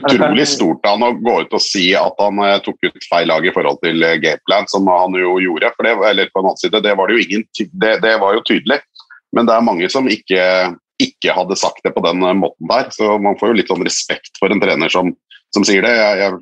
Utrolig 0.00 0.46
stort 0.48 0.86
av 0.88 0.96
han 0.96 1.04
å 1.04 1.16
gå 1.20 1.34
ut 1.44 1.56
og 1.56 1.60
si 1.60 1.90
at 1.96 2.20
han 2.20 2.40
tok 2.64 2.88
ut 2.88 3.08
feil 3.10 3.28
lag 3.28 3.44
i 3.44 3.52
forhold 3.52 3.80
til 3.84 4.00
gameplan, 4.24 4.68
som 4.72 4.88
han 4.88 5.16
jo 5.20 5.36
gjorde. 5.44 5.72
For 5.76 5.88
det, 5.88 5.92
eller 6.08 6.32
på 6.32 6.40
en 6.40 6.48
annen 6.48 6.60
side, 6.60 6.80
det 6.84 6.94
var 6.96 7.12
det 7.12 7.20
ingen, 7.26 7.44
det, 7.84 7.92
det 8.04 8.14
var 8.20 8.38
jo 8.38 8.44
tydelig. 8.48 8.80
Men 9.32 9.48
det 9.48 9.56
er 9.56 9.66
mange 9.66 9.88
som 9.92 10.08
ikke, 10.10 10.44
ikke 11.00 11.34
hadde 11.34 11.58
sagt 11.58 11.82
det 11.86 11.94
på 11.96 12.04
den 12.04 12.22
måten 12.40 12.70
der. 12.70 12.88
Så 12.94 13.16
man 13.22 13.38
får 13.40 13.52
jo 13.52 13.58
litt 13.60 13.72
sånn 13.72 13.84
respekt 13.86 14.36
for 14.40 14.52
en 14.52 14.62
trener 14.62 14.92
som, 14.92 15.12
som 15.54 15.66
sier 15.66 15.84
det. 15.84 15.92
Jeg, 15.96 16.20
jeg, 16.22 16.40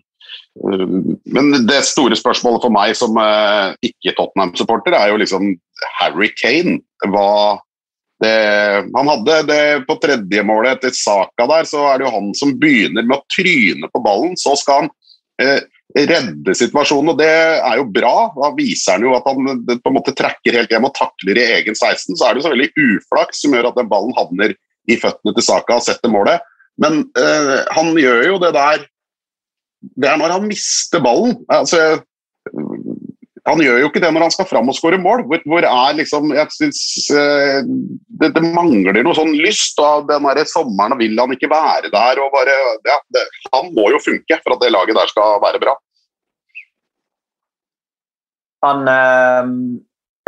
men 1.31 1.51
det 1.69 1.81
store 1.87 2.19
spørsmålet 2.19 2.65
for 2.67 2.75
meg 2.75 2.95
som 2.99 3.17
ikke 3.87 4.15
Tottenham-supporter, 4.19 4.97
er 4.99 5.13
jo 5.13 5.21
liksom 5.23 5.53
Harry 6.01 6.33
Kane. 6.35 6.81
Hva 7.07 7.59
han 8.21 9.09
hadde 9.09 9.37
det 9.49 9.63
på 9.89 9.97
tredje 10.03 10.43
målet 10.45 10.77
etter 10.77 10.93
Saka 10.93 11.47
der, 11.49 11.69
så 11.69 11.87
er 11.89 12.01
det 12.01 12.05
jo 12.05 12.15
han 12.19 12.33
som 12.37 12.53
begynner 12.61 13.07
med 13.07 13.17
å 13.17 13.25
tryne 13.33 13.89
på 13.89 14.03
ballen. 14.05 14.35
Så 14.37 14.53
skal 14.61 14.83
han 14.83 14.91
eh, 15.41 15.63
redde 15.97 16.55
situasjonen, 16.55 17.13
og 17.13 17.19
det 17.19 17.31
er 17.31 17.79
jo 17.81 17.87
bra. 17.91 18.15
Da 18.37 18.51
viser 18.57 18.97
han 18.97 19.07
jo 19.07 19.15
at 19.17 19.27
han 19.27 19.65
på 19.69 19.91
en 19.91 19.97
måte 19.97 20.15
trekker 20.17 20.59
helt 20.61 20.73
hjem 20.73 20.87
og 20.89 20.95
takler 20.97 21.41
i 21.41 21.47
egen 21.59 21.77
16. 21.77 22.15
Så 22.15 22.27
er 22.27 22.35
det 22.35 22.43
jo 22.43 22.47
så 22.47 22.55
veldig 22.55 22.71
uflaks 22.79 23.43
som 23.43 23.57
gjør 23.57 23.71
at 23.71 23.81
den 23.81 23.91
ballen 23.91 24.15
havner 24.19 24.55
i 24.91 24.99
føttene 25.01 25.35
til 25.37 25.47
Saka 25.47 25.79
og 25.79 25.87
setter 25.87 26.13
målet. 26.13 26.47
Men 26.81 27.03
øh, 27.19 27.59
han 27.75 27.93
gjør 27.99 28.23
jo 28.29 28.39
det 28.43 28.55
der 28.57 28.87
Det 30.01 30.09
er 30.09 30.17
når 30.21 30.35
han 30.37 30.47
mister 30.49 31.01
ballen. 31.01 31.39
Altså, 31.49 32.03
han 33.51 33.63
gjør 33.65 33.79
jo 33.83 33.91
ikke 33.91 34.03
det 34.03 34.11
når 34.15 34.27
han 34.27 34.33
skal 34.35 34.49
fram 34.49 34.71
og 34.71 34.77
skåre 34.77 34.99
mål. 35.01 35.25
Hvor, 35.29 35.43
hvor, 35.51 35.67
er 35.67 35.99
liksom 35.99 36.33
Jeg 36.37 36.55
syns 36.55 36.81
uh, 37.15 37.61
det, 38.21 38.33
det, 38.37 38.43
mangler 38.55 39.03
noe 39.03 39.17
sånn 39.17 39.35
lyst. 39.43 39.79
og 39.83 40.09
Den 40.11 40.29
der 40.39 40.49
sommeren 40.49 40.99
vil 41.01 41.19
han 41.19 41.35
ikke 41.37 41.51
være 41.51 41.93
der. 41.93 42.23
og 42.23 42.33
bare, 42.35 42.57
ja, 42.89 42.99
det, 43.17 43.27
Han 43.55 43.71
må 43.77 43.91
jo 43.95 44.03
funke 44.03 44.41
for 44.43 44.57
at 44.57 44.65
det 44.65 44.75
laget 44.75 44.99
der 44.99 45.13
skal 45.13 45.39
være 45.43 45.63
bra. 45.63 45.77
Han, 48.61 48.83
øh, 48.93 49.53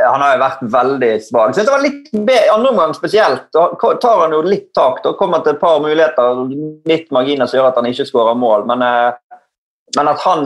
han 0.01 0.23
har 0.25 0.31
jo 0.35 0.41
vært 0.41 0.63
veldig 0.73 1.11
svak. 1.21 1.53
Synes 1.53 1.69
det 1.69 1.75
var 1.75 1.85
litt 1.85 2.09
Andre 2.53 2.71
omgang 2.71 2.95
spesielt. 2.97 3.51
Da 3.53 3.69
tar 4.01 4.23
han 4.25 4.33
jo 4.33 4.41
litt 4.47 4.71
tak. 4.77 5.03
Da 5.05 5.13
kommer 5.19 5.45
til 5.45 5.55
et 5.55 5.61
par 5.61 5.83
muligheter, 5.85 6.47
litt 6.89 7.13
marginer 7.13 7.49
som 7.49 7.61
gjør 7.61 7.71
at 7.71 7.81
han 7.81 7.91
ikke 7.91 8.09
skårer 8.09 8.39
mål. 8.39 8.65
Men 8.71 8.85
øh, 8.87 9.13
men 9.97 10.09
at 10.09 10.23
han 10.25 10.45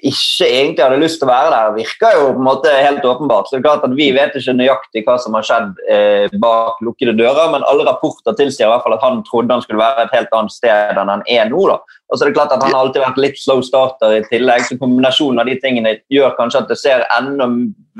ikke 0.00 0.46
egentlig 0.46 0.80
hadde 0.80 1.00
lyst 1.02 1.18
til 1.20 1.28
å 1.28 1.32
være 1.32 1.50
der, 1.52 1.72
virker 1.76 2.14
jo 2.16 2.28
på 2.30 2.40
en 2.40 2.46
måte 2.46 2.70
helt 2.72 3.04
åpenbart. 3.04 3.48
Så 3.48 3.56
det 3.56 3.60
er 3.60 3.66
klart 3.66 3.84
at 3.84 3.96
Vi 3.98 4.06
vet 4.16 4.36
ikke 4.38 4.54
nøyaktig 4.56 5.02
hva 5.04 5.16
som 5.20 5.36
har 5.36 5.44
skjedd 5.44 5.82
eh, 5.92 6.36
bak 6.40 6.80
lukkede 6.84 7.12
dører, 7.18 7.50
men 7.52 7.66
alle 7.68 7.84
rapporter 7.84 8.36
tilsier 8.38 8.66
i 8.66 8.70
hvert 8.72 8.86
fall 8.86 8.96
at 8.96 9.04
han 9.04 9.20
trodde 9.28 9.52
han 9.52 9.64
skulle 9.64 9.82
være 9.82 10.06
et 10.06 10.14
helt 10.16 10.32
annet 10.32 10.54
sted 10.56 11.00
enn 11.00 11.12
han 11.12 11.24
er 11.28 11.50
nå. 11.50 11.60
da. 11.68 11.76
Og 12.08 12.16
så 12.16 12.24
er 12.24 12.30
det 12.30 12.38
klart 12.38 12.54
at 12.54 12.64
Han 12.64 12.72
har 12.72 12.86
alltid 12.86 13.04
vært 13.04 13.20
litt 13.20 13.38
slow 13.40 13.60
starter 13.64 14.16
i 14.16 14.24
tillegg, 14.30 14.64
så 14.64 14.80
kombinasjonen 14.80 15.42
av 15.42 15.50
de 15.50 15.58
tingene 15.60 15.98
gjør 16.12 16.32
kanskje 16.38 16.64
at 16.64 16.72
det 16.72 16.80
ser 16.80 17.04
enda 17.18 17.50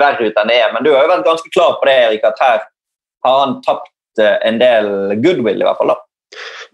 verre 0.01 0.31
ut 0.31 0.41
enn 0.41 0.53
det 0.53 0.61
er. 0.63 0.73
Men 0.73 0.87
du 0.87 0.95
har 0.95 1.05
jo 1.05 1.13
vært 1.13 1.29
ganske 1.29 1.53
klar 1.53 1.77
på 1.77 1.91
det, 1.91 1.99
Erik, 2.09 2.25
at 2.25 2.41
her 2.41 2.65
har 3.29 3.39
han 3.45 3.59
tapt 3.67 3.93
eh, 4.23 4.41
en 4.49 4.61
del 4.63 4.91
goodwill, 5.21 5.61
i 5.61 5.69
hvert 5.69 5.81
fall. 5.81 5.93
da. 5.93 6.01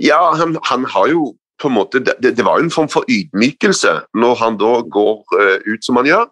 Ja, 0.00 0.22
han, 0.38 0.56
han 0.70 0.86
har 0.94 1.10
jo 1.10 1.32
på 1.60 1.68
en 1.68 1.76
måte, 1.76 2.00
det, 2.00 2.16
det, 2.22 2.44
var 2.44 2.58
jo 2.58 2.66
en 2.66 2.74
form 2.74 2.88
for 2.88 3.08
ydmykelse 3.10 3.92
når 4.16 4.38
han 4.40 4.58
da 4.60 4.72
går 4.96 5.16
uh, 5.36 5.58
ut 5.68 5.84
som 5.84 6.00
han 6.00 6.08
gjør, 6.08 6.26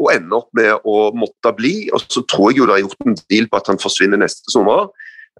og 0.00 0.12
ender 0.14 0.38
opp 0.40 0.48
med 0.56 0.88
å 0.88 1.10
måtte 1.16 1.52
bli. 1.56 1.74
Og 1.92 2.04
så 2.06 2.24
tror 2.30 2.50
jeg 2.50 2.62
jo 2.62 2.68
det 2.68 2.78
har 2.78 2.84
gjort 2.86 3.06
en 3.06 3.18
deal 3.32 3.48
på 3.50 3.60
at 3.60 3.68
han 3.72 3.80
forsvinner 3.82 4.20
neste 4.22 4.52
sommer. 4.52 4.88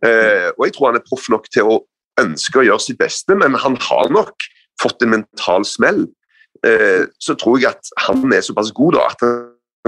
Uh, 0.05 0.49
og 0.57 0.66
jeg 0.66 0.76
tror 0.76 0.91
han 0.91 1.01
er 1.01 1.07
proff 1.07 1.28
nok 1.32 1.49
til 1.53 1.72
å 1.72 1.80
ønske 2.20 2.61
å 2.61 2.66
gjøre 2.66 2.84
sitt 2.84 3.01
beste, 3.01 3.36
men 3.38 3.57
han 3.57 3.78
har 3.80 4.12
nok 4.12 4.49
fått 4.80 5.05
en 5.05 5.14
mental 5.16 5.64
smell. 5.68 6.05
Uh, 6.66 7.09
så 7.22 7.36
tror 7.41 7.62
jeg 7.62 7.72
at 7.72 7.95
han 8.07 8.26
er 8.36 8.45
såpass 8.45 8.74
god 8.76 8.99
da, 8.99 9.09
at 9.09 9.24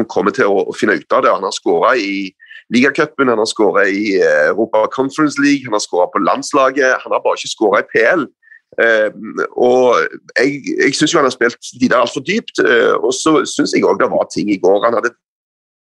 han 0.00 0.08
kommer 0.08 0.32
til 0.32 0.48
å, 0.48 0.64
å 0.72 0.76
finne 0.76 0.96
ut 0.96 1.12
av 1.12 1.26
det. 1.26 1.34
Han 1.34 1.44
har 1.44 1.56
skåra 1.56 1.96
i 2.00 2.30
ligacupen, 2.72 3.28
han 3.28 3.42
har 3.42 3.50
skåra 3.50 3.84
i 3.90 4.14
Europa 4.22 4.86
Conference 4.94 5.36
League, 5.42 5.66
han 5.66 5.76
har 5.76 5.84
skåra 5.84 6.08
på 6.12 6.22
landslaget. 6.24 7.02
Han 7.04 7.12
har 7.12 7.20
bare 7.20 7.36
ikke 7.36 7.52
skåra 7.52 7.82
i 7.82 7.90
PL. 7.92 8.24
Uh, 8.80 9.12
og 9.52 10.00
Jeg, 10.38 10.62
jeg 10.80 10.94
syns 10.96 11.12
han 11.12 11.26
har 11.28 11.34
spilt 11.34 11.60
de 11.80 11.88
der 11.88 12.00
altfor 12.00 12.24
dypt. 12.24 12.56
Uh, 12.62 12.96
og 13.04 13.12
så 13.16 13.42
syns 13.44 13.74
jeg 13.76 13.84
òg 13.84 14.00
det 14.00 14.10
var 14.12 14.28
ting 14.32 14.50
i 14.50 14.60
går. 14.62 14.84
Han 14.86 14.96
hadde 14.96 15.12
et 15.12 15.20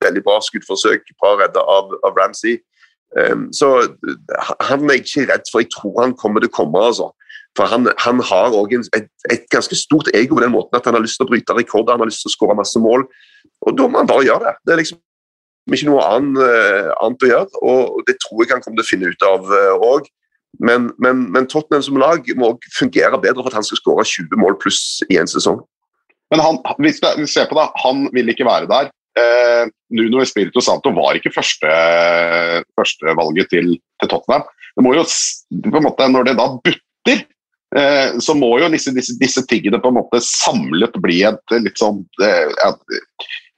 veldig 0.06 0.24
bra 0.24 0.40
skuddforsøk, 0.44 1.12
bra 1.20 1.36
redda 1.42 1.64
av, 1.64 1.94
av 2.08 2.18
Ramsey. 2.20 2.60
Um, 3.16 3.48
så 3.56 3.88
han 4.68 4.84
er 4.86 4.98
jeg 4.98 5.06
ikke 5.06 5.28
redd 5.32 5.52
for. 5.52 5.64
Jeg 5.64 5.72
tror 5.76 6.04
han 6.04 6.16
kommer 6.20 6.44
til 6.44 6.52
å 6.52 6.58
komme. 6.60 6.84
altså. 6.90 7.12
For 7.58 7.66
Han, 7.66 7.90
han 7.98 8.22
har 8.22 8.54
òg 8.54 8.76
et, 8.78 9.10
et, 9.32 9.46
ganske 9.52 9.76
stort 9.76 10.12
ego 10.14 10.38
på 10.38 10.44
den 10.44 10.54
måten 10.54 10.78
at 10.78 10.86
han 10.86 10.94
har 10.94 11.02
lyst 11.02 11.18
til 11.18 11.26
å 11.26 11.32
bryte 11.32 11.56
rekorder, 11.58 11.96
han 11.96 12.04
har 12.04 12.12
lyst 12.12 12.22
til 12.22 12.30
å 12.30 12.36
skåre 12.36 12.58
masse 12.60 12.80
mål. 12.80 13.08
Og 13.66 13.78
Da 13.78 13.88
må 13.88 13.98
han 13.98 14.10
bare 14.10 14.28
gjøre 14.28 14.46
det. 14.46 14.56
Det 14.64 14.74
er 14.74 14.82
liksom 14.84 15.02
ikke 15.74 15.90
noe 15.90 16.04
annet, 16.06 16.38
uh, 16.40 16.92
annet 17.04 17.26
å 17.26 17.32
gjøre. 17.34 17.64
Og 17.72 18.06
det 18.08 18.20
tror 18.24 18.44
jeg 18.44 18.54
han 18.54 18.64
kommer 18.64 18.80
til 18.80 18.86
å 18.86 18.92
finne 18.92 19.12
ut 19.12 19.28
av 19.28 19.52
òg. 19.90 20.08
Men, 20.60 20.92
men, 20.98 21.32
men, 21.32 21.48
Tottenham 21.50 21.84
som 21.86 22.00
lag 22.02 22.26
må 22.40 22.54
fungere 22.74 23.20
bedre 23.22 23.44
for 23.44 23.52
at 23.52 23.60
han 23.60 23.68
skal 23.68 23.82
skåre 23.82 24.06
20 24.08 24.40
mål 24.42 24.56
pluss 24.62 24.82
i 25.12 25.20
en 25.22 25.30
sesong. 25.30 25.60
Men 26.34 26.42
han, 26.44 26.58
hvis 26.84 27.00
vi 27.04 27.28
ser 27.30 27.48
på 27.50 27.58
det, 27.60 27.68
han 27.84 28.08
vil 28.16 28.34
ikke 28.34 28.48
være 28.48 28.68
der. 28.72 28.90
Eh, 29.18 29.64
Nuno 29.98 30.22
Espirito 30.22 30.62
Santo 30.62 30.92
var 30.94 31.18
ikke 31.18 31.34
førstevalget 31.34 32.66
første 32.78 33.16
til, 33.54 33.68
til 34.02 34.12
Tottenham. 34.12 34.44
Det 34.76 34.84
må 34.86 34.94
jo, 34.98 35.04
på 35.72 35.78
en 35.80 35.88
måte, 35.88 36.10
Når 36.12 36.24
det 36.28 36.36
da 36.38 36.48
butter, 36.54 37.20
eh, 37.78 38.10
så 38.22 38.34
må 38.38 38.60
jo 38.62 38.70
disse, 38.74 38.94
disse, 38.94 39.14
disse, 39.22 39.42
tingene 39.50 39.82
på 39.82 39.90
en 39.90 40.00
måte 40.02 40.22
samlet 40.22 40.94
bli 41.02 41.24
et 41.30 41.56
litt 41.64 41.80
sånn 41.82 42.04
eh, 42.22 42.48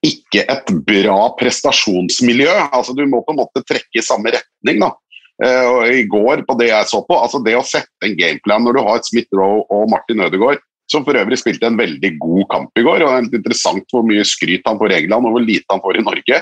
Ikke 0.05 0.45
et 0.45 0.71
bra 0.87 1.19
prestasjonsmiljø. 1.41 2.53
altså 2.71 2.95
Du 2.95 3.03
må 3.09 3.23
på 3.25 3.35
en 3.35 3.41
måte 3.41 3.65
trekke 3.67 3.99
i 3.99 4.05
samme 4.05 4.31
retning. 4.37 4.79
da. 4.85 4.93
Og 5.39 5.85
I 5.87 6.01
går, 6.11 6.41
på 6.43 6.55
det 6.59 6.67
jeg 6.67 6.87
så 6.89 6.99
på, 7.07 7.15
altså 7.15 7.39
det 7.39 7.53
å 7.55 7.63
sette 7.63 8.03
en 8.03 8.17
gameplan 8.19 8.65
når 8.65 8.75
du 8.75 8.81
har 8.83 9.05
Smith 9.07 9.31
Roe 9.39 9.61
og 9.71 9.85
Martin 9.93 10.25
Ødegaard, 10.25 10.59
som 10.91 11.05
for 11.05 11.17
øvrig 11.17 11.37
spilte 11.39 11.69
en 11.69 11.79
veldig 11.79 12.11
god 12.21 12.45
kamp 12.51 12.79
i 12.79 12.83
går. 12.85 13.03
og 13.05 13.09
Det 13.29 13.37
er 13.37 13.41
interessant 13.41 13.93
hvor 13.93 14.05
mye 14.05 14.25
skryt 14.25 14.65
han 14.67 14.79
får 14.79 14.93
i 14.93 15.01
England 15.03 15.27
og 15.27 15.35
hvor 15.35 15.45
lite 15.45 15.69
han 15.69 15.83
får 15.83 15.99
i 15.99 16.05
Norge. 16.05 16.39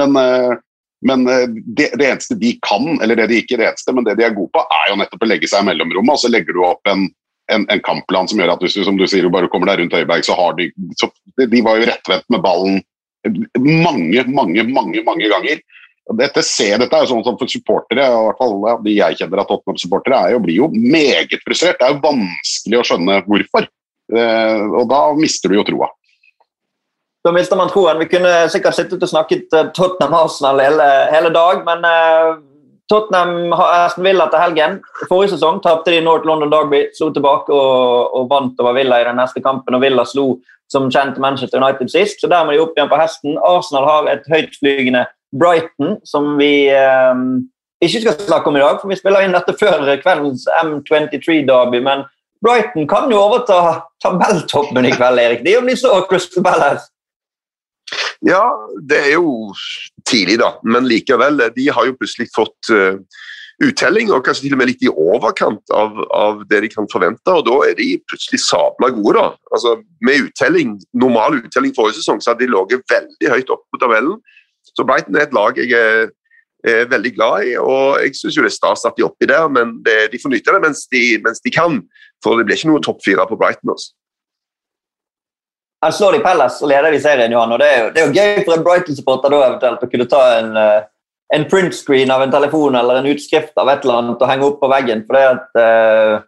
Men, 0.00 0.16
uh, 0.16 0.52
men 1.08 1.24
uh, 1.28 1.46
det, 1.48 1.90
det, 1.94 2.10
eneste 2.10 2.36
de 2.40 2.52
kan, 2.64 2.90
eller 3.02 3.18
det 3.18 3.30
de 3.32 3.40
ikke 3.40 3.56
er 3.56 3.64
det 3.64 3.70
eneste, 3.70 3.94
men 3.96 4.06
det 4.06 4.18
de 4.20 4.28
er 4.28 4.36
gode 4.36 4.52
på, 4.54 4.66
er 4.82 4.92
jo 4.92 5.00
nettopp 5.00 5.24
å 5.24 5.30
legge 5.30 5.48
seg 5.48 5.64
i 5.64 5.70
mellomrommet. 5.70 6.18
og 6.18 6.22
Så 6.24 6.32
legger 6.32 6.56
du 6.56 6.62
opp 6.68 6.92
en, 6.92 7.08
en, 7.54 7.64
en 7.72 7.84
kampplan 7.86 8.28
som 8.28 8.42
gjør 8.42 8.54
at 8.56 8.64
hvis 8.64 8.76
du 8.76 8.84
som 8.84 9.00
du 9.00 9.06
sier, 9.08 9.24
du 9.24 9.32
bare 9.32 9.48
kommer 9.52 9.72
deg 9.72 9.82
rundt 9.82 9.96
Høiberg, 9.96 10.26
så 10.26 10.36
har 10.36 10.58
de 10.60 10.68
så 11.00 11.10
De 11.38 11.64
var 11.64 11.80
jo 11.80 11.88
rettvendt 11.88 12.28
med 12.34 12.44
ballen 12.44 12.80
mange, 13.58 14.22
mange, 14.30 14.62
mange, 14.68 15.02
mange 15.04 15.28
ganger. 15.28 15.60
Dette, 16.16 16.40
se, 16.46 16.70
dette 16.80 16.96
er 16.96 17.04
jo 17.04 17.10
sånn 17.10 17.24
som 17.26 17.36
for 17.36 17.50
supportere, 17.52 18.06
i 18.06 18.20
hvert 18.24 18.38
fall 18.40 18.54
de 18.84 18.94
jeg 18.94 19.18
kjenner 19.18 19.42
av 19.42 19.48
Tottenham-supportere, 19.50 20.38
blir 20.40 20.62
jo 20.62 20.70
meget 20.72 21.42
frustrert. 21.44 21.76
Det 21.80 21.84
er 21.84 21.96
jo 21.96 22.04
vanskelig 22.06 22.78
å 22.78 22.86
skjønne 22.88 23.18
hvorfor. 23.26 23.68
Eh, 24.16 24.62
og 24.72 24.88
da 24.88 25.02
mister 25.18 25.52
du 25.52 25.58
jo 25.58 25.66
troa. 25.68 25.90
Da 27.26 27.32
mister 27.34 27.58
man 27.60 27.68
troen. 27.68 27.98
Vi 28.00 28.08
kunne 28.08 28.46
sikkert 28.48 28.78
sittet 28.78 29.02
og 29.04 29.10
snakket 29.10 29.52
eh, 29.52 29.68
Tottenham-Arsenal 29.76 30.62
hele, 30.64 30.86
hele, 31.12 31.32
dag, 31.34 31.60
men 31.66 31.84
eh, 31.84 32.30
Tottenham 32.88 33.52
har 33.58 33.74
Aston 33.82 34.08
Villa 34.08 34.30
til 34.32 34.40
helgen. 34.40 34.78
Forrige 35.10 35.34
sesong 35.34 35.60
tapte 35.64 35.92
de 35.92 36.00
North 36.04 36.24
London 36.28 36.48
Derby, 36.54 36.86
slo 36.96 37.10
tilbake 37.12 37.52
og, 37.52 38.14
og, 38.16 38.30
vant 38.32 38.64
over 38.64 38.78
Villa 38.78 39.02
i 39.02 39.08
den 39.10 39.20
neste 39.20 39.44
kampen. 39.44 39.76
og 39.76 39.84
Villa 39.84 40.06
slo 40.08 40.38
som 40.72 40.88
kjent 40.92 41.20
Manchester 41.20 41.60
United 41.60 41.92
sist, 41.92 42.20
så 42.20 42.28
der 42.32 42.44
må 42.44 42.56
de 42.56 42.64
opp 42.64 42.76
igjen 42.76 42.88
på 42.88 43.00
hesten. 43.00 43.36
Arsenal 43.44 43.88
har 43.88 44.08
et 44.12 44.26
høytflygende 44.28 45.04
Brighton, 45.32 45.98
som 46.08 46.36
vi 46.38 46.68
eh, 46.72 47.24
ikke 47.84 48.00
skal 48.02 48.20
snakke 48.26 48.50
om 48.50 48.56
i 48.56 48.62
dag, 48.62 48.78
for 48.80 48.90
vi 48.90 48.98
spiller 48.98 49.26
inn 49.26 49.36
dette 49.36 49.56
før 49.60 49.84
kveldens 50.02 50.46
M23-derby. 50.62 51.82
Men 51.84 52.06
Brighton 52.44 52.86
kan 52.90 53.10
jo 53.10 53.20
overta 53.20 53.58
tabelltoppen 54.02 54.86
i 54.86 54.94
kveld, 54.94 55.22
Erik. 55.22 55.44
Det 55.44 55.54
er 55.54 55.62
om 55.62 55.68
de 55.68 55.76
så 55.78 56.00
Crystal 56.10 56.44
Palace. 56.46 56.90
Ja, 58.26 58.44
det 58.90 58.98
er 58.98 59.12
jo 59.14 59.54
tidlig, 60.08 60.38
da. 60.42 60.56
Men 60.66 60.88
likevel. 60.90 61.42
De 61.54 61.68
har 61.70 61.86
jo 61.86 61.96
plutselig 61.98 62.28
fått 62.34 62.70
uh, 62.74 62.98
uttelling, 63.64 64.10
og 64.14 64.24
kanskje 64.26 64.46
til 64.46 64.56
og 64.56 64.60
med 64.60 64.70
litt 64.72 64.82
i 64.86 64.90
overkant 64.90 65.74
av, 65.74 66.00
av, 66.14 66.42
det 66.50 66.62
de 66.64 66.72
kan 66.72 66.88
forvente. 66.90 67.30
og 67.34 67.46
Da 67.46 67.58
er 67.68 67.78
de 67.78 67.92
plutselig 68.10 68.42
sabla 68.44 68.90
gode. 68.96 69.18
da. 69.18 69.28
Altså, 69.54 69.76
Med 70.02 70.28
uttelling, 70.28 70.76
normal 70.94 71.40
uttelling 71.42 71.74
forrige 71.76 72.00
sesong 72.00 72.22
så 72.22 72.32
hadde 72.32 72.46
de 72.46 72.52
ligget 72.54 72.86
veldig 72.90 73.32
høyt 73.34 73.54
oppe 73.54 73.66
på 73.74 73.82
tabellen. 73.82 74.18
Så 74.78 74.86
Brighton 74.86 75.18
er 75.18 75.26
et 75.26 75.34
lag 75.34 75.58
jeg 75.58 75.74
er, 75.74 76.10
er 76.62 76.90
veldig 76.90 77.14
glad 77.16 77.48
i, 77.50 77.54
og 77.58 77.98
jeg 78.04 78.14
syns 78.14 78.38
det 78.38 78.46
er 78.46 78.54
stas 78.54 78.86
at 78.86 78.94
de 78.94 79.02
er 79.02 79.10
oppi 79.10 79.26
der, 79.26 79.48
men 79.50 79.78
det, 79.86 79.96
de 80.12 80.20
får 80.22 80.30
nyte 80.30 80.54
det 80.54 80.60
mens 80.62 80.84
de, 80.92 81.04
mens 81.24 81.42
de, 81.42 81.54
kan. 81.54 81.80
For 82.22 82.38
det 82.38 82.46
blir 82.46 82.58
ikke 82.58 82.70
noe 82.70 82.84
topp 82.84 83.02
fire 83.02 83.26
på 83.26 83.38
Brighton. 83.38 83.74
Også. 83.74 83.90
Han 85.82 85.94
slår 85.94 86.16
de 86.16 86.22
Palace 86.22 86.62
og 86.62 86.70
leder 86.70 86.94
de 86.94 87.02
serien, 87.02 87.34
Johan. 87.34 87.52
og 87.54 87.60
Det 87.62 87.68
er 87.70 87.82
jo, 87.82 87.90
det 87.94 88.00
er 88.00 88.06
jo 88.06 88.14
gøy 88.14 88.46
for 88.46 88.54
en 88.54 88.64
Brighton-supporter 88.66 89.34
da 89.34 89.42
eventuelt 89.46 89.84
å 89.84 89.90
kunne 89.90 90.08
ta 90.10 90.22
en, 90.38 90.56
eh, 90.58 90.80
en 91.38 91.44
printscreen 91.50 92.10
av 92.10 92.24
en 92.24 92.32
telefon 92.32 92.78
eller 92.78 92.98
en 92.98 93.10
utskrift 93.12 93.54
av 93.58 93.70
et 93.70 93.86
eller 93.86 94.00
annet 94.02 94.24
og 94.24 94.30
henge 94.30 94.48
opp 94.48 94.58
på 94.62 94.72
veggen. 94.72 95.04
for 95.06 95.18
det 95.18 95.26
at 95.28 95.60
uh, 95.62 96.24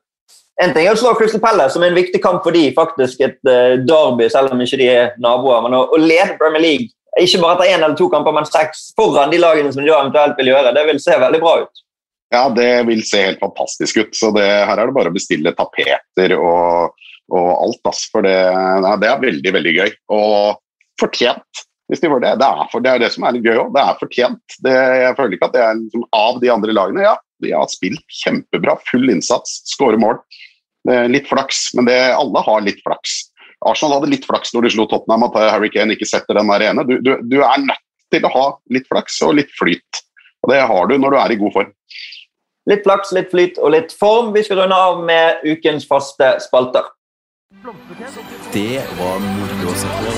en 0.63 0.75
ting 0.75 0.87
er 0.87 0.93
å 0.93 1.01
slå 1.01 1.17
Crystal 1.19 1.43
Palace, 1.43 1.73
som 1.75 1.83
er 1.83 1.91
en 1.91 1.99
viktig 1.99 2.21
kamp 2.23 2.45
for 2.45 2.55
de, 2.55 2.69
faktisk 2.77 3.23
et 3.27 3.41
uh, 3.49 3.81
derby, 3.81 4.29
selv 4.31 4.55
om 4.55 4.61
ikke 4.63 4.79
de 4.79 4.89
er 4.93 5.13
naboer. 5.19 5.65
Men 5.67 5.79
å, 5.79 5.87
å 5.89 5.99
lede 5.99 6.39
Premier 6.39 6.63
League 6.63 6.93
ikke 7.19 7.41
bare 7.43 7.57
etter 7.57 7.73
én 7.75 7.83
eller 7.83 7.97
to 7.99 8.07
kamper, 8.13 8.35
men 8.35 8.47
seks 8.47 8.91
foran 8.99 9.33
de 9.33 9.41
lagene 9.41 9.73
som 9.75 9.83
de 9.83 9.91
eventuelt 9.91 10.39
vil 10.39 10.53
gjøre. 10.53 10.75
Det 10.77 10.85
vil 10.87 11.01
se 11.03 11.17
veldig 11.19 11.41
bra 11.43 11.55
ut. 11.65 11.83
Ja, 12.31 12.45
det 12.55 12.69
vil 12.87 13.01
se 13.07 13.25
helt 13.25 13.41
fantastisk 13.43 13.99
ut. 13.99 14.13
Så 14.15 14.31
det, 14.37 14.47
her 14.47 14.79
er 14.79 14.87
det 14.87 14.95
bare 14.95 15.11
å 15.11 15.17
bestille 15.17 15.55
tapeter 15.59 16.37
og, 16.39 17.09
og 17.35 17.49
alt. 17.57 17.81
Ass, 17.91 18.05
for 18.13 18.27
det, 18.27 18.37
ja, 18.37 18.93
det, 19.03 19.09
er 19.11 19.25
veldig, 19.25 19.55
veldig 19.57 19.73
gøy. 19.81 19.97
Og 20.15 20.61
fortjent, 21.03 21.65
hvis 21.91 22.05
de 22.05 22.13
får 22.13 22.23
det. 22.23 22.37
Det 22.39 22.47
er, 22.47 22.63
for, 22.71 22.85
det 22.85 22.93
er 22.93 23.03
det 23.03 23.11
som 23.17 23.27
er 23.27 23.35
litt 23.35 23.49
gøy 23.49 23.59
òg. 23.65 23.73
Det 23.75 23.83
er 23.83 23.99
fortjent. 24.05 24.59
Jeg 24.69 25.17
føler 25.19 25.35
ikke 25.35 25.51
at 25.51 25.59
det 25.59 25.65
er 25.67 25.81
liksom, 25.81 26.07
av 26.21 26.39
de 26.45 26.55
andre 26.55 26.77
lagene. 26.79 27.09
Ja, 27.09 27.17
de 27.43 27.57
har 27.57 27.75
spilt 27.75 28.21
kjempebra. 28.23 28.79
Full 28.93 29.11
innsats, 29.11 29.65
skåre 29.73 29.99
mål. 29.99 30.23
Litt 31.11 31.27
flaks, 31.29 31.73
men 31.77 31.91
alle 31.91 32.47
har 32.47 32.63
litt 32.65 32.79
flaks. 32.87 33.25
Arsenal 33.67 33.99
hadde 33.99 34.13
litt 34.15 34.27
flaks 34.29 34.55
når 34.55 34.67
de 34.67 34.73
slo 34.77 34.87
Tottenham, 34.89 35.27
at 35.29 35.37
Harry 35.53 35.71
Kane 35.73 35.97
ikke 35.97 36.09
setter 36.09 36.39
den 36.39 36.49
der 36.53 36.71
ene. 36.71 36.85
Du, 36.89 36.97
du, 37.05 37.17
du 37.21 37.41
er 37.45 37.67
nødt 37.67 37.85
til 38.11 38.25
å 38.27 38.33
ha 38.33 38.47
litt 38.73 38.89
flaks 38.91 39.21
og 39.27 39.37
litt 39.39 39.53
flyt. 39.59 40.01
Og 40.41 40.53
det 40.53 40.63
har 40.71 40.89
du 40.89 40.97
når 40.97 41.15
du 41.15 41.19
er 41.21 41.35
i 41.35 41.41
god 41.41 41.55
form. 41.59 41.75
Litt 42.71 42.87
flaks, 42.87 43.13
litt 43.17 43.31
flyt 43.33 43.61
og 43.61 43.75
litt 43.75 43.93
form. 43.97 44.33
Vi 44.37 44.45
skal 44.47 44.63
runde 44.63 44.77
av 44.77 45.05
med 45.05 45.45
ukens 45.45 45.87
faste 45.89 46.33
spalter. 46.45 46.89
Det 48.55 48.81
var 48.97 49.23
moro 49.25 49.73
å 49.73 49.77
se 49.77 49.91
på. 49.91 50.17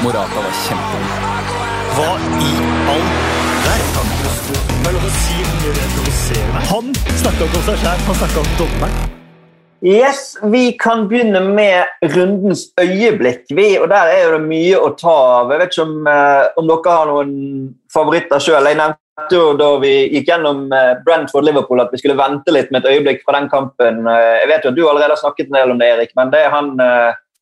Morata 0.00 0.44
var 0.46 0.58
kjempegod. 0.64 1.46
Hva 1.98 2.10
i 2.40 2.52
all 2.94 3.08
verden? 3.66 4.10
Han 6.70 6.92
snakka 6.94 7.44
ikke 7.44 7.58
om 7.58 7.64
seg 7.68 7.80
sjæl, 7.82 8.04
han 8.06 8.22
snakka 8.22 8.44
om 8.44 8.52
dommeren. 8.58 9.19
Yes, 9.82 10.38
Vi 10.42 10.72
kan 10.72 11.06
begynne 11.08 11.40
med 11.40 11.84
rundens 12.02 12.66
øyeblikk. 12.80 13.46
Vi, 13.48 13.78
og 13.78 13.88
Der 13.88 14.12
er 14.12 14.34
det 14.36 14.42
mye 14.44 14.76
å 14.76 14.90
ta 14.92 15.14
av. 15.40 15.52
Jeg 15.52 15.60
vet 15.60 15.72
ikke 15.72 15.86
om, 15.86 16.06
eh, 16.06 16.48
om 16.60 16.66
dere 16.68 16.96
har 16.96 17.06
noen 17.06 17.74
favoritter 17.92 18.38
sjøl. 18.38 18.68
Jeg 18.68 18.76
nevnte 18.76 19.32
jo 19.32 19.56
da 19.56 19.70
vi 19.80 19.94
gikk 20.12 20.28
gjennom 20.28 20.70
eh, 20.72 21.00
Brentford-Liverpool 21.06 21.80
at 21.80 21.88
vi 21.92 21.98
skulle 22.02 22.18
vente 22.18 22.52
litt 22.52 22.70
med 22.70 22.84
et 22.84 22.92
øyeblikk 22.92 23.24
fra 23.24 23.40
den 23.40 23.48
kampen. 23.48 24.06
Eh, 24.06 24.44
jeg 24.44 24.48
vet 24.48 24.64
jo 24.64 24.68
at 24.68 24.76
Du 24.76 24.84
allerede 24.84 25.16
har 25.16 25.22
snakket 25.24 25.48
en 25.48 25.58
del 25.62 25.70
om 25.70 25.78
det, 25.78 25.88
Erik, 25.88 26.12
men 26.14 26.30
det 26.30 26.44
er 26.44 26.50
han 26.50 26.76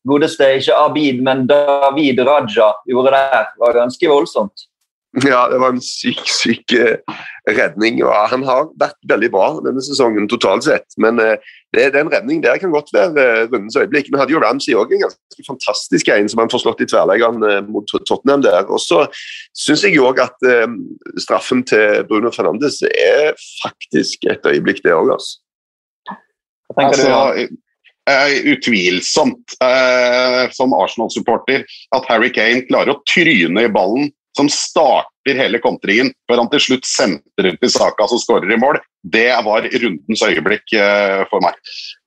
godeste, 0.07 0.47
ikke 0.61 0.79
Abid, 0.79 1.21
men 1.21 1.45
David 1.45 2.23
Raja 2.23 2.71
gjorde 2.87 3.11
der, 3.11 3.51
var 3.59 3.73
ganske 3.73 4.07
voldsomt. 4.07 4.68
Ja, 5.25 5.47
det 5.49 5.57
var 5.57 5.73
en 5.73 5.81
syk, 5.81 6.19
syk 6.29 6.73
uh, 6.77 7.15
redning. 7.49 8.03
og 8.05 8.13
Han 8.29 8.43
har 8.45 8.67
vært 8.79 8.99
veldig 9.09 9.29
bra 9.33 9.47
denne 9.65 9.81
sesongen 9.81 10.27
totalt 10.29 10.67
sett. 10.67 10.85
Men 11.01 11.17
det, 11.17 11.39
det, 11.73 11.87
en 11.97 12.11
redning 12.13 12.43
der 12.43 12.59
kan 12.61 12.73
godt 12.73 12.91
være 12.93 13.47
rundens 13.47 13.77
øyeblikk. 13.79 14.11
Vi 14.11 14.19
hadde 14.21 14.35
jo 14.35 14.41
Ramsey 14.43 14.75
òg 14.77 14.93
en 14.93 15.07
ganske 15.07 15.45
fantastisk 15.47 16.11
en 16.13 16.29
som 16.29 16.43
han 16.43 16.51
får 16.53 16.61
slått 16.61 16.83
i 16.85 16.89
tverrleggeren 16.89 17.41
mot 17.71 17.89
Tottenham 17.89 18.45
der. 18.45 18.69
Og 18.69 18.81
så 18.83 19.07
syns 19.57 19.87
jeg 19.87 19.97
òg 19.97 20.21
at 20.21 20.37
straffen 21.21 21.65
til 21.65 22.03
Bruno 22.09 22.29
Fernandes 22.35 22.81
er 22.89 23.33
faktisk 23.63 24.29
et 24.29 24.45
øyeblikk, 24.45 24.83
det 24.85 24.93
òg. 24.93 25.15
Altså. 25.17 25.41
altså, 26.77 27.49
utvilsomt, 28.53 29.57
som 30.57 30.73
Arsenal-supporter, 30.73 31.65
at 31.97 32.07
Harry 32.09 32.29
Kane 32.33 32.65
klarer 32.69 32.93
å 32.93 33.01
tryne 33.09 33.65
i 33.65 33.73
ballen 33.73 34.09
som 34.37 34.49
starter 34.51 35.39
hele 35.39 35.59
kontringen, 35.63 36.13
før 36.29 36.43
han 36.43 36.51
til 36.53 36.63
slutt 36.63 36.87
sentrer 36.87 37.57
til 37.59 37.71
Saka 37.73 38.07
som 38.09 38.21
skårer 38.21 38.53
i 38.53 38.59
mål, 38.61 38.79
det 39.03 39.31
var 39.45 39.67
rundens 39.67 40.23
øyeblikk 40.25 40.75
uh, 40.77 41.25
for 41.31 41.43
meg. 41.43 41.59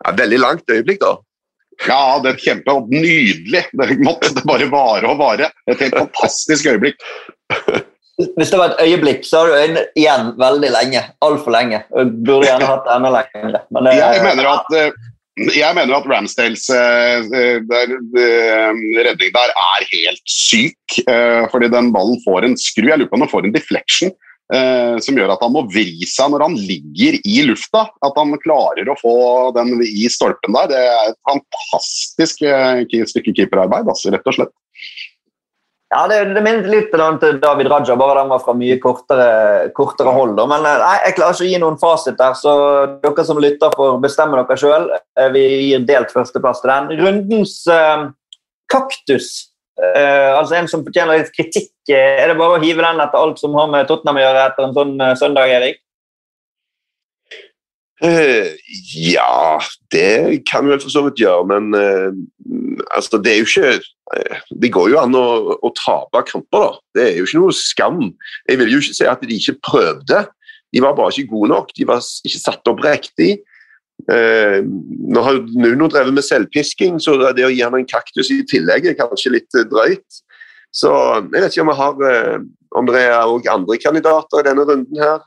Ja, 0.04 0.14
veldig 0.18 0.40
langt 0.42 0.72
øyeblikk, 0.72 1.02
da. 1.02 1.16
Ja, 1.88 2.18
det 2.22 2.34
er 2.34 2.42
kjempe 2.42 2.74
og 2.76 2.92
nydelig. 2.92 3.64
Det 3.72 3.96
måtte 4.04 4.30
det 4.36 4.44
bare 4.46 4.68
vare 4.70 5.08
og 5.08 5.18
vare. 5.22 5.48
Et 5.70 5.80
helt 5.80 5.96
fantastisk 5.98 6.68
øyeblikk. 6.70 7.00
Hvis 8.36 8.52
det 8.52 8.58
var 8.60 8.74
et 8.74 8.82
øyeblikk, 8.84 9.24
så 9.26 9.40
har 9.40 9.48
du 9.48 9.54
øynene 9.56 9.84
igjen 9.98 10.28
veldig 10.38 10.70
lenge. 10.74 11.00
Altfor 11.24 11.54
lenge. 11.54 11.80
Burde 11.90 12.46
gjerne 12.46 12.68
hatt 12.68 12.84
det 12.86 12.98
enda 12.98 13.12
lenger. 13.16 13.56
Det, 13.56 13.94
jeg 13.98 14.26
mener 14.28 14.50
at 14.52 14.76
uh, 14.76 15.08
jeg 15.40 15.76
mener 15.76 15.96
at 15.96 16.08
Ramsdales 16.10 16.66
uh, 16.68 17.30
der, 17.68 17.94
uh, 17.96 18.82
redning 19.06 19.32
der 19.32 19.54
er 19.54 19.86
helt 19.92 20.26
syk. 20.28 20.76
Fordi 21.48 21.70
den 21.72 21.88
ballen 21.94 22.18
får 22.20 22.44
en 22.44 22.58
skru. 22.60 22.84
Jeg 22.84 23.00
lurer 23.00 23.08
på 23.08 23.16
om 23.16 23.24
den 23.24 23.32
får 23.32 23.48
en 23.48 23.54
deflection 23.56 24.12
som 25.00 25.16
gjør 25.16 25.30
at 25.32 25.40
han 25.40 25.52
må 25.54 25.62
vri 25.72 26.04
seg 26.04 26.28
når 26.28 26.42
han 26.44 26.56
ligger 26.60 27.14
i 27.16 27.38
lufta. 27.48 27.86
At 28.04 28.18
han 28.20 28.34
klarer 28.42 28.90
å 28.92 28.96
få 29.00 29.14
den 29.56 29.80
i 29.80 30.10
stolpen 30.12 30.52
der. 30.52 30.68
Det 30.68 30.82
er 30.82 31.14
et 31.14 31.16
fantastisk 31.24 32.44
stykke 33.14 33.32
keeperarbeid, 33.38 33.88
altså, 33.88 34.12
rett 34.12 34.28
og 34.28 34.36
slett. 34.36 34.52
Ja, 35.92 36.06
Det, 36.08 36.24
det 36.32 36.40
minnet 36.40 36.68
litt 36.72 36.94
om 36.96 37.18
David 37.20 37.68
Raja, 37.68 37.96
bare 38.00 38.22
den 38.22 38.30
var 38.32 38.40
fra 38.40 38.54
mye 38.56 38.78
kortere, 38.80 39.68
kortere 39.76 40.14
hold. 40.16 40.38
Men 40.48 40.64
eh, 40.64 40.78
nei, 40.80 40.94
jeg 41.04 41.16
klarer 41.18 41.36
ikke 41.36 41.44
å 41.44 41.50
gi 41.50 41.58
noen 41.60 41.76
fasit 41.82 42.16
der, 42.16 42.32
så 42.38 42.54
dere 43.02 43.24
som 43.28 43.40
lytter, 43.42 43.74
får 43.76 43.98
bestemme 44.00 44.40
dere 44.40 44.56
sjøl. 44.56 44.88
Eh, 45.20 45.28
vi 45.34 45.42
gir 45.66 45.84
delt 45.88 46.14
førsteplass 46.14 46.64
til 46.64 46.72
den. 46.72 46.88
Rundens 47.02 47.58
eh, 47.68 48.06
kaktus, 48.72 49.28
eh, 49.84 50.32
altså 50.32 50.56
en 50.62 50.72
som 50.72 50.86
fortjener 50.86 51.20
litt 51.20 51.36
kritikk. 51.36 51.74
Eh, 51.92 52.22
er 52.22 52.32
det 52.32 52.38
bare 52.40 52.56
å 52.56 52.64
hive 52.64 52.86
den 52.86 53.04
etter 53.04 53.20
alt 53.20 53.44
som 53.44 53.60
har 53.60 53.68
med 53.74 53.84
Tottenham 53.90 54.22
å 54.22 54.24
gjøre 54.24 54.48
etter 54.48 54.70
en 54.70 54.76
sånn 54.78 54.96
søndag, 55.20 55.52
Erik? 55.58 55.82
Uh, 58.02 58.50
ja, 58.98 59.60
det 59.94 60.42
kan 60.50 60.64
vi 60.64 60.72
vel 60.72 60.80
for 60.82 60.90
så 60.90 61.04
vidt 61.06 61.20
gjøre, 61.22 61.44
men 61.46 61.68
uh, 61.70 62.10
altså, 62.96 63.20
det 63.22 63.30
er 63.30 63.38
jo 63.38 63.46
ikke 63.46 63.76
uh, 63.78 64.40
Det 64.58 64.72
går 64.74 64.88
jo 64.90 64.98
an 64.98 65.14
å, 65.14 65.26
å 65.62 65.70
tape 65.78 66.24
kamper, 66.26 66.64
da. 66.64 66.80
Det 66.98 67.04
er 67.04 67.20
jo 67.20 67.28
ikke 67.28 67.42
noe 67.44 67.54
skam. 67.54 68.00
Jeg 68.50 68.58
vil 68.58 68.74
jo 68.74 68.82
ikke 68.82 68.98
si 68.98 69.06
at 69.06 69.22
de 69.22 69.38
ikke 69.38 69.54
prøvde. 69.70 70.24
De 70.74 70.82
var 70.82 70.98
bare 70.98 71.14
ikke 71.14 71.30
gode 71.30 71.52
nok. 71.54 71.70
De 71.78 71.86
var 71.86 72.02
ikke 72.02 72.42
satt 72.42 72.72
opp 72.72 72.82
riktig. 72.82 73.36
nå 74.02 75.22
har 75.22 75.36
Nuno 75.54 75.86
drevet 75.86 76.16
med 76.16 76.26
selvpisking, 76.26 76.96
så 76.98 77.14
det 77.36 77.44
å 77.46 77.52
gi 77.52 77.62
ham 77.62 77.76
en 77.78 77.86
kaktus 77.86 78.32
i 78.34 78.40
tillegg 78.50 78.88
er 78.88 78.98
kanskje 78.98 79.36
litt 79.36 79.58
drøyt. 79.70 80.22
Så 80.74 80.90
jeg 81.28 81.36
vet 81.36 81.52
ikke 81.52 81.66
om, 81.68 81.74
har, 81.76 82.00
om 82.80 82.88
det 82.88 83.04
er 83.04 83.20
også 83.20 83.52
andre 83.52 83.78
kandidater 83.78 84.42
i 84.42 84.48
denne 84.48 84.66
runden 84.66 85.04
her. 85.04 85.20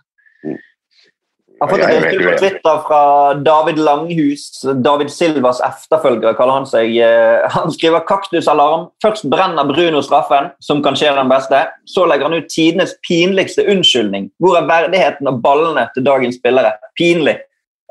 Jeg 1.55 1.63
har 1.63 1.69
fått 1.71 1.83
et 1.85 1.93
innspill 1.95 2.25
på 2.25 2.31
Twitter 2.41 2.79
fra 2.83 3.01
David 3.39 3.77
Langhus, 3.79 4.41
David 4.83 5.11
Silvas 5.13 5.61
efterfølgere, 5.63 6.35
kaller 6.35 6.57
han 6.59 6.67
seg. 6.67 6.91
Eh, 6.99 7.45
han 7.53 7.71
skriver 7.71 8.03
'kaktusalarm'. 8.03 8.89
Først 9.01 9.29
brenner 9.31 9.63
Bruno 9.63 10.01
straffen, 10.03 10.51
som 10.59 10.83
kan 10.83 10.99
skje 10.99 11.15
den 11.15 11.31
beste. 11.31 11.61
Så 11.87 12.05
legger 12.05 12.27
han 12.27 12.33
ut 12.33 12.49
tidenes 12.51 12.97
pinligste 13.07 13.63
unnskyldning. 13.71 14.29
Hvor 14.39 14.57
er 14.59 14.67
verdigheten 14.67 15.31
og 15.31 15.41
ballene 15.41 15.87
til 15.95 16.03
dagens 16.03 16.35
spillere? 16.35 16.73
Pinlig. 16.99 17.37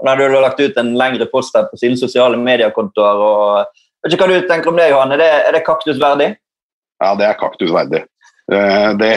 Nå 0.03 0.11
har 0.11 0.17
du 0.17 0.41
lagt 0.41 0.61
ut 0.61 0.77
en 0.77 0.95
lengre 0.99 1.27
post 1.33 1.57
her 1.57 1.65
på 1.71 1.81
sine 1.81 1.97
sosiale 1.97 2.37
mediekontoer. 2.37 3.17
og 3.17 3.67
vet 4.05 4.13
ikke 4.13 4.27
hva 4.27 4.41
du 4.41 4.49
tenker 4.49 4.69
om 4.69 4.77
det, 4.77 4.91
Johan. 4.91 5.13
Er 5.13 5.17
det, 5.17 5.31
er 5.49 5.53
det 5.53 5.65
kaktusverdig? 5.65 6.37
Ja, 7.01 7.15
det 7.15 7.27
er 7.27 7.41
kaktusverdig. 7.41 8.05
Eh, 8.53 8.91
det, 9.01 9.13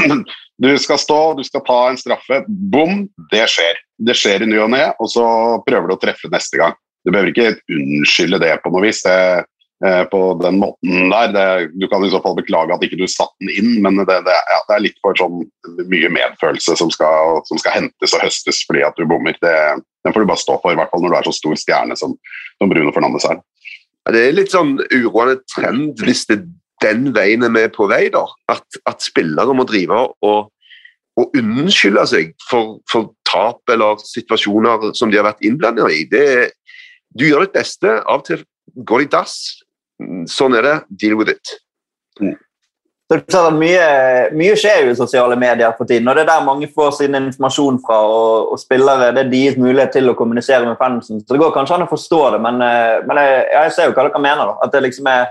du 0.62 0.70
skal 0.78 1.00
stå, 1.00 1.20
du 1.38 1.42
skal 1.46 1.64
ta 1.66 1.78
en 1.90 1.98
straffe. 1.98 2.42
Bom! 2.46 3.06
Det 3.32 3.46
skjer. 3.50 3.80
Det 3.98 4.14
skjer 4.18 4.44
i 4.44 4.50
ny 4.50 4.60
og 4.62 4.70
ne, 4.74 4.84
og 5.02 5.10
så 5.10 5.24
prøver 5.66 5.90
du 5.90 5.96
å 5.96 6.02
treffe 6.02 6.30
neste 6.30 6.60
gang. 6.60 6.76
Du 7.02 7.10
behøver 7.10 7.32
ikke 7.32 7.56
unnskylde 7.74 8.38
det 8.42 8.54
på 8.62 8.70
noe 8.70 8.84
vis. 8.84 9.02
Det, 9.02 9.16
eh, 9.84 10.04
på 10.12 10.20
den 10.42 10.60
måten 10.62 11.10
der. 11.10 11.32
Det, 11.34 11.46
du 11.74 11.88
kan 11.90 12.04
i 12.06 12.12
så 12.12 12.22
fall 12.22 12.38
beklage 12.38 12.74
at 12.74 12.84
ikke 12.86 13.00
du 13.00 13.06
satte 13.10 13.34
den 13.42 13.50
inn, 13.50 13.72
men 13.82 13.98
det, 14.06 14.20
det, 14.28 14.38
ja, 14.54 14.60
er 14.76 14.84
litt 14.86 14.98
for 15.02 15.18
sånn 15.18 15.42
mye 15.90 16.12
medfølelse 16.14 16.78
som 16.78 16.92
skal, 16.94 17.42
som 17.50 17.58
skal, 17.58 17.80
hentes 17.80 18.14
og 18.14 18.22
høstes 18.22 18.62
fordi 18.68 18.86
at 18.86 18.98
du 18.98 19.06
bommer. 19.10 19.34
den 19.42 20.14
får 20.14 20.22
du 20.22 20.30
bare 20.30 20.44
stå 20.44 20.60
for, 20.62 20.74
i 20.74 20.78
hvert 20.78 20.94
fall 20.94 21.02
når 21.02 21.14
du 21.14 21.18
er 21.18 21.30
så 21.30 21.36
stor 21.40 21.58
stjerne 21.58 21.98
som, 21.98 22.14
som 22.62 22.70
Bruno 22.70 22.94
Fernandes 22.94 23.26
er. 23.26 23.42
Det 24.10 24.18
er 24.18 24.34
litt 24.34 24.50
sånn 24.50 24.78
uroende 24.90 25.38
trend 25.50 26.00
hvis 26.02 26.26
det 26.30 26.42
den 26.82 27.10
veien 27.14 27.46
er 27.46 27.52
vi 27.54 27.66
på 27.74 27.88
vei. 27.90 28.06
da, 28.12 28.24
At, 28.52 28.66
at 28.88 29.04
spillere 29.04 29.54
må 29.56 29.66
drive 29.68 30.04
og, 30.22 30.52
og 31.18 31.38
unnskylde 31.38 32.06
seg 32.10 32.32
for, 32.48 32.78
for, 32.90 33.12
tap 33.32 33.72
eller 33.72 34.00
situasjoner 34.04 34.90
som 34.98 35.12
de 35.12 35.16
har 35.16 35.24
vært 35.24 35.44
innblandet 35.46 35.94
i. 35.94 36.04
Det, 36.10 36.26
du 37.16 37.24
gjør 37.28 37.46
ditt 37.46 37.56
beste. 37.56 37.98
Av 38.02 38.20
og 38.20 38.26
til 38.28 38.44
går 38.76 39.04
det 39.04 39.08
i 39.08 39.12
dass. 39.16 39.36
Sånn 40.28 40.56
er 40.58 40.66
det. 40.66 40.78
Deal 41.00 41.16
with 41.16 41.32
it. 41.32 41.54
Mm. 42.20 42.36
Mye, 43.12 43.86
mye, 44.32 44.52
skjer 44.56 44.86
jo 44.86 44.92
i 44.92 44.96
sosiale 44.96 45.36
medier 45.36 45.74
for 45.76 45.84
tiden, 45.88 46.06
og 46.08 46.16
det 46.16 46.22
er 46.22 46.30
der 46.30 46.44
mange 46.46 46.68
får 46.72 46.94
sin 46.96 47.16
informasjon 47.18 47.80
fra. 47.84 47.98
Og, 48.08 48.52
og 48.54 48.60
spillere, 48.60 49.12
Det 49.12 49.26
er 49.26 49.32
deres 49.32 49.58
mulighet 49.60 49.92
til 49.92 50.08
å 50.08 50.16
kommunisere 50.16 50.64
med 50.64 50.78
fansen. 50.80 51.20
Så 51.20 51.34
Det 51.34 51.40
går 51.42 51.52
kanskje 51.52 51.76
an 51.76 51.84
å 51.86 51.90
forstå 51.90 52.22
det, 52.32 52.40
men, 52.40 52.62
eh, 52.64 53.02
men 53.04 53.20
jeg, 53.20 53.44
jeg, 53.52 53.72
ser 53.72 53.90
jo 53.90 53.96
hva 53.96 54.06
dere 54.08 54.22
mener. 54.22 54.46
da, 54.46 54.56
at 54.64 54.72
det 54.72 54.82
liksom 54.86 55.10
er 55.12 55.28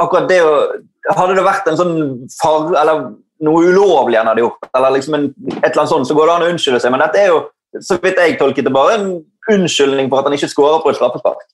akkurat 0.00 0.30
det 0.30 0.42
å 0.46 0.56
Hadde 1.04 1.34
det 1.36 1.42
vært 1.44 1.66
en 1.68 1.76
sånn 1.76 1.96
far, 2.32 2.70
eller 2.80 3.10
noe 3.44 3.66
ulovlig 3.68 4.16
han 4.16 4.30
hadde 4.30 4.40
gjort, 4.40 4.62
eller 4.70 4.94
liksom 4.94 5.16
en, 5.18 5.26
et 5.58 5.66
eller 5.66 5.82
annet 5.82 5.90
sånt, 5.90 6.08
så 6.08 6.14
går 6.16 6.30
det 6.30 6.36
an 6.38 6.44
å 6.46 6.48
unnskylde 6.54 6.80
seg. 6.80 6.94
Men 6.94 7.02
dette 7.04 7.20
er 7.20 7.26
jo, 7.28 7.42
så 7.84 7.98
vidt 8.00 8.20
jeg 8.22 8.38
tolket 8.40 8.64
det, 8.64 8.72
bare 8.72 8.94
en 8.96 9.10
unnskyldning 9.52 10.08
for 10.08 10.22
at 10.22 10.30
han 10.30 10.38
ikke 10.38 10.48
skårer 10.48 10.80
på 10.80 10.94
et 10.94 10.96
straffespark. 10.96 11.44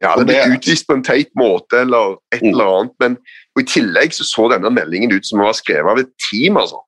Ja, 0.00 0.14
det 0.16 0.24
ble 0.28 0.56
utvist 0.56 0.88
på 0.88 0.96
en 0.96 1.04
teit 1.04 1.28
måte 1.36 1.82
eller 1.84 2.16
et 2.32 2.40
mm. 2.40 2.50
eller 2.54 2.72
annet, 2.78 2.96
men 3.00 3.20
i 3.60 3.64
tillegg 3.68 4.16
så, 4.16 4.26
så 4.28 4.48
denne 4.52 4.72
meldingen 4.72 5.12
ut 5.12 5.28
som 5.28 5.40
den 5.40 5.48
var 5.48 5.56
skrevet 5.56 5.92
av 5.92 6.00
et 6.00 6.12
team. 6.30 6.56
altså. 6.60 6.80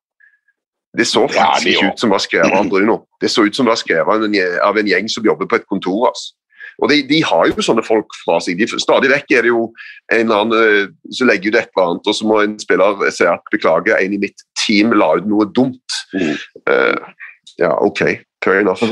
Det 0.97 1.07
så 1.09 1.27
faktisk 1.29 1.69
ikke 1.73 1.93
ut 1.93 2.01
som 2.01 2.13
var 2.13 2.25
skrevet 2.25 2.57
av 2.57 2.69
Bruno. 2.69 3.03
Det 3.21 3.31
så 3.33 3.45
ut 3.45 3.57
som 3.57 3.69
det 3.69 3.77
var 3.77 3.81
skrevet 3.81 4.09
av 4.09 4.25
en, 4.25 4.37
av 4.65 4.81
en 4.81 4.89
gjeng 4.89 5.09
som 5.13 5.25
jobber 5.25 5.49
på 5.49 5.61
et 5.61 5.69
kontor. 5.69 6.09
altså. 6.11 6.35
Og 6.79 6.91
de, 6.93 7.01
de, 7.09 7.19
har 7.27 7.49
jo 7.51 7.65
sånne 7.65 7.83
folk 7.87 8.15
fra 8.23 8.39
seg. 8.43 8.61
De, 8.61 8.69
stadig 8.79 9.11
vekk 9.11 9.35
er 9.35 9.47
det 9.47 9.51
jo 9.51 9.65
en 10.15 10.21
eller 10.29 10.43
annen 10.45 10.59
eh, 10.59 10.91
som 11.15 11.31
legger 11.31 11.51
ut 11.51 11.59
et 11.59 11.73
eller 11.73 11.89
annet, 11.89 12.11
og 12.11 12.19
så 12.19 12.29
må 12.29 12.39
en 12.43 12.55
spiller 12.63 13.03
si 13.15 13.27
at 13.27 13.55
beklager, 13.55 13.99
en 13.99 14.15
i 14.15 14.21
mitt 14.23 14.45
team 14.61 14.95
la 14.95 15.15
ut 15.19 15.27
noe 15.29 15.49
dumt. 15.57 15.99
Mm. 16.15 16.37
Uh, 16.71 17.33
ja, 17.59 17.73
OK. 17.83 18.05
Fair 18.45 18.61
enough. 18.63 18.85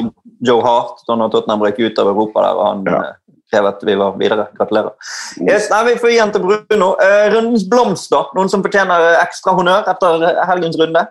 Joe 0.43 0.65
Hart, 0.65 1.05
da 1.07 1.15
når 1.15 1.31
Tottenham 1.35 1.63
røk 1.63 1.79
ut 1.79 2.03
av 2.03 2.11
Europa 2.11 2.43
der, 2.43 2.59
og 2.59 2.67
han 2.67 2.91
ja. 2.91 2.99
Eh, 3.05 3.37
krev 3.55 3.69
at 3.71 3.85
vi 3.87 3.95
var 4.01 4.17
videre. 4.19 4.49
Gratulerer. 4.59 4.97
Mm. 5.39 5.47
Yes, 5.47 5.69
nei, 5.71 5.85
Vi 5.93 6.01
får 6.03 6.15
igjen 6.17 6.35
til 6.35 6.43
Bruno. 6.43 6.89
Uh, 6.99 7.29
rundens 7.37 7.69
blomst, 7.71 8.11
da? 8.11 8.25
Noen 8.35 8.51
som 8.51 8.65
fortjener 8.67 9.21
ekstra 9.21 9.55
honnør 9.55 9.87
etter 9.95 10.27
helgens 10.51 10.79
runde? 10.83 11.07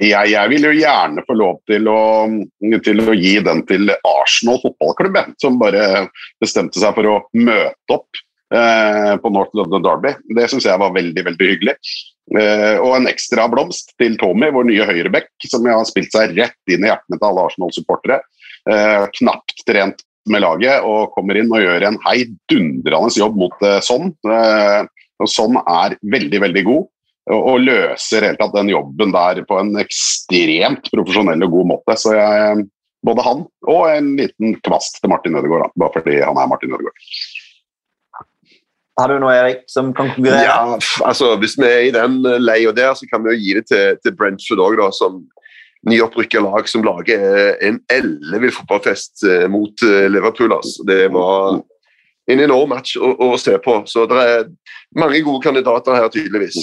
Jeg, 0.00 0.30
jeg, 0.32 0.48
vil 0.48 0.64
jo 0.64 0.72
gjerne 0.78 1.22
få 1.28 1.34
lov 1.36 1.58
til 1.68 1.88
å, 1.92 2.00
til 2.86 3.02
å, 3.04 3.12
gi 3.12 3.34
den 3.44 3.60
til 3.68 3.90
Arsenal 3.98 4.60
fotballklubb, 4.62 5.18
som 5.42 5.58
bare 5.60 6.06
bestemte 6.40 6.80
seg 6.80 6.94
for 6.96 7.08
å 7.10 7.16
møte 7.36 7.96
opp 7.96 8.20
eh, 8.56 9.12
på 9.20 9.32
North 9.34 9.52
London 9.58 9.84
Derby. 9.84 10.14
Det 10.36 10.46
syns 10.48 10.64
jeg 10.68 10.80
var 10.80 10.94
veldig 10.96 11.24
veldig 11.26 11.48
hyggelig. 11.52 11.76
Eh, 12.32 12.78
og 12.80 12.94
en 12.96 13.10
ekstra 13.10 13.44
blomst 13.52 13.92
til 14.00 14.16
Tommy, 14.20 14.48
vår 14.54 14.70
nye 14.70 14.86
høyreback, 14.88 15.28
som 15.44 15.68
har 15.68 15.84
spilt 15.88 16.16
seg 16.16 16.32
rett 16.38 16.72
inn 16.72 16.86
i 16.86 16.88
hjertene 16.88 17.18
til 17.18 17.28
alle 17.28 17.44
Arsenal-supportere. 17.50 18.22
Eh, 18.72 19.04
knapt 19.18 19.66
trent 19.68 20.00
med 20.30 20.44
laget 20.46 20.84
og 20.86 21.12
kommer 21.12 21.36
inn 21.36 21.52
og 21.52 21.60
gjør 21.60 21.90
en 21.90 22.00
heidundrende 22.06 23.20
jobb 23.20 23.36
mot 23.40 23.68
eh, 23.68 23.82
Sånn. 23.84 24.14
og 24.24 25.28
Sånn 25.28 25.60
er 25.60 25.98
veldig, 26.08 26.40
veldig 26.46 26.64
god 26.70 26.88
og 27.30 27.60
løser 27.62 28.24
helt 28.26 28.40
tatt 28.40 28.54
den 28.56 28.70
jobben 28.72 29.12
der 29.14 29.42
på 29.46 29.58
en 29.60 29.74
ekstremt 29.78 30.88
profesjonell 30.92 31.44
og 31.46 31.52
god 31.56 31.68
måte. 31.74 31.96
Så 32.00 32.14
jeg, 32.16 32.64
både 33.06 33.26
han 33.26 33.44
og 33.68 33.82
en 33.90 34.14
liten 34.18 34.56
kvast 34.64 35.02
til 35.02 35.12
Martin 35.12 35.36
Ødegaard, 35.38 35.74
bare 35.78 35.94
fordi 35.98 36.18
han 36.22 36.40
er 36.40 36.50
Martin 36.50 36.74
Ødegaard. 36.74 37.10
Har 39.00 39.08
du 39.08 39.20
noe, 39.22 39.32
Erik, 39.32 39.62
som 39.70 39.94
kan 39.96 40.10
konkurrere? 40.12 40.44
Ja, 40.44 40.78
altså, 41.06 41.36
Hvis 41.40 41.54
vi 41.56 41.68
er 41.68 41.84
i 41.86 41.92
den 41.94 42.18
leia 42.42 42.72
der, 42.76 42.92
så 42.94 43.06
kan 43.08 43.22
vi 43.24 43.32
jo 43.32 43.40
gi 43.40 43.54
det 43.56 43.66
til, 43.70 44.00
til 44.04 44.16
Brentford 44.16 44.64
òg, 44.66 44.82
som 44.96 45.22
nyopprykka 45.88 46.40
lag 46.44 46.68
som 46.68 46.84
lager 46.84 47.56
en 47.64 47.78
ellevill 47.92 48.52
fotballfest 48.52 49.24
eh, 49.24 49.46
mot 49.48 49.82
eh, 49.86 50.10
Liverpool. 50.12 50.52
Altså. 50.52 50.84
Det 50.84 51.08
var 51.14 51.62
en 52.30 52.42
enorm 52.44 52.74
match 52.74 52.98
å, 53.00 53.14
å, 53.16 53.30
se 53.40 53.56
på. 53.64 53.78
Så 53.88 54.04
det 54.10 54.20
er 54.20 54.50
mange 54.98 55.22
gode 55.24 55.42
kandidater 55.46 55.96
her, 55.96 56.10
tydeligvis. 56.12 56.58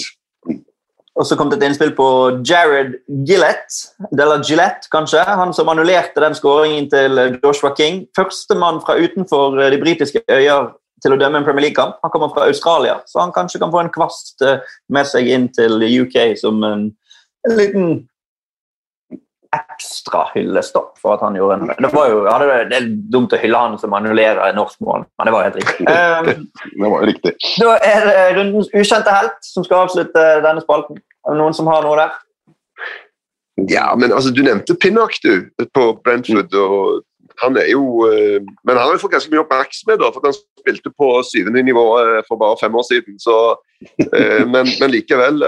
Og 1.18 1.26
så 1.26 1.34
kom 1.34 1.48
det 1.50 1.58
et 1.58 1.66
innspill 1.66 1.90
på 1.98 2.08
Jared 2.46 2.92
Gillett, 3.26 3.78
eller 4.14 4.44
Gillette, 4.46 4.86
kanskje. 4.92 5.24
Han 5.26 5.50
som 5.54 5.70
annullerte 5.72 6.22
den 6.22 6.36
skåringen 6.38 6.86
til 6.92 7.18
Joshua 7.42 7.72
King. 7.74 8.04
Førstemann 8.14 8.78
fra 8.84 8.94
utenfor 9.02 9.58
de 9.58 9.80
britiske 9.82 10.22
øyer 10.30 10.70
til 11.02 11.14
å 11.14 11.18
dømme 11.18 11.40
en 11.40 11.46
Premier 11.46 11.68
League-kamp. 11.68 11.98
Han 12.04 12.12
kommer 12.14 12.30
fra 12.34 12.46
Australia, 12.46 13.00
så 13.06 13.22
han 13.22 13.34
kanskje 13.34 13.60
kan 13.62 13.74
få 13.74 13.82
en 13.82 13.92
kvast 13.94 14.44
eh, 14.46 14.62
med 14.94 15.10
seg 15.10 15.30
inn 15.30 15.48
til 15.54 15.82
UK 15.82 16.38
som 16.40 16.62
en, 16.66 16.88
en 17.46 17.58
liten 17.58 17.90
ekstra 19.56 20.26
hyllestopp 20.34 20.98
for 21.00 21.16
at 21.16 21.22
han 21.24 21.36
gjorde 21.38 21.56
en 21.56 21.70
Det, 21.70 21.90
var 21.94 22.10
jo, 22.10 22.20
ja, 22.26 22.36
det 22.68 22.76
er 22.76 22.88
dumt 23.12 23.32
å 23.32 23.40
hylle 23.40 23.62
han 23.64 23.78
som 23.80 23.94
annullerer 23.96 24.52
norsk 24.56 24.80
mål, 24.84 25.06
men 25.18 25.28
det 25.28 25.34
var 25.34 25.48
helt 25.48 25.58
riktig. 25.60 25.86
Um, 25.88 26.46
det 26.82 26.92
var 26.92 27.06
riktig. 27.08 27.34
Da 27.62 27.76
er 27.80 28.06
det 28.08 28.24
rundens 28.38 28.70
ukjente 28.74 29.14
helt 29.14 29.38
som 29.46 29.64
skal 29.66 29.86
avslutte 29.86 30.24
denne 30.44 30.64
spalten. 30.64 31.00
Er 31.24 31.34
det 31.34 31.40
noen 31.40 31.56
som 31.56 31.70
har 31.72 31.86
noe 31.86 31.96
der? 32.00 32.16
Ja, 33.68 33.90
men 33.98 34.12
altså, 34.12 34.30
Du 34.30 34.42
nevnte 34.44 34.76
Pinnock 34.78 35.16
du, 35.24 35.48
på 35.74 35.90
Brentford. 36.04 36.54
og 36.54 37.02
han 37.42 37.56
er 37.56 37.70
jo, 37.70 38.04
uh, 38.04 38.38
Men 38.64 38.76
han 38.76 38.84
har 38.84 38.96
jo 38.96 39.02
fått 39.04 39.16
ganske 39.16 39.32
mye 39.32 39.44
oppmerksomhet, 39.46 40.00
da, 40.02 40.12
for 40.12 40.28
han 40.28 40.36
spilte 40.36 40.92
på 40.92 41.10
syvende 41.26 41.62
nivå 41.62 41.84
uh, 41.96 42.20
for 42.28 42.40
bare 42.40 42.60
fem 42.60 42.74
år 42.74 42.86
siden. 42.90 43.18
Så, 43.22 43.36
uh, 44.12 44.42
men, 44.52 44.68
men, 44.80 44.90
likevel 44.92 45.44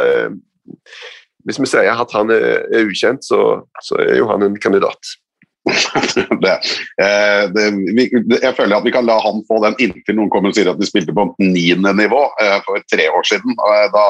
hvis 1.47 1.61
vi 1.61 1.69
sier 1.71 1.91
at 1.93 2.15
han 2.17 2.31
er, 2.35 2.63
er 2.69 2.87
ukjent, 2.89 3.25
så, 3.27 3.61
så, 3.85 3.99
er 4.03 4.21
jo 4.21 4.29
han 4.31 4.45
en 4.47 4.59
kandidat. 4.61 5.17
det, 6.41 6.53
eh, 7.03 7.43
det, 7.53 7.65
vi, 7.97 8.07
jeg 8.43 8.55
føler 8.57 8.79
at 8.79 8.85
vi 8.87 8.93
kan 8.95 9.05
la 9.05 9.19
han 9.21 9.43
få 9.49 9.59
den 9.61 9.77
inntil 9.83 10.17
noen 10.17 10.31
kommer 10.33 10.51
og 10.51 10.57
sier 10.57 10.71
at 10.73 10.81
de 10.81 10.89
spilte 10.89 11.13
på 11.13 11.27
niende 11.43 11.93
nivå 11.99 12.23
eh, 12.41 12.57
for 12.65 12.81
tre 12.91 13.11
år 13.13 13.29
siden. 13.29 13.55
Eh, 13.69 13.87
da, 13.93 14.07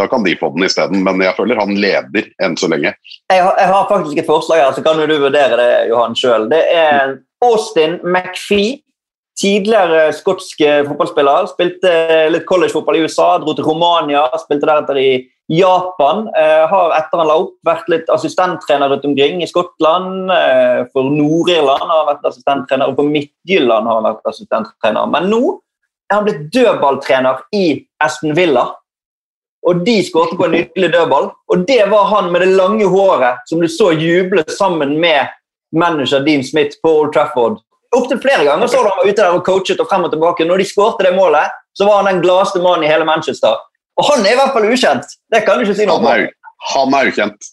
da, 0.00 0.08
kan 0.10 0.26
de 0.26 0.34
få 0.40 0.50
den 0.56 0.66
isteden, 0.66 1.04
men 1.06 1.22
jeg 1.22 1.36
føler 1.38 1.62
han 1.62 1.72
leder 1.78 2.30
enn 2.42 2.58
så 2.58 2.70
lenge. 2.72 2.94
Jeg 3.30 3.46
har, 3.46 3.54
jeg 3.62 3.72
har 3.72 3.88
faktisk 3.90 4.22
et 4.22 4.30
forslag 4.30 4.64
her, 4.64 4.76
så 4.76 4.84
kan 4.84 4.98
du 4.98 5.14
vurdere 5.14 5.58
det, 5.60 5.72
Johan 5.92 6.18
sjøl. 6.18 6.50
Det 6.50 6.62
er 6.74 7.18
Austin 7.46 8.00
McFee 8.02 8.80
tidligere 9.40 10.10
skotsk 10.12 10.58
fotballspiller. 10.90 11.46
Spilte 11.54 11.92
litt 12.34 12.48
collegefotball 12.48 12.98
i 12.98 13.06
USA, 13.06 13.36
dro 13.40 13.54
til 13.56 13.64
Romania, 13.64 14.26
spilte 14.42 14.68
deretter 14.68 14.98
i 15.00 15.10
Japan. 15.50 16.28
Eh, 16.36 16.64
har 16.70 16.92
etter 16.94 17.18
han 17.18 17.26
la 17.26 17.36
opp 17.42 17.56
vært 17.66 17.88
litt 17.90 18.10
assistenttrener 18.12 18.92
rundt 18.92 19.06
omkring. 19.08 19.42
I 19.42 19.48
Skottland, 19.50 20.30
eh, 20.30 20.84
for 20.92 21.10
Nord-Irland 21.10 21.82
har 21.82 22.04
han 22.04 22.10
vært 22.12 22.28
assistenttrener, 22.30 22.88
og 22.88 23.00
for 23.00 23.10
Midtjylland 23.10 23.86
har 23.90 23.98
han 23.98 24.08
vært 24.12 24.30
assistenttrener. 24.30 25.10
Men 25.10 25.30
nå 25.32 25.40
er 26.10 26.14
han 26.14 26.28
blitt 26.28 26.44
dødballtrener 26.54 27.42
i 27.52 27.64
Aston 28.00 28.36
Villa. 28.38 28.68
Og 29.66 29.82
de 29.84 29.98
skåret 30.06 30.38
på 30.38 30.46
en 30.46 30.54
nydelig 30.54 30.92
dødball. 30.94 31.32
Og 31.52 31.66
det 31.66 31.82
var 31.90 32.06
han 32.14 32.30
med 32.32 32.40
det 32.40 32.54
lange 32.56 32.86
håret 32.88 33.42
som 33.46 33.60
du 33.60 33.68
så 33.68 33.90
juble 33.92 34.44
sammen 34.48 34.98
med 35.00 35.28
manager 35.72 36.24
Dean 36.24 36.42
Smith 36.42 36.78
på 36.82 36.90
Old 37.00 37.12
Trafford 37.12 37.60
Opptil 37.94 38.20
flere 38.22 38.44
ganger 38.46 38.66
så 38.70 38.82
du 38.82 38.88
han 38.88 39.00
var 39.02 39.08
ute 39.08 39.18
der 39.18 39.34
og 39.34 39.44
coachet 39.46 39.80
og 39.82 39.88
frem 39.90 40.04
og 40.06 40.12
tilbake. 40.12 40.44
Når 40.46 40.62
de 40.62 40.66
skårte 40.68 41.02
det 41.02 41.10
målet, 41.16 41.50
så 41.74 41.88
var 41.88 41.96
han 41.98 42.06
den 42.06 42.20
gladeste 42.22 42.62
mannen 42.62 42.86
i 42.86 42.90
hele 42.90 43.04
Manchester. 43.04 43.58
Og 43.98 44.06
han 44.10 44.22
er 44.26 44.36
i 44.36 44.38
hvert 44.38 44.54
fall 44.54 44.68
ukjent. 44.70 45.16
Det 45.32 45.42
kan 45.46 45.58
du 45.58 45.66
ikke 45.66 45.80
si 45.80 45.88
noe 45.88 45.98
om. 45.98 46.30
Han 46.74 46.94
er 46.96 47.10
ukjent. 47.10 47.50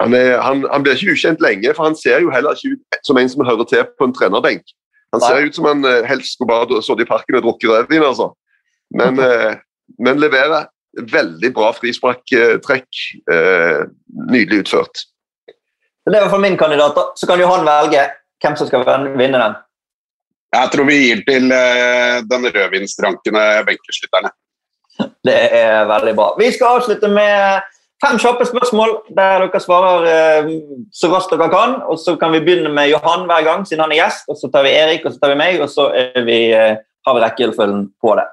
Han, 0.00 0.14
er, 0.14 0.36
han, 0.42 0.66
han, 0.68 0.84
blir 0.84 0.98
ikke 0.98 1.16
ukjent 1.16 1.40
lenge, 1.40 1.72
for 1.76 1.88
han 1.88 1.96
ser 1.96 2.20
jo 2.24 2.32
heller 2.34 2.56
ikke 2.56 2.76
ut 2.76 3.06
som 3.06 3.18
en 3.18 3.30
som 3.32 3.44
hører 3.48 3.68
til 3.70 3.84
på 3.96 4.08
en 4.08 4.14
trenerbenk. 4.16 4.74
Han 5.12 5.20
ser 5.24 5.46
ut 5.46 5.56
som 5.56 5.68
han 5.68 5.84
eh, 5.88 6.04
helst 6.08 6.36
skulle 6.36 6.52
bare 6.52 6.80
sittet 6.84 7.04
i 7.04 7.08
parken 7.08 7.38
og 7.38 7.44
drukket 7.46 7.72
rødvin, 7.72 8.04
altså. 8.06 8.30
Men, 8.96 9.20
eh, 9.26 9.56
men 10.00 10.20
leverer 10.20 10.68
veldig 11.12 11.52
bra 11.56 11.72
frisparktrekk. 11.76 13.02
Eh, 13.32 13.82
nydelig 14.32 14.66
utført. 14.66 15.04
Det 16.02 16.16
er 16.16 16.18
i 16.18 16.24
hvert 16.24 16.34
fall 16.34 16.44
min 16.44 16.58
kandidat. 16.60 16.98
Så 17.16 17.28
kan 17.28 17.40
jo 17.40 17.48
han 17.48 17.66
velge 17.68 18.06
hvem 18.42 18.56
som 18.58 18.68
skal 18.68 18.84
vinne 19.16 19.38
den? 19.38 19.60
Jeg 20.52 20.68
tror 20.72 20.84
vi 20.84 20.96
gir 20.98 21.20
til 21.24 21.46
den 22.28 22.42
rødvinsdrankende 22.52 23.44
benkeslitterne. 23.68 24.32
Det 24.98 25.38
er 25.56 25.86
veldig 25.88 26.14
bra. 26.18 26.32
Vi 26.38 26.50
skal 26.52 26.78
avslutte 26.78 27.08
med 27.08 27.68
fem 28.02 28.18
kjappe 28.20 28.44
spørsmål 28.48 28.94
der 29.16 29.44
dere 29.46 29.60
svarer 29.62 30.06
uh, 30.06 30.52
så 30.92 31.10
raskt 31.12 31.34
dere 31.34 31.48
kan. 31.52 31.76
og 31.86 31.98
Så 32.02 32.16
kan 32.20 32.34
vi 32.34 32.42
begynne 32.44 32.72
med 32.74 32.90
Johan 32.90 33.26
hver 33.30 33.44
gang, 33.46 33.66
siden 33.66 33.84
han 33.84 33.94
er 33.94 34.02
gjest. 34.02 34.28
og 34.28 34.36
Så 34.40 34.50
tar 34.52 34.66
vi 34.66 34.74
Erik 34.76 35.06
og 35.06 35.14
så 35.14 35.22
tar 35.22 35.34
vi 35.34 35.40
meg, 35.40 35.60
og 35.62 35.70
så 35.70 35.88
vi, 36.26 36.40
uh, 36.52 36.76
har 37.06 37.18
vi 37.18 37.24
rekkefølgen 37.26 37.88
på 38.02 38.16
det. 38.20 38.28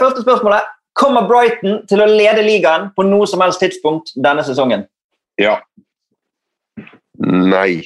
første 0.00 0.22
spørsmålet. 0.22 0.72
Kommer 0.96 1.26
Brighton 1.28 1.82
til 1.90 2.00
å 2.00 2.06
lede 2.08 2.44
ligaen 2.44 2.88
på 2.96 3.04
noe 3.04 3.26
som 3.28 3.42
helst 3.44 3.60
tidspunkt 3.60 4.14
denne 4.16 4.44
sesongen? 4.46 4.86
Ja. 5.36 5.58
Nei. 7.20 7.82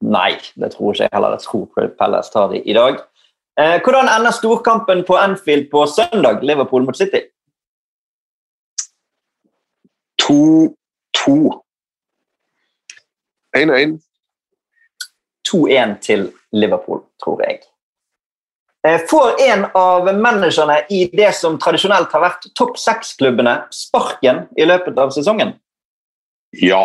Nei, 0.00 0.38
det 0.56 0.72
tror 0.72 0.94
ikke 0.94 1.04
jeg 1.04 1.12
heller. 1.12 1.34
Jeg 1.36 1.44
tror 1.44 1.90
Palace 1.98 2.32
tar 2.32 2.52
de 2.52 2.62
i 2.62 2.76
dag. 2.76 3.00
Eh, 3.58 3.80
hvordan 3.82 4.08
ender 4.08 4.30
storkampen 4.30 5.04
på 5.04 5.16
Anfield 5.16 5.70
på 5.70 5.86
søndag, 5.86 6.42
Liverpool 6.42 6.84
mot 6.86 6.96
City? 6.96 7.20
2-2. 10.22 11.62
1-1. 13.56 13.98
2-1 15.50 15.98
til 16.00 16.32
Liverpool, 16.52 17.02
tror 17.24 17.42
jeg. 17.42 17.58
Eh, 18.86 19.00
får 19.10 19.42
en 19.50 19.66
av 19.74 20.06
managerne 20.14 20.78
i 20.90 21.08
det 21.12 21.34
som 21.34 21.58
tradisjonelt 21.58 22.12
har 22.14 22.22
vært 22.28 22.46
topp 22.54 22.78
seks-klubbene, 22.78 23.64
sparken 23.74 24.44
i 24.54 24.68
løpet 24.70 24.98
av 25.02 25.10
sesongen? 25.10 25.56
Ja. 26.62 26.84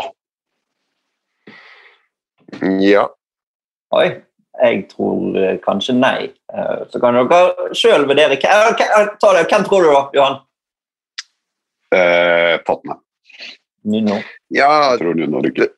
Ja. 2.81 3.07
Oi. 3.93 4.07
Jeg 4.61 4.83
tror 4.91 5.33
uh, 5.33 5.55
kanskje 5.63 5.95
nei. 5.97 6.29
Uh, 6.53 6.83
så 6.91 7.01
kan 7.01 7.17
dere 7.17 7.71
sjøl 7.77 8.05
vurdere. 8.09 8.37
Hvem 8.37 9.65
tror 9.65 9.85
du, 9.85 9.89
da, 9.89 10.03
Johan? 10.13 10.41
Eh, 11.93 12.59
Tottenham. 12.65 12.99
Nuno. 13.83 14.19
Ja, 14.53 14.69
jeg 14.93 15.01
tror 15.01 15.17
Nuno 15.17 15.41
rykker. 15.43 15.73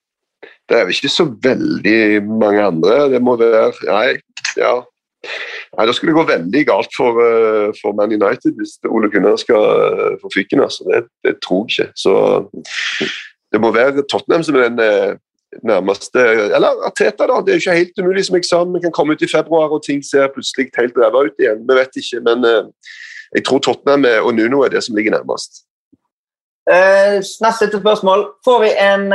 Det 0.69 0.77
er 0.77 0.85
vel 0.85 0.95
ikke 0.95 1.11
så 1.11 1.25
veldig 1.27 2.23
mange 2.25 2.61
andre. 2.63 3.09
Det 3.11 3.21
må 3.21 3.35
være 3.39 3.71
Nei, 3.87 4.19
ja. 4.57 4.75
Nei, 5.75 5.85
Da 5.85 5.93
skulle 5.93 6.13
det 6.13 6.19
gå 6.19 6.25
veldig 6.29 6.61
galt 6.69 6.95
for, 6.95 7.19
for 7.81 7.97
Man 7.97 8.13
United 8.13 8.55
hvis 8.59 8.77
Ole 8.87 9.09
Gunnar 9.11 9.35
skal 9.41 10.17
få 10.21 10.31
fyken. 10.33 10.63
Altså. 10.63 10.85
Det, 10.89 11.03
det, 11.25 11.35
tror 11.43 11.65
jeg 11.65 11.89
ikke. 11.89 11.91
Så 11.99 12.13
det 13.51 13.61
må 13.61 13.73
være 13.75 14.05
Tottenham 14.11 14.45
som 14.45 14.55
er 14.55 14.69
den 14.69 15.19
nærmeste 15.63 16.19
Eller 16.55 16.85
Ateta, 16.87 17.27
da. 17.27 17.41
Det 17.41 17.53
er 17.53 17.59
jo 17.59 17.63
ikke 17.63 17.77
helt 17.79 17.99
umulig, 17.99 18.25
som 18.25 18.37
eksamen 18.39 18.81
kan 18.81 18.91
komme 18.91 19.13
ut 19.13 19.21
i 19.21 19.31
februar, 19.31 19.69
og 19.69 19.83
ting 19.83 20.03
ser 20.05 20.31
plutselig 20.33 20.71
helt 20.77 20.97
ræva 20.97 21.25
ut 21.27 21.39
igjen. 21.39 21.63
Vi 21.67 21.77
vet 21.79 22.01
ikke, 22.01 22.21
men 22.25 22.45
jeg 23.35 23.45
tror 23.45 23.59
Tottenham 23.59 24.05
og 24.25 24.33
Nuno 24.35 24.61
er 24.65 24.69
det 24.69 24.83
som 24.83 24.95
ligger 24.95 25.17
nærmest. 25.17 25.63
neste 27.45 27.79
spørsmål. 27.79 28.25
Får 28.45 28.61
vi 28.63 28.69
en 28.89 29.09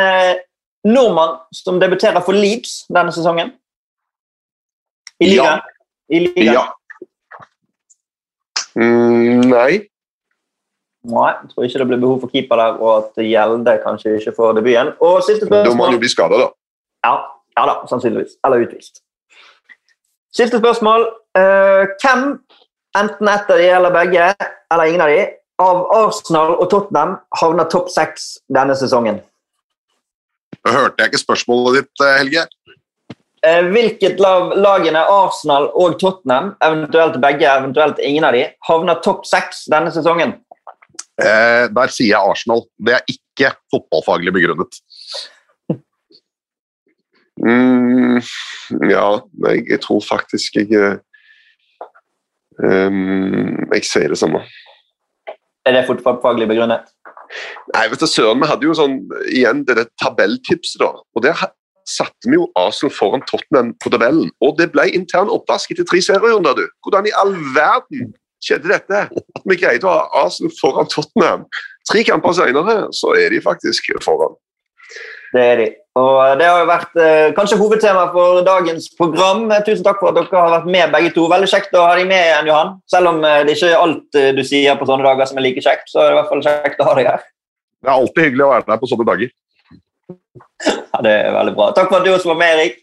nordmann 0.85 1.39
som 1.53 1.81
debuterer 1.81 2.21
for 2.25 2.33
Leeds 2.33 2.85
denne 2.89 3.13
sesongen? 3.13 3.53
I 5.21 5.35
ligaen? 5.35 5.61
Ja. 5.61 6.17
I 6.17 6.19
ligaen? 6.27 6.55
Ja. 6.55 6.67
Mm, 8.75 9.41
nei. 9.51 9.90
Nei, 11.09 11.31
jeg 11.33 11.53
tror 11.53 11.65
ikke 11.65 11.81
det 11.81 11.87
blir 11.89 12.01
behov 12.03 12.19
for 12.21 12.33
keeper 12.33 12.61
der, 12.61 12.75
og 12.77 12.91
at 12.99 13.23
Gjelde 13.25 13.77
kanskje 13.85 14.19
ikke 14.19 14.35
får 14.37 14.59
debuten. 14.59 14.93
Og 15.01 15.23
siste 15.25 15.47
spørsmål. 15.47 15.71
Da 15.71 15.77
må 15.79 15.87
han 15.87 15.97
jo 15.97 16.03
bli 16.03 16.11
skada, 16.13 16.41
da. 16.43 16.49
Ja, 17.07 17.15
ja 17.57 17.65
da, 17.71 17.77
sannsynligvis. 17.89 18.37
Eller 18.45 18.67
utvist. 18.67 19.01
Siste 20.37 20.61
spørsmål. 20.61 21.09
Uh, 21.39 21.89
hvem, 22.03 22.37
enten 23.01 23.33
ett 23.33 23.51
av 23.51 23.63
de 23.63 23.71
eller 23.71 23.95
begge, 23.95 24.29
eller 24.75 24.91
ingen 24.91 25.05
av 25.07 25.15
de, 25.15 25.25
av 25.61 25.83
Arsenal 25.95 26.55
og 26.59 26.69
Tottenham 26.73 27.17
havner 27.41 27.69
topp 27.73 27.89
seks 27.93 28.35
denne 28.53 28.77
sesongen? 28.77 29.23
Da 30.61 30.75
hørte 30.75 31.01
jeg 31.01 31.13
ikke 31.13 31.23
spørsmålet 31.23 31.81
ditt, 31.81 32.05
eh, 32.05 32.17
Helge. 32.19 32.45
Eh, 33.47 33.63
hvilket 33.73 34.21
av 34.27 34.53
lagene, 34.57 35.01
Arsenal 35.01 35.71
og 35.73 35.97
Tottenham, 36.01 36.55
eventuelt 36.61 37.17
begge, 37.23 37.49
eventuelt 37.49 37.99
ingen 38.05 38.25
av 38.29 38.37
de, 38.37 38.45
havner 38.69 39.01
topp 39.05 39.25
seks 39.29 39.65
denne 39.73 39.93
sesongen? 39.95 40.37
Eh, 41.21 41.67
der 41.77 41.93
sier 41.93 42.15
jeg 42.15 42.33
Arsenal. 42.33 42.65
Det 42.81 42.97
er 42.97 43.13
ikke 43.13 43.53
fotballfaglig 43.73 44.33
begrunnet. 44.37 44.81
Mm, 47.41 48.19
ja, 48.91 49.05
jeg, 49.47 49.63
jeg, 49.71 49.81
tror 49.81 50.03
faktisk 50.05 50.59
jeg 50.61 50.99
um, 52.61 53.57
Jeg 53.73 53.87
sier 53.89 54.13
det 54.13 54.19
samme. 54.21 54.43
Er 55.65 55.77
det 55.77 55.87
fotballfaglig 55.89 56.49
begrunnet? 56.51 56.93
Nei, 57.75 57.87
vet 57.89 58.03
du, 58.03 58.09
Søren, 58.11 58.43
vi 58.43 58.51
hadde 58.51 58.67
jo 58.67 58.77
sånn, 58.77 58.99
igjen 59.31 59.65
det, 59.65 59.79
der 59.79 59.89
tabelltipset, 60.03 60.81
da. 60.83 60.91
og 61.01 61.25
Der 61.25 61.39
satte 61.89 62.29
vi 62.29 62.37
jo 62.37 62.49
Arsenal 62.59 62.93
foran 62.95 63.25
Tottenham 63.29 63.73
på 63.83 63.93
tabellen. 63.93 64.31
Og 64.45 64.57
det 64.59 64.71
ble 64.75 64.89
intern 64.97 65.31
oppvask 65.33 65.73
etter 65.73 65.87
tre 65.89 66.03
serierunder, 66.05 66.59
du. 66.59 66.67
Hvordan 66.85 67.09
i 67.09 67.15
all 67.23 67.33
verden 67.55 68.13
skjedde 68.45 68.73
dette? 68.73 69.03
At 69.11 69.49
vi 69.49 69.59
greide 69.61 69.89
å 69.89 69.97
ha 69.97 70.25
Arsenal 70.25 70.55
foran 70.59 70.89
Tottenham. 70.91 71.47
Tre 71.91 72.05
kamper 72.07 72.37
senere 72.37 72.79
så 72.97 73.15
er 73.19 73.33
de 73.35 73.43
faktisk 73.45 73.93
foran. 74.05 74.37
Det 75.31 75.43
er 75.47 75.61
de. 75.61 75.69
Og 75.99 76.39
det 76.39 76.47
har 76.47 76.61
jo 76.63 76.69
vært 76.69 76.99
eh, 77.03 77.33
kanskje 77.35 77.59
hovedtema 77.59 78.05
for 78.15 78.45
dagens 78.47 78.87
program. 78.99 79.49
Tusen 79.67 79.85
takk 79.87 79.99
for 79.99 80.11
at 80.11 80.19
dere 80.19 80.43
har 80.43 80.55
vært 80.55 80.71
med, 80.71 80.93
begge 80.95 81.11
to. 81.15 81.27
Veldig 81.31 81.51
kjekt 81.51 81.75
å 81.75 81.85
ha 81.87 81.97
deg 81.99 82.07
med 82.11 82.23
igjen, 82.23 82.51
Johan. 82.51 82.73
Selv 82.91 83.11
om 83.13 83.19
eh, 83.27 83.41
det 83.47 83.57
ikke 83.57 83.73
er 83.73 83.79
alt 83.79 84.19
eh, 84.19 84.31
du 84.37 84.43
sier 84.47 84.79
på 84.79 84.87
sånne 84.89 85.07
dager 85.07 85.31
som 85.31 85.41
er 85.41 85.47
like 85.47 85.65
kjekt, 85.65 85.91
så 85.91 86.03
er 86.03 86.11
det 86.11 86.15
i 86.15 86.19
hvert 86.21 86.31
fall 86.31 86.45
kjekt 86.47 86.83
å 86.83 86.89
ha 86.89 86.95
deg 86.99 87.11
her. 87.11 87.27
Det 87.81 87.91
er 87.91 87.97
alltid 87.97 88.27
hyggelig 88.29 88.47
å 88.47 88.53
være 88.53 88.67
der 88.71 88.81
på 88.83 88.93
sånne 88.93 89.09
dager. 89.13 89.35
Ja, 90.91 90.99
det 91.07 91.13
er 91.23 91.33
veldig 91.33 91.53
bra. 91.57 91.67
Takk 91.73 91.87
for 91.89 92.01
at 92.01 92.05
du 92.05 92.11
også 92.13 92.29
var 92.33 92.37
med, 92.43 92.59
Erik. 92.59 92.75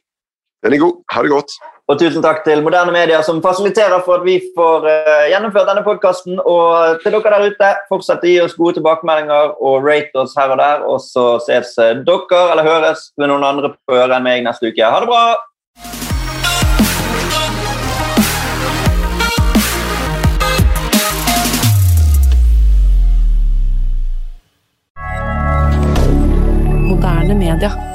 Den 0.66 0.74
er 0.74 0.80
god. 0.82 1.04
Ha 1.14 1.22
det 1.22 1.30
godt. 1.30 1.54
Og 1.88 1.96
tusen 1.96 2.20
takk 2.20 2.42
til 2.44 2.60
Moderne 2.66 2.92
Media, 2.92 3.22
som 3.24 3.38
fasiliterer 3.40 4.02
for 4.04 4.20
at 4.20 4.26
vi 4.28 4.42
får 4.58 4.88
eh, 4.92 5.30
gjennomført 5.32 5.70
denne 5.70 5.86
podkasten. 5.86 6.36
Og 6.44 7.00
til 7.00 7.16
dere 7.16 7.32
der 7.32 7.54
ute, 7.54 7.70
fortsett 7.88 8.26
å 8.26 8.28
gi 8.28 8.42
oss 8.44 8.58
gode 8.60 8.76
tilbakemeldinger 8.76 9.56
og 9.56 9.88
rate 9.88 10.20
oss 10.20 10.36
her 10.36 10.52
og 10.52 10.60
der. 10.60 10.84
Og 10.84 11.00
så 11.00 11.28
ses 11.48 11.72
eh, 11.80 11.96
dere, 12.04 12.44
eller 12.52 12.68
høres, 12.68 13.12
med 13.16 13.32
noen 13.32 13.48
andre 13.48 13.72
på 13.88 13.96
øret 13.96 14.18
enn 14.20 14.28
meg 14.28 14.44
neste 14.44 14.68
uke. 14.68 14.84
Ha 14.84 15.00
det 15.00 15.12
bra! 15.14 15.28
moderne 26.88 27.36
media. 27.36 27.87